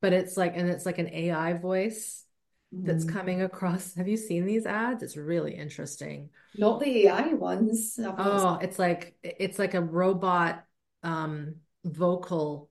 but 0.00 0.12
it's 0.12 0.36
like, 0.36 0.52
and 0.54 0.70
it's 0.70 0.86
like 0.86 0.98
an 0.98 1.12
AI 1.12 1.54
voice 1.54 2.24
that's 2.72 3.04
mm. 3.04 3.12
coming 3.12 3.42
across. 3.42 3.94
Have 3.94 4.06
you 4.06 4.16
seen 4.16 4.46
these 4.46 4.64
ads? 4.64 5.02
It's 5.02 5.16
really 5.16 5.54
interesting. 5.54 6.30
Not 6.56 6.80
the 6.80 7.06
AI 7.06 7.34
ones. 7.34 7.98
Oh, 8.00 8.58
it's 8.60 8.78
like 8.78 9.16
it's 9.22 9.58
like 9.58 9.74
a 9.74 9.80
robot 9.80 10.64
um 11.02 11.56
vocal 11.84 12.70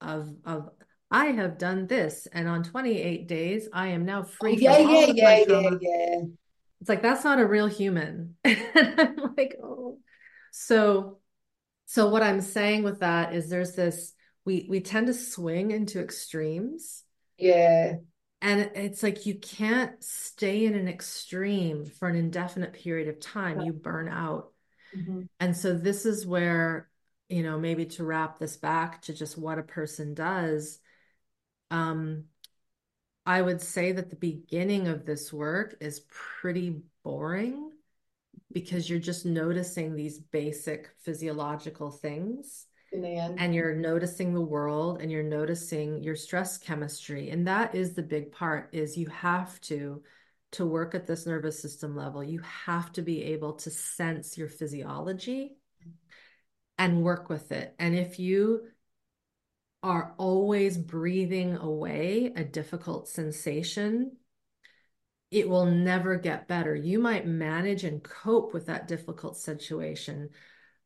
of 0.00 0.34
of 0.44 0.68
I 1.10 1.26
have 1.26 1.56
done 1.56 1.86
this 1.86 2.26
and 2.30 2.46
on 2.48 2.62
28 2.62 3.26
days 3.26 3.68
I 3.72 3.88
am 3.88 4.04
now 4.04 4.24
free 4.24 4.52
oh, 4.52 4.56
yeah, 4.58 4.78
yeah, 4.78 5.06
yeah, 5.14 5.44
yeah, 5.48 5.70
yeah. 5.80 6.20
It's 6.80 6.88
like 6.88 7.02
that's 7.02 7.24
not 7.24 7.40
a 7.40 7.46
real 7.46 7.66
human. 7.66 8.36
I'm 8.44 9.34
like, 9.36 9.56
oh. 9.62 9.98
So 10.52 11.18
so 11.86 12.10
what 12.10 12.22
I'm 12.22 12.42
saying 12.42 12.82
with 12.82 13.00
that 13.00 13.34
is 13.34 13.48
there's 13.48 13.72
this 13.72 14.12
we 14.44 14.66
we 14.68 14.80
tend 14.80 15.06
to 15.06 15.14
swing 15.14 15.70
into 15.70 16.00
extremes. 16.00 17.04
Yeah 17.38 17.94
and 18.40 18.70
it's 18.74 19.02
like 19.02 19.26
you 19.26 19.34
can't 19.34 20.02
stay 20.02 20.64
in 20.64 20.74
an 20.74 20.88
extreme 20.88 21.84
for 21.84 22.08
an 22.08 22.16
indefinite 22.16 22.72
period 22.72 23.08
of 23.08 23.20
time. 23.20 23.60
You 23.60 23.72
burn 23.72 24.08
out. 24.08 24.52
Mm-hmm. 24.96 25.22
and 25.38 25.54
so 25.54 25.74
this 25.74 26.06
is 26.06 26.26
where 26.26 26.88
you 27.28 27.42
know 27.42 27.58
maybe 27.58 27.84
to 27.84 28.04
wrap 28.04 28.38
this 28.38 28.56
back 28.56 29.02
to 29.02 29.12
just 29.12 29.36
what 29.36 29.58
a 29.58 29.62
person 29.62 30.14
does 30.14 30.78
um 31.70 32.24
i 33.26 33.42
would 33.42 33.60
say 33.60 33.92
that 33.92 34.08
the 34.08 34.16
beginning 34.16 34.88
of 34.88 35.04
this 35.04 35.30
work 35.30 35.76
is 35.82 36.06
pretty 36.08 36.80
boring 37.04 37.70
because 38.50 38.88
you're 38.88 38.98
just 38.98 39.26
noticing 39.26 39.94
these 39.94 40.18
basic 40.18 40.88
physiological 41.02 41.90
things 41.90 42.67
and 43.38 43.54
you're 43.54 43.74
noticing 43.74 44.32
the 44.32 44.40
world 44.40 45.00
and 45.00 45.10
you're 45.10 45.22
noticing 45.22 46.02
your 46.02 46.16
stress 46.16 46.58
chemistry. 46.58 47.30
And 47.30 47.46
that 47.46 47.74
is 47.74 47.94
the 47.94 48.02
big 48.02 48.32
part 48.32 48.70
is 48.72 48.96
you 48.96 49.06
have 49.08 49.60
to 49.62 50.02
to 50.52 50.64
work 50.64 50.94
at 50.94 51.06
this 51.06 51.26
nervous 51.26 51.60
system 51.60 51.94
level 51.94 52.24
you 52.24 52.40
have 52.40 52.90
to 52.90 53.02
be 53.02 53.22
able 53.22 53.52
to 53.52 53.70
sense 53.70 54.38
your 54.38 54.48
physiology 54.48 55.56
and 56.78 57.02
work 57.02 57.28
with 57.28 57.52
it. 57.52 57.74
And 57.78 57.94
if 57.94 58.18
you 58.18 58.62
are 59.82 60.14
always 60.16 60.78
breathing 60.78 61.56
away 61.56 62.32
a 62.34 62.44
difficult 62.44 63.08
sensation 63.08 64.12
it 65.30 65.46
will 65.46 65.66
never 65.66 66.16
get 66.16 66.48
better. 66.48 66.74
You 66.74 66.98
might 66.98 67.26
manage 67.26 67.84
and 67.84 68.02
cope 68.02 68.54
with 68.54 68.66
that 68.66 68.88
difficult 68.88 69.36
situation 69.36 70.30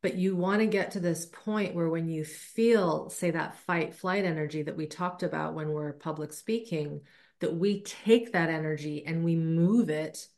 but 0.03 0.15
you 0.17 0.37
want 0.37 0.61
to 0.61 0.67
get 0.67 0.93
to 0.93 1.01
this 1.01 1.27
point 1.27 1.75
where 1.75 1.89
when 1.89 2.09
you 2.09 2.25
feel 2.25 3.09
say 3.09 3.31
that 3.31 3.57
fight 3.57 3.95
flight 3.95 4.25
energy 4.25 4.63
that 4.63 4.77
we 4.77 4.87
talked 4.87 5.23
about 5.23 5.55
when 5.55 5.71
we're 5.71 5.93
public 5.93 6.33
speaking 6.33 7.01
that 7.41 7.55
we 7.55 7.83
take 7.83 8.33
that 8.33 8.51
energy 8.51 9.05
and 9.07 9.25
we 9.25 9.37
move 9.37 9.91
it 9.91 10.29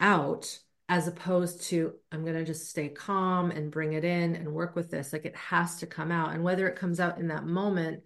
out 0.00 0.58
as 0.88 1.06
opposed 1.08 1.62
to 1.62 1.94
i'm 2.10 2.22
going 2.22 2.36
to 2.36 2.44
just 2.44 2.68
stay 2.68 2.88
calm 2.88 3.50
and 3.50 3.70
bring 3.70 3.92
it 3.94 4.04
in 4.04 4.36
and 4.36 4.52
work 4.52 4.76
with 4.76 4.90
this. 4.90 5.12
Like 5.12 5.24
it 5.24 5.36
has 5.36 5.76
to 5.76 5.86
come 5.86 6.10
out. 6.10 6.32
And 6.32 6.44
whether 6.44 6.68
it 6.68 6.76
comes 6.76 7.00
out 7.00 7.18
in 7.18 7.28
that 7.28 7.46
moment 7.46 8.02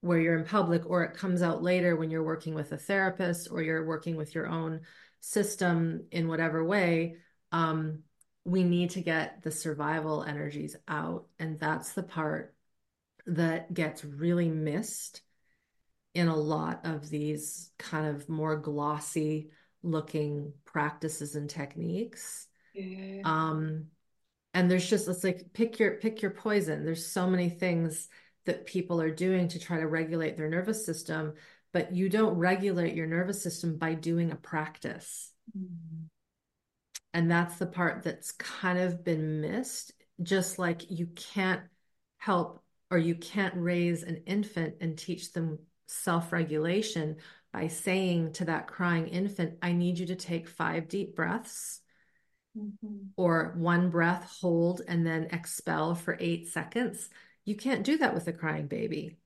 where 0.00 0.18
you're 0.18 0.38
in 0.38 0.44
public 0.44 0.82
or 0.86 1.02
it 1.04 1.16
comes 1.16 1.40
out 1.40 1.62
later 1.62 1.96
when 1.96 2.10
you're 2.10 2.22
working 2.22 2.54
with 2.54 2.72
a 2.72 2.76
therapist 2.76 3.48
or 3.50 3.62
you're 3.62 3.86
working 3.86 4.16
with 4.16 4.34
your 4.34 4.46
own 4.46 4.82
system 5.20 6.04
in 6.10 6.28
whatever 6.28 6.62
way 6.62 7.16
um, 7.52 8.00
we 8.44 8.62
need 8.62 8.90
to 8.90 9.00
get 9.00 9.42
the 9.42 9.50
survival 9.50 10.22
energies 10.22 10.76
out. 10.86 11.26
And 11.38 11.58
that's 11.58 11.92
the 11.92 12.02
part 12.02 12.54
that 13.26 13.72
gets 13.72 14.04
really 14.04 14.48
missed 14.48 15.22
in 16.14 16.28
a 16.28 16.36
lot 16.36 16.80
of 16.84 17.08
these 17.08 17.70
kind 17.78 18.06
of 18.06 18.28
more 18.28 18.56
glossy 18.56 19.50
looking 19.82 20.52
practices 20.64 21.34
and 21.34 21.48
techniques. 21.48 22.46
Yeah. 22.74 23.22
Um, 23.24 23.86
and 24.52 24.70
there's 24.70 24.88
just 24.88 25.08
it's 25.08 25.24
like 25.24 25.52
pick 25.52 25.78
your 25.78 25.92
pick 25.92 26.22
your 26.22 26.30
poison. 26.30 26.84
There's 26.84 27.06
so 27.06 27.28
many 27.28 27.48
things 27.48 28.08
that 28.44 28.66
people 28.66 29.00
are 29.00 29.10
doing 29.10 29.48
to 29.48 29.58
try 29.58 29.80
to 29.80 29.86
regulate 29.86 30.36
their 30.36 30.48
nervous 30.48 30.84
system, 30.84 31.34
but 31.72 31.94
you 31.94 32.08
don't 32.08 32.36
regulate 32.36 32.94
your 32.94 33.06
nervous 33.06 33.42
system 33.42 33.76
by 33.76 33.94
doing 33.94 34.30
a 34.30 34.36
practice. 34.36 35.32
Mm-hmm. 35.56 36.04
And 37.14 37.30
that's 37.30 37.56
the 37.56 37.66
part 37.66 38.02
that's 38.02 38.32
kind 38.32 38.78
of 38.78 39.04
been 39.04 39.40
missed. 39.40 39.92
Just 40.22 40.58
like 40.58 40.90
you 40.90 41.06
can't 41.06 41.62
help 42.18 42.62
or 42.90 42.98
you 42.98 43.14
can't 43.14 43.54
raise 43.56 44.02
an 44.02 44.24
infant 44.26 44.76
and 44.80 44.98
teach 44.98 45.32
them 45.32 45.58
self 45.86 46.32
regulation 46.32 47.16
by 47.52 47.68
saying 47.68 48.32
to 48.32 48.46
that 48.46 48.66
crying 48.66 49.06
infant, 49.06 49.58
I 49.62 49.72
need 49.72 49.98
you 50.00 50.06
to 50.06 50.16
take 50.16 50.48
five 50.48 50.88
deep 50.88 51.14
breaths. 51.14 51.80
Mm-hmm. 52.58 53.08
Or 53.16 53.54
one 53.56 53.90
breath, 53.90 54.36
hold, 54.40 54.82
and 54.86 55.06
then 55.06 55.28
expel 55.32 55.94
for 55.94 56.16
eight 56.20 56.48
seconds. 56.48 57.08
You 57.44 57.56
can't 57.56 57.84
do 57.84 57.98
that 57.98 58.14
with 58.14 58.28
a 58.28 58.32
crying 58.32 58.66
baby. 58.66 59.16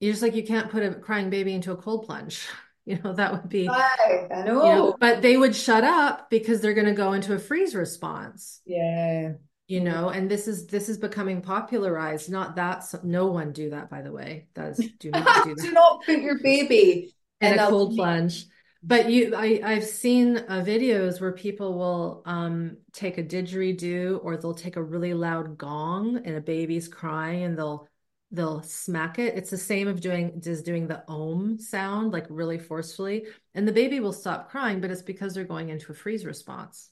You're 0.00 0.12
just 0.12 0.22
like 0.22 0.34
you 0.34 0.44
can't 0.44 0.70
put 0.70 0.82
a 0.82 0.94
crying 0.94 1.30
baby 1.30 1.54
into 1.54 1.72
a 1.72 1.76
cold 1.76 2.06
plunge. 2.06 2.48
You 2.86 2.98
know, 2.98 3.12
that 3.12 3.30
would 3.30 3.48
be, 3.48 3.68
I 3.68 4.42
know. 4.44 4.64
You 4.64 4.74
know, 4.74 4.96
but 4.98 5.22
they 5.22 5.36
would 5.36 5.54
shut 5.54 5.84
up 5.84 6.28
because 6.30 6.60
they're 6.60 6.74
going 6.74 6.88
to 6.88 6.92
go 6.92 7.12
into 7.12 7.32
a 7.32 7.38
freeze 7.38 7.76
response. 7.76 8.60
Yeah. 8.66 9.34
You 9.68 9.80
know, 9.80 10.08
and 10.08 10.28
this 10.28 10.48
is 10.48 10.66
this 10.66 10.88
is 10.88 10.98
becoming 10.98 11.42
popularized. 11.42 12.28
Not 12.28 12.56
that 12.56 12.84
no 13.04 13.28
one 13.28 13.52
do 13.52 13.70
that, 13.70 13.88
by 13.88 14.02
the 14.02 14.10
way. 14.10 14.48
Does 14.54 14.78
do 14.98 15.12
not 15.12 15.44
do 15.44 15.54
that. 15.54 15.62
do 15.62 15.70
not 15.70 16.04
put 16.04 16.18
your 16.18 16.40
baby 16.40 17.14
in 17.40 17.56
a 17.56 17.68
cold 17.68 17.94
plunge. 17.94 18.46
But 18.82 19.10
you, 19.10 19.34
I, 19.36 19.60
I've 19.64 19.84
seen 19.84 20.38
uh, 20.38 20.64
videos 20.66 21.20
where 21.20 21.32
people 21.32 21.78
will 21.78 22.22
um, 22.26 22.78
take 22.92 23.16
a 23.16 23.22
didgeridoo 23.22 24.18
or 24.24 24.36
they'll 24.36 24.54
take 24.54 24.74
a 24.74 24.82
really 24.82 25.14
loud 25.14 25.56
gong 25.56 26.20
and 26.24 26.34
a 26.34 26.40
baby's 26.40 26.88
crying 26.88 27.44
and 27.44 27.56
they'll 27.56 27.88
they'll 28.32 28.62
smack 28.62 29.18
it. 29.18 29.36
It's 29.36 29.50
the 29.50 29.58
same 29.58 29.86
of 29.86 30.00
doing 30.00 30.40
just 30.40 30.64
doing 30.64 30.88
the 30.88 31.04
om 31.06 31.58
sound 31.58 32.12
like 32.12 32.26
really 32.30 32.58
forcefully, 32.58 33.26
and 33.54 33.68
the 33.68 33.72
baby 33.72 34.00
will 34.00 34.12
stop 34.12 34.50
crying, 34.50 34.80
but 34.80 34.90
it's 34.90 35.02
because 35.02 35.34
they're 35.34 35.44
going 35.44 35.68
into 35.68 35.92
a 35.92 35.94
freeze 35.94 36.24
response. 36.24 36.88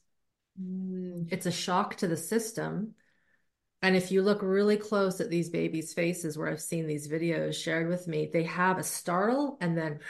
Mm. 0.60 1.28
It's 1.32 1.46
a 1.46 1.52
shock 1.52 1.96
to 1.96 2.06
the 2.06 2.16
system. 2.16 2.94
And 3.82 3.96
if 3.96 4.12
you 4.12 4.20
look 4.20 4.42
really 4.42 4.76
close 4.76 5.22
at 5.22 5.30
these 5.30 5.48
babies' 5.48 5.94
faces, 5.94 6.36
where 6.36 6.48
I've 6.48 6.60
seen 6.60 6.86
these 6.86 7.08
videos 7.08 7.54
shared 7.54 7.88
with 7.88 8.06
me, 8.06 8.28
they 8.30 8.42
have 8.42 8.76
a 8.76 8.82
startle 8.82 9.56
and 9.62 9.76
then, 9.76 10.00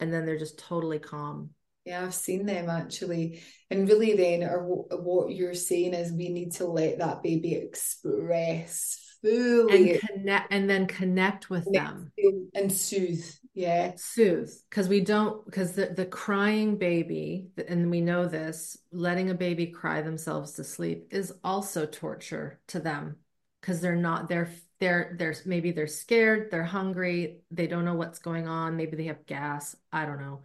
and 0.00 0.10
then 0.10 0.24
they're 0.24 0.38
just 0.38 0.58
totally 0.58 0.98
calm. 0.98 1.50
Yeah, 1.84 2.02
I've 2.02 2.14
seen 2.14 2.46
them 2.46 2.70
actually. 2.70 3.42
And 3.70 3.86
really, 3.86 4.16
then, 4.16 4.48
or 4.48 4.86
what 4.96 5.34
you're 5.34 5.52
saying 5.52 5.92
is 5.92 6.10
we 6.10 6.30
need 6.30 6.52
to 6.52 6.66
let 6.66 7.00
that 7.00 7.22
baby 7.22 7.54
express 7.54 9.03
fully 9.24 9.92
and 9.92 10.00
connect 10.00 10.52
and 10.52 10.68
then 10.70 10.86
connect 10.86 11.50
with 11.50 11.72
them. 11.72 12.12
and 12.54 12.72
soothe 12.72 13.24
yeah. 13.54 13.92
Soothe 13.96 14.50
because 14.68 14.88
we 14.88 15.00
don't 15.00 15.44
because 15.44 15.72
the, 15.72 15.86
the 15.86 16.06
crying 16.06 16.76
baby 16.76 17.48
and 17.68 17.90
we 17.90 18.00
know 18.00 18.26
this 18.26 18.76
letting 18.90 19.30
a 19.30 19.34
baby 19.34 19.68
cry 19.68 20.02
themselves 20.02 20.52
to 20.54 20.64
sleep 20.64 21.08
is 21.10 21.32
also 21.44 21.86
torture 21.86 22.60
to 22.68 22.80
them 22.80 23.16
because 23.60 23.80
they're 23.80 23.94
not 23.96 24.28
they're 24.28 24.50
they're 24.80 25.14
they're 25.18 25.36
maybe 25.46 25.70
they're 25.70 25.86
scared 25.86 26.50
they're 26.50 26.64
hungry 26.64 27.38
they 27.52 27.68
don't 27.68 27.84
know 27.84 27.94
what's 27.94 28.18
going 28.18 28.48
on 28.48 28.76
maybe 28.76 28.96
they 28.96 29.04
have 29.04 29.26
gas 29.26 29.76
i 29.92 30.04
don't 30.04 30.20
know. 30.20 30.42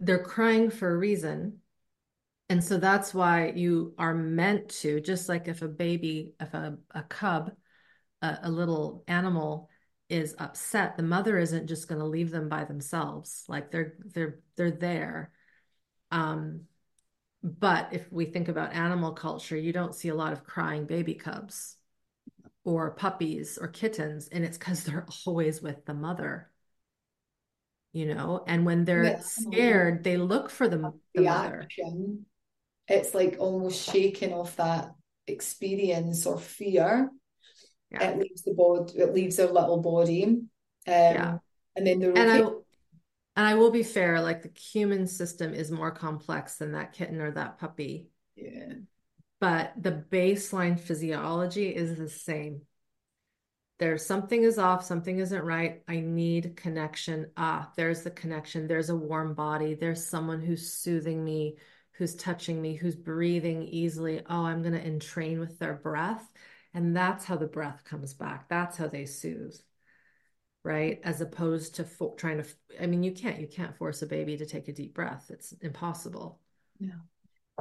They're 0.00 0.22
crying 0.24 0.70
for 0.70 0.92
a 0.92 0.96
reason 0.98 1.60
And 2.48 2.62
so 2.62 2.78
that's 2.78 3.14
why 3.14 3.52
you 3.56 3.94
are 3.98 4.14
meant 4.14 4.68
to, 4.82 5.00
just 5.00 5.28
like 5.28 5.48
if 5.48 5.62
a 5.62 5.68
baby, 5.68 6.34
if 6.40 6.54
a, 6.54 6.78
a 6.92 7.02
cub, 7.04 7.52
a, 8.22 8.38
a 8.44 8.50
little 8.50 9.04
animal 9.06 9.68
is 10.08 10.34
upset, 10.38 10.96
the 10.96 11.02
mother 11.02 11.38
isn't 11.38 11.66
just 11.66 11.88
going 11.88 12.00
to 12.00 12.06
leave 12.06 12.30
them 12.30 12.48
by 12.48 12.64
themselves. 12.64 13.44
Like 13.48 13.70
they're 13.70 13.94
they're 14.04 14.40
they're 14.56 14.70
there. 14.70 15.32
Um, 16.10 16.62
but 17.42 17.88
if 17.92 18.12
we 18.12 18.26
think 18.26 18.48
about 18.48 18.74
animal 18.74 19.12
culture, 19.12 19.56
you 19.56 19.72
don't 19.72 19.94
see 19.94 20.08
a 20.08 20.14
lot 20.14 20.32
of 20.32 20.44
crying 20.44 20.84
baby 20.84 21.14
cubs 21.14 21.76
or 22.64 22.92
puppies 22.92 23.58
or 23.60 23.68
kittens, 23.68 24.28
and 24.28 24.44
it's 24.44 24.58
because 24.58 24.84
they're 24.84 25.06
always 25.26 25.62
with 25.62 25.84
the 25.86 25.94
mother. 25.94 26.50
You 27.94 28.14
know, 28.14 28.44
and 28.46 28.64
when 28.64 28.84
they're 28.84 29.04
yeah. 29.04 29.20
scared, 29.20 30.02
they 30.04 30.16
look 30.16 30.50
for 30.50 30.66
the, 30.66 30.92
the 31.14 31.22
mother. 31.22 31.68
It's 32.88 33.14
like 33.14 33.36
almost 33.38 33.90
shaking 33.90 34.32
off 34.32 34.56
that 34.56 34.94
experience 35.26 36.26
or 36.26 36.38
fear 36.38 37.10
yeah. 37.92 38.10
it 38.10 38.18
leaves 38.18 38.42
the 38.42 38.54
body 38.54 38.98
it 38.98 39.14
leaves 39.14 39.36
their 39.36 39.48
little 39.48 39.80
body 39.80 40.24
um, 40.24 40.44
yeah. 40.86 41.38
and 41.76 41.86
then 41.86 42.02
okay. 42.04 42.20
and 42.20 42.30
I 42.30 42.50
and 43.36 43.46
I 43.46 43.54
will 43.54 43.70
be 43.70 43.82
fair 43.82 44.20
like 44.20 44.42
the 44.42 44.50
human 44.58 45.06
system 45.06 45.54
is 45.54 45.70
more 45.70 45.90
complex 45.90 46.56
than 46.56 46.72
that 46.72 46.92
kitten 46.92 47.20
or 47.20 47.30
that 47.32 47.58
puppy. 47.58 48.08
Yeah. 48.36 48.74
But 49.40 49.72
the 49.76 50.04
baseline 50.10 50.78
physiology 50.78 51.68
is 51.68 51.96
the 51.96 52.08
same. 52.08 52.62
There's 53.78 54.04
something 54.06 54.42
is 54.42 54.58
off 54.58 54.84
something 54.84 55.18
isn't 55.18 55.44
right. 55.44 55.82
I 55.88 56.00
need 56.00 56.56
connection. 56.56 57.30
Ah 57.36 57.70
there's 57.76 58.02
the 58.02 58.10
connection. 58.10 58.66
There's 58.66 58.90
a 58.90 58.96
warm 58.96 59.34
body. 59.34 59.74
There's 59.74 60.04
someone 60.04 60.40
who's 60.40 60.72
soothing 60.72 61.24
me 61.24 61.56
who's 61.92 62.14
touching 62.14 62.60
me 62.60 62.74
who's 62.74 62.96
breathing 62.96 63.62
easily. 63.62 64.20
Oh 64.28 64.44
i'm 64.44 64.62
going 64.62 64.74
to 64.74 64.86
entrain 64.86 65.40
with 65.40 65.58
their 65.58 65.74
breath 65.74 66.30
and 66.74 66.96
that's 66.96 67.24
how 67.24 67.36
the 67.36 67.46
breath 67.46 67.84
comes 67.84 68.14
back. 68.14 68.48
That's 68.48 68.76
how 68.76 68.88
they 68.88 69.04
soothe. 69.04 69.54
Right. 70.64 71.00
As 71.02 71.20
opposed 71.20 71.76
to 71.76 71.84
fo- 71.84 72.14
trying 72.16 72.38
to, 72.38 72.48
I 72.80 72.86
mean, 72.86 73.02
you 73.02 73.12
can't, 73.12 73.40
you 73.40 73.48
can't 73.48 73.76
force 73.76 74.02
a 74.02 74.06
baby 74.06 74.36
to 74.36 74.46
take 74.46 74.68
a 74.68 74.72
deep 74.72 74.94
breath. 74.94 75.26
It's 75.28 75.52
impossible. 75.60 76.38
Yeah. 76.78 77.00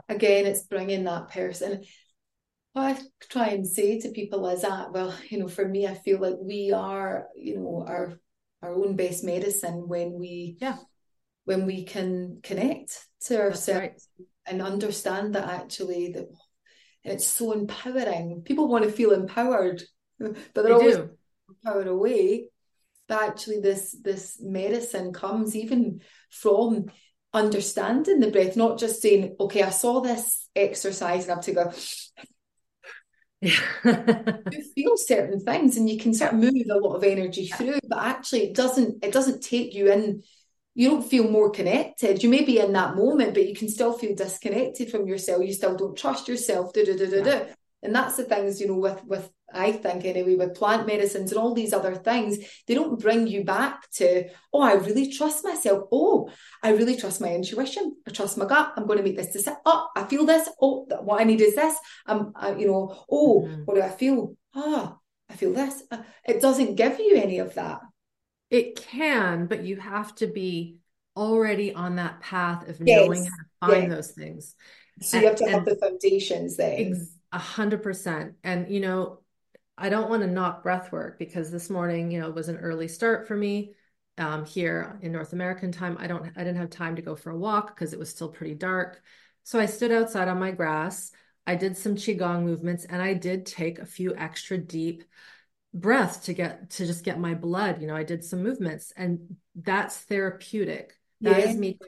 Again, 0.07 0.45
it's 0.45 0.63
bringing 0.63 1.05
that 1.05 1.29
person. 1.29 1.83
What 2.73 2.97
I 2.97 3.01
try 3.27 3.47
and 3.47 3.67
say 3.67 3.99
to 4.01 4.09
people 4.09 4.47
is 4.47 4.61
that, 4.61 4.91
well, 4.91 5.13
you 5.29 5.39
know, 5.39 5.47
for 5.47 5.67
me, 5.67 5.87
I 5.87 5.95
feel 5.95 6.19
like 6.21 6.37
we 6.39 6.71
are, 6.71 7.27
you 7.35 7.57
know, 7.57 7.85
our 7.87 8.19
our 8.61 8.73
own 8.73 8.95
best 8.95 9.23
medicine 9.23 9.87
when 9.87 10.13
we 10.13 10.57
yeah 10.61 10.77
when 11.45 11.65
we 11.65 11.83
can 11.83 12.39
connect 12.43 13.07
to 13.19 13.39
ourselves 13.39 14.07
right. 14.19 14.25
and 14.45 14.61
understand 14.61 15.35
that 15.35 15.49
actually 15.49 16.11
that 16.11 16.27
and 17.03 17.13
it's 17.13 17.25
so 17.25 17.51
empowering. 17.51 18.41
People 18.43 18.67
want 18.67 18.83
to 18.83 18.91
feel 18.91 19.11
empowered, 19.11 19.83
but 20.19 20.35
they're 20.53 20.63
they 20.65 20.71
always 20.71 20.97
empowered 21.49 21.87
away. 21.87 22.49
But 23.07 23.23
actually, 23.23 23.59
this 23.59 23.95
this 24.01 24.37
medicine 24.41 25.13
comes 25.13 25.55
even 25.55 26.01
from 26.29 26.85
understanding 27.33 28.19
the 28.19 28.31
breath, 28.31 28.55
not 28.55 28.79
just 28.79 29.01
saying, 29.01 29.35
"Okay, 29.39 29.63
I 29.63 29.69
saw 29.69 30.01
this 30.01 30.47
exercise 30.55 31.23
and 31.23 31.31
I 31.31 31.35
have 31.35 31.45
to 31.45 31.53
go." 31.53 31.71
you 33.43 34.63
feel 34.75 34.95
certain 34.97 35.39
things, 35.39 35.75
and 35.75 35.89
you 35.89 35.97
can 35.97 36.13
sort 36.13 36.31
of 36.31 36.39
move 36.39 36.53
a 36.69 36.77
lot 36.77 36.95
of 36.95 37.03
energy 37.03 37.47
through, 37.47 37.79
but 37.87 37.97
actually, 37.97 38.43
it 38.43 38.55
doesn't. 38.55 39.03
It 39.03 39.11
doesn't 39.11 39.41
take 39.41 39.73
you 39.73 39.91
in 39.91 40.21
you 40.73 40.89
don't 40.89 41.09
feel 41.09 41.29
more 41.29 41.49
connected. 41.49 42.23
You 42.23 42.29
may 42.29 42.43
be 42.43 42.59
in 42.59 42.73
that 42.73 42.95
moment, 42.95 43.33
but 43.33 43.47
you 43.47 43.55
can 43.55 43.69
still 43.69 43.93
feel 43.93 44.15
disconnected 44.15 44.89
from 44.89 45.07
yourself. 45.07 45.43
You 45.43 45.53
still 45.53 45.75
don't 45.75 45.97
trust 45.97 46.27
yourself. 46.27 46.73
Da, 46.73 46.85
da, 46.85 46.95
da, 46.95 47.09
da, 47.09 47.23
da. 47.23 47.45
And 47.83 47.95
that's 47.95 48.15
the 48.15 48.23
things, 48.23 48.61
you 48.61 48.67
know, 48.67 48.77
with 48.77 49.03
with 49.05 49.29
I 49.53 49.71
think 49.71 50.05
anyway, 50.05 50.35
with 50.35 50.55
plant 50.55 50.87
medicines 50.87 51.31
and 51.31 51.39
all 51.39 51.53
these 51.53 51.73
other 51.73 51.95
things, 51.95 52.37
they 52.67 52.73
don't 52.73 52.99
bring 52.99 53.27
you 53.27 53.43
back 53.43 53.89
to, 53.95 54.29
oh, 54.53 54.61
I 54.61 54.73
really 54.73 55.11
trust 55.11 55.43
myself. 55.43 55.89
Oh, 55.91 56.29
I 56.63 56.69
really 56.69 56.95
trust 56.95 57.21
my 57.21 57.33
intuition. 57.33 57.97
I 58.07 58.11
trust 58.11 58.37
my 58.37 58.45
gut. 58.45 58.73
I'm 58.75 58.85
going 58.85 58.97
to 58.97 59.03
make 59.03 59.17
this 59.17 59.33
decision. 59.33 59.57
Oh, 59.65 59.89
I 59.95 60.05
feel 60.05 60.25
this. 60.25 60.49
Oh, 60.61 60.85
what 61.01 61.19
I 61.19 61.25
need 61.25 61.41
is 61.41 61.55
this. 61.55 61.75
Um, 62.05 62.31
I, 62.35 62.55
you 62.55 62.67
know, 62.67 63.03
oh, 63.09 63.45
mm-hmm. 63.45 63.63
what 63.63 63.75
do 63.75 63.81
I 63.81 63.89
feel? 63.89 64.35
Ah, 64.55 64.95
I 65.29 65.35
feel 65.35 65.53
this. 65.53 65.83
Uh, 65.91 66.03
it 66.25 66.41
doesn't 66.41 66.75
give 66.75 66.99
you 66.99 67.15
any 67.15 67.39
of 67.39 67.53
that. 67.55 67.81
It 68.51 68.75
can, 68.75 69.47
but 69.47 69.63
you 69.63 69.77
have 69.77 70.13
to 70.15 70.27
be 70.27 70.77
already 71.15 71.73
on 71.73 71.95
that 71.95 72.21
path 72.21 72.67
of 72.67 72.79
yes. 72.81 73.05
knowing 73.07 73.23
how 73.23 73.69
to 73.69 73.73
find 73.73 73.87
yes. 73.87 73.95
those 73.95 74.11
things. 74.11 74.55
So 75.01 75.19
you 75.19 75.27
have 75.27 75.37
to 75.37 75.49
have 75.49 75.65
the 75.65 75.77
foundations 75.77 76.57
there. 76.57 76.93
A 77.31 77.39
hundred 77.39 77.81
percent. 77.81 78.35
And 78.43 78.69
you 78.69 78.81
know, 78.81 79.19
I 79.77 79.89
don't 79.89 80.09
want 80.09 80.21
to 80.21 80.27
knock 80.27 80.63
breath 80.63 80.91
work 80.91 81.17
because 81.17 81.49
this 81.49 81.69
morning, 81.69 82.11
you 82.11 82.19
know, 82.19 82.27
it 82.27 82.35
was 82.35 82.49
an 82.49 82.57
early 82.57 82.87
start 82.87 83.27
for 83.27 83.35
me. 83.35 83.73
Um, 84.17 84.45
here 84.45 84.99
in 85.01 85.13
North 85.13 85.31
American 85.31 85.71
time, 85.71 85.97
I 85.99 86.07
don't 86.07 86.25
I 86.35 86.43
didn't 86.43 86.57
have 86.57 86.69
time 86.69 86.97
to 86.97 87.01
go 87.01 87.15
for 87.15 87.31
a 87.31 87.37
walk 87.37 87.73
because 87.73 87.93
it 87.93 87.99
was 87.99 88.09
still 88.09 88.29
pretty 88.29 88.53
dark. 88.53 89.01
So 89.43 89.59
I 89.59 89.65
stood 89.65 89.91
outside 89.91 90.27
on 90.27 90.39
my 90.39 90.51
grass. 90.51 91.11
I 91.47 91.55
did 91.55 91.77
some 91.77 91.95
qigong 91.95 92.43
movements 92.43 92.85
and 92.85 93.01
I 93.01 93.13
did 93.13 93.45
take 93.45 93.79
a 93.79 93.85
few 93.85 94.15
extra 94.15 94.57
deep 94.57 95.03
breath 95.73 96.23
to 96.25 96.33
get 96.33 96.69
to 96.71 96.85
just 96.85 97.03
get 97.03 97.19
my 97.19 97.33
blood. 97.33 97.81
You 97.81 97.87
know 97.87 97.95
i 97.95 98.03
did 98.03 98.23
some 98.23 98.43
movements 98.43 98.91
and 98.95 99.37
that's 99.55 99.97
therapeutic. 99.97 100.93
That 101.21 101.39
yeah. 101.39 101.49
is 101.49 101.57
me 101.57 101.79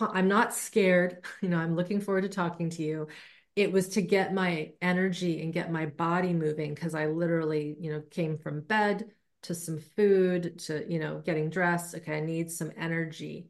i'm 0.00 0.28
not 0.28 0.54
scared. 0.54 1.24
You 1.42 1.48
know 1.48 1.58
i'm 1.58 1.76
looking 1.76 2.00
forward 2.00 2.22
to 2.22 2.28
talking 2.28 2.70
to 2.70 2.82
you. 2.82 3.08
It 3.56 3.72
was 3.72 3.90
to 3.90 4.02
get 4.02 4.32
my 4.32 4.72
energy 4.80 5.42
and 5.42 5.52
get 5.52 5.72
my 5.72 5.86
body 5.86 6.32
moving 6.32 6.74
because 6.74 6.94
i 6.94 7.06
literally 7.06 7.76
you 7.78 7.92
know 7.92 8.02
came 8.10 8.38
from 8.38 8.60
bed 8.60 9.10
to 9.42 9.54
some 9.54 9.78
food 9.78 10.58
to 10.60 10.90
you 10.90 10.98
know 10.98 11.22
getting 11.24 11.50
dressed. 11.50 11.94
Okay 11.94 12.18
i 12.18 12.20
need 12.20 12.50
some 12.50 12.72
energy. 12.76 13.48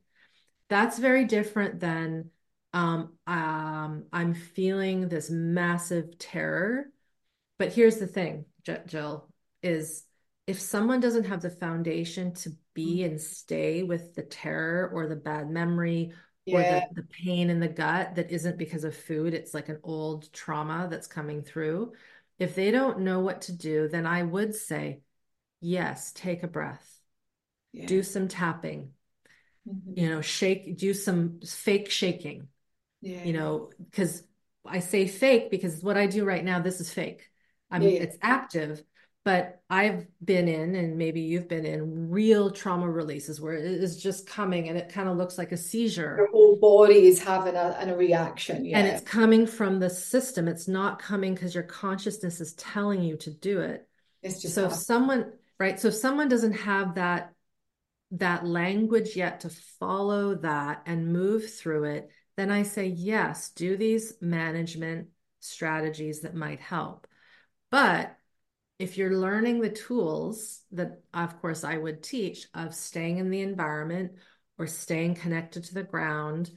That's 0.69 0.99
very 0.99 1.25
different 1.25 1.81
than 1.81 2.31
um, 2.73 3.15
um 3.27 4.05
i'm 4.12 4.35
feeling 4.35 5.09
this 5.09 5.31
massive 5.31 6.17
terror. 6.19 6.87
But 7.59 7.73
here's 7.73 7.97
the 7.97 8.07
thing 8.07 8.45
jill 8.87 9.30
is 9.62 10.05
if 10.47 10.61
someone 10.61 11.01
doesn't 11.01 11.24
have 11.24 11.43
the 11.43 11.51
foundation 11.51 12.35
to 12.35 12.51
be 12.74 12.99
mm-hmm. 12.99 13.11
and 13.11 13.20
stay 13.20 13.82
with 13.82 14.15
the 14.15 14.23
terror 14.23 14.91
or 14.93 15.07
the 15.07 15.16
bad 15.16 15.49
memory 15.49 16.12
yeah. 16.45 16.57
or 16.57 16.62
the, 16.95 17.03
the 17.03 17.09
pain 17.09 17.51
in 17.51 17.61
the 17.61 17.69
gut 17.69 18.16
that 18.16 18.31
isn't 18.31 18.59
because 18.59 18.85
of 18.85 18.97
food, 18.97 19.35
it's 19.35 19.55
like 19.55 19.69
an 19.69 19.78
old 19.82 20.32
trauma 20.32 20.89
that's 20.91 21.07
coming 21.07 21.43
through. 21.43 21.93
If 22.39 22.55
they 22.55 22.70
don't 22.70 23.01
know 23.01 23.20
what 23.20 23.43
to 23.43 23.53
do, 23.53 23.89
then 23.89 24.07
I 24.07 24.23
would 24.23 24.55
say, 24.55 25.03
yes, 25.61 26.12
take 26.12 26.43
a 26.43 26.49
breath, 26.49 26.89
yeah. 27.73 27.87
do 27.87 28.03
some 28.03 28.28
tapping, 28.28 28.91
mm-hmm. 29.69 30.01
you 30.01 30.09
know, 30.09 30.20
shake, 30.20 30.78
do 30.78 30.95
some 30.95 31.41
fake 31.47 31.91
shaking, 31.91 32.49
yeah. 33.03 33.24
you 33.24 33.35
know, 33.35 33.70
because 33.78 34.23
I 34.66 34.81
say 34.81 35.07
fake 35.07 35.51
because 35.51 35.82
what 35.82 35.97
I 35.97 36.07
do 36.07 36.24
right 36.24 36.45
now, 36.45 36.61
this 36.61 36.81
is 36.81 36.93
fake. 36.93 37.31
I 37.70 37.78
mean, 37.78 37.95
yeah. 37.95 38.03
it's 38.03 38.16
active, 38.20 38.82
but 39.24 39.60
I've 39.68 40.06
been 40.24 40.48
in, 40.48 40.74
and 40.74 40.97
maybe 40.97 41.20
you've 41.20 41.48
been 41.48 41.66
in 41.66 42.09
real 42.09 42.51
trauma 42.51 42.88
releases 42.88 43.40
where 43.40 43.52
it 43.52 43.64
is 43.64 44.02
just 44.02 44.26
coming 44.26 44.68
and 44.68 44.78
it 44.78 44.88
kind 44.88 45.09
of 45.09 45.16
looks 45.16 45.36
like 45.36 45.52
a 45.52 45.56
seizure. 45.59 46.16
Your 46.16 46.30
whole 46.30 46.56
body 46.56 47.06
is 47.06 47.22
having 47.22 47.55
a, 47.55 47.76
a 47.80 47.94
reaction. 47.94 48.64
Yeah. 48.64 48.78
And 48.78 48.88
it's 48.88 49.02
coming 49.02 49.47
from 49.47 49.78
the 49.78 49.90
system. 49.90 50.48
It's 50.48 50.68
not 50.68 51.01
coming 51.01 51.34
because 51.34 51.55
your 51.55 51.64
consciousness 51.64 52.40
is 52.40 52.55
telling 52.55 53.02
you 53.02 53.16
to 53.18 53.30
do 53.30 53.60
it. 53.60 53.86
It's 54.22 54.40
just 54.40 54.55
so 54.55 54.66
if 54.66 54.72
someone, 54.72 55.32
right? 55.59 55.78
So 55.78 55.88
if 55.88 55.94
someone 55.94 56.28
doesn't 56.28 56.55
have 56.55 56.94
that 56.94 57.32
that 58.12 58.44
language 58.44 59.14
yet 59.14 59.40
to 59.40 59.51
follow 59.78 60.34
that 60.36 60.82
and 60.86 61.12
move 61.12 61.52
through 61.52 61.84
it, 61.84 62.10
then 62.36 62.51
I 62.51 62.64
say, 62.64 62.86
yes, 62.86 63.51
do 63.51 63.76
these 63.76 64.14
management 64.20 65.09
strategies 65.40 66.22
that 66.22 66.34
might 66.34 66.60
help. 66.60 67.06
But 67.70 68.16
if 68.81 68.97
you're 68.97 69.16
learning 69.16 69.61
the 69.61 69.70
tools 69.70 70.62
that 70.73 71.02
of 71.15 71.40
course 71.40 71.65
i 71.65 71.77
would 71.77 72.02
teach 72.02 72.47
of 72.55 72.74
staying 72.74 73.19
in 73.19 73.31
the 73.31 73.40
environment 73.40 74.12
or 74.59 74.66
staying 74.66 75.15
connected 75.15 75.62
to 75.65 75.74
the 75.74 75.82
ground 75.82 76.51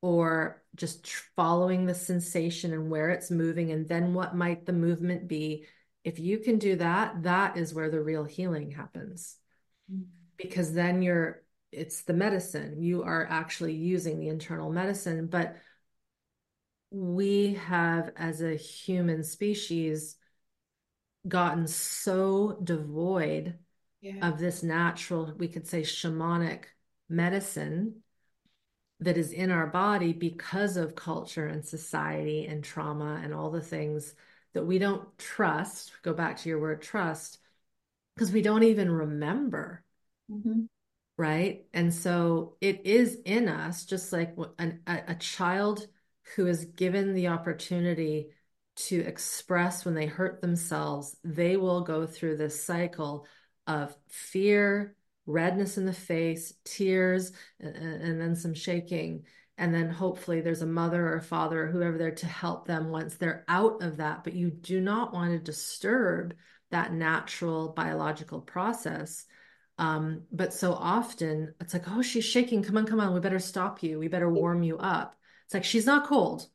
or 0.00 0.62
just 0.74 1.06
following 1.36 1.86
the 1.86 1.94
sensation 1.94 2.72
and 2.72 2.90
where 2.90 3.10
it's 3.10 3.30
moving 3.30 3.72
and 3.72 3.88
then 3.88 4.14
what 4.14 4.36
might 4.36 4.66
the 4.66 4.72
movement 4.72 5.26
be 5.26 5.64
if 6.04 6.18
you 6.18 6.38
can 6.38 6.58
do 6.58 6.76
that 6.76 7.22
that 7.22 7.56
is 7.56 7.74
where 7.74 7.90
the 7.90 8.00
real 8.00 8.24
healing 8.24 8.70
happens. 8.70 9.36
Mm-hmm. 9.90 10.04
because 10.36 10.72
then 10.72 11.02
you're 11.02 11.42
it's 11.72 12.02
the 12.02 12.12
medicine. 12.12 12.82
You 12.82 13.02
are 13.02 13.26
actually 13.28 13.72
using 13.72 14.20
the 14.20 14.28
internal 14.28 14.70
medicine. 14.70 15.26
But 15.26 15.56
we 16.90 17.54
have 17.54 18.12
as 18.16 18.42
a 18.42 18.54
human 18.54 19.24
species 19.24 20.16
gotten 21.26 21.66
so 21.66 22.58
devoid 22.62 23.58
yeah. 24.00 24.28
of 24.28 24.38
this 24.38 24.62
natural, 24.62 25.32
we 25.36 25.48
could 25.48 25.66
say 25.66 25.82
shamanic 25.82 26.64
medicine 27.08 28.02
that 29.00 29.16
is 29.16 29.32
in 29.32 29.50
our 29.50 29.66
body 29.66 30.12
because 30.12 30.76
of 30.76 30.94
culture 30.94 31.46
and 31.46 31.64
society 31.64 32.46
and 32.46 32.62
trauma 32.62 33.20
and 33.22 33.34
all 33.34 33.50
the 33.50 33.60
things 33.60 34.14
that 34.52 34.64
we 34.64 34.78
don't 34.78 35.18
trust. 35.18 35.92
Go 36.02 36.12
back 36.12 36.36
to 36.38 36.48
your 36.48 36.60
word 36.60 36.82
trust, 36.82 37.38
because 38.14 38.30
we 38.32 38.42
don't 38.42 38.64
even 38.64 38.90
remember. 38.90 39.84
Mm-hmm. 40.30 40.62
Right. 41.16 41.66
And 41.72 41.92
so 41.92 42.56
it 42.60 42.86
is 42.86 43.18
in 43.24 43.48
us, 43.48 43.84
just 43.84 44.12
like 44.12 44.34
an, 44.58 44.80
a, 44.86 45.02
a 45.08 45.14
child 45.14 45.86
who 46.36 46.46
is 46.46 46.64
given 46.64 47.14
the 47.14 47.28
opportunity 47.28 48.30
to 48.74 49.00
express 49.00 49.84
when 49.84 49.94
they 49.94 50.06
hurt 50.06 50.40
themselves, 50.40 51.16
they 51.24 51.56
will 51.56 51.82
go 51.82 52.06
through 52.06 52.36
this 52.36 52.64
cycle 52.64 53.26
of 53.66 53.94
fear, 54.08 54.96
redness 55.26 55.78
in 55.78 55.86
the 55.86 55.92
face, 55.92 56.54
tears, 56.64 57.32
and, 57.60 57.76
and, 57.76 58.20
then 58.20 58.34
some 58.34 58.54
shaking. 58.54 59.24
And 59.58 59.74
then 59.74 59.90
hopefully 59.90 60.40
there's 60.40 60.62
a 60.62 60.66
mother 60.66 61.12
or 61.12 61.20
father 61.20 61.64
or 61.64 61.66
whoever 61.66 61.98
there 61.98 62.10
to 62.12 62.26
help 62.26 62.66
them 62.66 62.90
once 62.90 63.14
they're 63.16 63.44
out 63.46 63.82
of 63.82 63.98
that. 63.98 64.24
But 64.24 64.32
you 64.32 64.50
do 64.50 64.80
not 64.80 65.12
want 65.12 65.32
to 65.32 65.38
disturb 65.38 66.34
that 66.70 66.92
natural 66.92 67.68
biological 67.68 68.40
process. 68.40 69.26
Um, 69.78 70.22
but 70.32 70.52
so 70.52 70.72
often 70.72 71.54
it's 71.60 71.74
like, 71.74 71.84
oh, 71.88 72.02
she's 72.02 72.24
shaking. 72.24 72.62
Come 72.62 72.78
on, 72.78 72.86
come 72.86 73.00
on. 73.00 73.12
We 73.14 73.20
better 73.20 73.38
stop 73.38 73.82
you. 73.82 73.98
We 73.98 74.08
better 74.08 74.30
warm 74.30 74.62
you 74.62 74.78
up. 74.78 75.14
It's 75.44 75.54
like 75.54 75.64
she's 75.64 75.86
not 75.86 76.06
cold. 76.06 76.48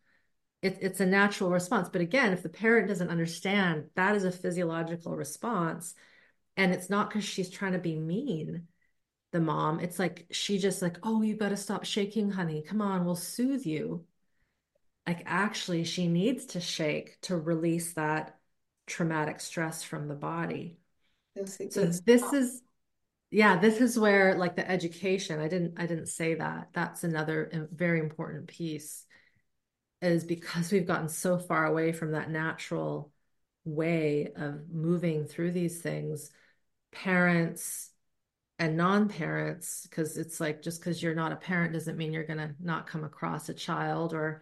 It, 0.61 0.79
it's 0.81 0.99
a 0.99 1.05
natural 1.05 1.51
response. 1.51 1.89
But 1.89 2.01
again, 2.01 2.33
if 2.33 2.43
the 2.43 2.49
parent 2.49 2.87
doesn't 2.87 3.09
understand 3.09 3.89
that 3.95 4.15
is 4.15 4.23
a 4.23 4.31
physiological 4.31 5.15
response, 5.15 5.93
and 6.55 6.73
it's 6.73 6.89
not 6.89 7.09
because 7.09 7.23
she's 7.25 7.49
trying 7.49 7.73
to 7.73 7.79
be 7.79 7.95
mean, 7.95 8.67
the 9.31 9.39
mom, 9.41 9.79
it's 9.79 9.99
like 9.99 10.27
she 10.31 10.57
just 10.57 10.81
like, 10.81 10.97
oh, 11.03 11.21
you 11.21 11.35
got 11.35 11.49
to 11.49 11.57
stop 11.57 11.85
shaking, 11.85 12.31
honey. 12.31 12.63
Come 12.63 12.81
on, 12.81 13.05
we'll 13.05 13.15
soothe 13.15 13.65
you. 13.65 14.05
Like 15.07 15.23
actually, 15.25 15.83
she 15.85 16.07
needs 16.07 16.45
to 16.47 16.59
shake 16.61 17.19
to 17.21 17.37
release 17.37 17.93
that 17.93 18.37
traumatic 18.87 19.39
stress 19.39 19.83
from 19.83 20.07
the 20.07 20.15
body. 20.15 20.79
So 21.69 21.85
this 21.85 22.33
is 22.33 22.61
yeah 23.31 23.57
this 23.59 23.81
is 23.81 23.99
where 23.99 24.35
like 24.37 24.55
the 24.55 24.69
education 24.71 25.41
i 25.41 25.49
didn't 25.49 25.73
i 25.79 25.87
didn't 25.87 26.07
say 26.07 26.35
that 26.35 26.69
that's 26.73 27.03
another 27.03 27.69
very 27.73 27.99
important 27.99 28.47
piece 28.47 29.06
is 30.01 30.23
because 30.23 30.71
we've 30.71 30.87
gotten 30.87 31.09
so 31.09 31.37
far 31.37 31.65
away 31.65 31.91
from 31.91 32.11
that 32.11 32.29
natural 32.29 33.11
way 33.65 34.31
of 34.35 34.69
moving 34.69 35.25
through 35.25 35.51
these 35.51 35.81
things 35.81 36.31
parents 36.91 37.91
and 38.59 38.77
non-parents 38.77 39.85
because 39.89 40.17
it's 40.17 40.39
like 40.39 40.61
just 40.61 40.79
because 40.79 41.01
you're 41.03 41.13
not 41.13 41.31
a 41.31 41.35
parent 41.35 41.73
doesn't 41.73 41.97
mean 41.97 42.13
you're 42.13 42.23
going 42.23 42.39
to 42.39 42.55
not 42.59 42.87
come 42.87 43.03
across 43.03 43.49
a 43.49 43.53
child 43.53 44.13
or 44.13 44.41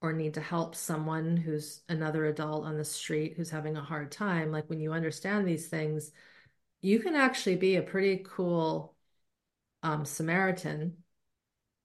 or 0.00 0.12
need 0.14 0.34
to 0.34 0.40
help 0.40 0.74
someone 0.74 1.36
who's 1.36 1.82
another 1.88 2.24
adult 2.26 2.64
on 2.64 2.78
the 2.78 2.84
street 2.84 3.34
who's 3.36 3.50
having 3.50 3.76
a 3.76 3.82
hard 3.82 4.10
time. 4.10 4.50
Like 4.50 4.70
when 4.70 4.80
you 4.80 4.92
understand 4.92 5.46
these 5.46 5.68
things 5.68 6.12
you 6.80 7.00
can 7.00 7.14
actually 7.14 7.56
be 7.56 7.76
a 7.76 7.82
pretty 7.82 8.24
cool 8.26 8.94
um, 9.82 10.04
samaritan 10.04 10.96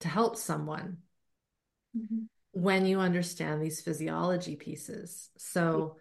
to 0.00 0.08
help 0.08 0.36
someone. 0.36 0.98
Mm-hmm 1.96 2.26
when 2.56 2.86
you 2.86 3.00
understand 3.00 3.60
these 3.60 3.82
physiology 3.82 4.56
pieces. 4.56 5.28
So, 5.36 5.96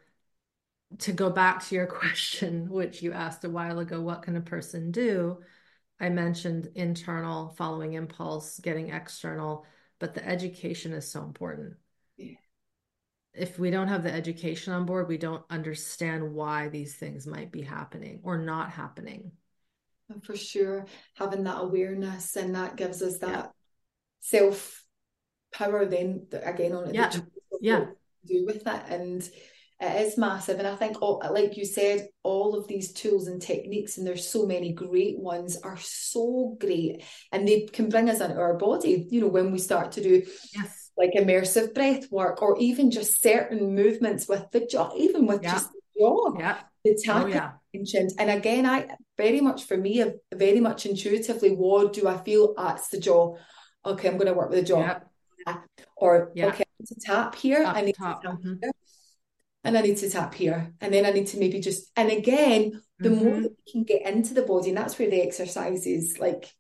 mm-hmm. 0.94 0.98
to 1.00 1.12
go 1.12 1.30
back 1.30 1.66
to 1.66 1.76
your 1.76 1.86
question, 2.02 2.70
which 2.70 3.02
you 3.02 3.12
asked 3.12 3.44
a 3.44 3.50
while 3.50 3.80
ago, 3.80 4.00
what 4.00 4.22
can 4.22 4.38
a 4.38 4.42
person 4.42 4.92
do? 4.92 5.40
I 6.00 6.08
mentioned 6.08 6.70
internal, 6.76 7.54
following 7.58 7.94
impulse, 7.94 8.58
getting 8.60 8.90
external, 8.90 9.66
but 10.00 10.14
the 10.14 10.26
education 10.26 10.94
is 10.94 11.12
so 11.12 11.24
important. 11.24 11.74
Yeah. 12.16 12.36
If 13.34 13.60
we 13.60 13.70
don't 13.70 13.90
have 13.90 14.04
the 14.04 14.14
education 14.14 14.72
on 14.72 14.86
board, 14.86 15.10
we 15.10 15.18
don't 15.18 15.44
understand 15.50 16.34
why 16.34 16.70
these 16.70 16.96
things 16.96 17.28
might 17.28 17.52
be 17.52 17.64
happening 17.64 18.22
or 18.24 18.38
not 18.38 18.72
happening. 18.72 19.34
For 20.24 20.38
sure, 20.38 20.86
having 21.16 21.44
that 21.44 21.60
awareness 21.60 22.38
and 22.38 22.56
that 22.56 22.78
gives 22.78 23.02
us 23.02 23.18
that 23.18 23.30
yeah. 23.30 23.48
self 24.22 24.85
power 25.58 25.86
then 25.86 26.28
again 26.44 26.74
on 26.74 26.94
yeah. 26.94 27.10
the 27.10 27.26
yeah. 27.62 27.86
do 28.26 28.46
with 28.46 28.68
it 28.68 28.82
and 28.90 29.30
it 29.80 30.08
is 30.08 30.18
massive. 30.18 30.60
And 30.60 30.68
i 30.68 30.76
think 30.76 31.02
all, 31.02 31.22
like 31.32 31.58
you 31.58 31.66
said 31.66 32.08
all 32.24 32.56
of 32.56 32.68
these 32.68 32.94
tools 32.94 33.28
and 33.28 33.42
techniques 33.42 33.98
and 33.98 34.08
there's 34.08 34.28
so 34.28 34.46
many 34.46 34.72
great 34.72 35.20
ones 35.20 35.58
are 35.64 35.78
so 35.80 36.56
great. 36.60 37.04
And 37.32 37.48
they 37.48 37.62
can 37.62 37.90
bring 37.90 38.10
us 38.10 38.22
into 38.22 38.38
our 38.38 38.58
body 38.58 39.08
you 39.10 39.22
know 39.22 39.28
when 39.28 39.52
we 39.52 39.60
start 39.60 39.94
to 39.94 40.04
do 40.04 40.24
yes. 40.54 40.92
like 40.98 41.12
immersive 41.18 41.74
breath 41.74 42.12
work 42.12 42.42
or 42.42 42.58
even 42.60 42.92
just 42.92 43.22
certain 43.22 43.76
movements 43.76 44.28
with 44.28 44.46
the 44.52 44.66
jaw 44.66 44.92
even 44.96 45.26
with 45.26 45.44
yeah. 45.44 45.52
just 45.54 45.72
the 45.72 45.82
jaw. 46.00 46.38
Yeah. 46.38 46.58
The 46.84 46.92
oh, 46.92 47.02
tap 47.04 47.24
oh, 47.24 47.28
yeah. 47.28 47.52
and 48.20 48.30
again 48.30 48.68
i 48.68 48.88
very 49.18 49.42
much 49.42 49.64
for 49.64 49.76
me 49.76 50.06
very 50.32 50.60
much 50.60 50.86
intuitively 50.86 51.50
what 51.50 51.94
do 51.94 52.08
i 52.08 52.18
feel? 52.18 52.54
Ah, 52.58 52.74
That's 52.76 52.90
the 52.90 53.00
jaw. 53.00 53.36
Okay 53.84 54.08
i'm 54.08 54.18
going 54.18 54.28
to 54.28 54.34
work 54.34 54.52
with 54.52 54.60
the 54.60 54.66
jaw 54.66 55.00
yeah 55.46 55.58
or 55.96 56.32
yeah. 56.36 56.48
okay, 56.48 56.64
I 56.64 56.74
need 56.80 56.88
to 56.88 56.96
tap 56.96 57.36
here, 57.36 57.64
Up 57.64 57.76
I 57.76 57.82
need 57.82 57.96
top. 57.96 58.22
to 58.22 58.28
tap 58.28 58.38
mm-hmm. 58.38 58.54
here, 58.62 58.72
and 59.64 59.78
I 59.78 59.82
need 59.82 59.98
to 59.98 60.10
tap 60.10 60.34
here, 60.34 60.74
and 60.82 60.94
then 60.94 61.06
I 61.06 61.12
need 61.12 61.28
to 61.28 61.40
maybe 61.40 61.60
just 61.60 61.92
and 61.96 62.12
again, 62.12 62.82
the 63.00 63.10
mm-hmm. 63.10 63.24
more 63.24 63.42
that 63.42 63.56
we 63.66 63.72
can 63.72 63.84
get 63.84 64.06
into 64.06 64.34
the 64.34 64.44
body, 64.44 64.70
and 64.70 64.78
that's 64.78 64.98
where 65.00 65.10
the 65.10 65.22
exercises 65.22 66.20
like 66.20 66.52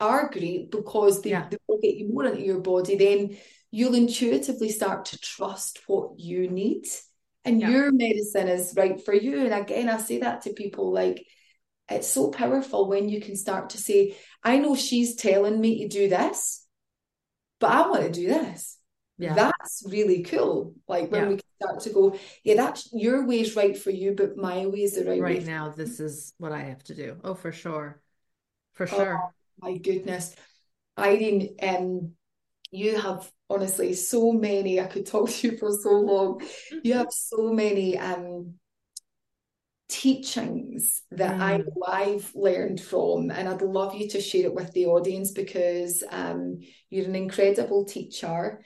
are 0.00 0.30
great 0.30 0.70
because 0.70 1.22
they, 1.22 1.30
yeah. 1.30 1.48
they 1.48 1.56
will 1.68 1.78
get 1.80 1.94
you 1.94 2.08
more 2.08 2.26
into 2.26 2.42
your 2.42 2.60
body, 2.60 2.96
then 2.96 3.36
you'll 3.70 3.94
intuitively 3.94 4.68
start 4.68 5.06
to 5.06 5.18
trust 5.18 5.80
what 5.86 6.18
you 6.18 6.48
need. 6.48 6.86
And 7.44 7.60
yeah. 7.60 7.68
your 7.68 7.92
medicine 7.92 8.48
is 8.48 8.74
right 8.76 9.02
for 9.04 9.12
you. 9.14 9.44
And 9.44 9.52
again, 9.52 9.88
I 9.88 9.98
say 9.98 10.18
that 10.20 10.42
to 10.42 10.52
people 10.52 10.92
like 10.92 11.26
it's 11.90 12.08
so 12.08 12.30
powerful 12.30 12.88
when 12.88 13.08
you 13.08 13.20
can 13.20 13.36
start 13.36 13.70
to 13.70 13.78
say, 13.78 14.16
I 14.42 14.58
know 14.58 14.74
she's 14.74 15.16
telling 15.16 15.60
me 15.60 15.82
to 15.82 15.88
do 15.88 16.08
this 16.08 16.63
but 17.60 17.70
I 17.70 17.88
want 17.88 18.02
to 18.02 18.10
do 18.10 18.26
this. 18.26 18.78
Yeah. 19.16 19.34
That's 19.34 19.84
really 19.88 20.22
cool. 20.22 20.74
Like 20.88 21.10
when 21.10 21.22
yeah. 21.22 21.28
we 21.28 21.40
start 21.60 21.80
to 21.80 21.90
go, 21.90 22.18
yeah, 22.42 22.54
that's 22.56 22.90
your 22.92 23.26
way 23.26 23.40
is 23.40 23.54
right 23.54 23.76
for 23.76 23.90
you, 23.90 24.12
but 24.12 24.36
my 24.36 24.66
way 24.66 24.82
is 24.82 24.96
the 24.96 25.04
right, 25.04 25.20
right 25.20 25.38
way. 25.38 25.44
now, 25.44 25.68
this 25.68 26.00
is 26.00 26.34
what 26.38 26.52
I 26.52 26.62
have 26.62 26.82
to 26.84 26.94
do. 26.94 27.16
Oh, 27.22 27.34
for 27.34 27.52
sure. 27.52 28.00
For 28.72 28.84
oh, 28.84 28.96
sure. 28.96 29.34
my 29.60 29.76
goodness. 29.78 30.34
Irene, 30.98 31.56
um, 31.62 32.12
you 32.70 32.98
have 32.98 33.30
honestly 33.48 33.94
so 33.94 34.32
many, 34.32 34.80
I 34.80 34.86
could 34.86 35.06
talk 35.06 35.30
to 35.30 35.48
you 35.48 35.56
for 35.56 35.70
so 35.70 35.90
long. 35.90 36.42
You 36.82 36.94
have 36.94 37.08
so 37.12 37.52
many 37.52 37.96
um 37.96 38.54
teachings 39.88 41.02
that 41.10 41.38
mm. 41.38 41.40
I, 41.86 42.02
I've 42.02 42.30
learned 42.34 42.80
from, 42.80 43.30
and 43.30 43.48
I'd 43.48 43.62
love 43.62 43.94
you 43.94 44.08
to 44.10 44.20
share 44.20 44.46
it 44.46 44.54
with 44.54 44.72
the 44.72 44.86
audience 44.86 45.32
because 45.32 46.02
um, 46.10 46.60
you're 46.90 47.06
an 47.06 47.14
incredible 47.14 47.84
teacher. 47.84 48.62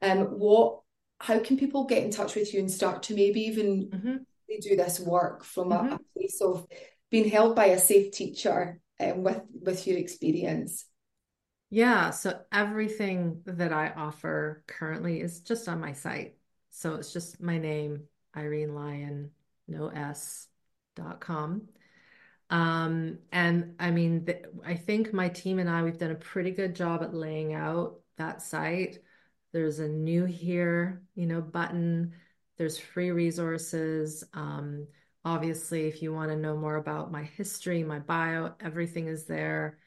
Um, 0.00 0.20
what, 0.38 0.80
how 1.20 1.38
can 1.38 1.56
people 1.56 1.84
get 1.84 2.02
in 2.02 2.10
touch 2.10 2.34
with 2.34 2.52
you 2.52 2.60
and 2.60 2.70
start 2.70 3.04
to 3.04 3.14
maybe 3.14 3.42
even 3.42 3.90
mm-hmm. 3.90 4.16
do 4.60 4.76
this 4.76 4.98
work 4.98 5.44
from 5.44 5.70
mm-hmm. 5.70 5.92
a, 5.92 5.94
a, 5.94 6.00
place 6.14 6.40
of 6.40 6.66
being 7.10 7.28
held 7.28 7.54
by 7.54 7.66
a 7.66 7.78
safe 7.78 8.10
teacher 8.10 8.80
um, 8.98 9.22
with 9.22 9.42
with 9.52 9.86
your 9.86 9.98
experience? 9.98 10.86
Yeah, 11.70 12.10
so 12.10 12.38
everything 12.52 13.42
that 13.46 13.72
I 13.72 13.90
offer 13.96 14.62
currently 14.66 15.20
is 15.20 15.40
just 15.40 15.68
on 15.68 15.80
my 15.80 15.92
site. 15.92 16.36
So 16.70 16.96
it's 16.96 17.12
just 17.12 17.40
my 17.40 17.58
name, 17.58 18.04
Irene 18.36 18.74
Lyon, 18.74 19.30
no 19.68 19.88
S, 19.88 20.48
dot 20.94 21.20
com. 21.20 21.68
Um, 22.50 23.18
and 23.32 23.76
I 23.80 23.90
mean, 23.90 24.28
I 24.64 24.74
think 24.74 25.12
my 25.12 25.28
team 25.28 25.58
and 25.58 25.70
I, 25.70 25.82
we've 25.82 25.96
done 25.96 26.10
a 26.10 26.16
pretty 26.16 26.50
good 26.50 26.76
job 26.76 27.02
at 27.02 27.14
laying 27.14 27.54
out 27.54 28.00
that 28.18 28.42
site. 28.42 28.98
There's 29.52 29.78
a 29.78 29.88
new 29.88 30.26
here, 30.26 31.02
you 31.14 31.26
know, 31.26 31.40
button. 31.40 32.12
There's 32.58 32.78
free 32.78 33.10
resources. 33.10 34.22
Um, 34.34 34.86
obviously, 35.24 35.86
if 35.86 36.02
you 36.02 36.12
want 36.12 36.30
to 36.30 36.36
know 36.36 36.56
more 36.56 36.76
about 36.76 37.10
my 37.10 37.22
history, 37.22 37.82
my 37.84 37.98
bio, 37.98 38.54
everything 38.60 39.08
is 39.08 39.24
there. 39.24 39.78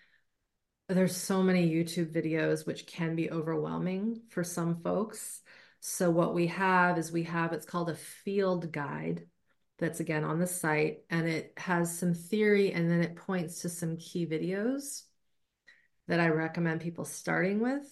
There's 0.90 1.15
so 1.15 1.44
many 1.44 1.69
YouTube 1.69 2.14
videos, 2.14 2.65
which 2.65 2.88
can 2.88 3.15
be 3.15 3.32
overwhelming 3.32 4.22
for 4.30 4.44
some 4.44 4.82
folks. 4.82 5.41
So 5.80 6.10
what 6.10 6.34
we 6.34 6.48
have 6.48 6.98
is 6.98 7.11
we 7.11 7.23
have, 7.23 7.53
it's 7.53 7.65
called 7.65 7.90
a 7.90 7.95
field 7.95 8.72
guide 8.72 9.27
that's 9.77 9.99
again 9.99 10.23
on 10.23 10.39
the 10.39 10.47
site 10.47 10.99
and 11.10 11.27
it 11.27 11.53
has 11.57 11.97
some 11.97 12.14
theory 12.14 12.72
and 12.72 12.89
then 12.89 13.02
it 13.02 13.15
points 13.15 13.61
to 13.61 13.69
some 13.69 13.97
key 13.97 14.26
videos 14.26 15.03
that 16.07 16.19
I 16.19 16.27
recommend 16.27 16.81
people 16.81 17.06
starting 17.06 17.60
with. 17.60 17.84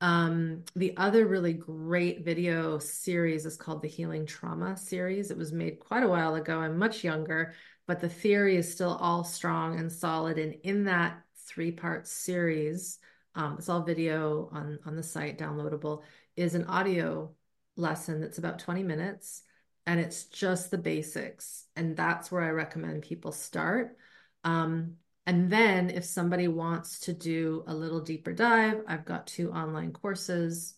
Um, 0.00 0.64
the 0.76 0.96
other 0.96 1.26
really 1.26 1.54
great 1.54 2.24
video 2.24 2.78
series 2.78 3.46
is 3.46 3.56
called 3.56 3.80
the 3.80 3.88
Healing 3.88 4.26
Trauma 4.26 4.76
series. 4.76 5.30
It 5.30 5.38
was 5.38 5.52
made 5.52 5.80
quite 5.80 6.02
a 6.02 6.08
while 6.08 6.34
ago. 6.34 6.58
I'm 6.58 6.78
much 6.78 7.04
younger, 7.04 7.54
but 7.86 8.00
the 8.00 8.08
theory 8.08 8.56
is 8.56 8.70
still 8.70 8.96
all 9.00 9.24
strong 9.24 9.78
and 9.78 9.90
solid. 9.90 10.38
And 10.38 10.54
in 10.62 10.84
that 10.84 11.22
three 11.46 11.72
part 11.72 12.06
series 12.06 12.98
um, 13.34 13.56
it's 13.58 13.68
all 13.68 13.82
video 13.82 14.48
on 14.52 14.78
on 14.86 14.96
the 14.96 15.02
site, 15.02 15.38
downloadable, 15.38 16.02
is 16.36 16.54
an 16.54 16.64
audio 16.64 17.32
lesson 17.76 18.20
that's 18.20 18.38
about 18.38 18.60
20 18.60 18.82
minutes 18.84 19.42
and 19.86 20.00
it's 20.00 20.24
just 20.24 20.70
the 20.70 20.78
basics. 20.78 21.66
And 21.76 21.96
that's 21.96 22.32
where 22.32 22.42
I 22.42 22.50
recommend 22.50 23.02
people 23.02 23.32
start. 23.32 23.96
Um, 24.44 24.94
and 25.26 25.50
then 25.50 25.90
if 25.90 26.04
somebody 26.04 26.48
wants 26.48 27.00
to 27.00 27.12
do 27.12 27.64
a 27.66 27.74
little 27.74 28.00
deeper 28.00 28.32
dive, 28.32 28.82
I've 28.86 29.04
got 29.04 29.26
two 29.26 29.50
online 29.52 29.92
courses 29.92 30.74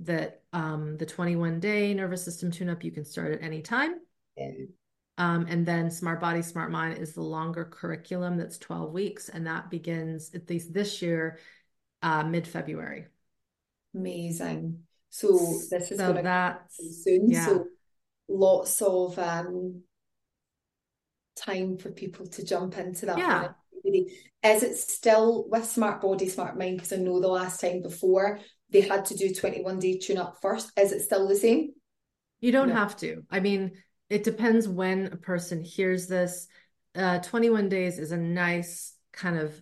that 0.00 0.42
um, 0.52 0.96
the 0.98 1.06
21 1.06 1.60
day 1.60 1.94
nervous 1.94 2.24
system 2.24 2.50
tune 2.50 2.68
up, 2.68 2.84
you 2.84 2.90
can 2.90 3.04
start 3.04 3.32
at 3.32 3.42
any 3.42 3.62
time. 3.62 3.94
Yeah. 4.36 4.50
Um, 5.18 5.46
and 5.48 5.64
then 5.64 5.90
Smart 5.90 6.20
Body, 6.20 6.42
Smart 6.42 6.70
Mind 6.70 6.98
is 6.98 7.14
the 7.14 7.22
longer 7.22 7.64
curriculum 7.64 8.36
that's 8.36 8.58
12 8.58 8.92
weeks. 8.92 9.28
And 9.28 9.46
that 9.46 9.70
begins 9.70 10.34
at 10.34 10.50
least 10.50 10.74
this 10.74 11.00
year, 11.00 11.38
uh, 12.02 12.24
mid 12.24 12.46
February. 12.46 13.06
Amazing. 13.94 14.80
So 15.08 15.32
this 15.70 15.90
is 15.90 15.98
so 15.98 16.12
going 16.12 16.24
to 16.24 16.58
soon. 16.76 17.30
Yeah. 17.30 17.46
So 17.46 17.66
lots 18.28 18.82
of 18.82 19.18
um, 19.18 19.82
time 21.36 21.78
for 21.78 21.90
people 21.90 22.26
to 22.26 22.44
jump 22.44 22.78
into 22.78 23.06
that. 23.06 23.18
Yeah. 23.18 23.48
Is 24.42 24.62
it 24.62 24.76
still 24.76 25.46
with 25.48 25.64
Smart 25.64 26.00
Body, 26.00 26.28
Smart 26.28 26.58
Mind? 26.58 26.76
Because 26.76 26.92
I 26.92 26.96
know 26.96 27.20
the 27.20 27.28
last 27.28 27.60
time 27.60 27.82
before 27.82 28.40
they 28.70 28.80
had 28.80 29.04
to 29.06 29.16
do 29.16 29.32
21 29.32 29.78
day 29.78 29.98
tune 29.98 30.18
up 30.18 30.38
first. 30.42 30.72
Is 30.78 30.92
it 30.92 31.02
still 31.02 31.28
the 31.28 31.36
same? 31.36 31.72
You 32.40 32.52
don't 32.52 32.70
no. 32.70 32.74
have 32.74 32.96
to. 32.98 33.22
I 33.30 33.40
mean, 33.40 33.72
it 34.10 34.24
depends 34.24 34.68
when 34.68 35.06
a 35.06 35.16
person 35.16 35.62
hears 35.62 36.06
this. 36.06 36.48
Uh, 36.94 37.18
21 37.20 37.68
days 37.68 37.98
is 37.98 38.12
a 38.12 38.16
nice 38.16 38.94
kind 39.12 39.38
of 39.38 39.60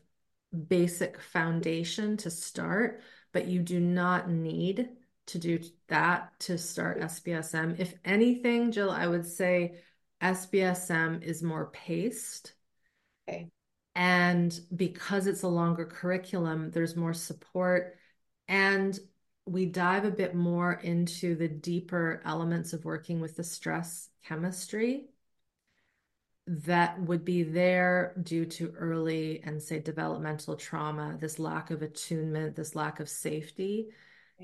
basic 0.69 1.20
foundation 1.20 2.16
to 2.19 2.31
start, 2.31 3.03
but 3.32 3.47
you 3.47 3.61
do 3.61 3.81
not 3.81 4.31
need 4.31 4.89
to 5.27 5.39
do 5.39 5.59
that 5.89 6.39
to 6.41 6.59
start 6.59 7.01
SBSM. 7.01 7.79
If 7.79 7.95
anything, 8.05 8.73
Jill, 8.73 8.91
I 8.91 9.07
would 9.07 9.27
say 9.27 9.77
SBSM 10.23 11.23
is 11.23 11.43
more 11.43 11.71
paced. 11.71 12.55
Okay. 13.29 13.51
And 13.95 14.59
because 14.75 15.27
it's 15.27 15.43
a 15.43 15.49
longer 15.49 15.85
curriculum, 15.85 16.71
there's 16.71 16.97
more 16.97 17.15
support. 17.15 17.97
And 18.49 18.99
we 19.47 19.67
dive 19.67 20.05
a 20.05 20.11
bit 20.11 20.35
more 20.35 20.73
into 20.73 21.35
the 21.37 21.49
deeper 21.49 22.23
elements 22.25 22.73
of 22.73 22.85
working 22.85 23.21
with 23.21 23.37
the 23.37 23.45
stress 23.45 24.09
chemistry 24.25 25.09
that 26.47 27.01
would 27.01 27.25
be 27.25 27.43
there 27.43 28.15
due 28.23 28.45
to 28.45 28.71
early 28.73 29.43
and 29.45 29.63
say 29.63 29.79
developmental 29.79 30.57
trauma, 30.57 31.17
this 31.19 31.39
lack 31.39 31.71
of 31.71 31.83
attunement, 31.83 32.55
this 32.55 32.75
lack 32.75 33.01
of 33.01 33.09
safety. 33.09 33.89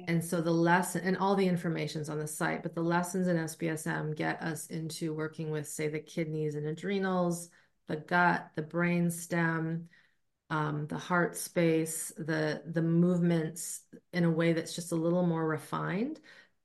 And 0.06 0.24
so 0.24 0.40
the 0.40 0.50
lesson 0.50 1.02
and 1.04 1.16
all 1.16 1.34
the 1.34 1.48
information's 1.48 2.08
on 2.08 2.18
the 2.18 2.26
site, 2.26 2.62
but 2.62 2.74
the 2.74 2.82
lessons 2.82 3.26
in 3.26 3.36
SBSM 3.36 4.16
get 4.16 4.40
us 4.40 4.66
into 4.68 5.12
working 5.12 5.50
with, 5.50 5.68
say, 5.68 5.88
the 5.88 6.00
kidneys 6.00 6.54
and 6.54 6.66
adrenals, 6.66 7.50
the 7.88 7.96
gut, 7.96 8.50
the 8.54 8.62
brain 8.62 9.10
stem, 9.10 9.88
um, 10.48 10.86
the 10.88 10.98
heart 10.98 11.36
space, 11.36 12.12
the 12.16 12.62
the 12.66 12.82
movements 12.82 13.82
in 14.12 14.24
a 14.24 14.30
way 14.30 14.52
that's 14.52 14.74
just 14.74 14.92
a 14.92 14.96
little 14.96 15.24
more 15.24 15.46
refined. 15.46 16.20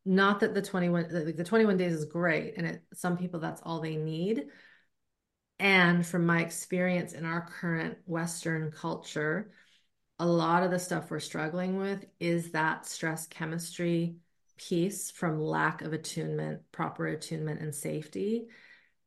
Not 0.06 0.39
that 0.41 0.53
the 0.53 0.61
21 0.61 1.07
the, 1.10 1.34
the 1.34 1.43
21 1.43 1.77
days 1.77 1.93
is 1.93 2.06
great, 2.06 2.56
and 2.57 2.68
it, 2.68 2.84
some 2.93 3.18
people 3.18 3.39
that's 3.39 3.61
all 3.61 3.80
they 3.81 3.95
need. 3.95 4.45
And 5.57 6.06
from 6.06 6.26
my 6.26 6.41
experience 6.41 7.14
in 7.14 7.26
our 7.26 7.41
current 7.41 7.97
Western 8.06 8.72
culture, 8.72 9.52
a 10.20 10.26
lot 10.26 10.64
of 10.64 10.72
the 10.72 10.80
stuff 10.80 11.12
we're 11.12 11.20
struggling 11.20 11.78
with 11.78 12.06
is 12.20 12.52
that 12.52 12.86
stress 12.86 13.28
chemistry 13.28 14.16
piece 14.58 15.12
from 15.12 15.42
lack 15.42 15.82
of 15.82 15.94
attunement, 15.94 16.62
proper 16.72 17.08
attunement, 17.08 17.62
and 17.62 17.76
safety. 17.76 18.46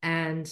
And 0.03 0.47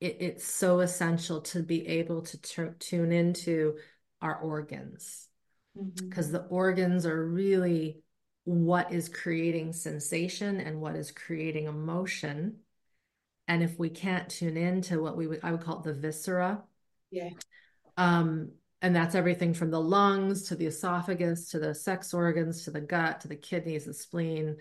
it, 0.00 0.18
it's 0.20 0.44
so 0.44 0.80
essential 0.80 1.40
to 1.40 1.62
be 1.62 1.86
able 1.88 2.22
to 2.22 2.40
t- 2.40 2.62
tune 2.78 3.12
into 3.12 3.76
our 4.20 4.36
organs 4.36 5.28
because 5.74 6.26
mm-hmm. 6.26 6.36
the 6.36 6.44
organs 6.44 7.06
are 7.06 7.26
really 7.26 8.02
what 8.44 8.92
is 8.92 9.08
creating 9.08 9.72
sensation 9.72 10.60
and 10.60 10.80
what 10.80 10.96
is 10.96 11.10
creating 11.10 11.66
emotion. 11.66 12.56
And 13.48 13.62
if 13.62 13.78
we 13.78 13.90
can't 13.90 14.28
tune 14.28 14.56
into 14.56 15.02
what 15.02 15.16
we 15.16 15.26
would, 15.26 15.40
I 15.42 15.52
would 15.52 15.60
call 15.60 15.78
it 15.78 15.84
the 15.84 15.94
viscera. 15.94 16.62
Yeah. 17.10 17.30
Um, 17.96 18.52
and 18.82 18.94
that's 18.94 19.14
everything 19.14 19.54
from 19.54 19.70
the 19.70 19.80
lungs 19.80 20.42
to 20.48 20.56
the 20.56 20.66
esophagus 20.66 21.50
to 21.50 21.58
the 21.58 21.74
sex 21.74 22.12
organs 22.12 22.64
to 22.64 22.70
the 22.70 22.80
gut 22.80 23.20
to 23.20 23.28
the 23.28 23.36
kidneys 23.36 23.86
the 23.86 23.94
spleen 23.94 24.56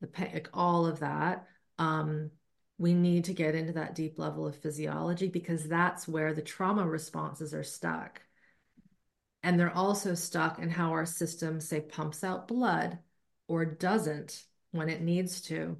the 0.00 0.08
like 0.16 0.48
all 0.52 0.86
of 0.86 1.00
that. 1.00 1.46
Um, 1.78 2.30
we 2.78 2.94
need 2.94 3.24
to 3.24 3.34
get 3.34 3.54
into 3.54 3.72
that 3.72 3.94
deep 3.94 4.18
level 4.18 4.46
of 4.46 4.56
physiology 4.56 5.28
because 5.28 5.64
that's 5.64 6.06
where 6.06 6.32
the 6.32 6.42
trauma 6.42 6.86
responses 6.86 7.52
are 7.52 7.64
stuck. 7.64 8.22
And 9.42 9.58
they're 9.58 9.74
also 9.74 10.14
stuck 10.14 10.58
in 10.58 10.70
how 10.70 10.90
our 10.90 11.06
system 11.06 11.60
say 11.60 11.80
pumps 11.80 12.22
out 12.22 12.48
blood 12.48 12.98
or 13.48 13.64
doesn't 13.64 14.44
when 14.70 14.88
it 14.88 15.00
needs 15.00 15.40
to. 15.42 15.76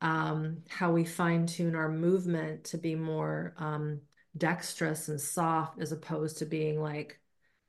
Um, 0.00 0.62
how 0.68 0.92
we 0.92 1.04
fine 1.04 1.46
tune 1.46 1.76
our 1.76 1.88
movement 1.88 2.64
to 2.64 2.78
be 2.78 2.96
more 2.96 3.54
um, 3.56 4.00
dexterous 4.36 5.08
and 5.08 5.20
soft 5.20 5.80
as 5.80 5.92
opposed 5.92 6.38
to 6.38 6.46
being 6.46 6.80
like 6.80 7.20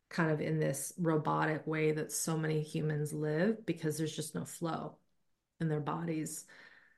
kind 0.10 0.31
of 0.31 0.40
in 0.41 0.60
this 0.60 0.94
robotic 0.98 1.65
way 1.68 1.91
that 1.91 2.11
so 2.11 2.38
many 2.38 2.61
humans 2.61 3.14
live 3.14 3.65
because 3.65 3.98
there's 3.98 4.15
just 4.15 4.35
no 4.35 4.45
flow 4.45 4.95
in 5.60 5.68
their 5.68 5.80
bodies. 5.80 6.45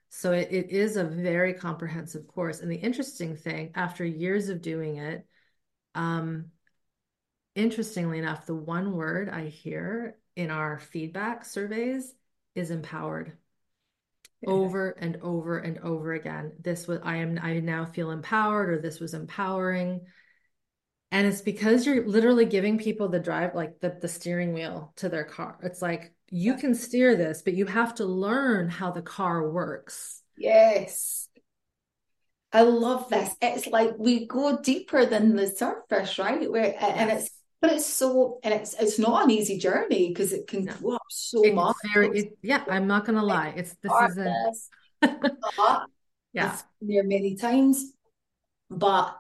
So 0.10 0.34
it, 0.34 0.50
it 0.52 0.70
is 0.70 0.98
a 0.98 1.04
very 1.04 1.54
comprehensive 1.54 2.28
course. 2.28 2.60
And 2.60 2.72
the 2.72 2.76
interesting 2.76 3.36
thing, 3.36 3.72
after 3.76 4.06
years 4.06 4.50
of 4.50 4.62
doing 4.62 4.98
it, 4.98 5.26
um, 5.96 6.52
interestingly 7.56 8.20
enough, 8.20 8.46
the 8.46 8.56
one 8.56 8.94
word 8.94 9.30
I 9.30 9.46
hear 9.46 10.18
in 10.36 10.52
our 10.52 10.80
feedback 10.80 11.46
surveys 11.46 12.14
is 12.54 12.72
empowered 12.72 13.38
over 14.46 14.90
and 14.92 15.18
over 15.22 15.58
and 15.58 15.80
over 15.80 16.14
again. 16.14 16.54
This 16.60 16.88
was 16.88 17.00
I 17.04 17.18
am 17.18 17.40
I 17.42 17.60
now 17.60 17.86
feel 17.86 18.12
empowered 18.12 18.70
or 18.70 18.80
this 18.80 19.00
was 19.00 19.14
empowering. 19.14 20.02
And 21.12 21.28
it's 21.28 21.42
because 21.42 21.86
you're 21.86 22.08
literally 22.08 22.46
giving 22.46 22.78
people 22.78 23.08
the 23.08 23.20
drive 23.20 23.56
like 23.56 23.80
the 23.80 23.98
the 24.02 24.08
steering 24.08 24.54
wheel 24.54 24.94
to 24.98 25.10
their 25.10 25.24
car. 25.24 25.58
It's 25.64 25.82
like 25.82 26.14
you 26.30 26.56
can 26.56 26.76
steer 26.76 27.16
this, 27.16 27.42
but 27.42 27.54
you 27.54 27.66
have 27.66 27.96
to 27.96 28.06
learn 28.06 28.70
how 28.70 28.92
the 28.92 29.02
car 29.02 29.50
works. 29.50 30.22
Yes. 30.38 31.30
I 32.52 32.62
love 32.62 33.10
this. 33.10 33.36
It's 33.42 33.68
like 33.68 33.92
we 33.98 34.28
go 34.28 34.62
deeper 34.62 35.06
than 35.06 35.36
the 35.36 35.48
surface, 35.48 36.18
right? 36.18 36.50
Where 36.50 36.68
yes. 36.68 36.94
and 36.96 37.12
it's 37.12 37.30
but 37.62 37.72
it's 37.72 37.86
so 37.86 38.40
and 38.44 38.54
it's 38.54 38.74
it's 38.80 39.00
not 39.00 39.24
an 39.24 39.32
easy 39.32 39.58
journey 39.58 40.10
because 40.10 40.34
it 40.34 40.48
can 40.48 40.66
no. 40.66 40.74
go 40.82 40.96
up 40.96 41.02
so 41.10 41.42
it's 41.44 41.56
much. 41.56 41.76
Very, 41.94 42.20
it, 42.20 42.38
yeah, 42.42 42.64
I'm 42.70 42.88
not 42.88 43.06
gonna 43.06 43.24
lie. 43.24 43.54
It's 43.56 43.76
this 43.82 43.92
is 44.10 44.18
a 44.18 44.52
yeah 46.34 46.58
there 46.82 47.04
many 47.04 47.36
times, 47.36 47.92
but 48.70 49.18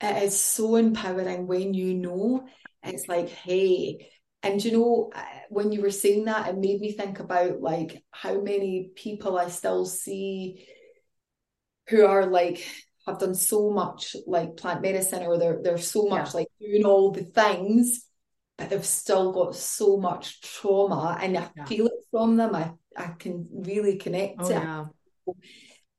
it 0.00 0.22
is 0.24 0.38
so 0.38 0.76
empowering 0.76 1.46
when 1.46 1.74
you 1.74 1.94
know 1.94 2.46
it's 2.82 3.08
like 3.08 3.28
hey 3.28 4.10
and 4.42 4.62
you 4.62 4.72
know 4.72 5.10
uh, 5.14 5.24
when 5.48 5.72
you 5.72 5.80
were 5.80 5.90
saying 5.90 6.26
that 6.26 6.48
it 6.48 6.58
made 6.58 6.80
me 6.80 6.92
think 6.92 7.18
about 7.20 7.60
like 7.60 8.02
how 8.10 8.40
many 8.40 8.90
people 8.94 9.38
i 9.38 9.48
still 9.48 9.86
see 9.86 10.66
who 11.88 12.04
are 12.04 12.26
like 12.26 12.66
have 13.06 13.18
done 13.18 13.34
so 13.34 13.70
much 13.70 14.16
like 14.26 14.56
plant 14.56 14.82
medicine 14.82 15.22
or 15.22 15.38
they're 15.38 15.60
they're 15.62 15.78
so 15.78 16.06
much 16.06 16.28
yeah. 16.28 16.40
like 16.40 16.48
doing 16.60 16.84
all 16.84 17.10
the 17.10 17.24
things 17.24 18.08
but 18.56 18.70
they've 18.70 18.84
still 18.84 19.32
got 19.32 19.54
so 19.54 19.96
much 19.96 20.40
trauma 20.40 21.18
and 21.20 21.36
I 21.36 21.50
yeah. 21.56 21.64
feel 21.64 21.86
it 21.86 21.92
from 22.10 22.36
them 22.36 22.54
I 22.54 22.72
I 22.96 23.08
can 23.18 23.48
really 23.52 23.96
connect 23.96 24.40
oh, 24.40 24.50
yeah. 24.50 24.84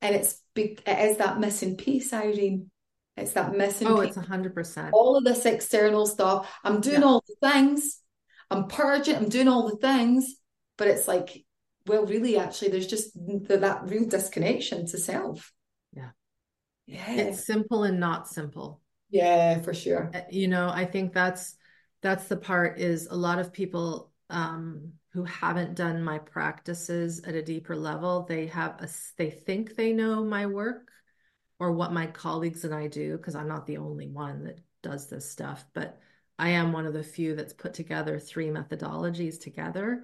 and 0.01 0.15
it's 0.15 0.41
big 0.53 0.81
it 0.85 1.11
is 1.11 1.17
that 1.17 1.39
missing 1.39 1.77
piece 1.77 2.11
Irene 2.13 2.71
it's 3.17 3.33
that 3.33 3.55
missing 3.55 3.87
oh 3.87 4.01
piece. 4.01 4.09
it's 4.09 4.17
a 4.17 4.21
hundred 4.21 4.55
percent 4.55 4.93
all 4.93 5.15
of 5.15 5.23
this 5.23 5.45
external 5.45 6.05
stuff 6.07 6.51
I'm 6.63 6.81
doing 6.81 7.03
all 7.03 7.23
the 7.27 7.49
things 7.49 8.01
I'm 8.49 8.67
purging 8.67 9.15
I'm 9.15 9.29
doing 9.29 9.47
all 9.47 9.69
the 9.69 9.77
things 9.77 10.35
but 10.77 10.87
it's 10.87 11.07
like 11.07 11.45
well 11.85 12.05
really 12.05 12.37
actually 12.37 12.69
there's 12.69 12.87
just 12.87 13.13
the, 13.13 13.57
that 13.57 13.87
real 13.89 14.07
disconnection 14.07 14.87
to 14.87 14.97
self 14.97 15.51
yeah 16.87 17.11
it's 17.11 17.45
simple 17.45 17.83
and 17.83 17.99
not 17.99 18.27
simple 18.27 18.81
yeah 19.09 19.59
for 19.61 19.73
sure 19.73 20.11
uh, 20.13 20.21
you 20.29 20.47
know 20.47 20.69
i 20.69 20.85
think 20.85 21.13
that's 21.13 21.55
that's 22.01 22.27
the 22.27 22.37
part 22.37 22.79
is 22.79 23.07
a 23.07 23.15
lot 23.15 23.39
of 23.39 23.53
people 23.53 24.11
um 24.29 24.91
who 25.13 25.23
haven't 25.23 25.75
done 25.75 26.03
my 26.03 26.17
practices 26.17 27.21
at 27.25 27.35
a 27.35 27.41
deeper 27.41 27.75
level 27.75 28.25
they 28.27 28.47
have 28.47 28.71
a 28.81 28.89
they 29.17 29.29
think 29.29 29.75
they 29.75 29.93
know 29.93 30.23
my 30.23 30.45
work 30.45 30.89
or 31.59 31.71
what 31.71 31.93
my 31.93 32.05
colleagues 32.07 32.65
and 32.65 32.73
i 32.73 32.87
do 32.87 33.17
because 33.17 33.35
i'm 33.35 33.47
not 33.47 33.65
the 33.65 33.77
only 33.77 34.07
one 34.07 34.43
that 34.43 34.59
does 34.83 35.07
this 35.07 35.29
stuff 35.29 35.65
but 35.73 35.99
I 36.37 36.49
am 36.49 36.73
one 36.73 36.85
of 36.85 36.93
the 36.93 37.03
few 37.03 37.35
that's 37.35 37.53
put 37.53 37.73
together 37.73 38.19
three 38.19 38.47
methodologies 38.47 39.39
together. 39.39 40.03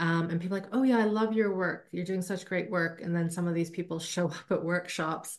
Um, 0.00 0.30
and 0.30 0.40
people 0.40 0.56
like, 0.56 0.68
oh 0.72 0.82
yeah, 0.82 0.98
I 0.98 1.04
love 1.04 1.34
your 1.34 1.54
work. 1.54 1.88
You're 1.92 2.04
doing 2.04 2.22
such 2.22 2.46
great 2.46 2.70
work. 2.70 3.00
And 3.02 3.14
then 3.14 3.30
some 3.30 3.46
of 3.46 3.54
these 3.54 3.70
people 3.70 3.98
show 4.00 4.26
up 4.28 4.50
at 4.50 4.64
workshops 4.64 5.38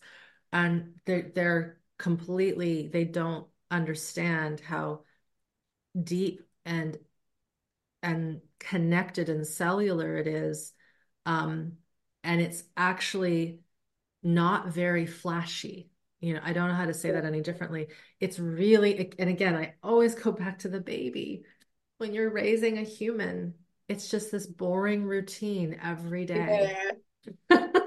and 0.52 0.96
they're 1.06 1.32
they're 1.34 1.78
completely, 1.98 2.88
they 2.88 3.06
don't 3.06 3.48
understand 3.72 4.60
how 4.60 5.02
deep 6.02 6.42
and 6.66 6.98
and 8.04 8.42
connected 8.60 9.30
and 9.30 9.48
cellular 9.48 10.18
it 10.18 10.28
is. 10.28 10.74
Um, 11.26 11.74
and 12.24 12.42
it's 12.42 12.64
actually 12.78 13.60
not 14.24 14.68
very 14.68 15.06
flashy 15.06 15.90
you 16.20 16.34
know 16.34 16.40
i 16.44 16.52
don't 16.52 16.68
know 16.68 16.76
how 16.76 16.86
to 16.86 16.94
say 16.94 17.12
that 17.12 17.24
any 17.24 17.42
differently 17.42 17.88
it's 18.20 18.40
really 18.40 19.14
and 19.20 19.30
again 19.30 19.56
i 19.56 19.76
always 19.84 20.16
go 20.16 20.32
back 20.32 20.58
to 20.60 20.68
the 20.68 20.80
baby 20.80 21.44
when 22.00 22.14
you're 22.14 22.32
raising 22.32 22.80
a 22.80 22.84
human 22.84 23.54
it's 23.88 24.10
just 24.10 24.32
this 24.32 24.48
boring 24.48 25.04
routine 25.04 25.80
every 25.84 26.26
day 26.26 26.76
yeah. 27.52 27.68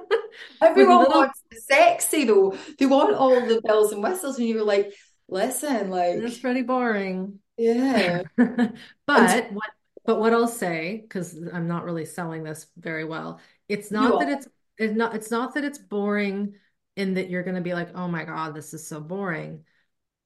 everyone 0.63 0.99
little... 1.01 1.21
wants 1.21 1.43
sexy 1.53 2.25
though 2.25 2.57
they 2.79 2.87
want 2.87 3.15
all 3.15 3.41
the 3.47 3.61
bells 3.63 3.93
and 3.93 4.03
whistles 4.03 4.39
and 4.39 4.49
you're 4.49 4.65
like 4.65 4.93
listen 5.29 5.91
like 5.91 6.17
it's 6.17 6.39
pretty 6.39 6.63
boring 6.63 7.39
yeah 7.57 8.23
but 8.37 9.53
what 9.53 9.71
but 10.07 10.19
what 10.19 10.33
i'll 10.33 10.49
say 10.49 11.01
because 11.03 11.39
i'm 11.53 11.69
not 11.69 11.85
really 11.85 12.05
selling 12.05 12.43
this 12.43 12.67
very 12.77 13.05
well 13.05 13.41
it's 13.69 13.91
not 13.91 14.21
that 14.21 14.29
it's 14.29 14.49
it's 14.79 14.97
not 14.97 15.15
it's 15.15 15.31
not 15.31 15.55
that 15.55 15.65
it's 15.65 15.79
boring 15.79 16.55
in 16.99 17.15
that 17.15 17.31
you're 17.31 17.45
going 17.45 17.55
to 17.55 17.63
be 17.63 17.75
like, 17.75 17.91
oh 17.95 18.09
my 18.09 18.25
God, 18.25 18.55
this 18.55 18.75
is 18.75 18.87
so 18.87 19.01
boring. 19.01 19.65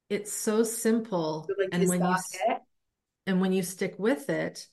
It's 0.09 0.33
so 0.33 0.65
simple. 0.65 1.47
Like, 1.59 1.69
and 1.71 1.87
when 1.87 2.03
you 2.03 2.17
it? 2.49 2.63
and 3.27 3.41
when 3.43 3.53
you 3.53 3.63
stick 3.63 3.95
with 3.99 4.31
it, 4.31 4.67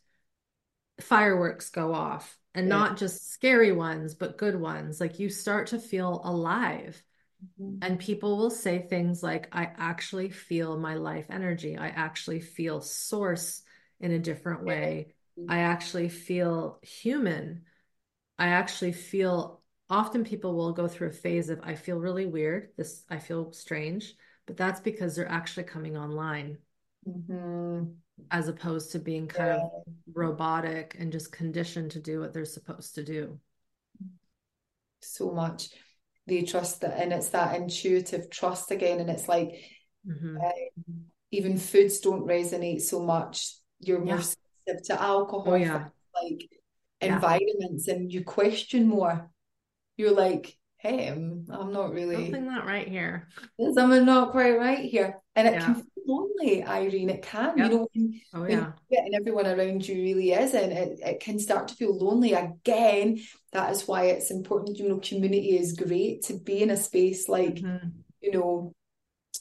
fireworks 1.02 1.70
go 1.70 1.94
off 1.94 2.38
and 2.60 2.68
yeah. 2.68 2.76
not 2.76 2.98
just 2.98 3.32
scary 3.32 3.72
ones, 3.72 4.16
but 4.16 4.38
good 4.38 4.60
ones. 4.60 5.00
Like 5.00 5.18
you 5.18 5.30
start 5.30 5.68
to 5.68 5.80
feel 5.80 6.22
alive. 6.26 7.02
Mm-hmm. 7.62 7.78
And 7.82 8.00
people 8.00 8.38
will 8.38 8.50
say 8.50 8.80
things 8.80 9.24
like, 9.24 9.48
I 9.54 9.70
actually 9.78 10.30
feel 10.30 10.78
my 10.78 10.96
life 10.96 11.28
energy. 11.30 11.78
I 11.78 11.88
actually 11.88 12.42
feel 12.42 12.82
source 12.82 13.62
in 14.02 14.12
a 14.12 14.20
different 14.20 14.66
way. 14.66 15.14
Mm-hmm. 15.40 15.50
I 15.50 15.60
actually 15.60 16.10
feel 16.10 16.80
human. 16.82 17.64
I 18.38 18.48
actually 18.50 18.92
feel 18.92 19.62
often 19.90 20.26
people 20.26 20.54
will 20.54 20.74
go 20.74 20.90
through 20.90 21.08
a 21.08 21.14
phase 21.14 21.50
of 21.50 21.62
I 21.64 21.76
feel 21.76 21.98
really 21.98 22.26
weird, 22.26 22.72
this 22.76 23.04
I 23.10 23.20
feel 23.20 23.54
strange, 23.54 24.16
but 24.46 24.58
that's 24.58 24.82
because 24.82 25.16
they're 25.16 25.32
actually 25.32 25.64
coming 25.64 25.96
online. 25.96 26.58
Mm-hmm. 27.08 27.86
As 28.32 28.48
opposed 28.48 28.92
to 28.92 29.00
being 29.00 29.28
kind 29.28 29.50
yeah. 29.50 29.64
of 29.64 29.94
robotic 30.14 30.96
and 31.00 31.12
just 31.12 31.32
conditioned 31.32 31.92
to 31.92 32.00
do 32.00 32.20
what 32.20 32.34
they're 32.34 32.46
supposed 32.46 32.96
to 32.96 33.04
do. 33.04 33.40
So 35.02 35.32
much. 35.32 35.70
They 36.28 36.44
trust 36.44 36.82
that, 36.82 37.00
and 37.00 37.12
it's 37.12 37.30
that 37.30 37.56
intuitive 37.56 38.30
trust 38.30 38.72
again. 38.72 39.00
And 39.00 39.10
it's 39.10 39.28
like 39.28 39.56
mm-hmm. 40.08 40.38
uh, 40.38 40.50
even 41.32 41.58
foods 41.58 42.00
don't 42.00 42.28
resonate 42.28 42.82
so 42.82 43.02
much. 43.02 43.56
You're 43.80 44.04
more 44.04 44.22
sensitive 44.22 44.86
to 44.88 45.02
alcohol, 45.02 45.54
oh, 45.54 45.56
yeah. 45.56 45.88
like 46.22 46.50
environments, 47.02 47.88
yeah. 47.88 47.96
and 47.96 48.12
you 48.12 48.24
question 48.24 48.88
more 48.88 49.32
you're 50.00 50.16
like, 50.16 50.58
hey, 50.78 51.10
I'm, 51.10 51.46
I'm 51.52 51.74
not 51.74 51.92
really 51.92 52.16
something 52.16 52.46
not 52.46 52.66
right 52.66 52.88
here. 52.88 53.28
Something 53.74 54.06
not 54.06 54.32
quite 54.32 54.58
right 54.58 54.80
here. 54.80 55.20
And 55.36 55.46
it 55.46 55.56
yeah. 55.56 55.66
can 55.66 55.86
lonely, 56.10 56.64
Irene. 56.64 57.10
It 57.10 57.22
can, 57.22 57.58
yep. 57.58 57.72
you 57.72 57.78
know, 57.78 57.88
when, 57.94 58.22
oh, 58.34 58.46
yeah. 58.48 58.72
when 58.88 59.06
and 59.06 59.16
everyone 59.16 59.46
around 59.46 59.88
you 59.88 59.96
really 59.96 60.34
isn't, 60.34 60.72
it, 60.72 61.00
it 61.06 61.20
can 61.20 61.40
start 61.40 61.68
to 61.70 61.76
feel 61.76 61.98
lonely 61.98 62.34
again. 62.34 63.22
That 63.54 63.72
is 63.72 63.88
why 63.88 64.06
it's 64.06 64.32
important, 64.32 64.78
you 64.78 64.90
know, 64.90 65.00
community 65.00 65.58
is 65.58 65.74
great 65.74 66.24
to 66.24 66.34
be 66.34 66.62
in 66.62 66.70
a 66.70 66.78
space 66.78 67.30
like, 67.30 67.56
mm-hmm. 67.56 67.88
you 68.22 68.32
know, 68.32 68.74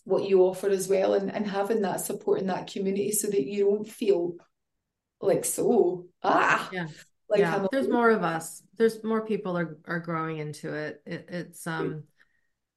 what 0.05 0.28
you 0.28 0.43
offer 0.43 0.69
as 0.69 0.89
well 0.89 1.15
and, 1.15 1.31
and 1.31 1.47
having 1.47 1.82
that 1.82 2.01
support 2.01 2.40
in 2.40 2.47
that 2.47 2.66
community 2.66 3.12
so 3.12 3.28
that 3.28 3.45
you 3.45 3.65
don't 3.65 3.89
feel 3.89 4.35
like 5.20 5.45
so 5.45 6.07
ah 6.23 6.69
yeah 6.73 6.86
like 7.28 7.40
yeah, 7.40 7.66
there's 7.70 7.89
more 7.89 8.11
of 8.11 8.23
us 8.23 8.62
there's 8.77 9.03
more 9.05 9.27
people 9.27 9.57
are 9.57 9.78
are 9.85 10.01
growing 10.01 10.39
into 10.39 10.73
it. 10.73 11.03
it 11.05 11.27
it's 11.28 11.66
um 11.66 12.05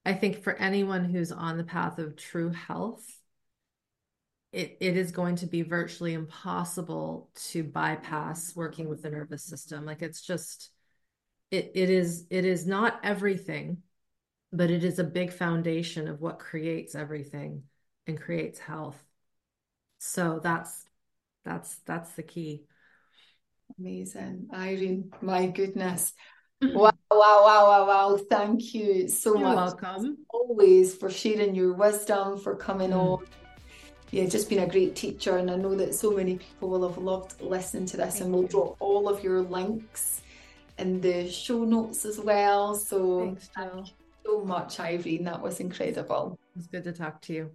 i 0.04 0.12
think 0.12 0.42
for 0.42 0.54
anyone 0.54 1.04
who's 1.04 1.32
on 1.32 1.56
the 1.56 1.64
path 1.64 1.98
of 1.98 2.16
true 2.16 2.50
health 2.50 3.06
it, 4.52 4.76
it 4.80 4.96
is 4.96 5.12
going 5.12 5.36
to 5.36 5.46
be 5.46 5.62
virtually 5.62 6.12
impossible 6.12 7.30
to 7.34 7.64
bypass 7.64 8.54
working 8.54 8.88
with 8.88 9.02
the 9.02 9.10
nervous 9.10 9.44
system 9.44 9.84
like 9.84 10.02
it's 10.02 10.20
just 10.22 10.70
it 11.50 11.72
it 11.74 11.90
is 11.90 12.26
it 12.30 12.44
is 12.44 12.66
not 12.66 13.00
everything 13.02 13.78
but 14.52 14.70
it 14.70 14.84
is 14.84 14.98
a 14.98 15.04
big 15.04 15.32
foundation 15.32 16.08
of 16.08 16.20
what 16.20 16.38
creates 16.38 16.94
everything 16.94 17.62
and 18.06 18.20
creates 18.20 18.58
health 18.58 19.02
so 19.98 20.40
that's 20.42 20.84
that's 21.44 21.76
that's 21.86 22.12
the 22.12 22.22
key 22.22 22.64
Amazing. 23.78 24.48
Irene, 24.52 25.10
my 25.20 25.46
goodness. 25.46 26.12
Mm-hmm. 26.62 26.76
Wow, 26.76 26.92
wow, 27.10 27.42
wow, 27.44 27.66
wow, 27.66 27.86
wow. 27.86 28.20
Thank 28.30 28.74
you 28.74 29.08
so 29.08 29.34
You're 29.34 29.48
much. 29.48 29.56
welcome. 29.56 30.18
Always 30.28 30.94
for 30.94 31.10
sharing 31.10 31.54
your 31.54 31.72
wisdom, 31.72 32.38
for 32.38 32.56
coming 32.56 32.90
mm. 32.90 33.18
on. 33.18 33.26
Yeah, 34.12 34.26
just 34.26 34.50
been 34.50 34.58
a 34.58 34.68
great 34.68 34.94
teacher. 34.94 35.38
And 35.38 35.50
I 35.50 35.56
know 35.56 35.74
that 35.74 35.94
so 35.94 36.10
many 36.12 36.36
people 36.36 36.68
will 36.68 36.86
have 36.86 36.98
loved 36.98 37.40
listening 37.40 37.86
to 37.86 37.96
this. 37.96 38.14
Thank 38.14 38.24
and 38.24 38.32
we'll 38.34 38.42
you. 38.42 38.48
drop 38.48 38.76
all 38.78 39.08
of 39.08 39.24
your 39.24 39.40
links 39.40 40.20
in 40.78 41.00
the 41.00 41.30
show 41.30 41.64
notes 41.64 42.04
as 42.04 42.20
well. 42.20 42.74
So 42.74 43.20
Thanks, 43.20 43.50
so 44.24 44.44
much, 44.44 44.78
Irene. 44.78 45.24
That 45.24 45.40
was 45.40 45.60
incredible. 45.60 46.38
It 46.54 46.58
was 46.58 46.66
good 46.66 46.84
to 46.84 46.92
talk 46.92 47.22
to 47.22 47.32
you. 47.32 47.50